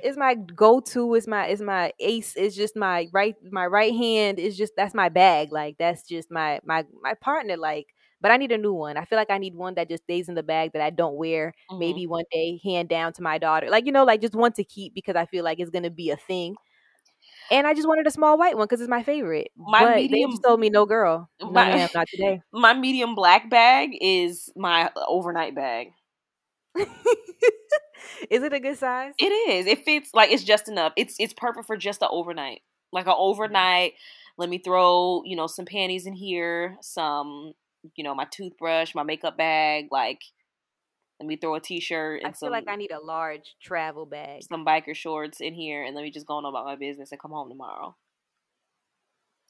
My, 0.02 0.08
it's 0.08 0.18
my 0.18 0.36
go-to. 0.36 1.16
It's 1.16 1.28
my 1.28 1.46
it's 1.48 1.62
my 1.62 1.92
ace. 2.00 2.34
It's 2.36 2.56
just 2.56 2.76
my 2.76 3.08
right 3.14 3.36
my 3.52 3.66
right 3.66 3.94
hand. 3.94 4.40
Is 4.40 4.58
just 4.58 4.74
that's 4.76 4.94
my 4.94 5.10
bag. 5.10 5.52
Like 5.52 5.76
that's 5.78 6.08
just 6.08 6.32
my 6.32 6.60
my 6.66 6.86
my 7.02 7.14
partner. 7.16 7.58
Like, 7.58 7.88
but 8.22 8.32
I 8.32 8.38
need 8.38 8.52
a 8.52 8.58
new 8.58 8.74
one. 8.74 8.98
I 8.98 9.06
feel 9.06 9.18
like 9.18 9.30
I 9.30 9.38
need 9.38 9.56
one 9.56 9.76
that 9.76 9.90
just 9.90 10.04
stays 10.04 10.30
in 10.30 10.36
the 10.36 10.44
bag 10.44 10.72
that 10.74 10.82
I 10.82 10.90
don't 10.90 11.16
wear. 11.16 11.54
Mm-hmm. 11.70 11.80
Maybe 11.80 12.08
one 12.08 12.26
day 12.32 12.60
hand 12.64 12.90
down 12.90 13.14
to 13.14 13.22
my 13.22 13.38
daughter. 13.38 13.70
Like 13.70 13.86
you 13.86 13.92
know, 13.92 14.04
like 14.06 14.22
just 14.22 14.36
one 14.36 14.54
to 14.54 14.64
keep 14.64 14.94
because 14.96 15.16
I 15.16 15.26
feel 15.26 15.44
like 15.44 15.60
it's 15.60 15.70
gonna 15.70 15.92
be 15.92 16.10
a 16.10 16.18
thing. 16.18 16.56
And 17.52 17.68
I 17.68 17.74
just 17.74 17.88
wanted 17.88 18.08
a 18.08 18.12
small 18.12 18.38
white 18.38 18.58
one 18.58 18.66
because 18.66 18.82
it's 18.82 18.90
my 18.90 19.04
favorite. 19.04 19.52
My 19.58 19.84
but 19.84 19.96
medium, 19.96 20.30
they 20.30 20.32
just 20.34 20.44
told 20.44 20.60
me 20.60 20.70
no, 20.70 20.86
girl, 20.86 21.30
no, 21.42 21.52
my, 21.52 21.70
ma'am, 21.70 21.90
not 21.94 22.08
today. 22.08 22.42
My 22.54 22.74
medium 22.74 23.16
black 23.16 23.50
bag 23.50 23.92
is 24.00 24.52
my 24.56 24.86
uh, 24.96 25.06
overnight 25.08 25.56
bag. 25.56 25.88
is 28.30 28.44
it 28.44 28.54
a 28.54 28.60
good 28.60 28.78
size? 28.78 29.14
It 29.20 29.26
is. 29.26 29.66
It 29.68 29.86
fits 29.86 30.10
like 30.14 30.32
it's 30.32 30.44
just 30.44 30.68
enough. 30.68 30.94
It's 30.96 31.16
it's 31.20 31.34
perfect 31.34 31.68
for 31.68 31.78
just 31.78 32.02
an 32.02 32.10
overnight, 32.12 32.62
like 32.92 33.08
an 33.08 33.14
mm. 33.14 33.20
overnight. 33.20 33.94
Let 34.38 34.50
me 34.50 34.58
throw 34.58 35.24
you 35.26 35.36
know 35.36 35.48
some 35.48 35.66
panties 35.66 36.06
in 36.06 36.14
here, 36.14 36.78
some 36.82 37.54
you 37.96 38.04
know 38.04 38.16
my 38.16 38.26
toothbrush, 38.26 38.96
my 38.96 39.04
makeup 39.04 39.38
bag, 39.38 39.88
like 39.92 40.22
let 41.20 41.28
me 41.28 41.38
throw 41.38 41.56
a 41.56 41.60
t-shirt 41.60 42.22
and 42.22 42.28
I 42.28 42.32
feel 42.32 42.48
some, 42.48 42.52
like 42.52 42.68
I 42.68 42.76
need 42.76 42.92
a 42.92 43.00
large 43.00 43.56
travel 43.62 44.06
bag. 44.06 44.44
Some 44.50 44.66
biker 44.66 44.96
shorts 44.96 45.42
in 45.42 45.54
here 45.54 45.84
and 45.84 45.96
let 45.96 46.04
me 46.04 46.12
just 46.12 46.26
go 46.26 46.36
on 46.36 46.46
about 46.46 46.66
my 46.66 46.76
business 46.76 47.12
and 47.12 47.22
come 47.22 47.32
home 47.32 47.50
tomorrow. 47.50 47.96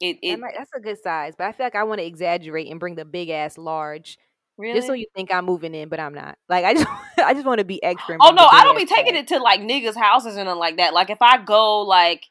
It, 0.01 0.17
it 0.21 0.39
might, 0.39 0.53
that's 0.57 0.71
a 0.75 0.79
good 0.79 0.97
size, 1.01 1.33
but 1.37 1.45
I 1.45 1.51
feel 1.51 1.65
like 1.65 1.75
I 1.75 1.83
want 1.83 1.99
to 1.99 2.05
exaggerate 2.05 2.69
and 2.69 2.79
bring 2.79 2.95
the 2.95 3.05
big 3.05 3.29
ass 3.29 3.57
large. 3.57 4.17
Really? 4.57 4.75
Just 4.75 4.87
so 4.87 4.93
you 4.93 5.07
think 5.15 5.33
I'm 5.33 5.45
moving 5.45 5.73
in, 5.73 5.89
but 5.89 5.99
I'm 5.99 6.13
not. 6.13 6.37
Like 6.49 6.65
I 6.65 6.73
just, 6.73 6.87
I 7.17 7.33
just 7.33 7.45
want 7.45 7.59
to 7.59 7.65
be 7.65 7.81
extra. 7.81 8.17
Oh 8.19 8.31
no, 8.31 8.45
I 8.45 8.63
don't 8.63 8.77
be 8.77 8.85
taking 8.85 9.13
bag. 9.13 9.23
it 9.23 9.27
to 9.29 9.39
like 9.39 9.61
niggas' 9.61 9.95
houses 9.95 10.35
and 10.35 10.49
like 10.59 10.77
that. 10.77 10.93
Like 10.93 11.09
if 11.09 11.21
I 11.21 11.37
go 11.37 11.81
like 11.81 12.25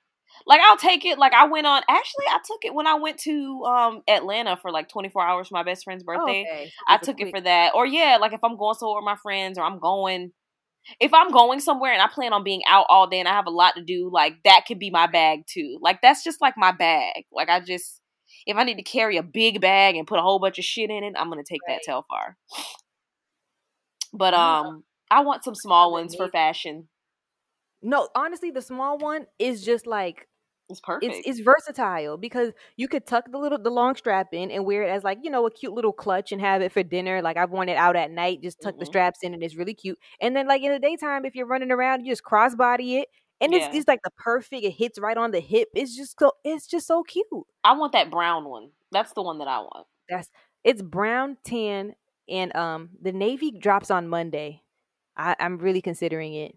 like 0.47 0.61
I'll 0.61 0.76
take 0.76 1.05
it. 1.05 1.18
Like 1.18 1.32
I 1.32 1.47
went 1.47 1.66
on. 1.66 1.82
Actually, 1.88 2.26
I 2.28 2.38
took 2.47 2.64
it 2.64 2.74
when 2.74 2.86
I 2.86 2.95
went 2.95 3.18
to 3.20 3.62
um 3.64 4.03
Atlanta 4.09 4.57
for 4.57 4.70
like 4.70 4.88
24 4.88 5.22
hours 5.22 5.49
for 5.49 5.55
my 5.55 5.62
best 5.62 5.84
friend's 5.84 6.05
oh, 6.05 6.07
birthday. 6.07 6.47
Oh, 6.49 6.55
okay. 6.55 6.72
I 6.88 6.97
took 6.99 7.16
quick. 7.16 7.28
it 7.28 7.30
for 7.30 7.40
that. 7.40 7.72
Or 7.74 7.86
yeah, 7.86 8.18
like 8.20 8.32
if 8.32 8.40
I'm 8.43 8.57
going 8.57 8.74
somewhere 8.74 9.01
with 9.01 9.05
my 9.05 9.16
friends 9.22 9.59
or 9.59 9.64
I'm 9.64 9.78
going. 9.78 10.32
If 10.99 11.14
I'm 11.14 11.30
going 11.30 11.61
somewhere 11.61 11.93
and 11.93 12.03
I 12.03 12.09
plan 12.09 12.32
on 12.32 12.43
being 12.43 12.62
out 12.68 12.86
all 12.88 13.07
day 13.07 13.20
and 13.20 13.28
I 13.28 13.34
have 13.34 13.47
a 13.47 13.51
lot 13.51 13.76
to 13.76 13.84
do, 13.84 14.11
like 14.12 14.34
that 14.45 14.64
could 14.66 14.80
be 14.80 14.90
my 14.90 15.07
bag 15.07 15.45
too. 15.47 15.78
Like 15.80 16.03
that's 16.03 16.24
just 16.24 16.40
like 16.40 16.55
my 16.57 16.72
bag. 16.72 17.24
Like 17.30 17.49
I 17.49 17.61
just 17.61 18.01
if 18.47 18.57
I 18.57 18.64
need 18.64 18.78
to 18.78 18.82
carry 18.82 19.16
a 19.16 19.22
big 19.22 19.61
bag 19.61 19.95
and 19.95 20.09
put 20.09 20.18
a 20.18 20.22
whole 20.22 20.40
bunch 20.40 20.59
of 20.59 20.64
shit 20.64 20.90
in 20.90 21.05
it, 21.05 21.14
I'm 21.16 21.28
gonna 21.28 21.45
take 21.49 21.61
right. 21.68 21.78
that 21.86 21.93
Telfar. 21.93 22.34
But 24.12 24.34
um, 24.34 24.84
I 25.11 25.20
want 25.20 25.45
some 25.45 25.55
small 25.55 25.93
ones 25.93 26.14
for 26.14 26.28
fashion. 26.28 26.88
No, 27.82 28.09
honestly, 28.14 28.51
the 28.51 28.62
small 28.62 28.99
one 28.99 29.26
is 29.38 29.64
just 29.64 29.86
like 29.86 30.28
it's 30.72 30.80
perfect. 30.80 31.12
It's, 31.12 31.28
it's 31.28 31.40
versatile 31.40 32.16
because 32.16 32.52
you 32.76 32.88
could 32.88 33.06
tuck 33.06 33.30
the 33.30 33.38
little 33.38 33.58
the 33.58 33.70
long 33.70 33.94
strap 33.94 34.28
in 34.32 34.50
and 34.50 34.64
wear 34.64 34.82
it 34.82 34.90
as 34.90 35.04
like 35.04 35.18
you 35.22 35.30
know 35.30 35.46
a 35.46 35.50
cute 35.50 35.72
little 35.72 35.92
clutch 35.92 36.32
and 36.32 36.40
have 36.40 36.62
it 36.62 36.72
for 36.72 36.82
dinner. 36.82 37.22
Like 37.22 37.36
I've 37.36 37.50
worn 37.50 37.68
it 37.68 37.76
out 37.76 37.94
at 37.94 38.10
night, 38.10 38.42
just 38.42 38.60
tuck 38.60 38.72
mm-hmm. 38.72 38.80
the 38.80 38.86
straps 38.86 39.20
in 39.22 39.34
and 39.34 39.42
it's 39.42 39.54
really 39.54 39.74
cute. 39.74 39.98
And 40.20 40.34
then 40.34 40.48
like 40.48 40.62
in 40.62 40.72
the 40.72 40.78
daytime, 40.80 41.24
if 41.24 41.34
you're 41.34 41.46
running 41.46 41.70
around, 41.70 42.04
you 42.04 42.12
just 42.12 42.24
crossbody 42.24 43.00
it 43.00 43.08
and 43.42 43.52
yeah. 43.52 43.66
it's 43.66 43.76
it's 43.76 43.88
like 43.88 44.00
the 44.02 44.10
perfect. 44.16 44.64
It 44.64 44.70
hits 44.70 44.98
right 44.98 45.16
on 45.16 45.32
the 45.32 45.40
hip. 45.40 45.68
It's 45.74 45.96
just 45.96 46.18
so 46.18 46.32
it's 46.44 46.66
just 46.66 46.86
so 46.86 47.02
cute. 47.02 47.26
I 47.64 47.72
want 47.72 47.92
that 47.92 48.10
brown 48.10 48.44
one. 48.44 48.70
That's 48.92 49.12
the 49.12 49.22
one 49.22 49.38
that 49.38 49.48
I 49.48 49.58
want. 49.58 49.86
That's 50.08 50.30
it's 50.64 50.80
brown, 50.80 51.36
tan, 51.44 51.94
and 52.28 52.54
um 52.54 52.90
the 53.00 53.12
navy 53.12 53.50
drops 53.50 53.90
on 53.90 54.08
Monday. 54.08 54.62
I, 55.16 55.36
I'm 55.40 55.58
really 55.58 55.82
considering 55.82 56.34
it. 56.34 56.56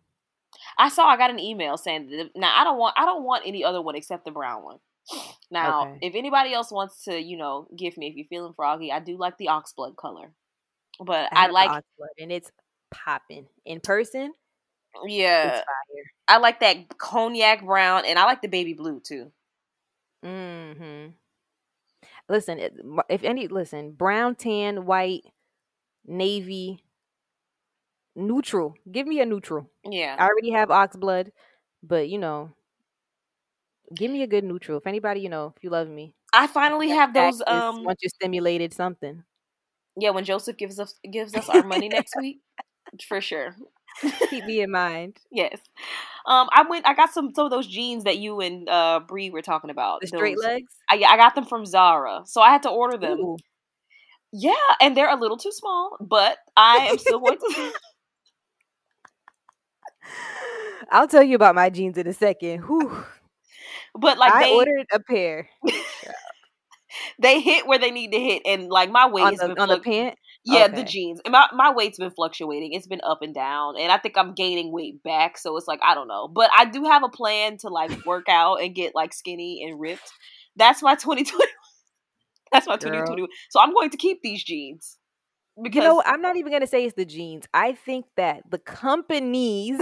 I 0.78 0.90
saw 0.90 1.08
I 1.08 1.18
got 1.18 1.30
an 1.30 1.40
email 1.40 1.78
saying 1.78 2.10
that 2.10 2.32
now 2.36 2.54
I 2.56 2.64
don't 2.64 2.78
want 2.78 2.96
I 2.98 3.06
don't 3.06 3.24
want 3.24 3.44
any 3.46 3.64
other 3.64 3.82
one 3.82 3.96
except 3.96 4.26
the 4.26 4.32
brown 4.32 4.64
one. 4.64 4.78
Now, 5.52 5.84
okay. 5.84 6.00
if 6.02 6.16
anybody 6.16 6.54
else 6.54 6.72
wants 6.72 7.04
to, 7.04 7.22
you 7.22 7.38
know, 7.38 7.68
give 7.78 7.96
me 7.98 8.08
if 8.08 8.16
you're 8.16 8.26
feeling 8.28 8.54
froggy, 8.54 8.92
I 8.92 9.00
do 9.00 9.16
like 9.16 9.38
the 9.38 9.46
oxblood 9.46 9.96
color. 9.96 10.32
But 11.00 11.30
I, 11.32 11.46
I 11.46 11.48
like 11.52 11.70
oxblood 11.70 12.20
and 12.20 12.32
it's 12.32 12.52
popping 12.90 13.46
in 13.64 13.80
person. 13.80 14.34
Yeah. 15.06 15.62
I 16.28 16.38
like 16.38 16.62
that 16.62 16.98
cognac 16.98 17.64
brown 17.64 18.06
and 18.06 18.18
I 18.18 18.26
like 18.26 18.42
the 18.42 18.48
baby 18.48 18.74
blue 18.74 19.00
too. 19.00 19.32
Mhm. 20.24 21.14
Listen, 22.28 22.60
if 23.08 23.24
any 23.24 23.48
listen, 23.48 23.92
brown, 23.92 24.36
tan, 24.36 24.86
white, 24.86 25.26
navy, 26.06 26.84
neutral. 28.16 28.76
Give 28.92 29.08
me 29.08 29.20
a 29.20 29.26
neutral. 29.26 29.70
Yeah. 29.84 30.16
I 30.18 30.28
already 30.28 30.52
have 30.52 30.72
ox 30.72 30.96
blood, 30.96 31.32
but 31.84 32.10
you 32.10 32.18
know, 32.18 32.52
give 33.94 34.12
me 34.12 34.24
a 34.24 34.28
good 34.28 34.44
neutral. 34.44 34.78
If 34.78 34.88
anybody, 34.88 35.22
you 35.22 35.30
know, 35.30 35.54
if 35.56 35.64
you 35.64 35.70
love 35.70 35.88
me. 35.88 36.14
I 36.34 36.48
finally 36.48 36.90
have 36.90 37.14
those 37.14 37.42
um 37.48 37.84
once 37.84 38.00
you 38.02 38.10
stimulated 38.10 38.74
something. 38.74 39.24
Yeah, 39.98 40.10
when 40.10 40.26
Joseph 40.26 40.58
gives 40.58 40.80
us 40.80 40.96
gives 41.10 41.34
us 41.36 41.50
our 41.50 41.64
money 41.64 41.88
next 41.90 42.14
week. 42.20 42.40
For 43.08 43.22
sure. 43.22 43.56
Keep 44.30 44.46
me 44.46 44.62
in 44.62 44.72
mind. 44.72 45.18
Yes. 45.32 45.60
Um, 46.26 46.50
I 46.52 46.66
went. 46.70 46.86
I 46.88 46.94
got 46.94 47.14
some 47.14 47.34
some 47.34 47.46
of 47.46 47.52
those 47.52 47.68
jeans 47.68 48.04
that 48.04 48.18
you 48.18 48.42
and 48.42 48.68
uh 48.68 49.00
Bree 49.08 49.30
were 49.30 49.42
talking 49.42 49.70
about. 49.70 50.02
The 50.02 50.08
straight 50.08 50.36
those, 50.36 50.44
legs. 50.44 50.74
I 50.90 50.96
I 51.08 51.18
got 51.18 51.36
them 51.36 51.46
from 51.46 51.66
Zara, 51.66 52.24
so 52.26 52.42
I 52.42 52.50
had 52.50 52.64
to 52.64 52.70
order 52.70 52.98
them. 52.98 53.20
Ooh. 53.20 53.38
Yeah, 54.34 54.54
and 54.82 54.98
they're 54.98 55.10
a 55.10 55.16
little 55.16 55.38
too 55.38 55.52
small, 55.54 55.96
but 56.02 56.38
I 56.58 56.88
am 56.90 56.98
still 56.98 57.20
going 57.20 57.38
to. 57.38 57.72
I'll 60.92 61.08
tell 61.08 61.24
you 61.24 61.36
about 61.36 61.56
my 61.56 61.70
jeans 61.70 61.98
in 61.98 62.08
a 62.08 62.14
second. 62.14 62.62
Whew. 62.62 63.04
But 63.98 64.18
like 64.18 64.34
I 64.34 64.44
they, 64.44 64.54
ordered 64.54 64.88
a 64.92 65.00
pair. 65.00 65.48
they 67.20 67.42
hit 67.42 67.68
where 67.68 67.80
they 67.80 67.92
need 67.92 68.12
to 68.12 68.20
hit, 68.20 68.42
and 68.46 68.70
like 68.70 68.92
my 68.92 69.08
weight 69.10 69.24
on 69.24 69.36
the, 69.36 69.62
on 69.62 69.70
the 69.70 69.80
pant. 69.80 70.18
Yeah, 70.44 70.66
okay. 70.66 70.76
the 70.76 70.84
jeans. 70.84 71.22
And 71.26 71.32
my 71.32 71.48
my 71.54 71.74
weight's 71.74 71.98
been 71.98 72.12
fluctuating. 72.12 72.74
It's 72.74 72.88
been 72.88 73.02
up 73.04 73.22
and 73.22 73.34
down, 73.34 73.78
and 73.80 73.92
I 73.92 73.98
think 73.98 74.18
I'm 74.18 74.34
gaining 74.34 74.72
weight 74.72 75.02
back. 75.02 75.38
So 75.38 75.58
it's 75.58 75.68
like 75.68 75.80
I 75.84 75.96
don't 75.96 76.08
know, 76.08 76.28
but 76.28 76.50
I 76.56 76.66
do 76.66 76.84
have 76.84 77.04
a 77.04 77.10
plan 77.10 77.58
to 77.60 77.70
like 77.70 78.06
work 78.06 78.26
out 78.30 78.62
and 78.62 78.76
get 78.76 78.94
like 78.94 79.14
skinny 79.14 79.64
and 79.64 79.80
ripped. 79.80 80.12
That's 80.56 80.84
my 80.84 80.96
2020. 80.96 81.46
That's 82.52 82.68
my 82.68 82.78
2020. 82.78 83.28
So 83.50 83.60
I'm 83.60 83.74
going 83.74 83.90
to 83.90 83.98
keep 83.98 84.22
these 84.22 84.44
jeans. 84.44 84.98
Because 85.62 85.84
you 85.84 85.90
know, 85.90 86.04
I'm 86.06 86.22
not 86.22 86.36
even 86.36 86.52
gonna 86.52 86.68
say 86.68 86.86
it's 86.86 86.96
the 86.96 87.06
jeans. 87.06 87.46
I 87.54 87.74
think 87.74 88.06
that 88.18 88.44
the 88.50 88.60
companies 88.60 89.80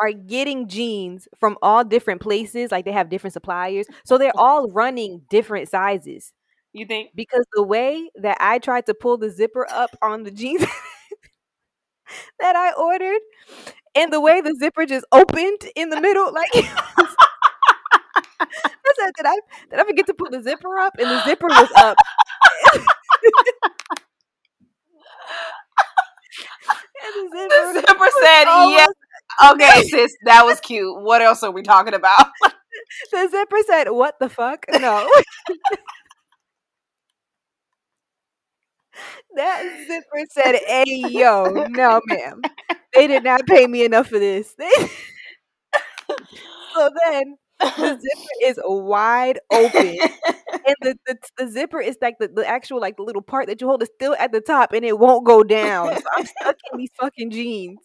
are 0.00 0.12
getting 0.12 0.68
jeans 0.68 1.28
from 1.38 1.56
all 1.62 1.84
different 1.84 2.20
places. 2.20 2.70
Like 2.72 2.84
they 2.84 2.92
have 2.92 3.08
different 3.08 3.32
suppliers. 3.34 3.86
So 4.04 4.18
they're 4.18 4.32
all 4.36 4.70
running 4.70 5.22
different 5.30 5.68
sizes. 5.68 6.32
You 6.72 6.86
think? 6.86 7.10
Because 7.14 7.44
the 7.52 7.62
way 7.62 8.10
that 8.16 8.38
I 8.40 8.58
tried 8.58 8.86
to 8.86 8.94
pull 8.94 9.18
the 9.18 9.30
zipper 9.30 9.66
up 9.70 9.90
on 10.00 10.22
the 10.22 10.30
jeans 10.30 10.62
that 12.40 12.56
I 12.56 12.72
ordered, 12.72 13.20
and 13.94 14.12
the 14.12 14.20
way 14.20 14.40
the 14.40 14.56
zipper 14.58 14.86
just 14.86 15.04
opened 15.12 15.68
in 15.76 15.90
the 15.90 16.00
middle, 16.00 16.32
like 16.32 16.50
I 16.54 17.06
said, 18.96 19.10
did 19.16 19.26
I 19.26 19.36
did 19.70 19.80
I 19.80 19.84
forget 19.84 20.06
to 20.06 20.14
pull 20.14 20.30
the 20.30 20.42
zipper 20.42 20.78
up? 20.78 20.94
And 20.98 21.10
the 21.10 21.24
zipper 21.24 21.48
was 21.48 21.70
up. 21.76 21.96
The 27.32 27.82
zipper 27.86 28.08
said 28.22 28.44
yes. 28.70 28.88
Okay, 29.52 29.82
sis, 29.88 30.14
that 30.24 30.44
was 30.44 30.60
cute. 30.60 31.00
What 31.02 31.22
else 31.22 31.42
are 31.42 31.50
we 31.50 31.62
talking 31.62 31.94
about? 31.94 32.26
the 33.12 33.28
zipper 33.30 33.58
said, 33.66 33.90
"What 33.90 34.18
the 34.20 34.28
fuck?" 34.28 34.64
No. 34.72 35.10
that 39.36 39.62
zipper 39.86 40.26
said, 40.30 40.56
"Hey 40.66 40.84
yo, 41.08 41.44
no, 41.70 42.00
ma'am. 42.06 42.42
They 42.94 43.06
did 43.06 43.24
not 43.24 43.46
pay 43.46 43.66
me 43.66 43.84
enough 43.84 44.08
for 44.08 44.18
this." 44.18 44.54
so 46.74 46.90
then 47.04 47.36
the 47.78 47.88
zipper 48.00 48.32
is 48.42 48.58
wide 48.64 49.38
open, 49.52 49.96
and 50.66 50.76
the, 50.82 50.94
the, 51.06 51.16
the 51.38 51.50
zipper 51.50 51.80
is 51.80 51.96
like 52.02 52.16
the, 52.18 52.28
the 52.28 52.46
actual 52.46 52.80
like 52.80 52.96
the 52.96 53.02
little 53.02 53.22
part 53.22 53.46
that 53.48 53.60
you 53.60 53.66
hold 53.68 53.82
is 53.82 53.90
still 53.94 54.16
at 54.18 54.32
the 54.32 54.40
top, 54.40 54.72
and 54.72 54.84
it 54.84 54.98
won't 54.98 55.26
go 55.26 55.42
down. 55.42 55.94
So 55.96 56.02
I'm 56.16 56.26
stuck 56.26 56.56
in 56.72 56.78
these 56.78 56.90
fucking 56.98 57.30
jeans. 57.30 57.78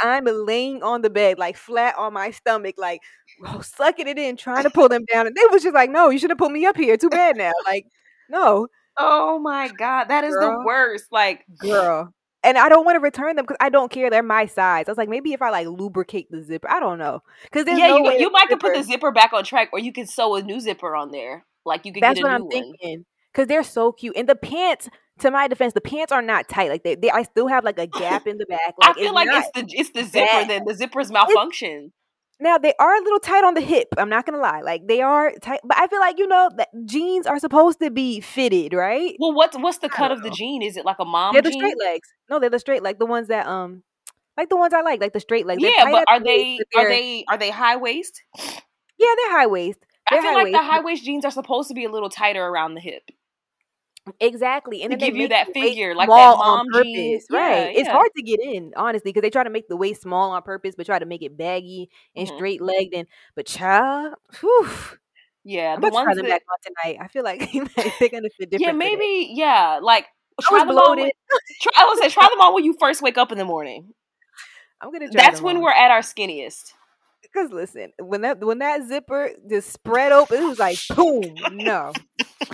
I'm 0.00 0.24
laying 0.24 0.82
on 0.82 1.02
the 1.02 1.10
bed, 1.10 1.38
like 1.38 1.56
flat 1.56 1.94
on 1.98 2.14
my 2.14 2.30
stomach, 2.30 2.76
like 2.78 3.00
oh, 3.46 3.60
sucking 3.60 4.08
it 4.08 4.18
in, 4.18 4.36
trying 4.36 4.64
to 4.64 4.70
pull 4.70 4.88
them 4.88 5.04
down. 5.12 5.26
And 5.26 5.36
they 5.36 5.42
was 5.50 5.62
just 5.62 5.74
like, 5.74 5.90
"No, 5.90 6.10
you 6.10 6.18
should 6.18 6.30
have 6.30 6.38
put 6.38 6.52
me 6.52 6.64
up 6.64 6.76
here. 6.76 6.96
Too 6.96 7.10
bad 7.10 7.36
now." 7.36 7.52
Like, 7.66 7.86
no. 8.30 8.68
Oh 8.96 9.38
my 9.38 9.68
god, 9.68 10.04
that 10.04 10.24
is 10.24 10.34
girl, 10.34 10.58
the 10.60 10.66
worst. 10.66 11.06
Like, 11.10 11.44
girl, 11.60 12.12
and 12.42 12.58
I 12.58 12.68
don't 12.68 12.84
want 12.84 12.96
to 12.96 13.00
return 13.00 13.36
them 13.36 13.44
because 13.44 13.56
I 13.60 13.68
don't 13.68 13.90
care. 13.90 14.10
They're 14.10 14.22
my 14.22 14.46
size. 14.46 14.88
I 14.88 14.90
was 14.90 14.98
like, 14.98 15.08
maybe 15.08 15.32
if 15.32 15.42
I 15.42 15.50
like 15.50 15.66
lubricate 15.66 16.30
the 16.30 16.42
zipper, 16.42 16.70
I 16.70 16.80
don't 16.80 16.98
know. 16.98 17.20
Because 17.44 17.66
yeah, 17.66 17.88
no 17.88 17.98
you, 17.98 18.18
you 18.18 18.30
might 18.30 18.48
could 18.48 18.60
put 18.60 18.74
the 18.74 18.82
zipper 18.82 19.12
back 19.12 19.32
on 19.32 19.44
track, 19.44 19.70
or 19.72 19.78
you 19.78 19.92
can 19.92 20.06
sew 20.06 20.34
a 20.34 20.42
new 20.42 20.60
zipper 20.60 20.94
on 20.94 21.10
there. 21.10 21.44
Like 21.64 21.86
you 21.86 21.92
could. 21.92 22.02
That's 22.02 22.20
what 22.20 22.30
I'm 22.30 22.48
thinking. 22.48 23.04
Because 23.32 23.46
they're 23.46 23.62
so 23.62 23.92
cute, 23.92 24.16
and 24.16 24.28
the 24.28 24.36
pants. 24.36 24.88
To 25.22 25.30
my 25.30 25.48
defense, 25.48 25.72
the 25.72 25.80
pants 25.80 26.12
are 26.12 26.22
not 26.22 26.48
tight. 26.48 26.68
Like 26.68 26.84
they, 26.84 26.94
they 26.94 27.10
I 27.10 27.22
still 27.22 27.48
have 27.48 27.64
like 27.64 27.78
a 27.78 27.86
gap 27.98 28.26
in 28.26 28.38
the 28.38 28.46
back. 28.46 28.74
Like, 28.78 28.90
I 28.90 28.92
feel 28.94 29.04
it's 29.04 29.12
like 29.14 29.28
it's 29.30 29.50
the 29.54 29.78
it's 29.78 29.90
the 29.90 30.04
zipper 30.04 30.46
that 30.48 30.62
the 30.66 30.74
zippers 30.74 31.10
malfunction. 31.12 31.92
Now 32.40 32.58
they 32.58 32.74
are 32.80 32.96
a 32.96 33.00
little 33.00 33.20
tight 33.20 33.44
on 33.44 33.54
the 33.54 33.60
hip. 33.60 33.88
I'm 33.96 34.08
not 34.08 34.26
gonna 34.26 34.38
lie, 34.38 34.62
like 34.62 34.88
they 34.88 35.00
are 35.00 35.32
tight, 35.40 35.60
but 35.64 35.78
I 35.78 35.86
feel 35.86 36.00
like 36.00 36.18
you 36.18 36.26
know 36.26 36.50
that 36.56 36.68
jeans 36.86 37.26
are 37.26 37.38
supposed 37.38 37.78
to 37.80 37.90
be 37.90 38.20
fitted, 38.20 38.72
right? 38.72 39.14
Well, 39.20 39.32
what's 39.32 39.56
what's 39.56 39.78
the 39.78 39.88
cut 39.88 40.10
of 40.10 40.22
the 40.22 40.30
jean? 40.30 40.60
Is 40.60 40.76
it 40.76 40.84
like 40.84 40.96
a 40.98 41.04
mom? 41.04 41.34
They're 41.34 41.42
the 41.42 41.50
jean? 41.50 41.60
straight 41.60 41.78
legs. 41.78 42.08
No, 42.28 42.40
they're 42.40 42.50
the 42.50 42.58
straight, 42.58 42.82
like 42.82 42.98
the 42.98 43.06
ones 43.06 43.28
that 43.28 43.46
um, 43.46 43.84
like 44.36 44.48
the 44.48 44.56
ones 44.56 44.74
I 44.74 44.80
like, 44.80 45.00
like 45.00 45.12
the 45.12 45.20
straight 45.20 45.46
legs. 45.46 45.62
Yeah, 45.62 45.84
but 45.90 46.04
are 46.08 46.18
they 46.18 46.58
are 46.76 46.88
they 46.88 47.24
are 47.28 47.38
they 47.38 47.50
high 47.50 47.76
waist? 47.76 48.20
Yeah, 48.34 49.14
they're 49.16 49.38
high 49.38 49.46
waist. 49.46 49.78
They're 50.10 50.18
I 50.18 50.22
feel 50.22 50.34
like 50.34 50.44
waist. 50.46 50.54
the 50.54 50.62
high 50.64 50.80
waist 50.80 51.04
jeans 51.04 51.24
are 51.24 51.30
supposed 51.30 51.68
to 51.68 51.74
be 51.74 51.84
a 51.84 51.90
little 51.90 52.10
tighter 52.10 52.44
around 52.44 52.74
the 52.74 52.80
hip. 52.80 53.02
Exactly, 54.18 54.82
and 54.82 54.90
to 54.90 54.96
give 54.96 55.16
you 55.16 55.28
that 55.28 55.52
figure, 55.52 55.94
like 55.94 56.08
that 56.08 56.36
mom 56.36 56.66
jeans, 56.82 57.24
right? 57.30 57.72
Yeah, 57.72 57.80
it's 57.80 57.88
hard 57.88 58.10
to 58.16 58.22
get 58.22 58.40
in, 58.40 58.72
honestly, 58.76 59.10
because 59.10 59.22
they 59.22 59.30
try 59.30 59.44
to 59.44 59.50
make 59.50 59.68
the 59.68 59.76
waist 59.76 60.02
small 60.02 60.32
on 60.32 60.42
purpose, 60.42 60.74
but 60.76 60.86
try 60.86 60.98
to 60.98 61.06
make 61.06 61.22
it 61.22 61.36
baggy 61.36 61.88
and 62.16 62.26
mm-hmm. 62.26 62.36
straight 62.36 62.60
legged. 62.60 62.94
And 62.94 63.06
but 63.36 63.46
child, 63.46 64.14
whew, 64.40 64.68
yeah, 65.44 65.74
I'm 65.74 65.80
the 65.80 65.90
ones 65.90 66.04
try 66.04 66.14
them 66.14 66.26
that, 66.26 66.42
back 66.42 66.42
on 66.50 66.92
tonight. 66.92 66.98
I 67.00 67.06
feel 67.08 67.22
like 67.22 67.52
they're 68.00 68.08
gonna 68.08 68.28
fit 68.36 68.50
different. 68.50 68.60
Yeah, 68.60 68.72
maybe. 68.72 69.26
Today. 69.26 69.34
Yeah, 69.34 69.78
like 69.80 70.06
try 70.40 70.64
them 70.64 70.76
on. 70.76 70.98
When, 70.98 71.10
try, 71.60 71.72
I 71.76 71.86
would 71.86 71.98
say 71.98 72.08
try 72.08 72.28
them 72.28 72.40
on 72.40 72.54
when 72.54 72.64
you 72.64 72.76
first 72.80 73.02
wake 73.02 73.18
up 73.18 73.30
in 73.30 73.38
the 73.38 73.44
morning. 73.44 73.94
I'm 74.80 74.92
gonna. 74.92 75.10
That's 75.10 75.40
when 75.40 75.58
on. 75.58 75.62
we're 75.62 75.72
at 75.72 75.92
our 75.92 76.00
skinniest. 76.00 76.72
Because 77.22 77.50
listen, 77.50 77.92
when 77.98 78.22
that 78.22 78.44
when 78.44 78.58
that 78.58 78.86
zipper 78.86 79.30
just 79.48 79.72
spread 79.72 80.12
open, 80.12 80.42
it 80.42 80.46
was 80.46 80.58
like 80.58 80.78
boom. 80.94 81.34
No, 81.52 81.92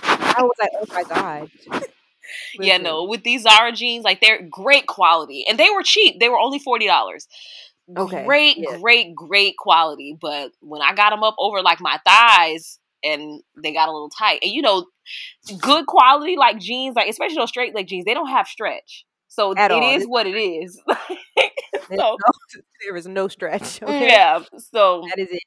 I 0.03 0.43
was 0.43 0.55
like, 0.61 0.71
oh 0.81 0.87
my 0.91 1.03
god. 1.05 1.51
yeah, 2.61 2.79
no. 2.79 3.05
With 3.05 3.23
these 3.23 3.43
Zara 3.43 3.73
jeans, 3.73 4.05
like 4.05 4.21
they're 4.21 4.47
great 4.51 4.87
quality, 4.87 5.45
and 5.49 5.59
they 5.59 5.71
were 5.71 5.83
cheap. 5.83 6.21
They 6.21 6.29
were 6.29 6.39
only 6.39 6.59
forty 6.59 6.87
dollars. 6.87 7.27
Okay. 7.97 8.25
Great, 8.27 8.59
yeah. 8.59 8.77
great, 8.79 9.15
great 9.15 9.57
quality. 9.57 10.17
But 10.21 10.53
when 10.61 10.83
I 10.83 10.95
got 10.95 11.11
them 11.11 11.23
up 11.23 11.37
over 11.39 11.63
like 11.63 11.81
my 11.81 11.99
thighs, 12.07 12.79
and 13.03 13.43
they 13.63 13.73
got 13.73 13.89
a 13.89 13.93
little 13.93 14.11
tight, 14.11 14.41
and 14.43 14.53
you 14.53 14.63
know, 14.63 14.87
good 15.61 15.87
quality 15.87 16.37
like 16.37 16.59
jeans, 16.59 16.97
like 16.97 17.09
especially 17.09 17.37
those 17.37 17.49
straight 17.49 17.75
leg 17.75 17.87
jeans, 17.87 18.05
they 18.05 18.15
don't 18.15 18.29
have 18.29 18.47
stretch. 18.47 19.05
So 19.29 19.55
At 19.57 19.71
it 19.71 19.75
all. 19.75 19.97
is 19.97 20.05
what 20.05 20.27
it 20.27 20.37
is. 20.37 20.81
so, 20.89 21.85
no, 21.91 22.17
there 22.85 22.97
is 22.97 23.07
no 23.07 23.29
stretch. 23.29 23.83
Okay? 23.83 24.07
Yeah. 24.09 24.41
So 24.73 25.03
that 25.09 25.19
is 25.19 25.29
it. 25.31 25.43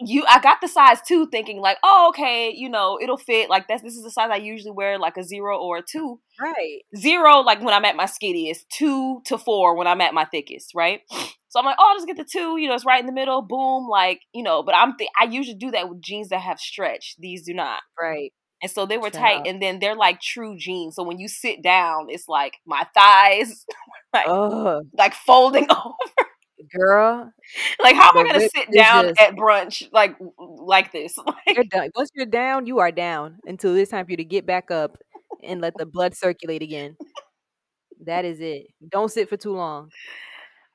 You, 0.00 0.24
I 0.28 0.38
got 0.40 0.58
the 0.60 0.68
size 0.68 0.98
two, 1.08 1.26
thinking 1.28 1.60
like, 1.60 1.78
oh, 1.82 2.08
okay, 2.10 2.52
you 2.54 2.68
know, 2.68 2.98
it'll 3.02 3.16
fit. 3.16 3.48
Like 3.48 3.66
that's 3.68 3.82
this 3.82 3.94
is 3.96 4.04
the 4.04 4.10
size 4.10 4.28
I 4.30 4.36
usually 4.36 4.70
wear, 4.70 4.98
like 4.98 5.16
a 5.16 5.24
zero 5.24 5.58
or 5.58 5.78
a 5.78 5.82
two. 5.82 6.20
Right. 6.40 6.80
Zero, 6.94 7.38
like 7.40 7.62
when 7.62 7.72
I'm 7.72 7.86
at 7.86 7.96
my 7.96 8.04
skinniest. 8.04 8.66
Two 8.70 9.22
to 9.24 9.38
four 9.38 9.74
when 9.76 9.86
I'm 9.86 10.02
at 10.02 10.12
my 10.14 10.26
thickest. 10.26 10.72
Right. 10.74 11.00
So 11.48 11.58
I'm 11.58 11.64
like, 11.64 11.76
oh, 11.80 11.86
I'll 11.88 11.96
just 11.96 12.06
get 12.06 12.18
the 12.18 12.26
two. 12.30 12.58
You 12.58 12.68
know, 12.68 12.74
it's 12.74 12.84
right 12.84 13.00
in 13.00 13.06
the 13.06 13.12
middle. 13.12 13.40
Boom. 13.40 13.88
Like, 13.88 14.20
you 14.34 14.42
know, 14.42 14.62
but 14.62 14.74
I'm 14.74 14.96
th- 14.98 15.10
I 15.18 15.24
usually 15.24 15.56
do 15.56 15.70
that 15.70 15.88
with 15.88 16.02
jeans 16.02 16.28
that 16.28 16.40
have 16.42 16.60
stretch. 16.60 17.14
These 17.18 17.46
do 17.46 17.54
not. 17.54 17.80
Right. 17.98 18.32
And 18.62 18.70
so 18.70 18.86
they 18.86 18.98
were 18.98 19.10
tight, 19.10 19.42
and 19.46 19.62
then 19.62 19.78
they're 19.78 19.94
like 19.96 20.20
true 20.20 20.56
jeans. 20.58 20.96
So 20.96 21.04
when 21.04 21.18
you 21.18 21.28
sit 21.28 21.62
down, 21.62 22.08
it's 22.10 22.28
like 22.28 22.56
my 22.66 22.86
thighs, 22.94 23.64
like, 24.12 24.26
like 24.98 25.14
folding 25.14 25.66
over. 25.70 26.28
Girl, 26.76 27.32
like 27.80 27.94
how 27.94 28.10
am 28.10 28.18
I 28.18 28.24
gonna 28.32 28.48
sit 28.54 28.70
down 28.72 29.08
just, 29.08 29.20
at 29.20 29.34
brunch 29.36 29.88
like 29.92 30.16
like 30.38 30.92
this? 30.92 31.16
Like, 31.26 31.54
you're 31.54 31.64
done. 31.64 31.90
Once 31.96 32.10
you're 32.14 32.26
down, 32.26 32.66
you 32.66 32.80
are 32.80 32.90
down 32.90 33.38
until 33.46 33.76
it's 33.76 33.90
time 33.92 34.04
for 34.06 34.10
you 34.10 34.16
to 34.18 34.24
get 34.24 34.44
back 34.44 34.70
up 34.70 34.98
and 35.42 35.60
let 35.60 35.74
the 35.76 35.86
blood 35.86 36.14
circulate 36.16 36.62
again. 36.62 36.96
That 38.04 38.24
is 38.24 38.40
it. 38.40 38.66
Don't 38.88 39.10
sit 39.10 39.28
for 39.28 39.36
too 39.36 39.54
long. 39.54 39.90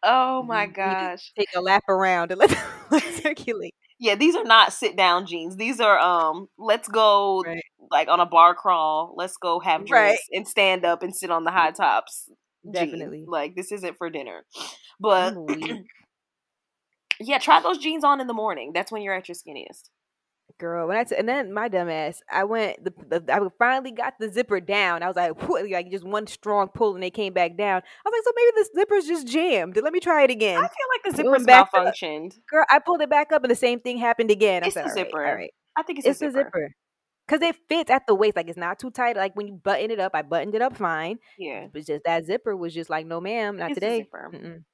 Oh 0.04 0.44
my 0.44 0.68
gosh! 0.68 1.32
Take 1.38 1.50
a 1.56 1.62
lap 1.62 1.84
around 1.90 2.32
and 2.32 2.40
let 2.40 2.50
the 2.50 2.58
blood 2.90 3.04
circulate 3.22 3.76
yeah, 4.04 4.16
these 4.16 4.36
are 4.36 4.44
not 4.44 4.74
sit 4.74 4.98
down 4.98 5.26
jeans. 5.26 5.56
These 5.56 5.80
are 5.80 5.98
um 5.98 6.50
let's 6.58 6.90
go 6.90 7.42
right. 7.46 7.64
like 7.90 8.10
on 8.10 8.20
a 8.20 8.26
bar 8.26 8.54
crawl. 8.54 9.14
Let's 9.16 9.38
go 9.38 9.62
have 9.62 9.86
drinks 9.86 10.22
right. 10.30 10.38
and 10.38 10.46
stand 10.46 10.84
up 10.84 11.04
and 11.04 11.16
sit 11.16 11.32
on 11.32 11.46
the 11.46 11.52
high 11.52 11.72
tops. 11.72 12.30
Definitely. 12.70 13.24
Like 13.26 13.56
this 13.56 13.72
isn't 13.72 13.98
for 13.98 14.10
dinner. 14.10 14.44
But 15.00 15.36
yeah, 17.22 17.38
try 17.38 17.62
those 17.62 17.78
jeans 17.78 18.04
on 18.04 18.20
in 18.20 18.28
the 18.28 18.34
morning. 18.34 18.72
That's 18.74 18.92
when 18.92 19.04
you're 19.04 19.16
at 19.16 19.30
your 19.30 19.36
skinniest 19.36 19.90
girl. 20.60 20.88
When 20.88 20.98
I 20.98 21.04
t- 21.04 21.16
and 21.18 21.28
then 21.28 21.54
my 21.54 21.68
dumb 21.68 21.90
ass, 21.90 22.22
I 22.32 22.44
went. 22.44 22.84
The, 22.84 23.20
the 23.20 23.34
I 23.34 23.40
finally 23.58 23.92
got 23.92 24.14
the 24.20 24.32
zipper 24.32 24.60
down. 24.60 25.04
I 25.04 25.08
was 25.08 25.16
like, 25.16 25.32
like 25.50 25.92
just 25.92 26.06
one 26.06 26.28
strong 26.28 26.70
pull, 26.74 26.96
and 26.96 27.04
they 27.04 27.10
came 27.10 27.34
back 27.34 27.58
down. 27.58 27.82
I 27.82 28.10
was 28.10 28.14
like, 28.14 28.24
so 28.24 28.32
maybe 28.36 28.52
the 28.56 28.80
zipper's 28.80 29.08
just 29.08 29.28
jammed. 29.28 29.78
Let 29.82 29.94
me 29.94 30.00
try 30.00 30.24
it 30.24 30.32
again. 30.32 30.58
I 30.58 30.62
feel 30.62 30.88
like 30.94 31.16
the 31.16 31.24
zipper's 31.24 31.46
malfunctioned. 31.46 32.36
Girl, 32.50 32.66
I 32.70 32.80
pulled 32.80 33.02
it 33.02 33.10
back 33.10 33.32
up, 33.32 33.44
and 33.44 33.52
the 33.52 33.56
same 33.56 33.80
thing 33.80 33.98
happened 33.98 34.32
again. 34.32 34.64
It's 34.64 34.76
the 34.76 34.90
zipper. 34.90 35.26
All 35.26 35.36
right, 35.36 35.52
I 35.78 35.84
think 35.84 36.00
it's, 36.00 36.08
it's 36.08 36.22
a 36.22 36.32
zipper. 36.32 36.44
zipper. 36.46 36.76
Cause 37.28 37.42
it 37.42 37.56
fits 37.70 37.90
at 37.90 38.06
the 38.06 38.14
waist, 38.14 38.36
like 38.36 38.50
it's 38.50 38.58
not 38.58 38.80
too 38.80 38.92
tight. 38.92 39.16
Like 39.16 39.34
when 39.36 39.48
you 39.48 39.54
button 39.54 39.92
it 39.92 40.00
up, 40.00 40.12
I 40.14 40.24
buttoned 40.24 40.56
it 40.56 40.62
up 40.62 40.76
fine. 40.76 41.20
Yeah, 41.40 41.68
but 41.72 41.86
just 41.86 42.04
that 42.04 42.26
zipper 42.26 42.56
was 42.56 42.74
just 42.74 42.90
like, 42.90 43.06
no, 43.06 43.22
ma'am, 43.22 43.56
not 43.56 43.72
it's 43.72 43.76
today. 43.76 44.06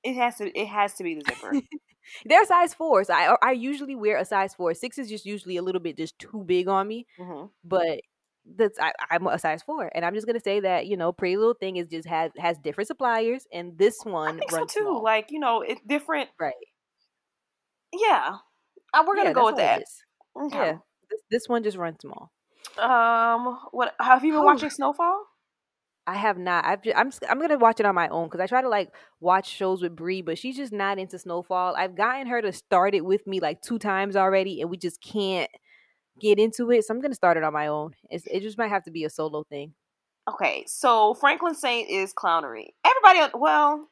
It 0.04 0.16
has 0.16 0.38
to. 0.38 0.60
It 0.60 0.68
has 0.68 0.96
to 0.96 1.04
be 1.04 1.16
the 1.16 1.22
zipper. 1.28 1.54
They're 2.26 2.46
size 2.46 2.74
fours. 2.74 3.10
I 3.10 3.36
I 3.42 3.52
usually 3.52 3.96
wear 3.96 4.18
a 4.18 4.26
size 4.26 4.56
four. 4.56 4.74
Six 4.74 4.98
is 4.98 5.10
just 5.10 5.26
usually 5.26 5.58
a 5.58 5.62
little 5.62 5.82
bit 5.82 5.96
just 5.96 6.18
too 6.18 6.44
big 6.46 6.68
on 6.68 6.88
me. 6.88 7.06
Mm-hmm. 7.20 7.48
But 7.64 8.02
that's 8.56 8.80
I, 8.80 8.94
am 9.12 9.28
a 9.28 9.38
size 9.38 9.62
four, 9.64 9.92
and 9.94 10.04
I'm 10.06 10.16
just 10.16 10.26
gonna 10.26 10.40
say 10.40 10.60
that 10.62 10.88
you 10.88 10.98
know, 10.98 11.12
Pretty 11.12 11.38
Little 11.38 11.54
Thing 11.54 11.78
is 11.78 11.88
just 11.88 12.08
has 12.08 12.32
has 12.38 12.58
different 12.58 12.88
suppliers, 12.88 13.46
and 13.54 13.78
this 13.78 14.00
one 14.04 14.42
so 14.50 14.66
too. 14.66 14.80
Small. 14.82 15.04
Like 15.04 15.28
you 15.30 15.40
know, 15.40 15.62
it's 15.62 15.82
different. 15.88 16.30
Right. 16.40 16.54
Yeah, 17.94 18.38
uh, 18.94 19.04
we're 19.08 19.16
gonna 19.16 19.30
yeah, 19.30 19.34
go 19.34 19.46
with 19.46 19.58
that. 19.58 19.84
Okay. 20.40 20.58
Yeah, 20.58 20.78
this, 21.10 21.20
this 21.30 21.44
one 21.48 21.64
just 21.64 21.78
runs 21.78 21.98
small. 22.02 22.32
Um, 22.78 23.60
what 23.72 23.96
have 24.00 24.24
you 24.24 24.34
been 24.34 24.44
watching 24.44 24.70
Snowfall? 24.70 25.26
I 26.10 26.16
have 26.16 26.40
not. 26.40 26.66
I've 26.66 26.82
just, 26.82 26.98
I'm 26.98 27.12
I'm 27.30 27.40
gonna 27.40 27.60
watch 27.60 27.80
it 27.80 27.86
on 27.86 27.94
my 27.94 28.08
own 28.08 28.28
because 28.28 28.40
I 28.40 28.48
try 28.48 28.64
to 28.64 28.70
like 28.70 28.90
watch 29.20 29.48
shows 29.48 29.82
with 29.82 29.96
Brie, 29.96 30.24
but 30.24 30.40
she's 30.40 30.58
just 30.58 30.74
not 30.74 30.98
into 30.98 31.20
Snowfall. 31.20 31.76
I've 31.76 31.96
gotten 31.96 32.26
her 32.28 32.42
to 32.42 32.52
start 32.52 32.96
it 32.96 33.06
with 33.06 33.28
me 33.28 33.40
like 33.40 33.62
two 33.62 33.78
times 33.78 34.16
already, 34.16 34.62
and 34.62 34.72
we 34.72 34.78
just 34.78 35.02
can't 35.04 35.50
get 36.20 36.40
into 36.40 36.72
it. 36.72 36.86
So 36.86 36.94
I'm 36.94 37.02
gonna 37.02 37.14
start 37.14 37.38
it 37.38 37.44
on 37.44 37.54
my 37.54 37.68
own. 37.68 37.92
It's, 38.10 38.26
it 38.26 38.42
just 38.42 38.58
might 38.58 38.70
have 38.70 38.84
to 38.86 38.92
be 38.92 39.04
a 39.04 39.10
solo 39.10 39.44
thing. 39.44 39.74
Okay, 40.28 40.64
so 40.68 41.14
Franklin 41.14 41.56
Saint 41.56 41.90
is 41.90 42.14
clownery. 42.14 42.70
Everybody, 42.84 43.32
well, 43.38 43.88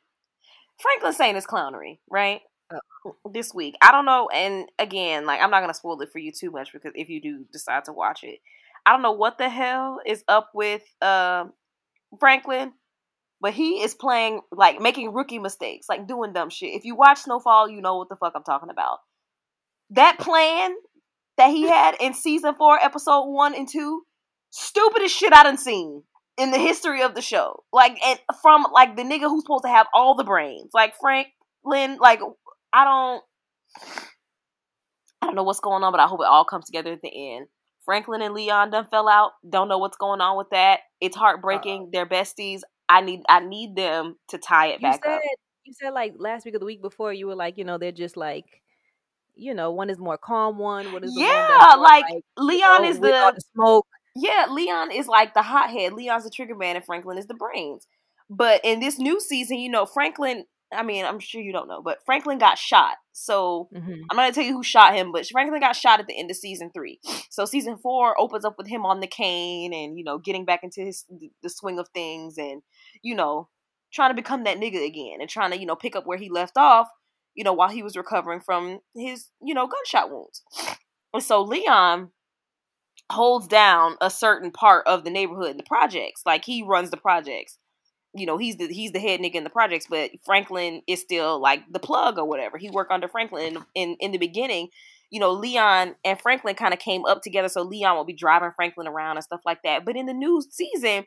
Franklin 0.80 1.13
Saint 1.13 1.38
is 1.38 1.45
clownery, 1.45 1.99
right? 2.09 2.41
Oh. 2.71 3.15
This 3.32 3.53
week, 3.53 3.75
I 3.82 3.91
don't 3.91 4.05
know. 4.05 4.28
And 4.34 4.69
again, 4.80 5.25
like 5.25 5.39
I'm 5.41 5.51
not 5.51 5.61
gonna 5.61 5.73
spoil 5.73 6.01
it 6.01 6.11
for 6.11 6.19
you 6.19 6.32
too 6.32 6.51
much 6.51 6.73
because 6.73 6.93
if 6.95 7.09
you 7.09 7.21
do 7.21 7.45
decide 7.53 7.86
to 7.86 7.93
watch 7.93 8.23
it, 8.23 8.39
I 8.88 8.93
don't 8.93 9.01
know 9.01 9.11
what 9.11 9.38
the 9.38 9.49
hell 9.49 9.99
is 10.05 10.23
up 10.29 10.51
with 10.53 10.81
um 11.01 11.51
Franklin, 12.21 12.71
but 13.41 13.53
he 13.53 13.81
is 13.83 13.93
playing 13.93 14.39
like 14.51 14.79
making 14.79 15.13
rookie 15.13 15.39
mistakes, 15.39 15.88
like 15.89 16.07
doing 16.07 16.31
dumb 16.31 16.49
shit. 16.49 16.73
If 16.73 16.85
you 16.85 16.95
watch 16.95 17.19
Snowfall, 17.19 17.69
you 17.69 17.81
know 17.81 17.97
what 17.97 18.07
the 18.07 18.15
fuck 18.15 18.31
I'm 18.33 18.43
talking 18.43 18.69
about. 18.69 18.99
That 19.89 20.17
plan 20.19 20.73
that 21.35 21.49
he 21.49 21.67
had 21.67 21.95
in 21.99 22.13
season 22.13 22.55
four, 22.55 22.79
episode 22.81 23.25
one 23.25 23.53
and 23.53 23.67
two, 23.67 24.03
stupidest 24.51 25.13
shit 25.13 25.33
I 25.33 25.43
done 25.43 25.57
seen. 25.57 26.03
in 26.38 26.51
the 26.51 26.57
history 26.59 27.01
of 27.01 27.15
the 27.15 27.21
show. 27.21 27.63
Like 27.73 27.97
and 28.05 28.19
from 28.41 28.65
like 28.71 28.95
the 28.95 29.03
nigga 29.03 29.23
who's 29.23 29.43
supposed 29.43 29.63
to 29.65 29.69
have 29.69 29.88
all 29.93 30.15
the 30.15 30.23
brains. 30.23 30.71
Like 30.73 30.93
Franklin, 31.01 31.97
like 31.99 32.21
I 32.71 32.85
don't 32.85 33.23
I 35.21 35.25
don't 35.25 35.35
know 35.35 35.43
what's 35.43 35.59
going 35.59 35.83
on, 35.83 35.91
but 35.91 35.99
I 35.99 36.07
hope 36.07 36.21
it 36.21 36.27
all 36.27 36.45
comes 36.45 36.65
together 36.65 36.93
at 36.93 37.01
the 37.01 37.35
end. 37.35 37.47
Franklin 37.88 38.21
and 38.21 38.33
Leon 38.33 38.69
done 38.69 38.85
fell 38.91 39.07
out. 39.07 39.31
Don't 39.49 39.69
know 39.69 39.77
what's 39.77 39.95
going 39.95 40.19
on 40.19 40.38
with 40.38 40.49
that. 40.49 40.81
It's 40.99 41.15
heartbreaking. 41.15 41.83
Uh-oh. 41.83 41.89
They're 41.93 42.05
besties. 42.05 42.61
I 42.89 42.99
need 42.99 43.21
I 43.29 43.39
need 43.39 43.77
them 43.77 44.17
to 44.27 44.38
tie 44.38 44.67
it 44.67 44.81
you 44.81 44.89
back 44.89 45.03
said, 45.03 45.15
up. 45.15 45.21
You 45.63 45.73
said 45.73 45.89
like 45.91 46.15
last 46.17 46.45
week 46.45 46.55
or 46.55 46.59
the 46.59 46.65
week 46.65 46.81
before 46.81 47.13
you 47.13 47.27
were 47.27 47.35
like, 47.35 47.57
you 47.57 47.63
know, 47.63 47.77
they're 47.77 47.93
just 47.93 48.17
like 48.17 48.61
you 49.38 49.53
know, 49.53 49.71
one 49.71 49.89
is 49.89 49.97
more 49.99 50.17
calm 50.17 50.57
one, 50.57 50.91
what 50.91 51.03
is 51.03 51.13
Yeah, 51.15 51.75
like, 51.77 52.03
like, 52.09 52.23
Leon 52.38 52.59
you 52.59 52.81
know, 52.81 52.89
is 52.89 52.99
the, 52.99 53.33
the 53.35 53.41
smoke. 53.53 53.88
Yeah, 54.15 54.47
Leon 54.49 54.91
is 54.91 55.07
like 55.07 55.33
the 55.33 55.43
hothead. 55.43 55.93
Leon's 55.93 56.23
the 56.23 56.31
trigger 56.31 56.55
man 56.55 56.75
and 56.75 56.83
Franklin 56.83 57.17
is 57.19 57.27
the 57.27 57.35
brains. 57.35 57.88
But 58.29 58.61
in 58.63 58.79
this 58.79 58.97
new 58.97 59.21
season, 59.21 59.59
you 59.59 59.69
know, 59.69 59.85
Franklin 59.85 60.45
I 60.74 60.84
mean, 60.84 61.05
I'm 61.05 61.20
sure 61.20 61.41
you 61.41 61.53
don't 61.53 61.68
know, 61.68 61.82
but 61.82 61.99
Franklin 62.05 62.39
got 62.39 62.57
shot. 62.57 62.95
So 63.13 63.70
mm-hmm. 63.74 64.01
I'm 64.09 64.18
not 64.18 64.24
gonna 64.24 64.34
tell 64.34 64.43
you 64.43 64.53
who 64.53 64.63
shot 64.63 64.95
him, 64.95 65.11
but 65.11 65.26
Franklin 65.28 65.61
got 65.61 65.76
shot 65.76 65.99
at 65.99 66.07
the 66.07 66.18
end 66.18 66.30
of 66.30 66.38
season 66.38 66.72
three. 66.74 66.99
So 67.30 67.45
season 67.45 67.78
four 67.78 68.20
opens 68.20 68.43
up 68.43 68.55
with 68.57 68.68
him 68.68 68.86
on 68.86 68.99
the 68.99 69.07
cane 69.07 69.74
and 69.74 69.97
you 69.97 70.03
know 70.03 70.18
getting 70.18 70.45
back 70.45 70.61
into 70.63 70.82
his 70.82 71.05
the 71.41 71.49
swing 71.49 71.80
of 71.80 71.88
things 71.93 72.38
and 72.38 72.61
you 73.01 73.15
know 73.15 73.47
trying 73.93 74.09
to 74.09 74.15
become 74.15 74.43
that 74.43 74.57
nigga 74.57 74.86
again 74.86 75.22
and 75.22 75.30
trying 75.30 75.51
to 75.51 75.59
you 75.59 75.65
know 75.65 75.76
pick 75.76 75.95
up 75.95 76.05
where 76.05 76.18
he 76.18 76.30
left 76.30 76.57
off. 76.57 76.88
You 77.34 77.43
know 77.43 77.53
while 77.53 77.70
he 77.70 77.84
was 77.84 77.95
recovering 77.95 78.41
from 78.41 78.80
his 78.95 79.28
you 79.41 79.53
know 79.53 79.68
gunshot 79.68 80.11
wounds. 80.11 80.43
And 81.13 81.24
so 81.24 81.41
Leon 81.41 82.11
holds 83.09 83.47
down 83.47 83.95
a 84.01 84.09
certain 84.09 84.51
part 84.51 84.86
of 84.86 85.05
the 85.05 85.09
neighborhood 85.09 85.51
and 85.51 85.59
the 85.59 85.63
projects. 85.63 86.24
Like 86.26 86.43
he 86.43 86.61
runs 86.61 86.91
the 86.91 86.97
projects 86.97 87.57
you 88.18 88.26
know 88.26 88.38
he's 88.38 88.57
the 88.57 88.68
he's 88.68 88.91
the 88.91 88.99
head 88.99 89.20
nigga 89.20 89.36
in 89.36 89.43
the 89.43 89.49
projects, 89.49 89.88
but 89.89 90.11
Franklin 90.26 90.82
is 90.88 91.01
still 91.01 91.39
like 91.41 91.61
the 91.72 91.80
plug 91.80 92.18
or 92.18 92.26
whatever. 92.26 92.57
He 92.57 92.70
worked 92.70 92.91
under 92.91 93.07
Franklin 93.07 93.55
in 93.55 93.65
in, 93.76 93.97
in 93.99 94.11
the 94.11 94.18
beginning. 94.18 94.70
You 95.09 95.22
know, 95.22 95.32
Leon 95.32 95.95
and 96.03 96.20
Franklin 96.20 96.55
kind 96.55 96.74
of 96.74 96.80
came 96.80 97.05
up 97.05 97.22
together, 97.22 97.47
so 97.47 97.61
Leon 97.61 97.95
will 97.95 98.05
be 98.05 98.13
driving 98.13 98.51
Franklin 98.55 98.88
around 98.88 99.18
and 99.18 99.24
stuff 99.24 99.41
like 99.45 99.63
that. 99.63 99.86
But 99.86 99.95
in 99.95 100.05
the 100.05 100.13
new 100.13 100.43
season, 100.49 101.05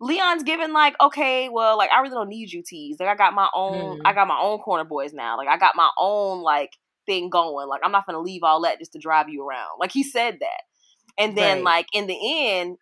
Leon's 0.00 0.42
given 0.42 0.72
like, 0.72 0.94
okay, 1.00 1.48
well, 1.48 1.76
like 1.76 1.90
I 1.90 2.00
really 2.00 2.14
don't 2.14 2.28
need 2.28 2.52
you, 2.52 2.62
tease. 2.62 2.98
Like 2.98 3.08
I 3.08 3.14
got 3.14 3.34
my 3.34 3.48
own, 3.54 3.98
mm. 3.98 4.02
I 4.04 4.12
got 4.12 4.28
my 4.28 4.38
own 4.40 4.58
corner 4.58 4.84
boys 4.84 5.12
now. 5.12 5.36
Like 5.36 5.48
I 5.48 5.58
got 5.58 5.76
my 5.76 5.90
own 5.98 6.42
like 6.42 6.70
thing 7.06 7.30
going. 7.30 7.68
Like 7.68 7.80
I'm 7.84 7.92
not 7.92 8.06
gonna 8.06 8.20
leave 8.20 8.42
all 8.42 8.62
that 8.62 8.78
just 8.78 8.92
to 8.92 8.98
drive 8.98 9.28
you 9.28 9.46
around. 9.46 9.78
Like 9.78 9.92
he 9.92 10.02
said 10.02 10.38
that. 10.40 10.62
And 11.16 11.36
then 11.36 11.58
right. 11.58 11.64
like 11.64 11.86
in 11.92 12.06
the 12.06 12.18
end, 12.22 12.76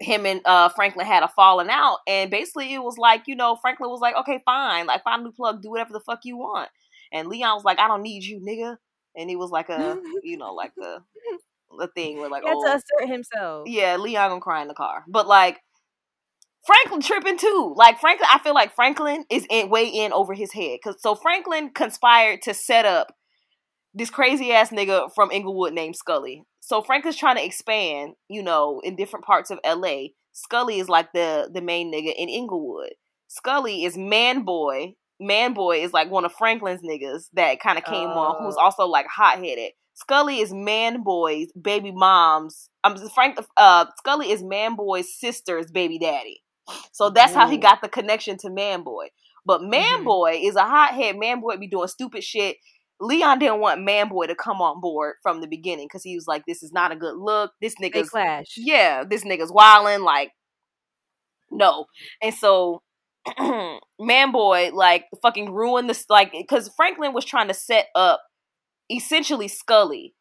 him 0.00 0.26
and 0.26 0.40
uh 0.44 0.68
Franklin 0.70 1.06
had 1.06 1.22
a 1.22 1.28
falling 1.28 1.68
out 1.70 1.98
and 2.06 2.30
basically 2.30 2.74
it 2.74 2.82
was 2.82 2.98
like, 2.98 3.22
you 3.26 3.36
know, 3.36 3.56
Franklin 3.56 3.90
was 3.90 4.00
like, 4.00 4.16
Okay, 4.16 4.40
fine, 4.44 4.86
like 4.86 5.04
find 5.04 5.22
a 5.22 5.24
new 5.24 5.32
plug, 5.32 5.62
do 5.62 5.70
whatever 5.70 5.92
the 5.92 6.00
fuck 6.00 6.20
you 6.24 6.36
want. 6.36 6.68
And 7.12 7.28
Leon 7.28 7.54
was 7.54 7.64
like, 7.64 7.78
I 7.78 7.86
don't 7.86 8.02
need 8.02 8.24
you, 8.24 8.40
nigga. 8.40 8.76
And 9.16 9.30
he 9.30 9.36
was 9.36 9.50
like 9.50 9.68
a 9.68 10.00
you 10.22 10.36
know, 10.36 10.52
like 10.54 10.72
a 10.82 10.98
a 11.80 11.88
thing 11.88 12.18
where 12.18 12.28
like 12.28 12.42
he 12.42 12.48
had 12.48 12.56
oh, 12.56 12.64
to 12.64 12.76
assert 12.76 13.08
himself. 13.08 13.68
Yeah, 13.68 13.96
Leon 13.96 14.30
gonna 14.30 14.40
cry 14.40 14.62
in 14.62 14.68
the 14.68 14.74
car. 14.74 15.04
But 15.08 15.26
like 15.26 15.60
Franklin 16.64 17.00
tripping 17.00 17.38
too. 17.38 17.74
Like 17.76 18.00
Franklin, 18.00 18.28
I 18.32 18.38
feel 18.38 18.54
like 18.54 18.74
Franklin 18.74 19.24
is 19.30 19.46
in, 19.50 19.68
way 19.68 19.86
in 19.86 20.12
over 20.12 20.34
his 20.34 20.52
head. 20.52 20.78
Cause 20.82 20.96
so 20.98 21.14
Franklin 21.14 21.70
conspired 21.70 22.42
to 22.42 22.54
set 22.54 22.86
up 22.86 23.14
this 23.92 24.10
crazy 24.10 24.52
ass 24.52 24.70
nigga 24.70 25.10
from 25.14 25.30
Inglewood 25.30 25.72
named 25.72 25.96
Scully. 25.96 26.44
So 26.64 26.80
Frank 26.80 27.04
is 27.04 27.14
trying 27.14 27.36
to 27.36 27.44
expand, 27.44 28.14
you 28.30 28.42
know, 28.42 28.80
in 28.82 28.96
different 28.96 29.26
parts 29.26 29.50
of 29.50 29.58
LA. 29.66 30.06
Scully 30.32 30.78
is 30.78 30.88
like 30.88 31.12
the 31.12 31.50
the 31.52 31.60
main 31.60 31.92
nigga 31.92 32.14
in 32.16 32.30
Inglewood. 32.30 32.94
Scully 33.28 33.84
is 33.84 33.98
man 33.98 34.44
boy. 34.44 34.94
Man 35.20 35.52
boy 35.52 35.82
is 35.82 35.92
like 35.92 36.10
one 36.10 36.24
of 36.24 36.32
Franklin's 36.32 36.80
niggas 36.80 37.26
that 37.34 37.60
kind 37.60 37.76
of 37.76 37.84
came 37.84 38.08
on, 38.08 38.42
who's 38.42 38.56
oh. 38.58 38.64
also 38.64 38.86
like 38.86 39.04
hot 39.06 39.40
headed. 39.40 39.72
Scully 39.92 40.40
is 40.40 40.54
man 40.54 41.02
boy's 41.02 41.48
baby 41.52 41.92
mom's. 41.92 42.70
I'm 42.82 42.94
um, 42.94 43.10
Frank. 43.10 43.38
Uh, 43.58 43.84
Scully 43.98 44.30
is 44.30 44.42
man 44.42 44.74
boy's 44.74 45.14
sister's 45.14 45.70
baby 45.70 45.98
daddy. 45.98 46.42
So 46.92 47.10
that's 47.10 47.34
how 47.34 47.46
he 47.46 47.58
got 47.58 47.82
the 47.82 47.90
connection 47.90 48.38
to 48.38 48.48
man 48.48 48.84
boy. 48.84 49.08
But 49.44 49.62
man 49.62 49.96
mm-hmm. 49.96 50.04
boy 50.04 50.40
is 50.42 50.56
a 50.56 50.62
hothead. 50.62 51.18
Man 51.18 51.40
boy 51.40 51.58
be 51.58 51.68
doing 51.68 51.88
stupid 51.88 52.24
shit. 52.24 52.56
Leon 53.00 53.38
didn't 53.38 53.60
want 53.60 53.86
Manboy 53.86 54.28
to 54.28 54.34
come 54.34 54.60
on 54.60 54.80
board 54.80 55.14
from 55.22 55.40
the 55.40 55.46
beginning 55.46 55.86
because 55.86 56.02
he 56.02 56.14
was 56.14 56.26
like, 56.26 56.44
"This 56.46 56.62
is 56.62 56.72
not 56.72 56.92
a 56.92 56.96
good 56.96 57.16
look. 57.16 57.52
This 57.60 57.74
nigga's 57.82 58.10
clash. 58.10 58.54
Yeah, 58.56 59.04
this 59.04 59.24
nigga's 59.24 59.52
wilding. 59.52 60.04
Like, 60.04 60.30
no." 61.50 61.86
And 62.22 62.34
so, 62.34 62.82
Manboy 64.00 64.72
like 64.72 65.06
fucking 65.22 65.52
ruined 65.52 65.90
this. 65.90 66.06
Like, 66.08 66.32
because 66.32 66.70
Franklin 66.76 67.12
was 67.12 67.24
trying 67.24 67.48
to 67.48 67.54
set 67.54 67.88
up 67.94 68.22
essentially 68.90 69.48
Scully. 69.48 70.14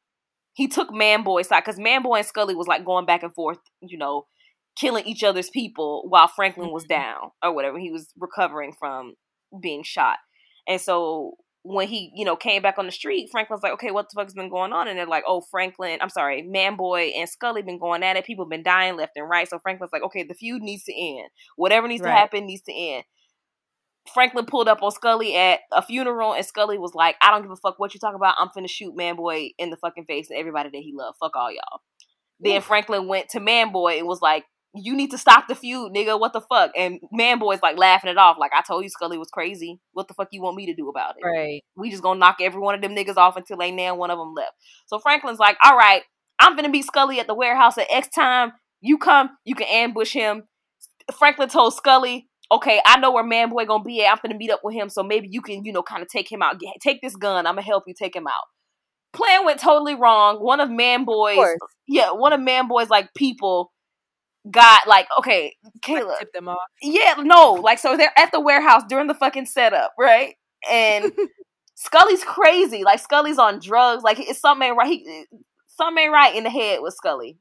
He 0.54 0.68
took 0.68 0.94
Man 0.94 1.24
Boy's 1.24 1.48
side 1.48 1.64
because 1.66 1.80
Manboy 1.80 2.18
and 2.18 2.28
Scully 2.28 2.56
was 2.56 2.68
like 2.68 2.86
going 2.86 3.06
back 3.06 3.24
and 3.24 3.34
forth, 3.34 3.58
you 3.82 3.98
know, 3.98 4.26
killing 4.78 5.06
each 5.06 5.24
other's 5.24 5.50
people 5.50 6.04
while 6.08 6.28
Franklin 6.28 6.72
was 6.72 6.84
mm-hmm. 6.84 7.02
down 7.02 7.32
or 7.44 7.54
whatever. 7.54 7.80
He 7.80 7.92
was 7.92 8.14
recovering 8.20 8.74
from 8.78 9.14
being 9.62 9.84
shot. 9.84 10.18
And 10.68 10.80
so 10.80 11.36
when 11.64 11.88
he, 11.88 12.12
you 12.14 12.26
know, 12.26 12.36
came 12.36 12.62
back 12.62 12.78
on 12.78 12.86
the 12.86 12.92
street, 12.92 13.30
Franklin's 13.32 13.64
like, 13.64 13.74
okay, 13.74 13.92
what 13.92 14.10
the 14.10 14.16
fuck's 14.16 14.34
been 14.34 14.50
going 14.50 14.74
on? 14.74 14.88
And 14.88 15.00
they're 15.00 15.08
like, 15.08 15.24
oh, 15.26 15.42
Franklin, 15.50 16.00
I'm 16.02 16.10
sorry, 16.10 16.42
Man 16.42 16.76
Boy 16.76 17.14
and 17.16 17.28
Scully 17.28 17.62
been 17.62 17.80
going 17.80 18.04
at 18.04 18.18
it. 18.18 18.26
People 18.26 18.46
been 18.46 18.64
dying 18.64 18.98
left 18.98 19.14
and 19.16 19.30
right. 19.30 19.50
So 19.50 19.60
Franklin's 19.60 19.94
like, 19.94 20.04
okay, 20.04 20.24
the 20.24 20.34
feud 20.34 20.62
needs 20.62 20.84
to 20.84 20.94
end. 20.94 21.30
Whatever 21.56 21.88
needs 21.88 22.04
right. 22.04 22.12
to 22.12 22.18
happen 22.18 22.46
needs 22.46 22.64
to 22.64 22.74
end. 22.74 23.06
Franklin 24.14 24.46
pulled 24.46 24.68
up 24.68 24.84
on 24.84 24.92
Scully 24.92 25.38
at 25.38 25.62
a 25.72 25.82
funeral, 25.82 26.34
and 26.34 26.46
Scully 26.46 26.78
was 26.78 26.94
like, 26.94 27.16
I 27.22 27.32
don't 27.32 27.42
give 27.42 27.52
a 27.52 27.56
fuck 27.56 27.80
what 27.80 27.94
you 27.94 28.00
talking 28.02 28.18
about. 28.18 28.36
I'm 28.38 28.50
finna 28.50 28.70
shoot 28.70 28.96
Man 28.96 29.16
Boy 29.16 29.52
in 29.58 29.70
the 29.70 29.78
fucking 29.78 30.04
face 30.06 30.30
and 30.30 30.38
everybody 30.38 30.70
that 30.70 30.82
he 30.82 30.94
loved. 30.94 31.18
Fuck 31.22 31.38
all 31.38 31.50
y'all. 31.50 31.82
Then 32.42 32.62
Franklin 32.62 33.08
went 33.08 33.30
to 33.30 33.40
Man 33.40 33.72
Boy 33.72 34.00
and 34.00 34.08
was 34.08 34.22
like, 34.22 34.44
you 34.76 34.96
need 34.96 35.12
to 35.12 35.18
stop 35.18 35.48
the 35.48 35.56
feud, 35.56 35.94
nigga. 35.94 36.20
What 36.20 36.34
the 36.34 36.42
fuck? 36.42 36.72
And 36.76 37.00
man 37.12 37.38
boy's 37.38 37.62
like 37.62 37.78
laughing 37.78 38.10
it 38.10 38.18
off. 38.18 38.38
Like, 38.40 38.52
I 38.54 38.62
told 38.62 38.84
you 38.84 38.90
Scully 38.90 39.18
was 39.18 39.30
crazy. 39.30 39.80
What 39.92 40.08
the 40.08 40.16
fuck 40.16 40.30
you 40.32 40.42
want 40.42 40.56
me 40.56 40.66
to 40.66 40.74
do 40.74 40.90
about 40.90 41.16
it? 41.18 41.26
Right. 41.26 41.62
We 41.76 41.92
just 41.92 42.02
gonna 42.02 42.20
knock 42.20 42.38
every 42.42 42.60
one 42.60 42.74
of 42.74 42.82
them 42.82 42.96
niggas 42.96 43.18
off 43.18 43.36
until 43.36 43.62
ain't 43.62 43.78
now 43.78 43.96
one 43.96 44.10
of 44.10 44.18
them 44.18 44.34
left. 44.34 44.54
So 44.88 44.98
Franklin's 44.98 45.40
like, 45.40 45.58
all 45.64 45.78
right, 45.78 46.02
I'm 46.40 46.56
gonna 46.56 46.72
beat 46.72 46.86
Scully 46.86 47.20
at 47.20 47.28
the 47.28 47.36
warehouse 47.36 47.78
at 47.78 47.88
X 47.90 48.08
time. 48.10 48.54
You 48.82 48.98
come, 48.98 49.30
you 49.46 49.56
can 49.56 49.68
ambush 49.68 50.14
him. 50.14 50.44
Franklin 51.18 51.50
told 51.50 51.76
Scully, 51.76 52.28
okay, 52.52 52.82
I 52.86 53.00
know 53.00 53.12
where 53.12 53.24
man 53.24 53.50
boy 53.50 53.66
gonna 53.66 53.84
be 53.84 54.04
at. 54.04 54.12
I'm 54.12 54.18
gonna 54.24 54.38
meet 54.38 54.52
up 54.52 54.62
with 54.64 54.74
him. 54.74 54.90
So 54.90 55.04
maybe 55.04 55.28
you 55.30 55.42
can, 55.42 55.66
you 55.66 55.72
know, 55.72 55.84
kind 55.84 56.02
of 56.02 56.08
take 56.08 56.32
him 56.32 56.42
out. 56.42 56.60
Take 56.82 57.02
this 57.02 57.16
gun. 57.16 57.46
I'm 57.46 57.56
gonna 57.56 57.62
help 57.62 57.84
you 57.86 57.94
take 57.94 58.16
him 58.16 58.28
out. 58.28 58.46
Plan 59.14 59.46
went 59.46 59.60
totally 59.60 59.94
wrong. 59.94 60.38
One 60.38 60.60
of 60.60 60.72
man 60.72 61.06
boys, 61.06 61.38
yeah, 61.88 62.12
one 62.12 62.34
of 62.34 62.42
man 62.42 62.68
boys 62.68 62.90
like 62.90 63.14
people 63.16 63.72
got 64.50 64.88
like 64.88 65.08
okay, 65.20 65.56
Kayla. 65.82 66.20
Tip 66.20 66.34
them 66.34 66.48
off. 66.48 66.58
Yeah, 66.82 67.16
no, 67.20 67.54
like 67.54 67.80
so 67.80 67.98
they're 67.98 68.18
at 68.18 68.32
the 68.32 68.40
warehouse 68.40 68.84
during 68.88 69.08
the 69.08 69.14
fucking 69.14 69.46
setup, 69.46 69.94
right? 70.00 70.36
And 70.70 71.12
Scully's 71.76 72.24
crazy. 72.24 72.84
Like 72.84 73.00
Scully's 73.00 73.40
on 73.40 73.60
drugs. 73.60 74.04
Like 74.04 74.20
it's 74.20 74.40
something 74.40 74.76
right. 74.76 74.88
He, 74.88 75.26
something 75.68 76.12
right 76.12 76.36
in 76.36 76.44
the 76.44 76.50
head 76.50 76.80
with 76.82 76.94
Scully. 76.94 77.38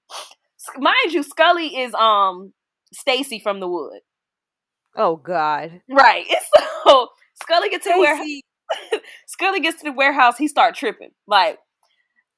Mind 0.77 1.13
you, 1.13 1.23
Scully 1.23 1.77
is 1.77 1.95
um 1.95 2.53
Stacy 2.93 3.41
from 3.41 3.61
the 3.61 3.69
Wood. 3.69 4.01
Oh 4.97 5.17
God. 5.17 5.81
Right. 5.89 6.27
so 6.87 7.09
Scully 7.43 7.69
gets 7.71 7.87
to 7.87 7.93
the 7.95 8.01
warehouse. 8.01 8.27
Scully 9.27 9.61
gets 9.61 9.79
to 9.79 9.85
the 9.85 9.93
warehouse. 9.93 10.39
He 10.39 10.49
start 10.49 10.75
tripping. 10.75 11.11
Like 11.27 11.59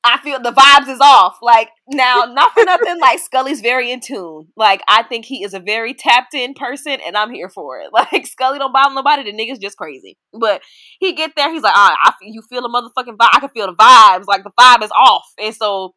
I 0.04 0.18
feel 0.22 0.38
the 0.38 0.52
vibes 0.52 0.88
is 0.88 1.00
off. 1.00 1.38
Like 1.40 1.70
now, 1.88 2.24
not 2.28 2.52
for 2.52 2.62
nothing. 2.64 3.00
Like 3.00 3.18
Scully's 3.18 3.60
very 3.60 3.90
in 3.90 4.00
tune. 4.00 4.48
Like 4.56 4.82
I 4.86 5.02
think 5.02 5.24
he 5.24 5.42
is 5.42 5.54
a 5.54 5.60
very 5.60 5.94
tapped 5.94 6.34
in 6.34 6.54
person, 6.54 6.98
and 7.04 7.16
I'm 7.16 7.32
here 7.32 7.48
for 7.48 7.80
it. 7.80 7.88
Like 8.12 8.26
Scully 8.26 8.58
don't 8.58 8.72
bother 8.72 8.94
nobody. 8.94 9.24
The 9.24 9.32
nigga's 9.32 9.58
just 9.58 9.78
crazy. 9.78 10.18
But 10.38 10.60
he 11.00 11.14
get 11.14 11.32
there, 11.36 11.50
he's 11.50 11.62
like, 11.62 11.74
feel, 12.20 12.32
you 12.32 12.42
feel 12.50 12.60
the 12.60 12.68
motherfucking 12.68 13.16
vibe. 13.16 13.30
I 13.32 13.40
can 13.40 13.48
feel 13.48 13.66
the 13.66 13.74
vibes. 13.74 14.26
Like 14.26 14.44
the 14.44 14.52
vibe 14.58 14.84
is 14.84 14.90
off, 14.90 15.24
and 15.40 15.54
so 15.54 15.94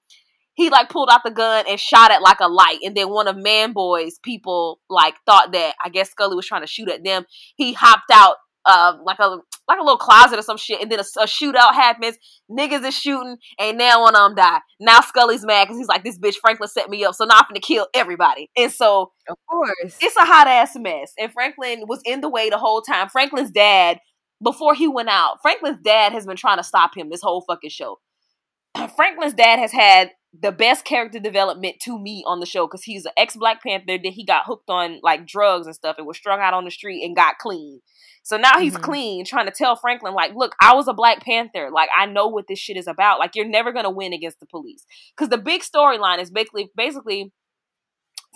he 0.53 0.69
like 0.69 0.89
pulled 0.89 1.09
out 1.11 1.21
the 1.23 1.31
gun 1.31 1.65
and 1.69 1.79
shot 1.79 2.11
at 2.11 2.21
like 2.21 2.39
a 2.39 2.47
light. 2.47 2.79
And 2.83 2.95
then 2.95 3.09
one 3.09 3.27
of 3.27 3.35
Man 3.37 3.73
Boy's 3.73 4.19
people 4.23 4.79
like 4.89 5.15
thought 5.25 5.51
that 5.51 5.75
I 5.83 5.89
guess 5.89 6.11
Scully 6.11 6.35
was 6.35 6.47
trying 6.47 6.61
to 6.61 6.67
shoot 6.67 6.89
at 6.89 7.03
them. 7.03 7.25
He 7.55 7.73
hopped 7.73 8.11
out 8.11 8.37
uh, 8.65 8.97
like 9.03 9.19
a 9.19 9.37
like 9.67 9.79
a 9.79 9.83
little 9.83 9.97
closet 9.97 10.39
or 10.39 10.41
some 10.41 10.57
shit, 10.57 10.81
and 10.81 10.91
then 10.91 10.99
a, 10.99 11.03
a, 11.21 11.25
shootout 11.25 11.73
happens. 11.73 12.17
Niggas 12.49 12.85
is 12.85 12.97
shooting, 12.97 13.37
and 13.59 13.77
now 13.77 14.01
one 14.01 14.15
of 14.15 14.21
them 14.21 14.35
die. 14.35 14.59
Now 14.79 15.01
Scully's 15.01 15.45
mad 15.45 15.65
because 15.65 15.77
he's 15.77 15.87
like, 15.87 16.03
"This 16.03 16.17
bitch 16.17 16.35
Franklin 16.41 16.69
set 16.69 16.89
me 16.89 17.03
up, 17.03 17.15
so 17.15 17.25
now 17.25 17.35
I'm 17.35 17.45
gonna 17.49 17.59
kill 17.59 17.87
everybody." 17.93 18.49
And 18.55 18.71
so, 18.71 19.11
of 19.29 19.37
course, 19.49 19.97
it's 19.99 20.15
a 20.15 20.25
hot 20.25 20.47
ass 20.47 20.75
mess. 20.75 21.13
And 21.19 21.31
Franklin 21.31 21.83
was 21.87 22.01
in 22.05 22.21
the 22.21 22.29
way 22.29 22.49
the 22.49 22.57
whole 22.57 22.81
time. 22.81 23.09
Franklin's 23.09 23.51
dad, 23.51 23.99
before 24.41 24.73
he 24.73 24.87
went 24.87 25.09
out, 25.09 25.37
Franklin's 25.41 25.81
dad 25.81 26.13
has 26.13 26.25
been 26.25 26.37
trying 26.37 26.57
to 26.57 26.63
stop 26.63 26.95
him 26.95 27.09
this 27.09 27.21
whole 27.21 27.41
fucking 27.41 27.69
show. 27.69 27.99
Franklin's 28.95 29.33
dad 29.33 29.59
has 29.59 29.71
had 29.71 30.11
the 30.41 30.51
best 30.51 30.85
character 30.85 31.19
development 31.19 31.77
to 31.81 31.97
me 31.99 32.23
on 32.27 32.39
the 32.39 32.45
show 32.45 32.67
because 32.67 32.83
he's 32.83 33.05
an 33.05 33.11
ex 33.17 33.35
Black 33.35 33.63
Panther. 33.63 33.97
Then 34.01 34.11
he 34.11 34.25
got 34.25 34.45
hooked 34.45 34.69
on 34.69 34.99
like 35.01 35.25
drugs 35.25 35.65
and 35.65 35.75
stuff 35.75 35.95
and 35.97 36.05
was 36.05 36.17
strung 36.17 36.39
out 36.39 36.53
on 36.53 36.65
the 36.65 36.71
street 36.71 37.03
and 37.03 37.15
got 37.15 37.37
clean. 37.37 37.81
So 38.23 38.35
now 38.35 38.59
he's 38.59 38.73
mm-hmm. 38.73 38.83
clean, 38.83 39.25
trying 39.25 39.45
to 39.45 39.53
tell 39.53 39.77
Franklin, 39.77 40.13
like, 40.13 40.35
look, 40.35 40.53
I 40.61 40.75
was 40.75 40.89
a 40.89 40.93
Black 40.93 41.23
Panther. 41.23 41.69
Like, 41.73 41.87
I 41.97 42.07
know 42.07 42.27
what 42.27 42.45
this 42.49 42.59
shit 42.59 42.75
is 42.75 42.87
about. 42.87 43.19
Like, 43.19 43.35
you're 43.35 43.47
never 43.47 43.71
gonna 43.71 43.89
win 43.89 44.11
against 44.11 44.39
the 44.39 44.45
police. 44.45 44.85
Because 45.15 45.29
the 45.29 45.37
big 45.37 45.61
storyline 45.61 46.19
is 46.19 46.29
basically 46.29 46.69
basically 46.75 47.31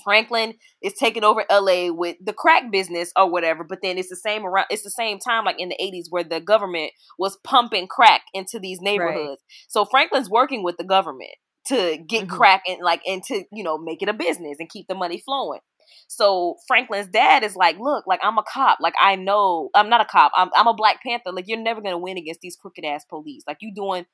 Franklin 0.03 0.53
is 0.81 0.93
taking 0.93 1.23
over 1.23 1.43
LA 1.51 1.91
with 1.91 2.17
the 2.23 2.33
crack 2.33 2.71
business 2.71 3.11
or 3.15 3.29
whatever, 3.29 3.63
but 3.63 3.79
then 3.83 3.97
it's 3.97 4.09
the 4.09 4.15
same 4.15 4.45
around 4.45 4.65
it's 4.69 4.83
the 4.83 4.89
same 4.89 5.19
time 5.19 5.45
like 5.45 5.59
in 5.59 5.69
the 5.69 5.77
80s 5.81 6.05
where 6.09 6.23
the 6.23 6.39
government 6.39 6.91
was 7.19 7.37
pumping 7.43 7.87
crack 7.87 8.21
into 8.33 8.59
these 8.59 8.79
neighborhoods. 8.81 9.41
Right. 9.41 9.67
So 9.67 9.85
Franklin's 9.85 10.29
working 10.29 10.63
with 10.63 10.77
the 10.77 10.83
government 10.83 11.35
to 11.67 11.97
get 12.07 12.27
mm-hmm. 12.27 12.35
crack 12.35 12.63
and 12.67 12.79
like 12.81 13.01
and 13.07 13.23
to, 13.23 13.43
you 13.51 13.63
know, 13.63 13.77
make 13.77 14.01
it 14.01 14.09
a 14.09 14.13
business 14.13 14.57
and 14.59 14.69
keep 14.69 14.87
the 14.87 14.95
money 14.95 15.21
flowing. 15.23 15.59
So 16.07 16.57
Franklin's 16.67 17.07
dad 17.07 17.43
is 17.43 17.55
like, 17.55 17.77
look, 17.79 18.05
like 18.07 18.19
I'm 18.23 18.37
a 18.37 18.43
cop. 18.43 18.79
Like 18.81 18.95
I 18.99 19.15
know 19.15 19.69
I'm 19.73 19.89
not 19.89 20.01
a 20.01 20.05
cop. 20.05 20.31
I'm 20.35 20.49
I'm 20.55 20.67
a 20.67 20.73
Black 20.73 21.01
Panther. 21.03 21.31
Like 21.31 21.47
you're 21.47 21.59
never 21.59 21.81
gonna 21.81 21.97
win 21.97 22.17
against 22.17 22.41
these 22.41 22.55
crooked 22.55 22.85
ass 22.85 23.05
police. 23.05 23.43
Like 23.47 23.57
you 23.61 23.73
doing 23.73 24.05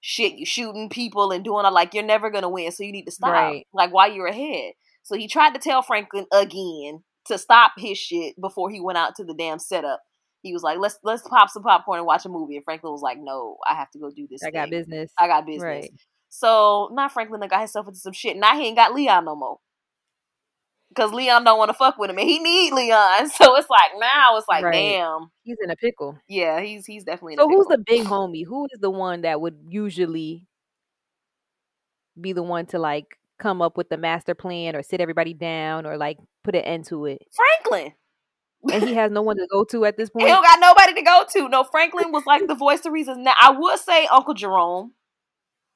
shit, 0.00 0.34
you 0.34 0.44
shooting 0.44 0.88
people 0.88 1.30
and 1.30 1.44
doing 1.44 1.64
all 1.64 1.72
like 1.72 1.94
you're 1.94 2.02
never 2.02 2.30
gonna 2.30 2.50
win. 2.50 2.72
So 2.72 2.82
you 2.82 2.92
need 2.92 3.06
to 3.06 3.12
stop. 3.12 3.32
Right. 3.32 3.66
Like 3.72 3.92
while 3.92 4.12
you're 4.12 4.26
ahead. 4.26 4.72
So 5.02 5.16
he 5.16 5.26
tried 5.26 5.54
to 5.54 5.60
tell 5.60 5.82
Franklin 5.82 6.26
again 6.32 7.02
to 7.26 7.38
stop 7.38 7.72
his 7.76 7.98
shit 7.98 8.40
before 8.40 8.70
he 8.70 8.80
went 8.80 8.98
out 8.98 9.14
to 9.16 9.24
the 9.24 9.34
damn 9.34 9.58
setup. 9.58 10.00
He 10.42 10.52
was 10.52 10.62
like, 10.62 10.78
"Let's 10.78 10.98
let's 11.04 11.22
pop 11.26 11.50
some 11.50 11.62
popcorn 11.62 11.98
and 11.98 12.06
watch 12.06 12.24
a 12.24 12.28
movie." 12.28 12.56
And 12.56 12.64
Franklin 12.64 12.92
was 12.92 13.00
like, 13.00 13.18
"No, 13.20 13.58
I 13.68 13.74
have 13.74 13.90
to 13.92 13.98
go 13.98 14.10
do 14.10 14.26
this. 14.28 14.42
I 14.42 14.46
thing. 14.46 14.54
got 14.54 14.70
business. 14.70 15.12
I 15.16 15.28
got 15.28 15.46
business." 15.46 15.62
Right. 15.62 15.90
So 16.34 16.88
now 16.94 17.10
Franklin 17.10 17.46
got 17.46 17.58
himself 17.58 17.86
into 17.86 18.00
some 18.00 18.14
shit. 18.14 18.38
Now 18.38 18.56
he 18.56 18.66
ain't 18.66 18.76
got 18.76 18.94
Leon 18.94 19.26
no 19.26 19.36
more. 19.36 19.58
Cause 20.96 21.12
Leon 21.12 21.44
don't 21.44 21.58
want 21.58 21.68
to 21.68 21.74
fuck 21.74 21.98
with 21.98 22.08
him, 22.08 22.18
and 22.18 22.28
he 22.28 22.38
need 22.38 22.72
Leon. 22.72 23.28
So 23.34 23.54
it's 23.56 23.68
like 23.68 23.92
now 23.98 24.38
it's 24.38 24.48
like, 24.48 24.64
right. 24.64 24.72
damn, 24.72 25.30
he's 25.42 25.58
in 25.62 25.70
a 25.70 25.76
pickle. 25.76 26.18
Yeah, 26.28 26.60
he's 26.60 26.86
he's 26.86 27.04
definitely. 27.04 27.36
so 27.36 27.46
who's 27.48 27.66
the 27.66 27.82
big 27.84 28.06
homie? 28.06 28.46
Who 28.46 28.66
is 28.72 28.80
the 28.80 28.90
one 28.90 29.22
that 29.22 29.42
would 29.42 29.58
usually 29.68 30.46
be 32.18 32.32
the 32.32 32.42
one 32.42 32.64
to 32.66 32.78
like 32.78 33.18
come 33.38 33.60
up 33.60 33.76
with 33.76 33.90
the 33.90 33.98
master 33.98 34.34
plan 34.34 34.74
or 34.74 34.82
sit 34.82 35.02
everybody 35.02 35.34
down 35.34 35.86
or 35.86 35.98
like 35.98 36.18
put 36.44 36.54
an 36.54 36.62
end 36.62 36.86
to 36.86 37.04
it? 37.04 37.22
Franklin. 37.30 37.92
and 38.72 38.88
he 38.88 38.94
has 38.94 39.10
no 39.10 39.20
one 39.20 39.36
to 39.36 39.46
go 39.50 39.64
to 39.64 39.84
at 39.84 39.98
this 39.98 40.08
point. 40.14 40.26
He 40.26 40.32
don't 40.32 40.44
got 40.44 40.60
nobody 40.60 40.94
to 40.94 41.02
go 41.02 41.24
to. 41.30 41.48
No, 41.50 41.64
Franklin 41.64 42.10
was 42.10 42.24
like 42.26 42.46
the 42.46 42.54
voice 42.54 42.86
of 42.86 42.92
reason. 42.92 43.22
Now 43.22 43.34
I 43.38 43.50
would 43.50 43.78
say 43.78 44.06
Uncle 44.06 44.34
Jerome, 44.34 44.92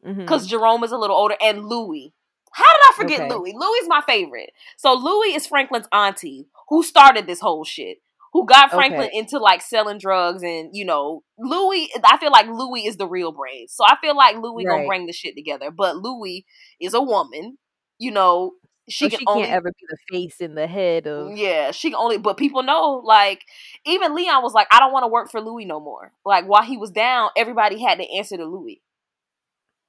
because 0.06 0.42
mm-hmm. 0.42 0.50
Jerome 0.50 0.84
is 0.84 0.92
a 0.92 0.98
little 0.98 1.16
older, 1.16 1.36
and 1.40 1.66
Louie. 1.66 2.12
How 2.52 2.64
did 2.64 2.82
I 2.88 2.92
forget 2.96 3.20
okay. 3.20 3.34
Louie? 3.34 3.52
Louie's 3.54 3.88
my 3.88 4.00
favorite. 4.06 4.50
So 4.78 4.94
Louie 4.94 5.34
is 5.34 5.46
Franklin's 5.46 5.88
auntie 5.92 6.46
who 6.70 6.82
started 6.82 7.26
this 7.26 7.40
whole 7.40 7.64
shit 7.64 7.98
who 8.36 8.44
got 8.44 8.70
Franklin 8.70 9.08
okay. 9.08 9.18
into 9.18 9.38
like 9.38 9.62
selling 9.62 9.96
drugs 9.96 10.42
and 10.42 10.68
you 10.74 10.84
know 10.84 11.22
Louie. 11.38 11.90
I 12.04 12.18
feel 12.18 12.30
like 12.30 12.46
Louie 12.46 12.86
is 12.86 12.98
the 12.98 13.06
real 13.06 13.32
brain, 13.32 13.66
so 13.66 13.82
I 13.84 13.96
feel 14.02 14.14
like 14.14 14.36
Louie 14.36 14.66
right. 14.66 14.76
gonna 14.76 14.86
bring 14.86 15.06
the 15.06 15.14
shit 15.14 15.34
together. 15.34 15.70
But 15.70 15.96
Louie 15.96 16.44
is 16.78 16.92
a 16.92 17.00
woman, 17.00 17.56
you 17.98 18.10
know. 18.10 18.52
She, 18.88 19.10
can 19.10 19.18
she 19.18 19.24
only, 19.26 19.42
can't 19.42 19.52
ever 19.52 19.72
be 19.72 19.86
the 19.88 19.96
face 20.12 20.40
in 20.40 20.54
the 20.54 20.68
head 20.68 21.08
of 21.08 21.36
yeah. 21.36 21.72
She 21.72 21.90
can 21.90 21.96
only, 21.96 22.18
but 22.18 22.36
people 22.36 22.62
know 22.62 23.02
like 23.04 23.42
even 23.84 24.14
Leon 24.14 24.44
was 24.44 24.52
like, 24.52 24.68
I 24.70 24.78
don't 24.78 24.92
want 24.92 25.02
to 25.02 25.08
work 25.08 25.28
for 25.28 25.40
Louie 25.40 25.64
no 25.64 25.80
more. 25.80 26.12
Like 26.24 26.44
while 26.44 26.62
he 26.62 26.76
was 26.76 26.92
down, 26.92 27.30
everybody 27.36 27.80
had 27.80 27.98
to 27.98 28.08
answer 28.16 28.36
to 28.36 28.44
Louie. 28.44 28.82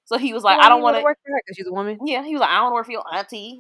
So 0.08 0.18
he 0.18 0.34
was 0.34 0.42
like, 0.42 0.58
well, 0.58 0.66
I 0.66 0.70
don't 0.70 0.82
want 0.82 0.96
to 0.96 1.04
work 1.04 1.18
for 1.22 1.34
her 1.34 1.42
because 1.46 1.58
she's 1.58 1.68
a 1.68 1.74
woman. 1.74 2.00
Yeah, 2.06 2.24
he 2.24 2.32
was 2.32 2.40
like, 2.40 2.50
I 2.50 2.60
don't 2.60 2.72
want 2.72 2.72
to 2.72 2.76
work 2.76 2.86
for 2.86 2.92
your 2.94 3.14
auntie. 3.14 3.60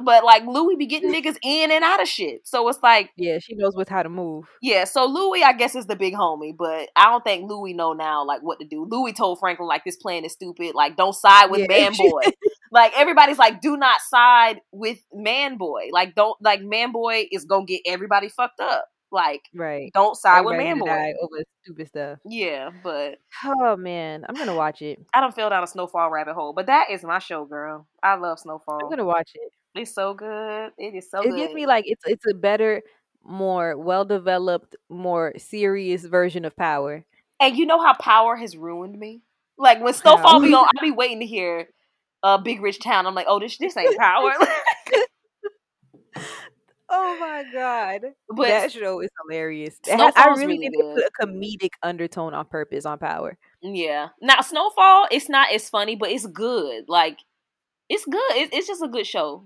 But 0.00 0.24
like 0.24 0.46
Louie 0.46 0.76
be 0.76 0.86
getting 0.86 1.12
niggas 1.14 1.36
in 1.42 1.72
and 1.72 1.82
out 1.82 2.00
of 2.00 2.06
shit. 2.06 2.46
So 2.46 2.68
it's 2.68 2.78
like, 2.80 3.10
yeah, 3.16 3.40
she 3.40 3.56
knows 3.56 3.74
with 3.74 3.88
how 3.88 4.04
to 4.04 4.08
move. 4.08 4.44
Yeah, 4.62 4.84
so 4.84 5.04
Louie, 5.04 5.42
I 5.42 5.52
guess, 5.52 5.74
is 5.74 5.86
the 5.86 5.96
big 5.96 6.14
homie, 6.14 6.56
but 6.56 6.90
I 6.94 7.06
don't 7.06 7.24
think 7.24 7.50
Louie 7.50 7.74
know 7.74 7.92
now 7.92 8.24
like 8.24 8.40
what 8.40 8.60
to 8.60 8.66
do. 8.66 8.86
Louie 8.88 9.12
told 9.12 9.40
Franklin 9.40 9.66
like 9.66 9.84
this 9.84 9.96
plan 9.96 10.24
is 10.24 10.32
stupid. 10.32 10.76
Like 10.76 10.96
don't 10.96 11.14
side 11.14 11.50
with 11.50 11.62
yeah. 11.62 11.66
Man 11.66 11.92
Boy. 11.96 12.22
like 12.70 12.92
everybody's 12.96 13.38
like, 13.38 13.60
do 13.60 13.76
not 13.76 14.00
side 14.00 14.60
with 14.70 14.98
Man 15.12 15.56
Boy. 15.56 15.88
Like 15.90 16.14
don't 16.14 16.36
like 16.40 16.62
Man 16.62 16.92
Boy 16.92 17.26
is 17.32 17.46
gonna 17.46 17.66
get 17.66 17.80
everybody 17.84 18.28
fucked 18.28 18.60
up. 18.60 18.84
Like, 19.12 19.48
right? 19.54 19.90
Don't 19.92 20.16
side 20.16 20.44
with 20.44 20.56
man 20.56 20.78
boy 20.78 21.12
over 21.20 21.42
stupid 21.62 21.88
stuff. 21.88 22.18
Yeah, 22.24 22.70
but 22.82 23.18
oh 23.44 23.76
man, 23.76 24.24
I'm 24.28 24.36
gonna 24.36 24.54
watch 24.54 24.82
it. 24.82 25.00
I 25.12 25.20
don't 25.20 25.34
fell 25.34 25.50
down 25.50 25.64
a 25.64 25.66
snowfall 25.66 26.10
rabbit 26.10 26.34
hole, 26.34 26.52
but 26.52 26.66
that 26.66 26.90
is 26.90 27.02
my 27.02 27.18
show, 27.18 27.44
girl. 27.44 27.86
I 28.02 28.14
love 28.14 28.38
Snowfall. 28.38 28.80
I'm 28.82 28.90
gonna 28.90 29.04
watch 29.04 29.32
it. 29.34 29.52
It's 29.74 29.92
so 29.92 30.14
good. 30.14 30.70
It 30.78 30.94
is 30.94 31.10
so. 31.10 31.20
It 31.20 31.30
good. 31.30 31.36
gives 31.36 31.54
me 31.54 31.66
like 31.66 31.84
it's 31.88 32.02
it's 32.06 32.24
a 32.26 32.34
better, 32.34 32.82
more 33.24 33.76
well 33.76 34.04
developed, 34.04 34.76
more 34.88 35.32
serious 35.38 36.04
version 36.04 36.44
of 36.44 36.56
Power. 36.56 37.04
And 37.40 37.56
you 37.56 37.66
know 37.66 37.82
how 37.82 37.94
Power 37.94 38.36
has 38.36 38.56
ruined 38.56 38.98
me. 38.98 39.22
Like 39.58 39.82
when 39.82 39.92
Snowfall 39.92 40.40
be 40.40 40.54
on, 40.54 40.66
I'll 40.66 40.82
be 40.82 40.92
waiting 40.92 41.20
to 41.20 41.26
hear 41.26 41.68
uh, 42.22 42.38
Big 42.38 42.62
Rich 42.62 42.80
Town. 42.80 43.06
I'm 43.06 43.14
like, 43.14 43.26
oh, 43.28 43.40
this 43.40 43.58
this 43.58 43.76
ain't 43.76 43.98
Power. 43.98 44.32
Oh 46.92 47.16
my 47.20 47.44
god! 47.52 48.00
But 48.28 48.48
that 48.48 48.72
show 48.72 49.00
is 49.00 49.10
hilarious. 49.22 49.78
Has, 49.86 50.12
I 50.16 50.30
really, 50.30 50.58
really 50.58 50.70
they 50.70 51.02
put 51.02 51.04
a 51.04 51.24
comedic 51.24 51.70
undertone 51.84 52.34
on 52.34 52.46
purpose 52.46 52.84
on 52.84 52.98
Power. 52.98 53.38
Yeah. 53.62 54.08
Now 54.20 54.40
Snowfall, 54.40 55.06
it's 55.12 55.28
not 55.28 55.52
as 55.52 55.70
funny, 55.70 55.94
but 55.94 56.10
it's 56.10 56.26
good. 56.26 56.86
Like 56.88 57.18
it's 57.88 58.04
good. 58.04 58.32
It, 58.32 58.52
it's 58.52 58.66
just 58.66 58.82
a 58.82 58.88
good 58.88 59.06
show. 59.06 59.44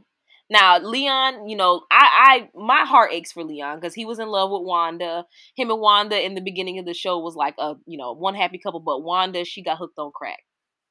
Now 0.49 0.79
Leon, 0.79 1.47
you 1.49 1.57
know, 1.57 1.83
I, 1.91 2.49
I 2.55 2.59
my 2.59 2.87
heart 2.87 3.13
aches 3.13 3.33
for 3.33 3.45
Leon 3.45 3.79
because 3.79 3.93
he 3.93 4.07
was 4.07 4.19
in 4.19 4.29
love 4.29 4.51
with 4.51 4.63
Wanda. 4.63 5.27
Him 5.55 5.71
and 5.71 5.81
Wanda 5.81 6.25
in 6.25 6.35
the 6.35 6.41
beginning 6.41 6.79
of 6.79 6.87
the 6.87 6.95
show 6.95 7.19
was 7.19 7.35
like 7.35 7.57
a 7.59 7.75
you 7.87 7.99
know 7.99 8.13
one 8.13 8.35
happy 8.35 8.59
couple, 8.59 8.81
but 8.81 9.03
Wanda 9.03 9.45
she 9.45 9.63
got 9.63 9.77
hooked 9.77 9.99
on 9.99 10.13
crack, 10.15 10.41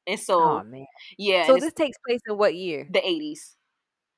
and 0.05 0.19
oh, 0.19 0.23
so 0.23 0.39
oh, 0.39 0.85
yeah. 1.17 1.47
So 1.47 1.57
this 1.57 1.73
takes 1.73 1.97
place 2.07 2.21
in 2.27 2.37
what 2.37 2.53
year? 2.53 2.87
The 2.91 3.03
eighties. 3.03 3.55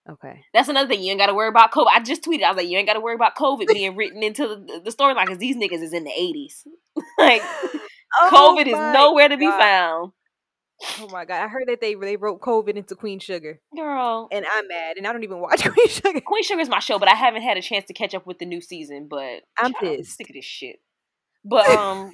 Okay. 0.09 0.41
That's 0.53 0.69
another 0.69 0.87
thing. 0.87 1.01
You 1.01 1.11
ain't 1.11 1.19
got 1.19 1.27
to 1.27 1.33
worry 1.33 1.47
about 1.47 1.71
COVID. 1.71 1.87
I 1.91 1.99
just 1.99 2.23
tweeted. 2.23 2.43
I 2.43 2.49
was 2.49 2.57
like, 2.57 2.67
you 2.67 2.77
ain't 2.77 2.87
got 2.87 2.93
to 2.93 2.99
worry 2.99 3.15
about 3.15 3.35
COVID 3.35 3.67
being 3.67 3.95
written 3.97 4.21
into 4.21 4.47
the, 4.47 4.81
the 4.83 4.91
storyline 4.91 5.25
because 5.25 5.39
these 5.39 5.55
niggas 5.55 5.81
is 5.81 5.93
in 5.93 6.03
the 6.03 6.11
80s. 6.11 6.63
like, 7.17 7.41
oh 8.19 8.29
COVID 8.31 8.67
is 8.67 8.73
nowhere 8.73 9.29
to 9.29 9.37
be 9.37 9.47
found. 9.47 10.11
Oh 10.99 11.07
my 11.09 11.23
god! 11.23 11.41
I 11.41 11.47
heard 11.47 11.67
that 11.67 11.79
they 11.79 11.95
they 11.95 12.17
wrote 12.17 12.41
COVID 12.41 12.75
into 12.75 12.95
Queen 12.95 13.19
Sugar, 13.19 13.61
girl, 13.75 14.27
and 14.29 14.45
I'm 14.45 14.67
mad, 14.67 14.97
and 14.97 15.07
I 15.07 15.13
don't 15.13 15.23
even 15.23 15.39
watch 15.39 15.63
Queen 15.73 15.87
Sugar. 15.87 16.19
Queen 16.19 16.43
Sugar 16.43 16.59
is 16.59 16.67
my 16.67 16.79
show, 16.79 16.99
but 16.99 17.07
I 17.07 17.15
haven't 17.15 17.43
had 17.43 17.55
a 17.57 17.61
chance 17.61 17.85
to 17.85 17.93
catch 17.93 18.13
up 18.13 18.27
with 18.27 18.39
the 18.39 18.45
new 18.45 18.59
season. 18.59 19.07
But 19.09 19.43
I'm 19.57 19.73
pissed. 19.73 19.99
I'm 19.99 20.03
sick 20.03 20.29
of 20.29 20.35
this 20.35 20.43
shit. 20.43 20.81
But 21.45 21.69
um, 21.69 22.13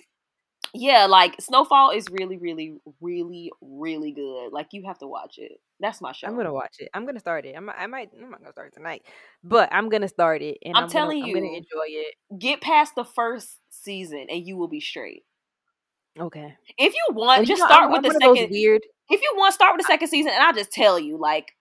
yeah, 0.74 1.06
like 1.06 1.36
Snowfall 1.40 1.92
is 1.92 2.08
really, 2.10 2.38
really, 2.38 2.78
really, 3.02 3.52
really 3.62 4.12
good. 4.12 4.52
Like 4.52 4.68
you 4.72 4.84
have 4.86 4.98
to 5.00 5.08
watch 5.08 5.38
it. 5.38 5.54
That's 5.80 6.02
my 6.02 6.12
show. 6.14 6.28
I'm 6.28 6.38
gonna 6.38 6.54
watch 6.54 6.76
it. 6.80 6.90
I'm 6.94 7.06
gonna 7.06 7.20
start 7.20 7.46
it. 7.46 7.56
I 7.56 7.60
might. 7.60 7.76
I 7.78 7.88
might 7.88 8.10
I'm 8.16 8.32
not 8.32 8.40
gonna 8.42 8.54
start 8.54 8.68
it 8.70 8.78
tonight, 8.78 9.04
but 9.44 9.70
I'm 9.72 9.90
gonna 9.90 10.08
start 10.08 10.42
it, 10.42 10.60
and 10.64 10.78
I'm, 10.78 10.84
I'm 10.84 10.90
telling 10.90 11.20
gonna, 11.20 11.32
you, 11.32 11.38
I'm 11.38 11.44
gonna 11.44 11.58
enjoy 11.58 11.88
it. 11.88 12.16
Get 12.40 12.62
past 12.62 12.96
the 12.96 13.04
first 13.04 13.58
season, 13.70 14.28
and 14.30 14.48
you 14.48 14.56
will 14.58 14.70
be 14.70 14.80
straight. 14.80 15.24
Okay. 16.20 16.56
If 16.78 16.94
you 16.94 17.16
want, 17.16 17.40
and 17.40 17.48
just 17.48 17.60
you 17.60 17.64
know, 17.64 17.68
start 17.68 17.84
I'm, 17.86 17.92
with 17.92 18.06
I'm 18.06 18.14
the 18.14 18.20
second. 18.36 18.52
Weird. 18.52 18.82
If 19.10 19.22
you 19.22 19.34
want, 19.36 19.54
start 19.54 19.74
with 19.76 19.86
the 19.86 19.92
second 19.92 20.08
season, 20.08 20.32
and 20.34 20.42
I'll 20.42 20.54
just 20.54 20.72
tell 20.72 20.98
you, 20.98 21.18
like, 21.18 21.52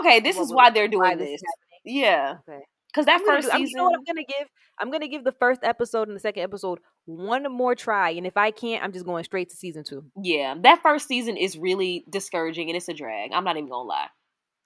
okay, 0.00 0.20
this 0.20 0.38
is 0.38 0.52
why 0.52 0.70
they're 0.70 0.88
doing 0.88 1.02
why 1.02 1.14
this. 1.14 1.40
this 1.40 1.42
yeah. 1.84 2.38
Okay. 2.48 2.62
Because 2.96 3.06
that 3.06 3.20
first 3.26 3.50
do, 3.50 3.58
season, 3.58 3.68
you 3.68 3.76
know 3.76 3.84
what 3.84 3.94
I'm 3.94 4.04
gonna 4.04 4.24
give? 4.26 4.48
I'm 4.78 4.90
gonna 4.90 5.08
give 5.08 5.22
the 5.22 5.32
first 5.32 5.60
episode 5.62 6.08
and 6.08 6.16
the 6.16 6.20
second 6.20 6.42
episode 6.42 6.78
one 7.04 7.44
more 7.52 7.74
try, 7.74 8.08
and 8.10 8.26
if 8.26 8.38
I 8.38 8.50
can't, 8.50 8.82
I'm 8.82 8.92
just 8.92 9.04
going 9.04 9.22
straight 9.24 9.50
to 9.50 9.56
season 9.56 9.84
two. 9.84 10.06
Yeah, 10.22 10.54
that 10.62 10.80
first 10.82 11.06
season 11.06 11.36
is 11.36 11.58
really 11.58 12.06
discouraging 12.08 12.70
and 12.70 12.76
it's 12.76 12.88
a 12.88 12.94
drag. 12.94 13.32
I'm 13.34 13.44
not 13.44 13.58
even 13.58 13.68
gonna 13.68 13.86
lie. 13.86 14.06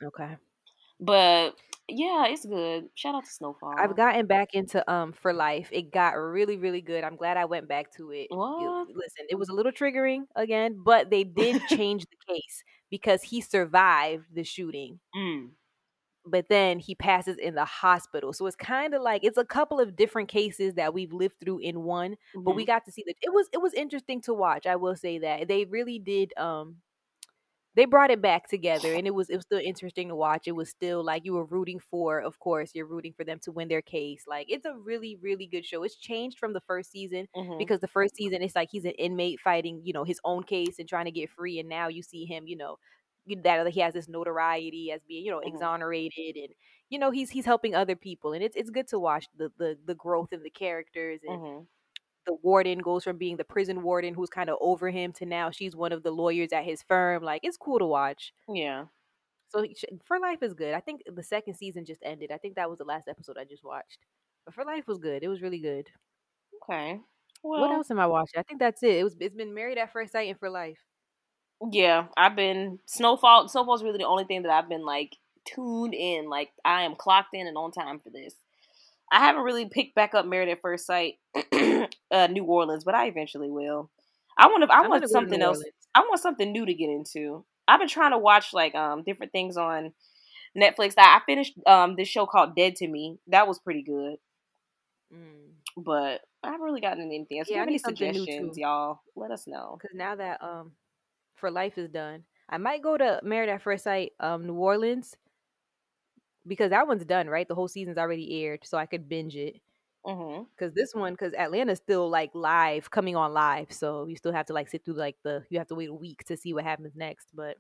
Okay. 0.04 0.36
But 1.00 1.56
yeah, 1.88 2.26
it's 2.28 2.46
good. 2.46 2.84
Shout 2.94 3.16
out 3.16 3.24
to 3.24 3.30
Snowfall. 3.32 3.74
I've 3.76 3.96
gotten 3.96 4.26
back 4.26 4.50
into 4.54 4.88
um 4.88 5.12
for 5.12 5.32
life. 5.32 5.68
It 5.72 5.90
got 5.90 6.12
really, 6.12 6.56
really 6.56 6.82
good. 6.82 7.02
I'm 7.02 7.16
glad 7.16 7.36
I 7.36 7.46
went 7.46 7.66
back 7.66 7.92
to 7.96 8.12
it. 8.12 8.28
What? 8.30 8.88
It, 8.88 8.94
listen, 8.94 9.26
it 9.28 9.34
was 9.40 9.48
a 9.48 9.54
little 9.54 9.72
triggering 9.72 10.26
again, 10.36 10.80
but 10.84 11.10
they 11.10 11.24
did 11.24 11.62
change 11.68 12.04
the 12.04 12.32
case 12.32 12.62
because 12.90 13.22
he 13.24 13.40
survived 13.40 14.26
the 14.32 14.44
shooting. 14.44 15.00
Mm 15.16 15.48
but 16.26 16.48
then 16.48 16.78
he 16.78 16.94
passes 16.94 17.36
in 17.38 17.54
the 17.54 17.64
hospital. 17.64 18.32
So 18.32 18.46
it's 18.46 18.56
kind 18.56 18.94
of 18.94 19.02
like 19.02 19.24
it's 19.24 19.38
a 19.38 19.44
couple 19.44 19.80
of 19.80 19.96
different 19.96 20.28
cases 20.28 20.74
that 20.74 20.92
we've 20.94 21.12
lived 21.12 21.36
through 21.40 21.58
in 21.58 21.82
one, 21.82 22.12
mm-hmm. 22.12 22.44
but 22.44 22.54
we 22.54 22.62
mm-hmm. 22.62 22.72
got 22.72 22.84
to 22.84 22.92
see 22.92 23.04
that 23.06 23.16
it 23.22 23.32
was 23.32 23.48
it 23.52 23.58
was 23.58 23.74
interesting 23.74 24.20
to 24.22 24.34
watch. 24.34 24.66
I 24.66 24.76
will 24.76 24.96
say 24.96 25.18
that 25.18 25.48
they 25.48 25.64
really 25.64 25.98
did 25.98 26.32
um 26.36 26.76
they 27.76 27.84
brought 27.84 28.10
it 28.10 28.20
back 28.20 28.48
together 28.48 28.92
and 28.92 29.06
it 29.06 29.14
was 29.14 29.30
it 29.30 29.36
was 29.36 29.44
still 29.44 29.60
interesting 29.62 30.08
to 30.08 30.16
watch. 30.16 30.42
It 30.46 30.52
was 30.56 30.68
still 30.68 31.04
like 31.04 31.24
you 31.24 31.34
were 31.34 31.44
rooting 31.44 31.78
for, 31.78 32.20
of 32.20 32.38
course, 32.40 32.72
you're 32.74 32.86
rooting 32.86 33.12
for 33.16 33.24
them 33.24 33.38
to 33.44 33.52
win 33.52 33.68
their 33.68 33.82
case. 33.82 34.24
Like 34.26 34.46
it's 34.50 34.66
a 34.66 34.74
really 34.74 35.16
really 35.22 35.46
good 35.46 35.64
show. 35.64 35.82
It's 35.84 35.96
changed 35.96 36.38
from 36.38 36.52
the 36.52 36.60
first 36.60 36.90
season 36.90 37.28
mm-hmm. 37.34 37.58
because 37.58 37.80
the 37.80 37.88
first 37.88 38.16
season 38.16 38.42
it's 38.42 38.56
like 38.56 38.68
he's 38.70 38.84
an 38.84 38.92
inmate 38.92 39.40
fighting, 39.40 39.80
you 39.84 39.92
know, 39.92 40.04
his 40.04 40.20
own 40.24 40.42
case 40.42 40.78
and 40.78 40.88
trying 40.88 41.04
to 41.06 41.12
get 41.12 41.30
free 41.30 41.60
and 41.60 41.68
now 41.68 41.88
you 41.88 42.02
see 42.02 42.24
him, 42.24 42.46
you 42.46 42.56
know, 42.56 42.76
that 43.42 43.68
he 43.68 43.80
has 43.80 43.94
this 43.94 44.08
notoriety 44.08 44.90
as 44.92 45.00
being 45.06 45.24
you 45.24 45.30
know 45.30 45.38
mm-hmm. 45.38 45.54
exonerated 45.54 46.36
and 46.36 46.48
you 46.88 46.98
know 46.98 47.10
he's 47.10 47.30
he's 47.30 47.44
helping 47.44 47.74
other 47.74 47.96
people 47.96 48.32
and 48.32 48.42
it's 48.42 48.56
it's 48.56 48.70
good 48.70 48.88
to 48.88 48.98
watch 48.98 49.26
the 49.36 49.50
the, 49.58 49.76
the 49.86 49.94
growth 49.94 50.32
in 50.32 50.42
the 50.42 50.50
characters 50.50 51.20
and 51.26 51.38
mm-hmm. 51.38 51.62
the 52.26 52.36
warden 52.42 52.78
goes 52.78 53.04
from 53.04 53.18
being 53.18 53.36
the 53.36 53.44
prison 53.44 53.82
warden 53.82 54.14
who's 54.14 54.30
kind 54.30 54.50
of 54.50 54.56
over 54.60 54.90
him 54.90 55.12
to 55.12 55.26
now 55.26 55.50
she's 55.50 55.76
one 55.76 55.92
of 55.92 56.02
the 56.02 56.10
lawyers 56.10 56.52
at 56.52 56.64
his 56.64 56.82
firm 56.82 57.22
like 57.22 57.40
it's 57.44 57.56
cool 57.56 57.78
to 57.78 57.86
watch. 57.86 58.32
Yeah. 58.48 58.84
So 59.48 59.66
for 60.04 60.20
life 60.20 60.42
is 60.42 60.54
good. 60.54 60.74
I 60.74 60.80
think 60.80 61.02
the 61.12 61.24
second 61.24 61.54
season 61.54 61.84
just 61.84 62.02
ended. 62.04 62.30
I 62.30 62.38
think 62.38 62.54
that 62.54 62.70
was 62.70 62.78
the 62.78 62.84
last 62.84 63.08
episode 63.08 63.36
i 63.36 63.44
just 63.44 63.64
watched 63.64 63.98
but 64.44 64.54
for 64.54 64.64
life 64.64 64.86
was 64.86 64.98
good. 64.98 65.22
It 65.22 65.28
was 65.28 65.42
really 65.42 65.58
good. 65.58 65.88
Okay. 66.62 67.00
Well, 67.42 67.60
what 67.60 67.70
else 67.70 67.90
am 67.90 67.98
i 67.98 68.06
watching? 68.06 68.38
I 68.38 68.42
think 68.42 68.60
that's 68.60 68.82
it. 68.82 68.96
It 68.96 69.04
was 69.04 69.16
it's 69.18 69.34
been 69.34 69.54
married 69.54 69.78
at 69.78 69.92
first 69.92 70.12
sight 70.12 70.28
and 70.28 70.38
for 70.38 70.50
life 70.50 70.78
yeah, 71.70 72.06
I've 72.16 72.36
been 72.36 72.78
Snowfall. 72.86 73.48
Snowfall's 73.48 73.82
really 73.82 73.98
the 73.98 74.06
only 74.06 74.24
thing 74.24 74.42
that 74.42 74.52
I've 74.52 74.68
been 74.68 74.84
like 74.84 75.16
tuned 75.44 75.94
in. 75.94 76.28
Like 76.28 76.50
I 76.64 76.82
am 76.82 76.96
clocked 76.96 77.34
in 77.34 77.46
and 77.46 77.56
on 77.56 77.70
time 77.70 78.00
for 78.00 78.10
this. 78.10 78.34
I 79.12 79.18
haven't 79.18 79.42
really 79.42 79.68
picked 79.68 79.94
back 79.94 80.14
up 80.14 80.24
Married 80.24 80.48
at 80.48 80.62
First 80.62 80.86
Sight, 80.86 81.14
uh, 82.10 82.28
New 82.28 82.44
Orleans, 82.44 82.84
but 82.84 82.94
I 82.94 83.06
eventually 83.06 83.50
will. 83.50 83.90
I 84.38 84.46
want 84.46 84.62
to. 84.62 84.74
I, 84.74 84.84
I 84.84 84.88
want 84.88 85.08
something 85.08 85.42
else. 85.42 85.62
I 85.94 86.00
want 86.00 86.20
something 86.20 86.50
new 86.50 86.64
to 86.64 86.74
get 86.74 86.88
into. 86.88 87.44
I've 87.68 87.80
been 87.80 87.88
trying 87.88 88.12
to 88.12 88.18
watch 88.18 88.52
like 88.52 88.74
um 88.74 89.02
different 89.02 89.32
things 89.32 89.56
on 89.56 89.92
Netflix. 90.56 90.94
I, 90.96 91.20
finished 91.26 91.54
um 91.66 91.96
this 91.96 92.08
show 92.08 92.24
called 92.24 92.56
Dead 92.56 92.76
to 92.76 92.88
Me. 92.88 93.18
That 93.26 93.46
was 93.46 93.58
pretty 93.58 93.82
good. 93.82 94.16
Mm. 95.12 95.50
But 95.76 96.22
I 96.42 96.50
haven't 96.50 96.64
really 96.64 96.80
gotten 96.80 97.04
anything 97.04 97.38
else. 97.38 97.48
Yeah, 97.50 97.54
if 97.54 97.56
you 97.56 97.58
have 97.58 97.68
any 97.68 97.78
suggestions, 97.78 98.56
y'all, 98.56 99.00
let 99.14 99.30
us 99.30 99.46
know. 99.46 99.78
Because 99.80 99.94
now 99.94 100.14
that 100.14 100.42
um 100.42 100.72
for 101.40 101.50
Life 101.50 101.78
is 101.78 101.88
done. 101.88 102.24
I 102.48 102.58
might 102.58 102.82
go 102.82 102.96
to 102.96 103.20
Married 103.22 103.48
at 103.48 103.62
First 103.62 103.84
Sight, 103.84 104.12
um, 104.20 104.46
New 104.46 104.54
Orleans, 104.54 105.16
because 106.46 106.70
that 106.70 106.86
one's 106.86 107.04
done, 107.04 107.28
right? 107.28 107.46
The 107.46 107.54
whole 107.54 107.68
season's 107.68 107.98
already 107.98 108.44
aired, 108.44 108.60
so 108.64 108.76
I 108.76 108.86
could 108.86 109.08
binge 109.08 109.36
it. 109.36 109.60
Because 110.04 110.18
mm-hmm. 110.18 110.68
this 110.74 110.94
one, 110.94 111.12
because 111.12 111.34
Atlanta's 111.34 111.78
still 111.78 112.08
like 112.08 112.30
live, 112.34 112.90
coming 112.90 113.16
on 113.16 113.32
live, 113.34 113.70
so 113.70 114.06
you 114.06 114.16
still 114.16 114.32
have 114.32 114.46
to 114.46 114.52
like 114.52 114.68
sit 114.68 114.84
through 114.84 114.94
like 114.94 115.16
the 115.24 115.44
you 115.50 115.58
have 115.58 115.68
to 115.68 115.74
wait 115.74 115.90
a 115.90 115.94
week 115.94 116.24
to 116.24 116.36
see 116.36 116.54
what 116.54 116.64
happens 116.64 116.94
next. 116.96 117.28
But 117.34 117.58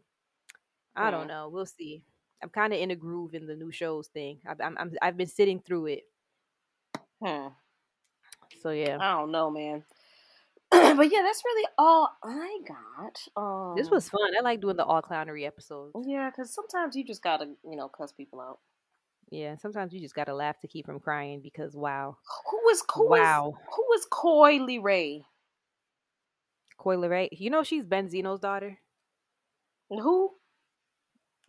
I 0.96 1.04
yeah. 1.04 1.10
don't 1.10 1.26
know, 1.26 1.50
we'll 1.52 1.66
see. 1.66 2.02
I'm 2.42 2.48
kind 2.48 2.72
of 2.72 2.80
in 2.80 2.90
a 2.90 2.96
groove 2.96 3.34
in 3.34 3.46
the 3.46 3.54
new 3.54 3.70
shows 3.70 4.08
thing. 4.08 4.38
I've, 4.48 4.60
I'm, 4.60 4.76
I'm 4.78 4.92
I've 5.02 5.16
been 5.18 5.26
sitting 5.26 5.60
through 5.60 5.86
it. 5.86 6.04
Hmm. 7.22 7.48
So 8.62 8.70
yeah, 8.70 8.96
I 8.98 9.18
don't 9.18 9.32
know, 9.32 9.50
man. 9.50 9.84
but 10.96 11.10
yeah, 11.10 11.22
that's 11.22 11.42
really 11.44 11.68
all 11.78 12.10
I 12.22 12.58
got. 12.66 13.18
Um, 13.36 13.74
this 13.76 13.90
was 13.90 14.08
fun. 14.08 14.30
I 14.38 14.42
like 14.42 14.60
doing 14.60 14.76
the 14.76 14.84
all 14.84 15.02
clownery 15.02 15.44
episodes. 15.44 15.92
Yeah, 16.06 16.30
because 16.30 16.54
sometimes 16.54 16.94
you 16.94 17.04
just 17.04 17.22
gotta, 17.22 17.46
you 17.64 17.76
know, 17.76 17.88
cuss 17.88 18.12
people 18.12 18.40
out. 18.40 18.60
Yeah, 19.30 19.56
sometimes 19.56 19.92
you 19.92 20.00
just 20.00 20.14
gotta 20.14 20.34
laugh 20.34 20.60
to 20.60 20.68
keep 20.68 20.86
from 20.86 21.00
crying 21.00 21.40
because 21.42 21.74
wow. 21.74 22.18
Who 22.50 22.56
was 22.64 22.84
who 22.94 23.08
wow? 23.10 23.46
Was, 23.46 23.54
who 23.74 23.82
was 23.88 24.06
Coi 24.10 24.58
Leray? 24.58 25.22
Coi 26.78 26.96
Leray. 26.96 27.28
You 27.32 27.50
know 27.50 27.64
she's 27.64 27.84
Benzino's 27.84 28.40
daughter. 28.40 28.78
Who? 29.88 30.30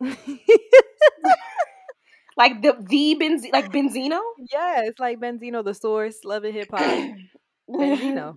like 2.36 2.60
the 2.60 2.76
the 2.80 3.14
Benz 3.14 3.46
like 3.52 3.72
Benzino? 3.72 4.20
Yeah, 4.52 4.82
it's 4.84 4.98
like 4.98 5.20
Benzino, 5.20 5.64
the 5.64 5.74
source, 5.74 6.24
Love 6.24 6.42
& 6.42 6.44
Hip 6.44 6.68
Hop. 6.72 7.16
Benzino. 7.70 8.36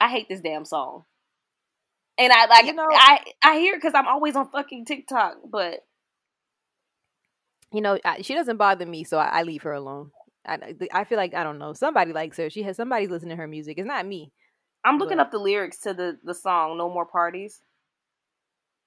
I 0.00 0.08
hate 0.08 0.28
this 0.28 0.40
damn 0.40 0.64
song. 0.64 1.04
And 2.18 2.32
I 2.32 2.46
like 2.46 2.66
you 2.66 2.72
know, 2.72 2.88
I 2.90 3.20
I 3.42 3.58
hear 3.58 3.74
it 3.74 3.78
because 3.78 3.94
I'm 3.94 4.08
always 4.08 4.36
on 4.36 4.50
fucking 4.50 4.86
TikTok, 4.86 5.36
but 5.50 5.80
you 7.72 7.82
know 7.82 7.98
I, 8.04 8.22
she 8.22 8.34
doesn't 8.34 8.56
bother 8.56 8.86
me, 8.86 9.04
so 9.04 9.18
I, 9.18 9.40
I, 9.40 9.42
leave 9.42 9.62
her 9.64 9.72
alone. 9.72 10.12
I 10.46 10.74
I 10.92 11.04
feel 11.04 11.18
like 11.18 11.34
I 11.34 11.44
don't 11.44 11.58
know 11.58 11.74
somebody 11.74 12.12
likes 12.14 12.38
her. 12.38 12.48
She 12.48 12.62
has 12.62 12.76
somebody's 12.76 13.10
listening 13.10 13.36
to 13.36 13.42
her 13.42 13.46
music. 13.46 13.78
It's 13.78 13.86
not 13.86 14.06
me. 14.06 14.32
I'm 14.84 14.98
looking 14.98 15.18
but. 15.18 15.26
up 15.26 15.30
the 15.30 15.38
lyrics 15.38 15.78
to 15.80 15.92
the 15.92 16.18
the 16.24 16.34
song 16.34 16.78
"No 16.78 16.88
More 16.88 17.06
Parties." 17.06 17.60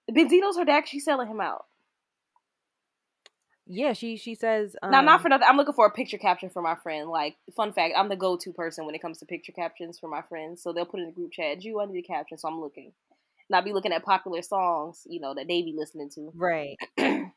Benzino's 0.09 0.57
her 0.57 0.65
dad. 0.65 0.87
She's 0.87 1.05
selling 1.05 1.27
him 1.27 1.39
out. 1.41 1.65
Yeah, 3.71 3.93
she 3.93 4.17
she 4.17 4.33
says. 4.33 4.75
Um, 4.81 4.89
now, 4.89 5.01
not 5.01 5.21
for 5.21 5.29
nothing. 5.29 5.45
I'm 5.47 5.55
looking 5.55 5.75
for 5.75 5.85
a 5.85 5.91
picture 5.91 6.17
caption 6.17 6.49
for 6.49 6.59
my 6.59 6.73
friend. 6.73 7.07
Like, 7.07 7.35
fun 7.55 7.71
fact, 7.71 7.93
I'm 7.95 8.09
the 8.09 8.15
go 8.15 8.35
to 8.35 8.51
person 8.51 8.83
when 8.87 8.95
it 8.95 9.01
comes 9.01 9.19
to 9.19 9.27
picture 9.27 9.51
captions 9.51 9.99
for 9.99 10.09
my 10.09 10.23
friends. 10.23 10.63
So 10.63 10.73
they'll 10.73 10.87
put 10.87 10.99
in 11.01 11.05
the 11.05 11.11
group 11.11 11.31
chat, 11.31 11.63
"You, 11.63 11.79
I 11.79 11.85
need 11.85 11.99
a 11.99 12.01
caption." 12.01 12.39
So 12.39 12.47
I'm 12.47 12.59
looking. 12.59 12.91
And 13.47 13.55
I'll 13.55 13.63
be 13.63 13.71
looking 13.71 13.93
at 13.93 14.03
popular 14.03 14.41
songs, 14.41 15.05
you 15.07 15.19
know, 15.19 15.35
that 15.35 15.47
they 15.47 15.61
be 15.61 15.75
listening 15.77 16.09
to. 16.15 16.31
Right. 16.35 16.77
and 16.97 17.31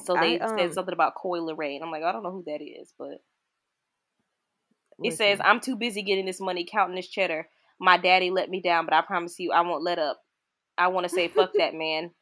so 0.00 0.14
they 0.14 0.38
I, 0.38 0.44
um, 0.44 0.58
said 0.58 0.74
something 0.74 0.94
about 0.94 1.16
Coi 1.16 1.40
Leray, 1.40 1.74
and 1.74 1.82
I'm 1.82 1.90
like, 1.90 2.04
I 2.04 2.12
don't 2.12 2.22
know 2.22 2.30
who 2.30 2.44
that 2.46 2.62
is, 2.62 2.94
but 2.96 3.20
listen. 5.00 5.12
it 5.12 5.16
says, 5.16 5.40
"I'm 5.44 5.58
too 5.58 5.74
busy 5.74 6.02
getting 6.02 6.26
this 6.26 6.40
money, 6.40 6.64
counting 6.70 6.94
this 6.94 7.08
cheddar. 7.08 7.48
My 7.80 7.96
daddy 7.96 8.30
let 8.30 8.48
me 8.48 8.60
down, 8.60 8.84
but 8.84 8.94
I 8.94 9.00
promise 9.00 9.40
you, 9.40 9.50
I 9.50 9.62
won't 9.62 9.82
let 9.82 9.98
up. 9.98 10.20
I 10.78 10.86
want 10.86 11.08
to 11.08 11.12
say 11.12 11.26
fuck 11.26 11.50
that 11.58 11.74
man, 11.74 12.12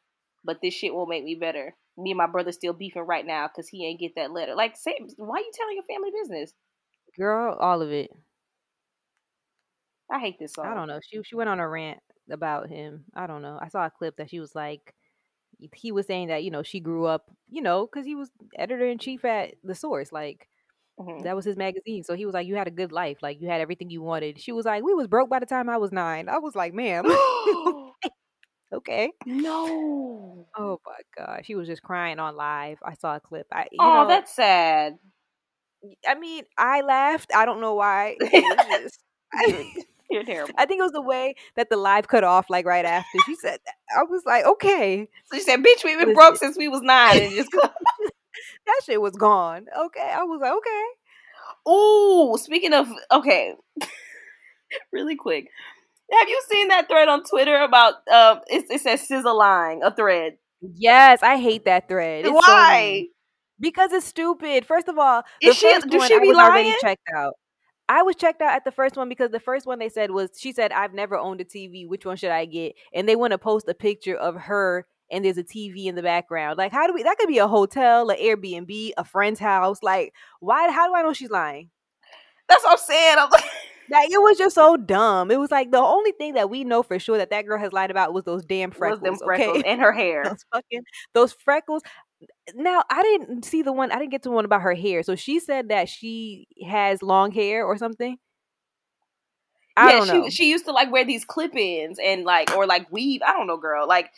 but 0.43 0.57
this 0.59 0.73
shit 0.73 0.95
won't 0.95 1.09
make 1.09 1.23
me 1.23 1.35
better." 1.35 1.75
Me 1.97 2.11
and 2.11 2.17
my 2.17 2.27
brother 2.27 2.51
still 2.51 2.73
beefing 2.73 3.03
right 3.03 3.25
now 3.25 3.47
because 3.47 3.67
he 3.67 3.85
ain't 3.85 3.99
get 3.99 4.15
that 4.15 4.31
letter. 4.31 4.55
Like, 4.55 4.75
say, 4.75 4.97
why 5.17 5.39
you 5.39 5.51
telling 5.53 5.75
your 5.75 5.83
family 5.83 6.11
business? 6.11 6.53
Girl, 7.17 7.55
all 7.59 7.81
of 7.81 7.91
it. 7.91 8.09
I 10.11 10.19
hate 10.19 10.39
this 10.39 10.53
song. 10.53 10.65
I 10.65 10.73
don't 10.73 10.87
know. 10.87 10.99
She 11.01 11.21
she 11.23 11.35
went 11.35 11.49
on 11.49 11.59
a 11.59 11.67
rant 11.67 11.99
about 12.29 12.69
him. 12.69 13.05
I 13.15 13.27
don't 13.27 13.41
know. 13.41 13.57
I 13.61 13.67
saw 13.67 13.85
a 13.85 13.91
clip 13.91 14.17
that 14.17 14.29
she 14.29 14.39
was 14.39 14.53
like, 14.53 14.93
he 15.73 15.91
was 15.91 16.07
saying 16.07 16.27
that 16.27 16.43
you 16.43 16.51
know 16.51 16.63
she 16.63 16.79
grew 16.79 17.05
up, 17.05 17.31
you 17.49 17.61
know, 17.61 17.85
because 17.85 18.05
he 18.05 18.15
was 18.15 18.29
editor 18.57 18.87
in 18.87 18.97
chief 18.97 19.25
at 19.25 19.55
the 19.63 19.75
Source, 19.75 20.11
like. 20.11 20.47
Mm-hmm. 20.99 21.23
That 21.23 21.35
was 21.35 21.43
his 21.43 21.57
magazine. 21.57 22.03
So 22.03 22.13
he 22.15 22.23
was 22.27 22.35
like, 22.35 22.45
You 22.45 22.55
had 22.55 22.67
a 22.67 22.69
good 22.69 22.91
life. 22.91 23.17
Like 23.23 23.41
you 23.41 23.49
had 23.49 23.61
everything 23.61 23.89
you 23.89 24.03
wanted. 24.03 24.39
She 24.39 24.51
was 24.51 24.63
like, 24.63 24.83
We 24.83 24.93
was 24.93 25.07
broke 25.07 25.27
by 25.27 25.39
the 25.39 25.47
time 25.47 25.67
I 25.67 25.77
was 25.77 25.91
nine. 25.91 26.29
I 26.29 26.37
was 26.37 26.53
like, 26.53 26.71
ma'am. 26.71 27.05
okay. 28.73 29.11
No. 29.25 30.47
Oh 30.57 30.79
my 30.85 30.99
gosh, 31.17 31.45
she 31.45 31.55
was 31.55 31.67
just 31.67 31.83
crying 31.83 32.19
on 32.19 32.35
live. 32.35 32.77
I 32.83 32.95
saw 32.95 33.15
a 33.15 33.19
clip. 33.19 33.47
I, 33.51 33.67
oh, 33.79 34.03
know, 34.03 34.07
that's 34.07 34.33
sad. 34.33 34.97
I 36.07 36.15
mean, 36.15 36.43
I 36.57 36.81
laughed. 36.81 37.31
I 37.35 37.45
don't 37.45 37.61
know 37.61 37.73
why. 37.73 38.15
Just, 38.21 38.99
You're 40.09 40.23
terrible. 40.23 40.53
I 40.57 40.65
think 40.65 40.79
it 40.79 40.83
was 40.83 40.91
the 40.91 41.01
way 41.01 41.35
that 41.55 41.69
the 41.69 41.77
live 41.77 42.07
cut 42.07 42.23
off, 42.23 42.49
like 42.49 42.65
right 42.65 42.85
after 42.85 43.17
she 43.25 43.35
said. 43.35 43.59
That. 43.65 43.73
I 43.97 44.03
was 44.03 44.21
like, 44.25 44.45
okay. 44.45 45.07
So 45.25 45.37
she 45.37 45.43
said, 45.43 45.63
"Bitch, 45.63 45.83
we've 45.83 45.97
been 45.97 46.13
broke 46.13 46.37
since 46.37 46.57
we 46.57 46.67
was 46.67 46.81
nine, 46.81 47.19
and 47.19 47.31
just 47.31 47.49
that 48.65 48.81
shit 48.85 49.01
was 49.01 49.15
gone. 49.15 49.65
Okay, 49.85 50.11
I 50.15 50.23
was 50.23 50.39
like, 50.41 50.51
okay. 50.51 50.83
Oh, 51.65 52.37
speaking 52.39 52.73
of 52.73 52.87
okay, 53.11 53.55
really 54.91 55.15
quick, 55.15 55.49
have 56.19 56.29
you 56.29 56.41
seen 56.49 56.67
that 56.69 56.87
thread 56.87 57.07
on 57.07 57.23
Twitter 57.23 57.57
about 57.57 57.95
uh 58.11 58.39
it, 58.47 58.65
it 58.69 58.81
says 58.81 59.07
SZA 59.07 59.35
lying 59.35 59.81
a 59.83 59.93
thread? 59.93 60.37
Yes, 60.61 61.21
I 61.21 61.37
hate 61.37 61.65
that 61.65 61.87
thread. 61.87 62.25
It's 62.25 62.33
Why? 62.33 63.03
So 63.03 63.13
because 63.59 63.91
it's 63.93 64.05
stupid. 64.05 64.65
First 64.65 64.87
of 64.87 64.97
all, 64.97 65.23
is 65.41 65.55
she 65.55 65.67
does 65.67 66.07
she 66.07 66.19
be 66.19 66.33
lying? 66.33 66.73
checked 66.81 67.07
out. 67.15 67.33
I 67.89 68.01
was 68.01 68.15
checked 68.15 68.41
out 68.41 68.53
at 68.53 68.63
the 68.63 68.71
first 68.71 68.95
one 68.95 69.09
because 69.09 69.31
the 69.31 69.39
first 69.39 69.65
one 69.65 69.79
they 69.79 69.89
said 69.89 70.11
was 70.11 70.29
she 70.37 70.53
said 70.53 70.71
I've 70.71 70.93
never 70.93 71.17
owned 71.17 71.41
a 71.41 71.45
TV. 71.45 71.87
Which 71.87 72.05
one 72.05 72.17
should 72.17 72.31
I 72.31 72.45
get? 72.45 72.75
And 72.93 73.07
they 73.07 73.15
want 73.15 73.31
to 73.31 73.37
post 73.37 73.67
a 73.67 73.73
picture 73.73 74.15
of 74.15 74.35
her 74.35 74.85
and 75.11 75.23
there's 75.23 75.37
a 75.37 75.43
TV 75.43 75.85
in 75.85 75.95
the 75.95 76.01
background. 76.01 76.57
Like, 76.57 76.71
how 76.71 76.87
do 76.87 76.93
we? 76.93 77.03
That 77.03 77.17
could 77.17 77.27
be 77.27 77.37
a 77.37 77.47
hotel, 77.47 78.09
an 78.09 78.17
Airbnb, 78.17 78.91
a 78.97 79.03
friend's 79.03 79.39
house. 79.39 79.83
Like, 79.83 80.13
why? 80.39 80.71
How 80.71 80.87
do 80.87 80.95
I 80.95 81.01
know 81.01 81.13
she's 81.13 81.29
lying? 81.29 81.69
That's 82.49 82.63
what 82.63 82.73
I'm 82.73 82.77
saying. 82.77 83.15
I'm 83.19 83.29
like, 83.29 83.43
like 83.89 84.11
it 84.11 84.21
was 84.21 84.37
just 84.37 84.55
so 84.55 84.77
dumb. 84.77 85.31
It 85.31 85.39
was 85.39 85.51
like 85.51 85.71
the 85.71 85.79
only 85.79 86.11
thing 86.13 86.33
that 86.33 86.49
we 86.49 86.63
know 86.63 86.83
for 86.83 86.99
sure 86.99 87.17
that 87.17 87.29
that 87.29 87.45
girl 87.45 87.59
has 87.59 87.73
lied 87.73 87.91
about 87.91 88.13
was 88.13 88.23
those 88.23 88.45
damn 88.45 88.71
freckles, 88.71 89.01
them 89.01 89.17
freckles 89.17 89.59
okay? 89.59 89.69
and 89.69 89.81
her 89.81 89.91
hair. 89.91 90.23
those 90.25 90.45
fucking 90.53 90.83
those 91.13 91.33
freckles. 91.33 91.83
Now 92.55 92.83
I 92.89 93.03
didn't 93.03 93.43
see 93.45 93.61
the 93.61 93.73
one. 93.73 93.91
I 93.91 93.99
didn't 93.99 94.11
get 94.11 94.23
to 94.23 94.31
one 94.31 94.45
about 94.45 94.61
her 94.61 94.73
hair. 94.73 95.03
So 95.03 95.15
she 95.15 95.39
said 95.39 95.69
that 95.69 95.89
she 95.89 96.47
has 96.67 97.01
long 97.01 97.31
hair 97.31 97.65
or 97.65 97.77
something. 97.77 98.17
I 99.75 99.97
yeah, 99.97 100.05
she 100.05 100.29
she 100.29 100.49
used 100.49 100.65
to 100.65 100.71
like 100.71 100.91
wear 100.91 101.03
these 101.03 101.25
clip-ins 101.25 101.97
and 102.03 102.23
like 102.23 102.55
or 102.55 102.65
like 102.65 102.91
weave. 102.91 103.21
I 103.25 103.33
don't 103.33 103.47
know, 103.47 103.57
girl. 103.57 103.87
Like 103.87 104.11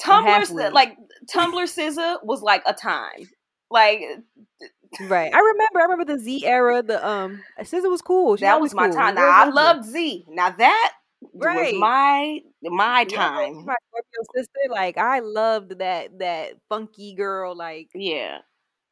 Tumblr, 0.00 0.72
like 0.72 0.96
Tumblr 1.32 1.64
SZA 1.64 2.24
was 2.24 2.42
like 2.42 2.62
a 2.66 2.72
time. 2.72 3.28
Like 3.70 4.00
right. 5.00 5.32
I 5.34 5.38
remember. 5.38 5.78
I 5.78 5.82
remember 5.82 6.04
the 6.04 6.18
Z 6.18 6.46
era. 6.46 6.82
The 6.82 7.06
um, 7.06 7.42
SZA 7.60 7.90
was 7.90 8.02
cool. 8.02 8.36
She 8.36 8.44
that 8.44 8.60
was 8.60 8.74
my 8.74 8.88
cool. 8.88 8.96
time. 8.96 9.14
Now 9.14 9.28
I 9.28 9.48
loved 9.48 9.84
Z. 9.84 10.26
Now 10.28 10.50
that 10.50 10.92
right. 11.34 11.72
was 11.72 11.80
my 11.80 12.40
my 12.62 13.04
time. 13.04 13.54
Yeah, 13.54 13.64
my 13.66 13.74
sister. 14.34 14.50
Like 14.70 14.98
I 14.98 15.20
loved 15.20 15.78
that 15.78 16.18
that 16.18 16.54
funky 16.68 17.14
girl. 17.14 17.56
Like 17.56 17.88
yeah. 17.94 18.38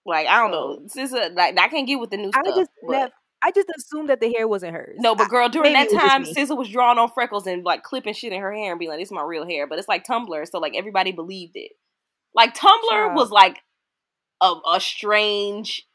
Like 0.06 0.26
I 0.26 0.40
don't 0.40 0.50
know, 0.50 0.78
SZA. 0.86 1.36
Like 1.36 1.58
I 1.58 1.68
can't 1.68 1.86
get 1.86 2.00
with 2.00 2.10
the 2.10 2.16
new 2.16 2.30
I 2.34 2.40
stuff. 2.42 2.56
Just 2.56 2.70
never, 2.82 3.12
I 3.42 3.50
just 3.52 3.68
assumed 3.76 4.08
that 4.08 4.20
the 4.20 4.32
hair 4.32 4.48
wasn't 4.48 4.74
hers. 4.74 4.96
No, 4.98 5.14
but 5.14 5.28
girl, 5.28 5.48
during 5.48 5.76
I, 5.76 5.84
that 5.84 6.00
time, 6.00 6.24
SZA 6.24 6.56
was 6.56 6.68
drawing 6.68 6.98
on 6.98 7.10
freckles 7.10 7.46
and 7.46 7.64
like 7.64 7.82
clipping 7.82 8.14
shit 8.14 8.32
in 8.32 8.40
her 8.40 8.52
hair 8.52 8.72
and 8.72 8.78
being 8.78 8.90
like, 8.90 8.98
"This 8.98 9.08
is 9.08 9.12
my 9.12 9.22
real 9.22 9.46
hair." 9.46 9.66
But 9.66 9.78
it's 9.78 9.88
like 9.88 10.06
Tumblr, 10.06 10.48
so 10.48 10.58
like 10.58 10.74
everybody 10.76 11.12
believed 11.12 11.52
it. 11.56 11.72
Like 12.34 12.56
Tumblr 12.56 12.88
Child. 12.90 13.16
was 13.16 13.30
like 13.30 13.60
a, 14.42 14.54
a 14.74 14.80
strange 14.80 15.86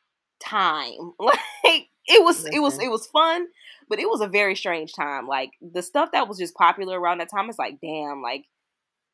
time. 0.44 1.14
Like 1.20 1.88
it 2.06 2.22
was, 2.22 2.44
Listen. 2.44 2.54
it 2.54 2.60
was, 2.60 2.80
it 2.80 2.92
was 2.92 3.08
fun, 3.08 3.48
but 3.88 3.98
it 3.98 4.10
was 4.10 4.20
a 4.20 4.28
very 4.28 4.56
strange 4.56 4.94
time. 4.94 5.26
Like 5.26 5.52
the 5.62 5.82
stuff 5.82 6.12
that 6.12 6.28
was 6.28 6.38
just 6.38 6.54
popular 6.54 7.00
around 7.00 7.20
that 7.20 7.32
time, 7.32 7.50
it's 7.50 7.58
like, 7.58 7.80
damn, 7.82 8.22
like 8.22 8.44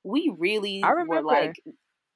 we 0.03 0.34
really 0.35 0.84
were 1.07 1.22
like 1.22 1.61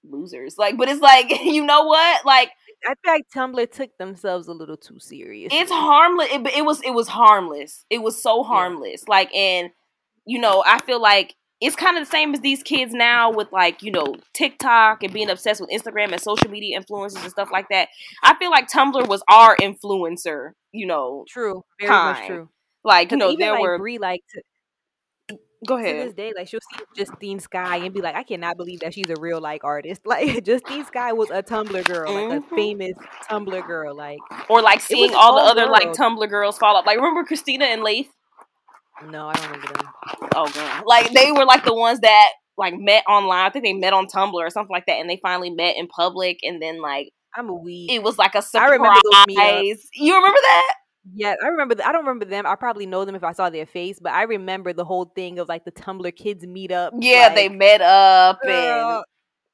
losers. 0.03 0.57
Like, 0.57 0.77
but 0.77 0.89
it's 0.89 1.01
like, 1.01 1.29
you 1.43 1.65
know 1.65 1.85
what? 1.85 2.25
Like, 2.25 2.51
I 2.85 2.95
feel 3.03 3.13
like 3.13 3.25
Tumblr 3.33 3.71
took 3.71 3.97
themselves 3.97 4.47
a 4.47 4.53
little 4.53 4.77
too 4.77 4.99
serious. 4.99 5.53
It's 5.53 5.71
harmless. 5.71 6.29
It, 6.31 6.47
it 6.47 6.65
was. 6.65 6.81
It 6.81 6.91
was 6.91 7.07
harmless. 7.07 7.85
It 7.89 8.01
was 8.01 8.21
so 8.21 8.43
harmless. 8.43 9.03
Yeah. 9.07 9.11
Like, 9.11 9.35
and 9.35 9.69
you 10.25 10.39
know, 10.39 10.63
I 10.65 10.79
feel 10.79 11.01
like 11.01 11.35
it's 11.63 11.75
kind 11.75 11.97
of 11.97 12.03
the 12.05 12.11
same 12.11 12.33
as 12.33 12.41
these 12.41 12.61
kids 12.61 12.93
now 12.93 13.31
with 13.31 13.51
like 13.51 13.81
you 13.81 13.91
know 13.91 14.15
TikTok 14.33 15.03
and 15.03 15.13
being 15.13 15.29
obsessed 15.29 15.61
with 15.61 15.69
Instagram 15.69 16.11
and 16.11 16.21
social 16.21 16.49
media 16.49 16.79
influencers 16.79 17.21
and 17.21 17.31
stuff 17.31 17.49
like 17.51 17.69
that. 17.69 17.89
I 18.23 18.35
feel 18.35 18.51
like 18.51 18.69
Tumblr 18.69 19.07
was 19.07 19.23
our 19.29 19.55
influencer. 19.57 20.51
You 20.71 20.87
know, 20.87 21.25
true, 21.29 21.63
very 21.79 21.89
time. 21.89 22.15
much 22.15 22.27
true. 22.27 22.49
Like 22.83 23.11
you 23.11 23.17
know, 23.17 23.35
there 23.35 23.53
like 23.53 23.61
were 23.61 23.77
Brie 23.77 23.97
like 23.97 24.23
Go 25.65 25.77
ahead. 25.77 25.97
To 25.97 26.05
this 26.05 26.13
day, 26.13 26.33
like 26.35 26.47
she'll 26.47 26.59
see 26.75 26.83
Justine 26.95 27.39
Skye 27.39 27.77
and 27.77 27.93
be 27.93 28.01
like, 28.01 28.15
I 28.15 28.23
cannot 28.23 28.57
believe 28.57 28.81
that 28.81 28.93
she's 28.93 29.09
a 29.09 29.15
real 29.19 29.39
like 29.39 29.63
artist. 29.63 30.01
Like 30.13 30.43
Justine 30.43 30.85
Skye 30.85 31.13
was 31.13 31.31
a 31.31 31.41
Tumblr 31.41 31.85
girl, 31.85 32.11
mm-hmm. 32.11 32.29
like 32.29 32.39
a 32.39 32.43
mm-hmm. 32.43 32.55
famous 32.55 32.93
Tumblr 33.29 33.65
girl, 33.65 33.95
like 33.95 34.19
or 34.49 34.61
like 34.61 34.81
seeing 34.81 35.13
all 35.15 35.35
the 35.35 35.41
other 35.41 35.71
like 35.71 35.91
Tumblr 35.93 36.29
girls 36.29 36.57
fall 36.57 36.75
up. 36.75 36.85
Like 36.85 36.97
remember 36.97 37.23
Christina 37.23 37.65
and 37.65 37.81
Laith? 37.81 38.11
No, 39.09 39.27
I 39.27 39.33
don't 39.33 39.45
remember 39.45 39.73
them. 39.73 39.87
Oh 40.35 40.51
god, 40.53 40.83
like 40.85 41.11
they 41.11 41.31
were 41.31 41.45
like 41.45 41.65
the 41.65 41.73
ones 41.73 41.99
that 42.01 42.29
like 42.57 42.75
met 42.77 43.03
online. 43.07 43.45
I 43.45 43.49
think 43.49 43.65
they 43.65 43.73
met 43.73 43.93
on 43.93 44.07
Tumblr 44.07 44.33
or 44.33 44.49
something 44.49 44.73
like 44.73 44.85
that, 44.85 44.93
and 44.93 45.09
they 45.09 45.19
finally 45.21 45.49
met 45.49 45.75
in 45.77 45.87
public, 45.87 46.39
and 46.43 46.61
then 46.61 46.81
like 46.81 47.11
I'm 47.35 47.49
a 47.49 47.55
weed. 47.55 47.89
It 47.91 48.03
was 48.03 48.17
like 48.17 48.35
a 48.35 48.41
surprise. 48.41 48.69
I 48.69 48.73
remember 48.73 48.99
you 49.95 50.15
remember 50.15 50.39
that? 50.41 50.75
Yeah, 51.13 51.35
I 51.43 51.47
remember. 51.47 51.75
The, 51.75 51.87
I 51.87 51.91
don't 51.91 52.05
remember 52.05 52.25
them. 52.25 52.45
I 52.45 52.55
probably 52.55 52.85
know 52.85 53.03
them 53.03 53.15
if 53.15 53.23
I 53.23 53.33
saw 53.33 53.49
their 53.49 53.65
face, 53.65 53.99
but 54.01 54.13
I 54.13 54.23
remember 54.23 54.71
the 54.71 54.85
whole 54.85 55.05
thing 55.05 55.39
of 55.39 55.49
like 55.49 55.65
the 55.65 55.71
Tumblr 55.71 56.15
kids 56.15 56.45
meet 56.45 56.71
up. 56.71 56.93
Yeah, 56.97 57.27
like, 57.27 57.35
they 57.35 57.49
met 57.49 57.81
up 57.81 58.39
uh, 58.45 58.47
and 58.47 59.03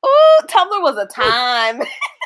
oh, 0.04 0.42
Tumblr 0.48 0.82
was 0.82 0.98
a 0.98 1.08
time. 1.08 1.82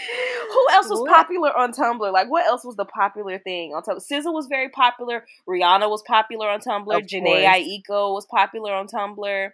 Who 0.50 0.66
else 0.72 0.88
was 0.88 1.08
popular 1.08 1.56
on 1.56 1.72
Tumblr? 1.72 2.12
Like, 2.12 2.30
what 2.30 2.46
else 2.46 2.64
was 2.64 2.76
the 2.76 2.84
popular 2.84 3.38
thing 3.38 3.72
on 3.74 3.82
Tumblr? 3.82 4.00
SZA 4.10 4.32
was 4.32 4.46
very 4.46 4.68
popular. 4.68 5.24
Rihanna 5.48 5.88
was 5.88 6.02
popular 6.06 6.48
on 6.48 6.60
Tumblr. 6.60 6.96
Of 6.96 7.06
Jhené 7.06 7.44
Aiko 7.44 8.14
was 8.14 8.26
popular 8.26 8.72
on 8.72 8.86
Tumblr. 8.86 9.50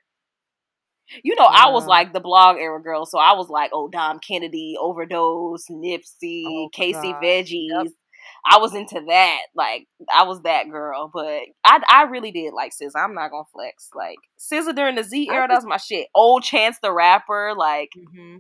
You 1.23 1.37
know, 1.37 1.45
yeah. 1.45 1.67
I 1.67 1.71
was 1.71 1.87
like 1.87 2.13
the 2.13 2.21
blog 2.21 2.57
era 2.57 2.83
girl, 2.83 3.07
so 3.07 3.19
I 3.19 3.35
was 3.35 3.49
like, 3.49 3.71
oh, 3.73 3.89
Dom 3.89 4.19
Kennedy, 4.19 4.77
Overdose, 4.79 5.67
Nipsey, 5.71 6.45
oh, 6.47 6.69
Casey 6.73 7.13
God. 7.13 7.23
Veggies. 7.23 7.69
Yep. 7.71 7.87
I 8.49 8.59
was 8.59 8.75
into 8.75 9.01
that. 9.07 9.39
Like, 9.55 9.87
I 10.13 10.25
was 10.25 10.43
that 10.43 10.69
girl. 10.71 11.11
But 11.13 11.43
I, 11.65 11.81
I 11.89 12.03
really 12.05 12.33
did 12.33 12.55
like 12.55 12.73
SZA. 12.73 12.97
I'm 12.97 13.15
not 13.15 13.31
gonna 13.31 13.45
flex. 13.53 13.91
Like 13.95 14.19
SZA 14.41 14.75
during 14.75 14.97
the 14.97 15.05
Z 15.05 15.29
era, 15.31 15.47
that 15.49 15.55
was 15.55 15.65
my 15.65 15.77
shit. 15.77 16.09
Old 16.15 16.43
Chance 16.43 16.79
the 16.83 16.93
Rapper, 16.93 17.55
like. 17.57 17.91
Mm-hmm. 17.97 18.39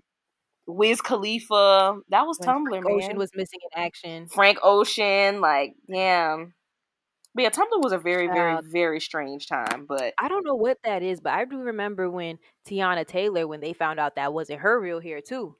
Wiz 0.67 1.01
Khalifa, 1.01 1.99
that 2.09 2.27
was 2.27 2.39
when 2.39 2.49
Tumblr. 2.49 2.69
Frank 2.69 2.85
man. 2.85 2.95
Ocean 2.95 3.17
was 3.17 3.31
missing 3.35 3.61
in 3.63 3.81
action. 3.81 4.29
Frank 4.29 4.59
Ocean, 4.63 5.41
like, 5.41 5.75
damn. 5.91 6.55
But 7.35 7.43
yeah, 7.43 7.51
Tumblr 7.51 7.83
was 7.83 7.93
a 7.93 7.99
very, 7.99 8.29
very, 8.29 8.59
very 8.73 8.99
strange 8.99 9.47
time. 9.47 9.87
But 9.87 10.15
I 10.19 10.29
don't 10.29 10.45
know 10.45 10.55
what 10.55 10.79
that 10.85 11.03
is, 11.03 11.21
but 11.21 11.35
I 11.35 11.45
do 11.45 11.59
remember 11.59 12.11
when 12.11 12.39
Teyana 12.69 13.07
Taylor, 13.07 13.47
when 13.47 13.61
they 13.61 13.75
found 13.75 14.01
out 14.01 14.17
that 14.17 14.33
wasn't 14.33 14.61
her 14.61 14.81
real 14.81 15.01
hair 15.01 15.21
too. 15.21 15.57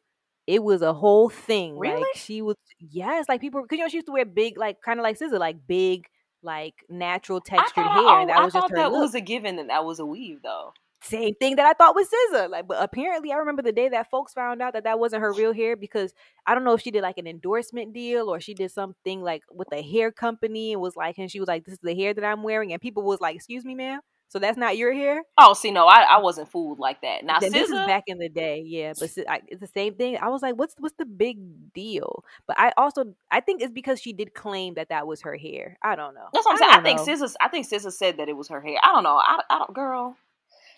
It 0.47 0.63
was 0.63 0.81
a 0.81 0.95
whole 0.95 1.29
thing. 1.29 1.79
Really? 1.79 2.01
Like 2.01 2.07
she 2.15 2.41
was, 2.41 2.57
yes, 2.79 3.27
like 3.29 3.41
people, 3.41 3.63
because 3.63 3.77
you 3.79 3.85
know 3.85 3.89
she 3.89 3.97
used 3.97 4.07
to 4.07 4.13
wear 4.13 4.25
big, 4.25 4.57
like 4.57 4.81
kind 4.81 4.99
of 4.99 5.03
like 5.03 5.19
SZA, 5.19 5.39
like 5.39 5.67
big, 5.67 6.07
like 6.43 6.75
natural 6.89 7.41
textured 7.41 7.85
hair. 7.85 7.93
Oh, 7.95 8.27
that 8.27 8.43
was 8.45 8.55
I 8.55 8.61
just 8.61 8.71
her 8.71 8.77
that 8.77 8.93
look. 8.93 9.01
was 9.03 9.15
a 9.15 9.21
given 9.21 9.57
that 9.57 9.67
that 9.67 9.85
was 9.85 9.99
a 9.99 10.07
weave 10.07 10.39
though 10.43 10.73
same 11.03 11.35
thing 11.35 11.57
that 11.57 11.67
I 11.67 11.73
thought 11.73 11.95
was 11.95 12.09
SZA. 12.09 12.51
Like, 12.51 12.67
but 12.67 12.79
apparently, 12.81 13.33
I 13.33 13.37
remember 13.37 13.63
the 13.63 13.73
day 13.73 13.89
that 13.91 14.11
folks 14.11 14.33
found 14.33 14.63
out 14.63 14.73
that 14.73 14.85
that 14.85 14.99
wasn't 14.99 15.23
her 15.23 15.33
real 15.33 15.53
hair 15.53 15.77
because 15.77 16.13
I 16.47 16.55
don't 16.55 16.65
know 16.65 16.75
if 16.75 16.81
she 16.81 16.91
did 16.91 17.03
like 17.03 17.19
an 17.19 17.27
endorsement 17.27 17.93
deal 17.93 18.29
or 18.29 18.41
she 18.41 18.55
did 18.55 18.71
something 18.71 19.23
like 19.23 19.43
with 19.51 19.69
a 19.73 19.83
hair 19.83 20.11
company 20.11 20.73
and 20.73 20.81
was 20.81 20.97
like, 20.97 21.19
and 21.19 21.31
she 21.31 21.41
was 21.41 21.49
like, 21.49 21.65
"This 21.65 21.75
is 21.75 21.81
the 21.83 21.95
hair 21.95 22.15
that 22.15 22.25
I'm 22.25 22.43
wearing," 22.43 22.73
and 22.73 22.81
people 22.81 23.03
was 23.03 23.21
like, 23.21 23.37
"Excuse 23.37 23.65
me, 23.65 23.75
ma'am." 23.75 24.01
So 24.29 24.41
that's 24.41 24.59
not 24.59 24.77
your 24.77 24.93
hair? 24.93 25.23
Oh, 25.39 25.55
see, 25.55 25.71
no, 25.71 25.87
I, 25.87 26.03
I 26.03 26.19
wasn't 26.19 26.51
fooled 26.51 26.81
like 26.81 27.01
that. 27.03 27.25
Now, 27.25 27.39
then 27.39 27.53
this 27.53 27.71
is 27.71 27.75
back 27.87 28.05
in 28.09 28.19
the 28.19 28.29
day, 28.29 28.63
yeah, 28.67 28.93
but 28.99 29.11
it's 29.17 29.61
the 29.61 29.71
same 29.73 29.95
thing. 29.95 30.19
I 30.21 30.29
was 30.29 30.43
like, 30.43 30.57
what's 30.57 30.75
what's 30.79 30.97
the 30.99 31.07
big 31.07 31.39
deal? 31.73 32.25
But 32.47 32.59
I 32.59 32.73
also 32.77 33.15
I 33.31 33.41
think 33.41 33.63
it's 33.63 33.73
because 33.73 34.01
she 34.01 34.13
did 34.13 34.35
claim 34.35 34.75
that 34.75 34.89
that 34.89 35.07
was 35.07 35.23
her 35.23 35.37
hair. 35.37 35.79
I 35.81 35.95
don't 35.95 36.15
know. 36.15 36.27
That's 36.33 36.45
what 36.45 36.53
I'm 36.53 36.59
saying. 36.59 36.71
I, 36.73 36.79
I 36.79 36.83
think 36.83 37.01
SZA 37.01 37.35
I 37.41 37.49
think 37.49 37.69
SZA 37.69 37.93
said 37.93 38.17
that 38.17 38.29
it 38.29 38.37
was 38.37 38.49
her 38.49 38.61
hair. 38.61 38.79
I 38.83 38.89
don't 38.93 39.05
know. 39.05 39.17
I, 39.17 39.41
I 39.49 39.59
don't, 39.59 39.73
girl. 39.73 40.17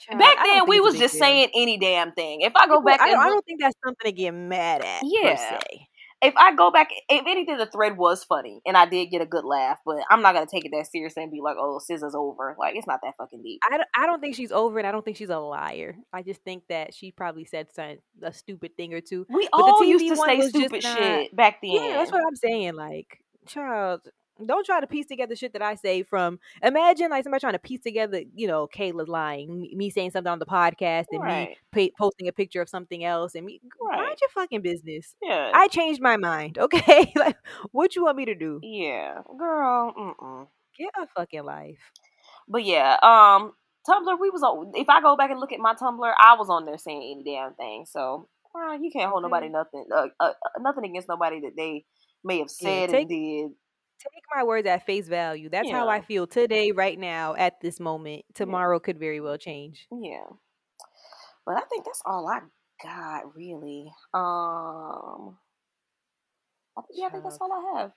Child, 0.00 0.18
Back 0.18 0.36
then, 0.44 0.68
we 0.68 0.80
was 0.80 0.96
just 0.96 1.14
deal. 1.14 1.20
saying 1.20 1.48
any 1.54 1.78
damn 1.78 2.12
thing. 2.12 2.42
If 2.42 2.52
I 2.56 2.66
go 2.66 2.74
People, 2.74 2.82
back, 2.82 3.00
I, 3.00 3.14
I, 3.14 3.28
don't 3.28 3.44
think 3.44 3.60
that's 3.60 3.74
something 3.84 4.10
to 4.10 4.12
get 4.12 4.32
mad 4.32 4.82
at. 4.84 5.02
Yeah. 5.04 5.60
If 6.20 6.34
I 6.36 6.54
go 6.54 6.72
back, 6.72 6.88
if 7.08 7.26
anything, 7.28 7.58
the 7.58 7.66
thread 7.66 7.96
was 7.96 8.24
funny, 8.24 8.60
and 8.66 8.76
I 8.76 8.86
did 8.86 9.06
get 9.06 9.22
a 9.22 9.26
good 9.26 9.44
laugh. 9.44 9.78
But 9.86 9.98
I'm 10.10 10.20
not 10.20 10.34
gonna 10.34 10.46
take 10.46 10.64
it 10.64 10.72
that 10.74 10.90
seriously 10.90 11.22
and 11.22 11.30
be 11.30 11.40
like, 11.40 11.54
"Oh, 11.56 11.78
SZA's 11.78 12.14
over." 12.16 12.56
Like 12.58 12.74
it's 12.74 12.88
not 12.88 12.98
that 13.04 13.14
fucking 13.16 13.40
deep. 13.40 13.60
I 13.70 13.76
don't, 13.76 13.88
I 13.96 14.06
don't 14.06 14.20
think 14.20 14.34
she's 14.34 14.50
over, 14.50 14.78
and 14.78 14.86
I 14.86 14.90
don't 14.90 15.04
think 15.04 15.16
she's 15.16 15.30
a 15.30 15.38
liar. 15.38 15.96
I 16.12 16.22
just 16.22 16.42
think 16.42 16.64
that 16.70 16.92
she 16.92 17.12
probably 17.12 17.44
said 17.44 17.68
something 17.72 17.98
a 18.20 18.32
stupid 18.32 18.76
thing 18.76 18.94
or 18.94 19.00
two. 19.00 19.26
We 19.30 19.48
but 19.52 19.60
all 19.60 19.84
used 19.84 20.08
to 20.08 20.16
say 20.16 20.40
stupid 20.48 20.82
shit 20.82 21.36
back 21.36 21.58
then. 21.62 21.72
Yeah, 21.72 21.98
that's 21.98 22.10
what 22.10 22.22
I'm 22.26 22.34
saying. 22.34 22.74
Like, 22.74 23.22
child, 23.46 24.00
don't 24.46 24.64
try 24.64 24.80
to 24.80 24.86
piece 24.86 25.06
together 25.06 25.34
shit 25.34 25.52
that 25.52 25.62
I 25.62 25.74
say 25.74 26.02
from 26.02 26.38
imagine 26.62 27.10
like 27.10 27.24
somebody 27.24 27.40
trying 27.40 27.54
to 27.54 27.58
piece 27.58 27.80
together, 27.80 28.22
you 28.34 28.46
know, 28.46 28.68
Kayla 28.68 29.08
lying, 29.08 29.60
me, 29.60 29.74
me 29.74 29.90
saying 29.90 30.12
something 30.12 30.30
on 30.30 30.38
the 30.38 30.46
podcast 30.46 31.06
and 31.10 31.22
right. 31.22 31.56
me 31.74 31.92
posting 31.98 32.28
a 32.28 32.32
picture 32.32 32.62
of 32.62 32.68
something 32.68 33.04
else 33.04 33.34
and 33.34 33.44
me 33.44 33.60
right. 33.80 33.98
mind 33.98 34.18
your 34.20 34.30
fucking 34.30 34.62
business. 34.62 35.14
Yeah. 35.22 35.50
I 35.54 35.68
changed 35.68 36.00
my 36.00 36.16
mind, 36.16 36.58
okay? 36.58 37.12
like 37.16 37.36
what 37.72 37.96
you 37.96 38.04
want 38.04 38.16
me 38.16 38.26
to 38.26 38.34
do? 38.34 38.60
Yeah. 38.62 39.22
Girl, 39.38 39.92
mm-mm. 39.98 40.46
Get 40.78 40.90
a 41.00 41.06
fucking 41.16 41.44
life. 41.44 41.78
But 42.48 42.64
yeah, 42.64 42.96
um 43.02 43.52
Tumblr, 43.88 44.20
we 44.20 44.30
was 44.30 44.42
on 44.42 44.72
if 44.74 44.88
I 44.88 45.00
go 45.00 45.16
back 45.16 45.30
and 45.30 45.40
look 45.40 45.52
at 45.52 45.60
my 45.60 45.74
Tumblr, 45.74 46.12
I 46.18 46.36
was 46.38 46.48
on 46.50 46.66
there 46.66 46.78
saying 46.78 46.98
any 46.98 47.22
damn 47.24 47.54
thing. 47.54 47.84
So 47.86 48.28
well, 48.54 48.80
you 48.80 48.90
can't 48.90 49.10
hold 49.10 49.22
nobody 49.22 49.48
nothing 49.48 49.86
uh, 49.94 50.08
uh, 50.20 50.32
nothing 50.60 50.84
against 50.84 51.08
nobody 51.08 51.40
that 51.40 51.52
they 51.56 51.84
may 52.24 52.38
have 52.38 52.50
said 52.50 52.90
yeah, 52.90 52.98
take, 52.98 53.00
and 53.02 53.08
did 53.08 53.50
take 53.98 54.22
my 54.34 54.44
words 54.44 54.66
at 54.66 54.86
face 54.86 55.08
value. 55.08 55.48
That's 55.48 55.70
how 55.70 55.88
I 55.88 56.00
feel 56.00 56.26
today, 56.26 56.70
right 56.70 56.98
now, 56.98 57.34
at 57.36 57.60
this 57.60 57.80
moment. 57.80 58.24
Yeah. 58.28 58.34
Tomorrow 58.34 58.80
could 58.80 58.98
very 58.98 59.20
well 59.20 59.36
change. 59.36 59.86
Yeah. 59.90 60.24
But 61.44 61.56
I 61.56 61.62
think 61.70 61.84
that's 61.84 62.02
all 62.04 62.28
I 62.28 62.40
got, 62.82 63.34
really. 63.34 63.90
Um, 64.14 65.38
I 66.76 66.82
think, 66.82 66.98
yeah, 66.98 67.06
I 67.06 67.10
think 67.10 67.24
that's 67.24 67.38
all 67.40 67.52
I 67.52 67.80
have. 67.80 67.92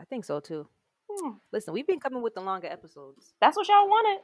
I 0.00 0.04
think 0.04 0.24
so 0.24 0.40
too. 0.40 0.68
Hmm. 1.10 1.32
Listen, 1.52 1.74
we've 1.74 1.86
been 1.86 2.00
coming 2.00 2.22
with 2.22 2.34
the 2.34 2.40
longer 2.40 2.66
episodes. 2.66 3.32
That's 3.40 3.56
what 3.56 3.68
y'all 3.68 3.88
wanted. 3.88 4.22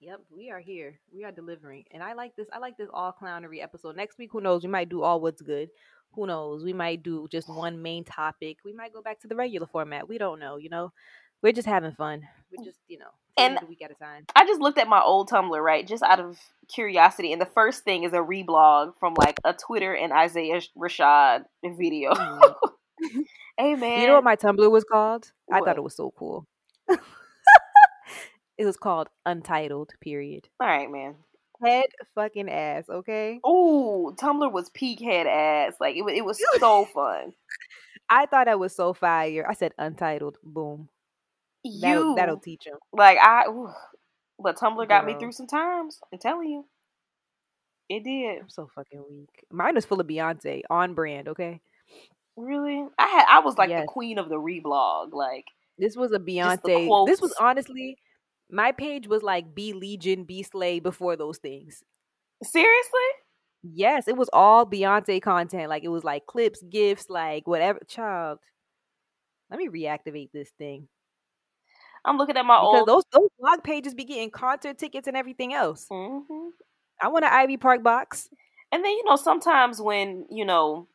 Yep, 0.00 0.20
we 0.30 0.50
are 0.50 0.60
here. 0.60 1.00
We 1.12 1.24
are 1.24 1.32
delivering. 1.32 1.84
And 1.90 2.02
I 2.02 2.12
like 2.12 2.36
this. 2.36 2.46
I 2.52 2.58
like 2.58 2.76
this 2.76 2.88
all 2.92 3.14
clownery 3.20 3.62
episode. 3.62 3.96
Next 3.96 4.18
week, 4.18 4.30
who 4.32 4.40
knows? 4.40 4.62
We 4.62 4.70
might 4.70 4.88
do 4.88 5.02
all 5.02 5.20
what's 5.20 5.40
good 5.40 5.68
who 6.12 6.26
knows? 6.26 6.64
We 6.64 6.72
might 6.72 7.02
do 7.02 7.28
just 7.30 7.48
one 7.48 7.82
main 7.82 8.04
topic. 8.04 8.58
We 8.64 8.72
might 8.72 8.92
go 8.92 9.02
back 9.02 9.20
to 9.20 9.28
the 9.28 9.36
regular 9.36 9.66
format. 9.66 10.08
We 10.08 10.18
don't 10.18 10.40
know, 10.40 10.56
you 10.56 10.68
know. 10.68 10.92
We're 11.42 11.52
just 11.52 11.68
having 11.68 11.92
fun. 11.92 12.26
We're 12.50 12.64
just, 12.64 12.78
you 12.88 12.98
know, 12.98 13.10
and 13.36 13.58
we 13.68 13.76
got 13.76 13.90
a 13.90 13.94
time. 13.94 14.24
I 14.34 14.46
just 14.46 14.60
looked 14.60 14.78
at 14.78 14.88
my 14.88 15.00
old 15.00 15.28
Tumblr, 15.28 15.62
right, 15.62 15.86
just 15.86 16.02
out 16.02 16.18
of 16.18 16.38
curiosity, 16.68 17.32
and 17.32 17.40
the 17.40 17.46
first 17.46 17.84
thing 17.84 18.04
is 18.04 18.12
a 18.12 18.16
reblog 18.16 18.94
from 18.98 19.14
like 19.14 19.38
a 19.44 19.52
Twitter 19.52 19.94
and 19.94 20.12
Isaiah 20.12 20.60
Rashad 20.76 21.44
video. 21.62 22.12
Mm. 22.12 22.54
hey 23.58 23.74
man, 23.74 24.00
you 24.00 24.06
know 24.06 24.14
what 24.14 24.24
my 24.24 24.36
Tumblr 24.36 24.70
was 24.70 24.84
called? 24.84 25.30
What? 25.46 25.56
I 25.56 25.64
thought 25.64 25.76
it 25.76 25.84
was 25.84 25.94
so 25.94 26.12
cool. 26.16 26.46
it 26.88 28.64
was 28.64 28.78
called 28.78 29.08
Untitled. 29.26 29.92
Period. 30.00 30.48
All 30.58 30.66
right, 30.66 30.90
man 30.90 31.16
head 31.62 31.86
fucking 32.14 32.48
ass, 32.48 32.84
okay? 32.88 33.40
Oh, 33.44 34.14
Tumblr 34.16 34.52
was 34.52 34.70
peak 34.70 35.00
head 35.00 35.26
ass. 35.26 35.74
Like 35.80 35.96
it, 35.96 36.02
was 36.02 36.14
it 36.14 36.24
was 36.24 36.40
so 36.58 36.84
fun. 36.86 37.32
I 38.08 38.26
thought 38.26 38.46
that 38.46 38.58
was 38.58 38.74
so 38.74 38.92
fire. 38.92 39.46
I 39.48 39.54
said 39.54 39.72
untitled. 39.78 40.38
Boom. 40.42 40.88
You 41.64 41.80
that'll, 41.80 42.14
that'll 42.14 42.38
teach 42.38 42.66
him. 42.66 42.76
Like 42.92 43.18
I, 43.18 43.46
ooh, 43.48 43.70
but 44.38 44.56
Tumblr 44.56 44.76
Girl. 44.76 44.86
got 44.86 45.06
me 45.06 45.14
through 45.18 45.32
some 45.32 45.46
times. 45.48 45.98
I'm 46.12 46.18
telling 46.18 46.48
you, 46.48 46.64
it 47.88 48.04
did. 48.04 48.40
I'm 48.42 48.48
so 48.48 48.68
fucking 48.74 49.02
weak. 49.10 49.44
Mine 49.50 49.76
is 49.76 49.84
full 49.84 50.00
of 50.00 50.06
Beyonce 50.06 50.62
on 50.70 50.94
brand. 50.94 51.28
Okay. 51.28 51.60
Really? 52.36 52.86
I 52.98 53.06
had 53.06 53.24
I 53.30 53.40
was 53.40 53.56
like 53.56 53.70
yes. 53.70 53.82
the 53.82 53.86
queen 53.86 54.18
of 54.18 54.28
the 54.28 54.36
reblog. 54.36 55.12
Like 55.12 55.46
this 55.78 55.96
was 55.96 56.12
a 56.12 56.18
Beyonce. 56.18 57.06
This 57.06 57.20
was 57.20 57.34
honestly 57.40 57.96
my 58.50 58.72
page 58.72 59.08
was 59.08 59.22
like 59.22 59.54
be 59.54 59.72
Legion, 59.72 60.24
be 60.24 60.42
Slay 60.42 60.80
before 60.80 61.16
those 61.16 61.38
things. 61.38 61.82
Seriously? 62.42 63.00
Yes, 63.62 64.06
it 64.08 64.16
was 64.16 64.30
all 64.32 64.66
Beyonce 64.66 65.20
content. 65.20 65.68
Like 65.68 65.84
it 65.84 65.88
was 65.88 66.04
like 66.04 66.26
clips, 66.26 66.62
gifts, 66.62 67.10
like 67.10 67.46
whatever. 67.46 67.80
Child, 67.88 68.38
let 69.50 69.58
me 69.58 69.68
reactivate 69.68 70.30
this 70.32 70.50
thing. 70.58 70.88
I'm 72.04 72.18
looking 72.18 72.36
at 72.36 72.46
my 72.46 72.56
because 72.56 72.78
old 72.80 72.88
those 72.88 73.04
those 73.12 73.30
blog 73.40 73.64
pages 73.64 73.94
be 73.94 74.04
getting 74.04 74.30
concert 74.30 74.78
tickets 74.78 75.08
and 75.08 75.16
everything 75.16 75.52
else. 75.52 75.86
Mm-hmm. 75.90 76.48
I 77.02 77.08
want 77.08 77.24
an 77.24 77.32
Ivy 77.32 77.56
Park 77.56 77.82
box. 77.82 78.28
And 78.70 78.84
then 78.84 78.92
you 78.92 79.04
know 79.04 79.16
sometimes 79.16 79.80
when 79.80 80.26
you 80.30 80.44
know 80.44 80.86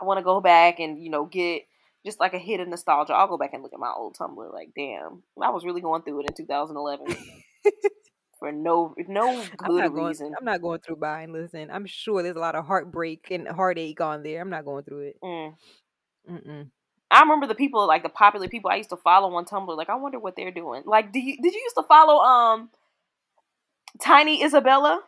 I 0.00 0.04
want 0.04 0.18
to 0.18 0.24
go 0.24 0.40
back 0.40 0.78
and 0.78 1.02
you 1.02 1.10
know 1.10 1.24
get 1.24 1.62
just 2.06 2.20
like 2.20 2.32
a 2.32 2.38
hit 2.38 2.60
of 2.60 2.68
nostalgia, 2.68 3.12
I'll 3.12 3.28
go 3.28 3.36
back 3.36 3.52
and 3.52 3.62
look 3.62 3.74
at 3.74 3.80
my 3.80 3.92
old 3.94 4.16
Tumblr. 4.16 4.52
Like, 4.52 4.70
damn, 4.74 5.22
I 5.42 5.50
was 5.50 5.64
really 5.64 5.82
going 5.82 6.02
through 6.02 6.20
it 6.20 6.26
in 6.30 6.34
2011 6.34 7.06
for 8.38 8.52
no 8.52 8.94
no 9.08 9.44
good 9.58 9.84
I'm 9.84 9.94
going, 9.94 10.06
reason. 10.06 10.32
I'm 10.38 10.44
not 10.44 10.62
going 10.62 10.80
through 10.80 10.96
buying. 10.96 11.32
Listen, 11.32 11.70
I'm 11.70 11.86
sure 11.86 12.22
there's 12.22 12.36
a 12.36 12.40
lot 12.40 12.54
of 12.54 12.64
heartbreak 12.64 13.30
and 13.30 13.46
heartache 13.48 14.00
on 14.00 14.22
there. 14.22 14.40
I'm 14.40 14.50
not 14.50 14.64
going 14.64 14.84
through 14.84 15.08
it. 15.08 15.16
Mm. 15.22 15.54
Mm-mm. 16.30 16.70
I 17.10 17.20
remember 17.20 17.46
the 17.46 17.54
people 17.54 17.86
like 17.86 18.02
the 18.02 18.08
popular 18.08 18.48
people 18.48 18.70
I 18.70 18.76
used 18.76 18.90
to 18.90 18.96
follow 18.96 19.34
on 19.34 19.44
Tumblr. 19.44 19.76
Like, 19.76 19.90
I 19.90 19.96
wonder 19.96 20.18
what 20.18 20.36
they're 20.36 20.50
doing. 20.50 20.82
Like, 20.86 21.12
do 21.12 21.20
you 21.20 21.36
did 21.40 21.52
you 21.52 21.60
used 21.60 21.76
to 21.76 21.84
follow 21.84 22.22
um 22.22 22.70
Tiny 24.00 24.42
Isabella? 24.42 25.02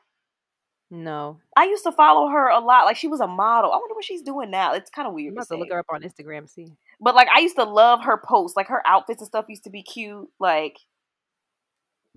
No. 0.91 1.39
I 1.57 1.65
used 1.65 1.85
to 1.85 1.93
follow 1.93 2.29
her 2.29 2.49
a 2.49 2.61
lot. 2.61 2.85
Like 2.85 2.97
she 2.97 3.09
was 3.09 3.21
a 3.21 3.27
model. 3.27 3.73
I 3.73 3.77
wonder 3.77 3.95
what 3.95 4.05
she's 4.05 4.23
doing 4.23 4.51
now. 4.51 4.73
It's 4.75 4.91
kind 4.91 5.07
of 5.07 5.15
weird. 5.15 5.35
I'm 5.37 5.43
to, 5.43 5.49
to 5.49 5.57
look 5.57 5.71
her 5.71 5.79
up 5.81 5.87
on 5.91 6.03
Instagram. 6.03 6.49
See. 6.49 6.67
But 7.01 7.15
like 7.15 7.29
I 7.29 7.41
used 7.41 7.57
to 7.57 7.65
love 7.65 8.05
her 8.05 8.21
posts. 8.23 8.57
Like 8.57 8.69
her 8.69 8.83
outfits 8.87 9.21
and 9.21 9.27
stuff 9.27 9.47
used 9.49 9.65
to 9.65 9.71
be 9.71 9.83
cute. 9.83 10.29
Like 10.41 10.79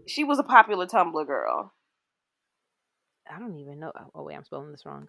she 0.08 0.24
was 0.24 0.40
a 0.40 0.44
popular 0.44 0.88
Tumblr 0.88 1.26
girl. 1.28 1.74
I 3.34 3.40
don't 3.40 3.58
even 3.58 3.80
know. 3.80 3.92
Oh, 3.98 4.12
oh 4.16 4.24
wait, 4.24 4.36
I'm 4.36 4.44
spelling 4.44 4.72
this 4.72 4.86
wrong. 4.86 5.08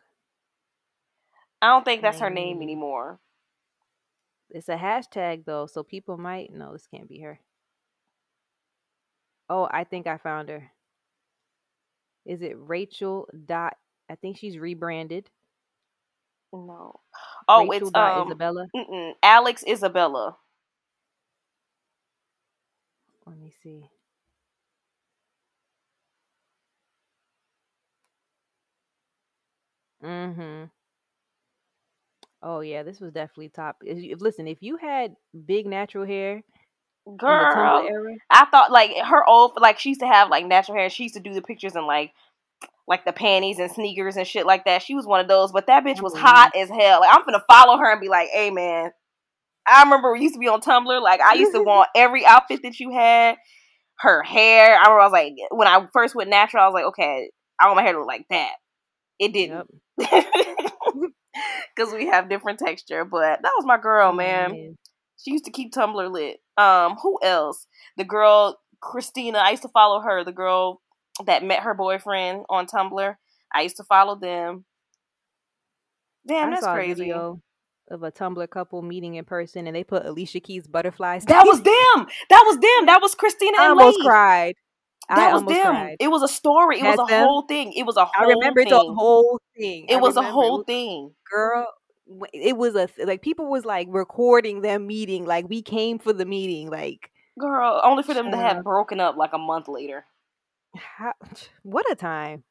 I 1.60 1.68
don't 1.68 1.84
think 1.84 2.02
that's 2.02 2.20
her 2.20 2.30
name 2.30 2.60
anymore. 2.60 3.20
It's 4.50 4.68
a 4.68 4.76
hashtag 4.76 5.44
though, 5.44 5.66
so 5.66 5.82
people 5.82 6.18
might 6.18 6.52
no, 6.52 6.72
this 6.72 6.86
can't 6.92 7.08
be 7.08 7.20
her. 7.20 7.40
Oh, 9.48 9.68
I 9.70 9.84
think 9.84 10.06
I 10.06 10.18
found 10.18 10.48
her. 10.48 10.70
Is 12.24 12.42
it 12.42 12.54
Rachel 12.56 13.28
dot? 13.46 13.76
I 14.10 14.14
think 14.14 14.36
she's 14.36 14.58
rebranded. 14.58 15.30
No. 16.52 17.00
Oh, 17.48 17.68
Rachel 17.68 17.88
it's 17.88 17.96
um, 17.96 18.26
Isabella. 18.28 18.66
Alex 19.22 19.64
Isabella. 19.66 20.36
Let 23.26 23.38
me 23.38 23.52
see. 23.62 23.88
Mm-hmm. 30.02 30.64
Oh 32.42 32.60
yeah, 32.60 32.82
this 32.82 33.00
was 33.00 33.12
definitely 33.12 33.50
top. 33.50 33.76
Listen, 33.84 34.48
if 34.48 34.58
you 34.60 34.76
had 34.76 35.14
big 35.46 35.66
natural 35.66 36.04
hair, 36.06 36.42
girl, 37.16 37.88
I 38.30 38.46
thought 38.46 38.72
like 38.72 38.96
her 39.04 39.26
old 39.28 39.52
like 39.60 39.78
she 39.78 39.90
used 39.90 40.00
to 40.00 40.06
have 40.08 40.30
like 40.30 40.46
natural 40.46 40.76
hair. 40.76 40.90
She 40.90 41.04
used 41.04 41.14
to 41.14 41.20
do 41.20 41.34
the 41.34 41.42
pictures 41.42 41.76
and 41.76 41.86
like 41.86 42.12
like 42.86 43.04
the 43.04 43.12
panties 43.12 43.58
and 43.58 43.70
sneakers 43.70 44.16
and 44.16 44.26
shit 44.26 44.46
like 44.46 44.64
that. 44.64 44.82
She 44.82 44.94
was 44.94 45.06
one 45.06 45.20
of 45.20 45.28
those, 45.28 45.52
but 45.52 45.66
that 45.66 45.84
bitch 45.84 46.02
was 46.02 46.14
mm-hmm. 46.14 46.24
hot 46.24 46.56
as 46.56 46.68
hell. 46.68 47.00
Like 47.00 47.14
I'm 47.14 47.24
gonna 47.24 47.44
follow 47.50 47.78
her 47.78 47.92
and 47.92 48.00
be 48.00 48.08
like, 48.08 48.28
hey 48.28 48.50
man. 48.50 48.90
I 49.66 49.84
remember 49.84 50.12
we 50.12 50.22
used 50.22 50.34
to 50.34 50.40
be 50.40 50.48
on 50.48 50.60
Tumblr. 50.60 51.02
Like 51.02 51.20
I 51.20 51.34
used 51.34 51.52
to 51.52 51.62
want 51.62 51.88
every 51.94 52.26
outfit 52.26 52.60
that 52.64 52.80
you 52.80 52.92
had. 52.92 53.36
Her 53.98 54.24
hair. 54.24 54.74
I 54.76 54.80
remember 54.80 55.00
I 55.00 55.04
was 55.04 55.12
like 55.12 55.34
when 55.50 55.68
I 55.68 55.86
first 55.92 56.16
went 56.16 56.28
natural, 56.28 56.64
I 56.64 56.66
was 56.66 56.74
like, 56.74 56.86
okay, 56.86 57.30
I 57.60 57.66
want 57.66 57.76
my 57.76 57.82
hair 57.82 57.92
to 57.92 58.00
look 58.00 58.08
like 58.08 58.26
that. 58.30 58.52
It 59.20 59.32
didn't. 59.32 59.68
Yep. 59.98 60.26
because 61.76 61.92
we 61.92 62.06
have 62.06 62.28
different 62.28 62.58
texture. 62.58 63.04
But 63.04 63.40
that 63.42 63.52
was 63.56 63.64
my 63.64 63.78
girl, 63.78 64.12
man. 64.12 64.76
She 65.18 65.32
used 65.32 65.44
to 65.44 65.50
keep 65.50 65.72
Tumblr 65.72 66.10
lit. 66.10 66.38
Um, 66.56 66.96
who 67.02 67.18
else? 67.22 67.66
The 67.96 68.04
girl 68.04 68.58
Christina. 68.80 69.38
I 69.38 69.50
used 69.50 69.62
to 69.62 69.68
follow 69.68 70.00
her. 70.00 70.24
The 70.24 70.32
girl 70.32 70.80
that 71.26 71.44
met 71.44 71.60
her 71.60 71.74
boyfriend 71.74 72.44
on 72.48 72.66
Tumblr. 72.66 73.14
I 73.54 73.60
used 73.62 73.76
to 73.76 73.84
follow 73.84 74.16
them. 74.16 74.64
Damn, 76.26 76.48
I 76.48 76.50
that's 76.52 76.66
crazy. 76.66 77.10
A 77.10 77.34
of 77.90 78.02
a 78.02 78.10
Tumblr 78.10 78.48
couple 78.50 78.80
meeting 78.82 79.16
in 79.16 79.24
person, 79.24 79.66
and 79.66 79.76
they 79.76 79.84
put 79.84 80.06
Alicia 80.06 80.40
Keys 80.40 80.66
butterflies. 80.66 81.24
That 81.24 81.46
was 81.46 81.56
them. 81.62 82.06
That 82.30 82.42
was 82.46 82.58
them. 82.58 82.86
That 82.86 83.00
was 83.02 83.14
Christina. 83.14 83.58
I 83.58 83.68
almost 83.68 84.00
cried. 84.00 84.54
That 85.08 85.30
I 85.30 85.32
was 85.32 85.44
them. 85.44 85.74
Cried. 85.74 85.96
It 86.00 86.08
was 86.08 86.22
a 86.22 86.28
story. 86.28 86.80
It 86.80 86.84
was 86.84 86.98
a 86.98 87.12
them? 87.12 87.24
whole 87.24 87.42
thing. 87.42 87.72
It 87.74 87.84
was 87.84 87.96
a 87.96 88.04
whole. 88.04 88.12
I 88.16 88.32
remember 88.32 88.62
thing. 88.62 88.72
it's 88.72 88.72
a 88.72 88.94
whole 88.94 89.40
thing. 89.58 89.86
It 89.88 89.96
I 89.96 90.00
was 90.00 90.16
a 90.16 90.22
whole 90.22 90.62
thing, 90.62 91.12
girl. 91.30 91.66
It 92.32 92.56
was 92.56 92.74
a 92.74 92.88
like 93.04 93.22
people 93.22 93.50
was 93.50 93.64
like 93.64 93.88
recording 93.90 94.60
them 94.62 94.86
meeting. 94.86 95.24
Like 95.24 95.48
we 95.48 95.62
came 95.62 95.98
for 95.98 96.12
the 96.12 96.24
meeting. 96.24 96.70
Like 96.70 97.10
girl, 97.38 97.80
only 97.84 98.02
for 98.02 98.14
them 98.14 98.30
to 98.30 98.36
have 98.36 98.62
broken 98.62 99.00
up 99.00 99.16
like 99.16 99.32
a 99.32 99.38
month 99.38 99.68
later. 99.68 100.04
How, 100.74 101.12
what 101.62 101.90
a 101.90 101.94
time! 101.94 102.44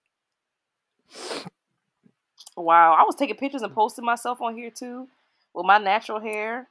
Wow, 2.55 2.93
I 2.93 3.03
was 3.03 3.15
taking 3.15 3.37
pictures 3.37 3.61
and 3.61 3.73
posting 3.73 4.05
myself 4.05 4.41
on 4.41 4.55
here 4.55 4.69
too 4.69 5.07
with 5.53 5.65
my 5.65 5.77
natural 5.77 6.19
hair. 6.19 6.67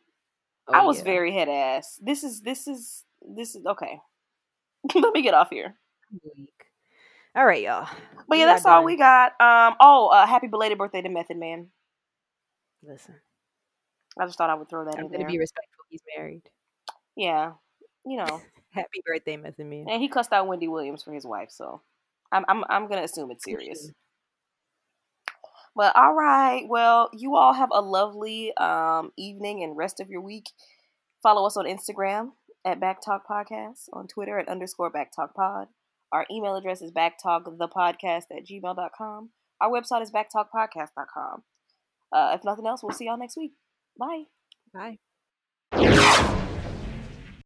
Oh, 0.69 0.75
I 0.75 0.85
was 0.85 0.99
yeah. 0.99 1.05
very 1.05 1.33
head 1.33 1.49
ass. 1.49 1.99
This 2.01 2.23
is 2.23 2.41
this 2.43 2.67
is 2.67 3.05
this 3.23 3.55
is 3.55 3.65
okay. 3.67 4.01
Let 4.95 5.15
me 5.15 5.23
get 5.23 5.35
off 5.35 5.51
here. 5.51 5.75
All 7.35 7.45
right, 7.45 7.63
y'all. 7.63 7.89
But 8.29 8.39
yeah, 8.39 8.47
that's 8.47 8.67
all 8.67 8.85
we 8.85 8.97
got. 8.97 9.33
Um. 9.41 9.77
Oh, 9.81 10.09
uh, 10.09 10.27
happy 10.27 10.49
belated 10.49 10.79
birthday 10.79 11.03
to 11.03 11.09
Method 11.09 11.37
Man. 11.37 11.69
Listen, 12.83 13.15
I 14.19 14.27
just 14.27 14.39
thought 14.39 14.51
I 14.51 14.55
would 14.55 14.69
throw 14.69 14.85
that 14.85 14.99
I'm 14.99 15.07
in 15.07 15.11
there. 15.11 15.21
Gonna 15.21 15.33
be 15.33 15.39
respectful. 15.39 15.85
He's 15.89 16.03
married. 16.17 16.43
Yeah, 17.17 17.53
you 18.07 18.17
know. 18.17 18.41
Happy 18.73 19.03
birthday, 19.07 19.37
Method 19.37 19.67
Man. 19.67 19.87
And 19.89 20.03
he 20.03 20.09
cussed 20.09 20.33
out 20.33 20.47
Wendy 20.47 20.69
Williams 20.69 21.03
for 21.03 21.13
his 21.13 21.25
wife, 21.25 21.51
so 21.51 21.83
I'm 22.33 22.45
I'm 22.49 22.65
I'm 22.69 22.89
gonna 22.89 23.03
assume 23.03 23.31
it's 23.31 23.45
serious. 23.45 23.91
But 25.77 25.95
all 25.97 26.15
right, 26.15 26.65
well, 26.69 27.11
you 27.13 27.37
all 27.37 27.53
have 27.53 27.71
a 27.73 27.81
lovely 27.81 28.57
um, 28.57 29.13
evening 29.17 29.63
and 29.63 29.77
rest 29.77 30.01
of 30.01 30.11
your 30.11 30.21
week. 30.21 30.47
Follow 31.23 31.47
us 31.47 31.57
on 31.57 31.65
Instagram 31.65 32.33
at 32.65 32.81
Backtalk 32.81 33.21
Podcast, 33.31 33.89
on 33.93 34.07
Twitter 34.09 34.39
at 34.39 34.49
underscore 34.49 34.93
Backtalk 34.93 35.35
Pod. 35.35 35.69
Our 36.13 36.27
email 36.31 36.57
address 36.57 36.83
is 36.83 36.91
backtalkthepodcast 36.91 38.25
at 38.31 38.47
gmail.com. 38.51 39.31
Our 39.61 39.71
website 39.71 40.03
is 40.03 40.11
backtalkpodcast.com. 40.11 41.43
Uh, 42.13 42.33
if 42.35 42.45
nothing 42.45 42.67
else, 42.67 42.83
we'll 42.83 42.93
see 42.93 43.05
y'all 43.05 43.17
next 43.19 43.37
week. 43.37 43.53
Bye. 43.99 44.25
Bye. 44.75 44.99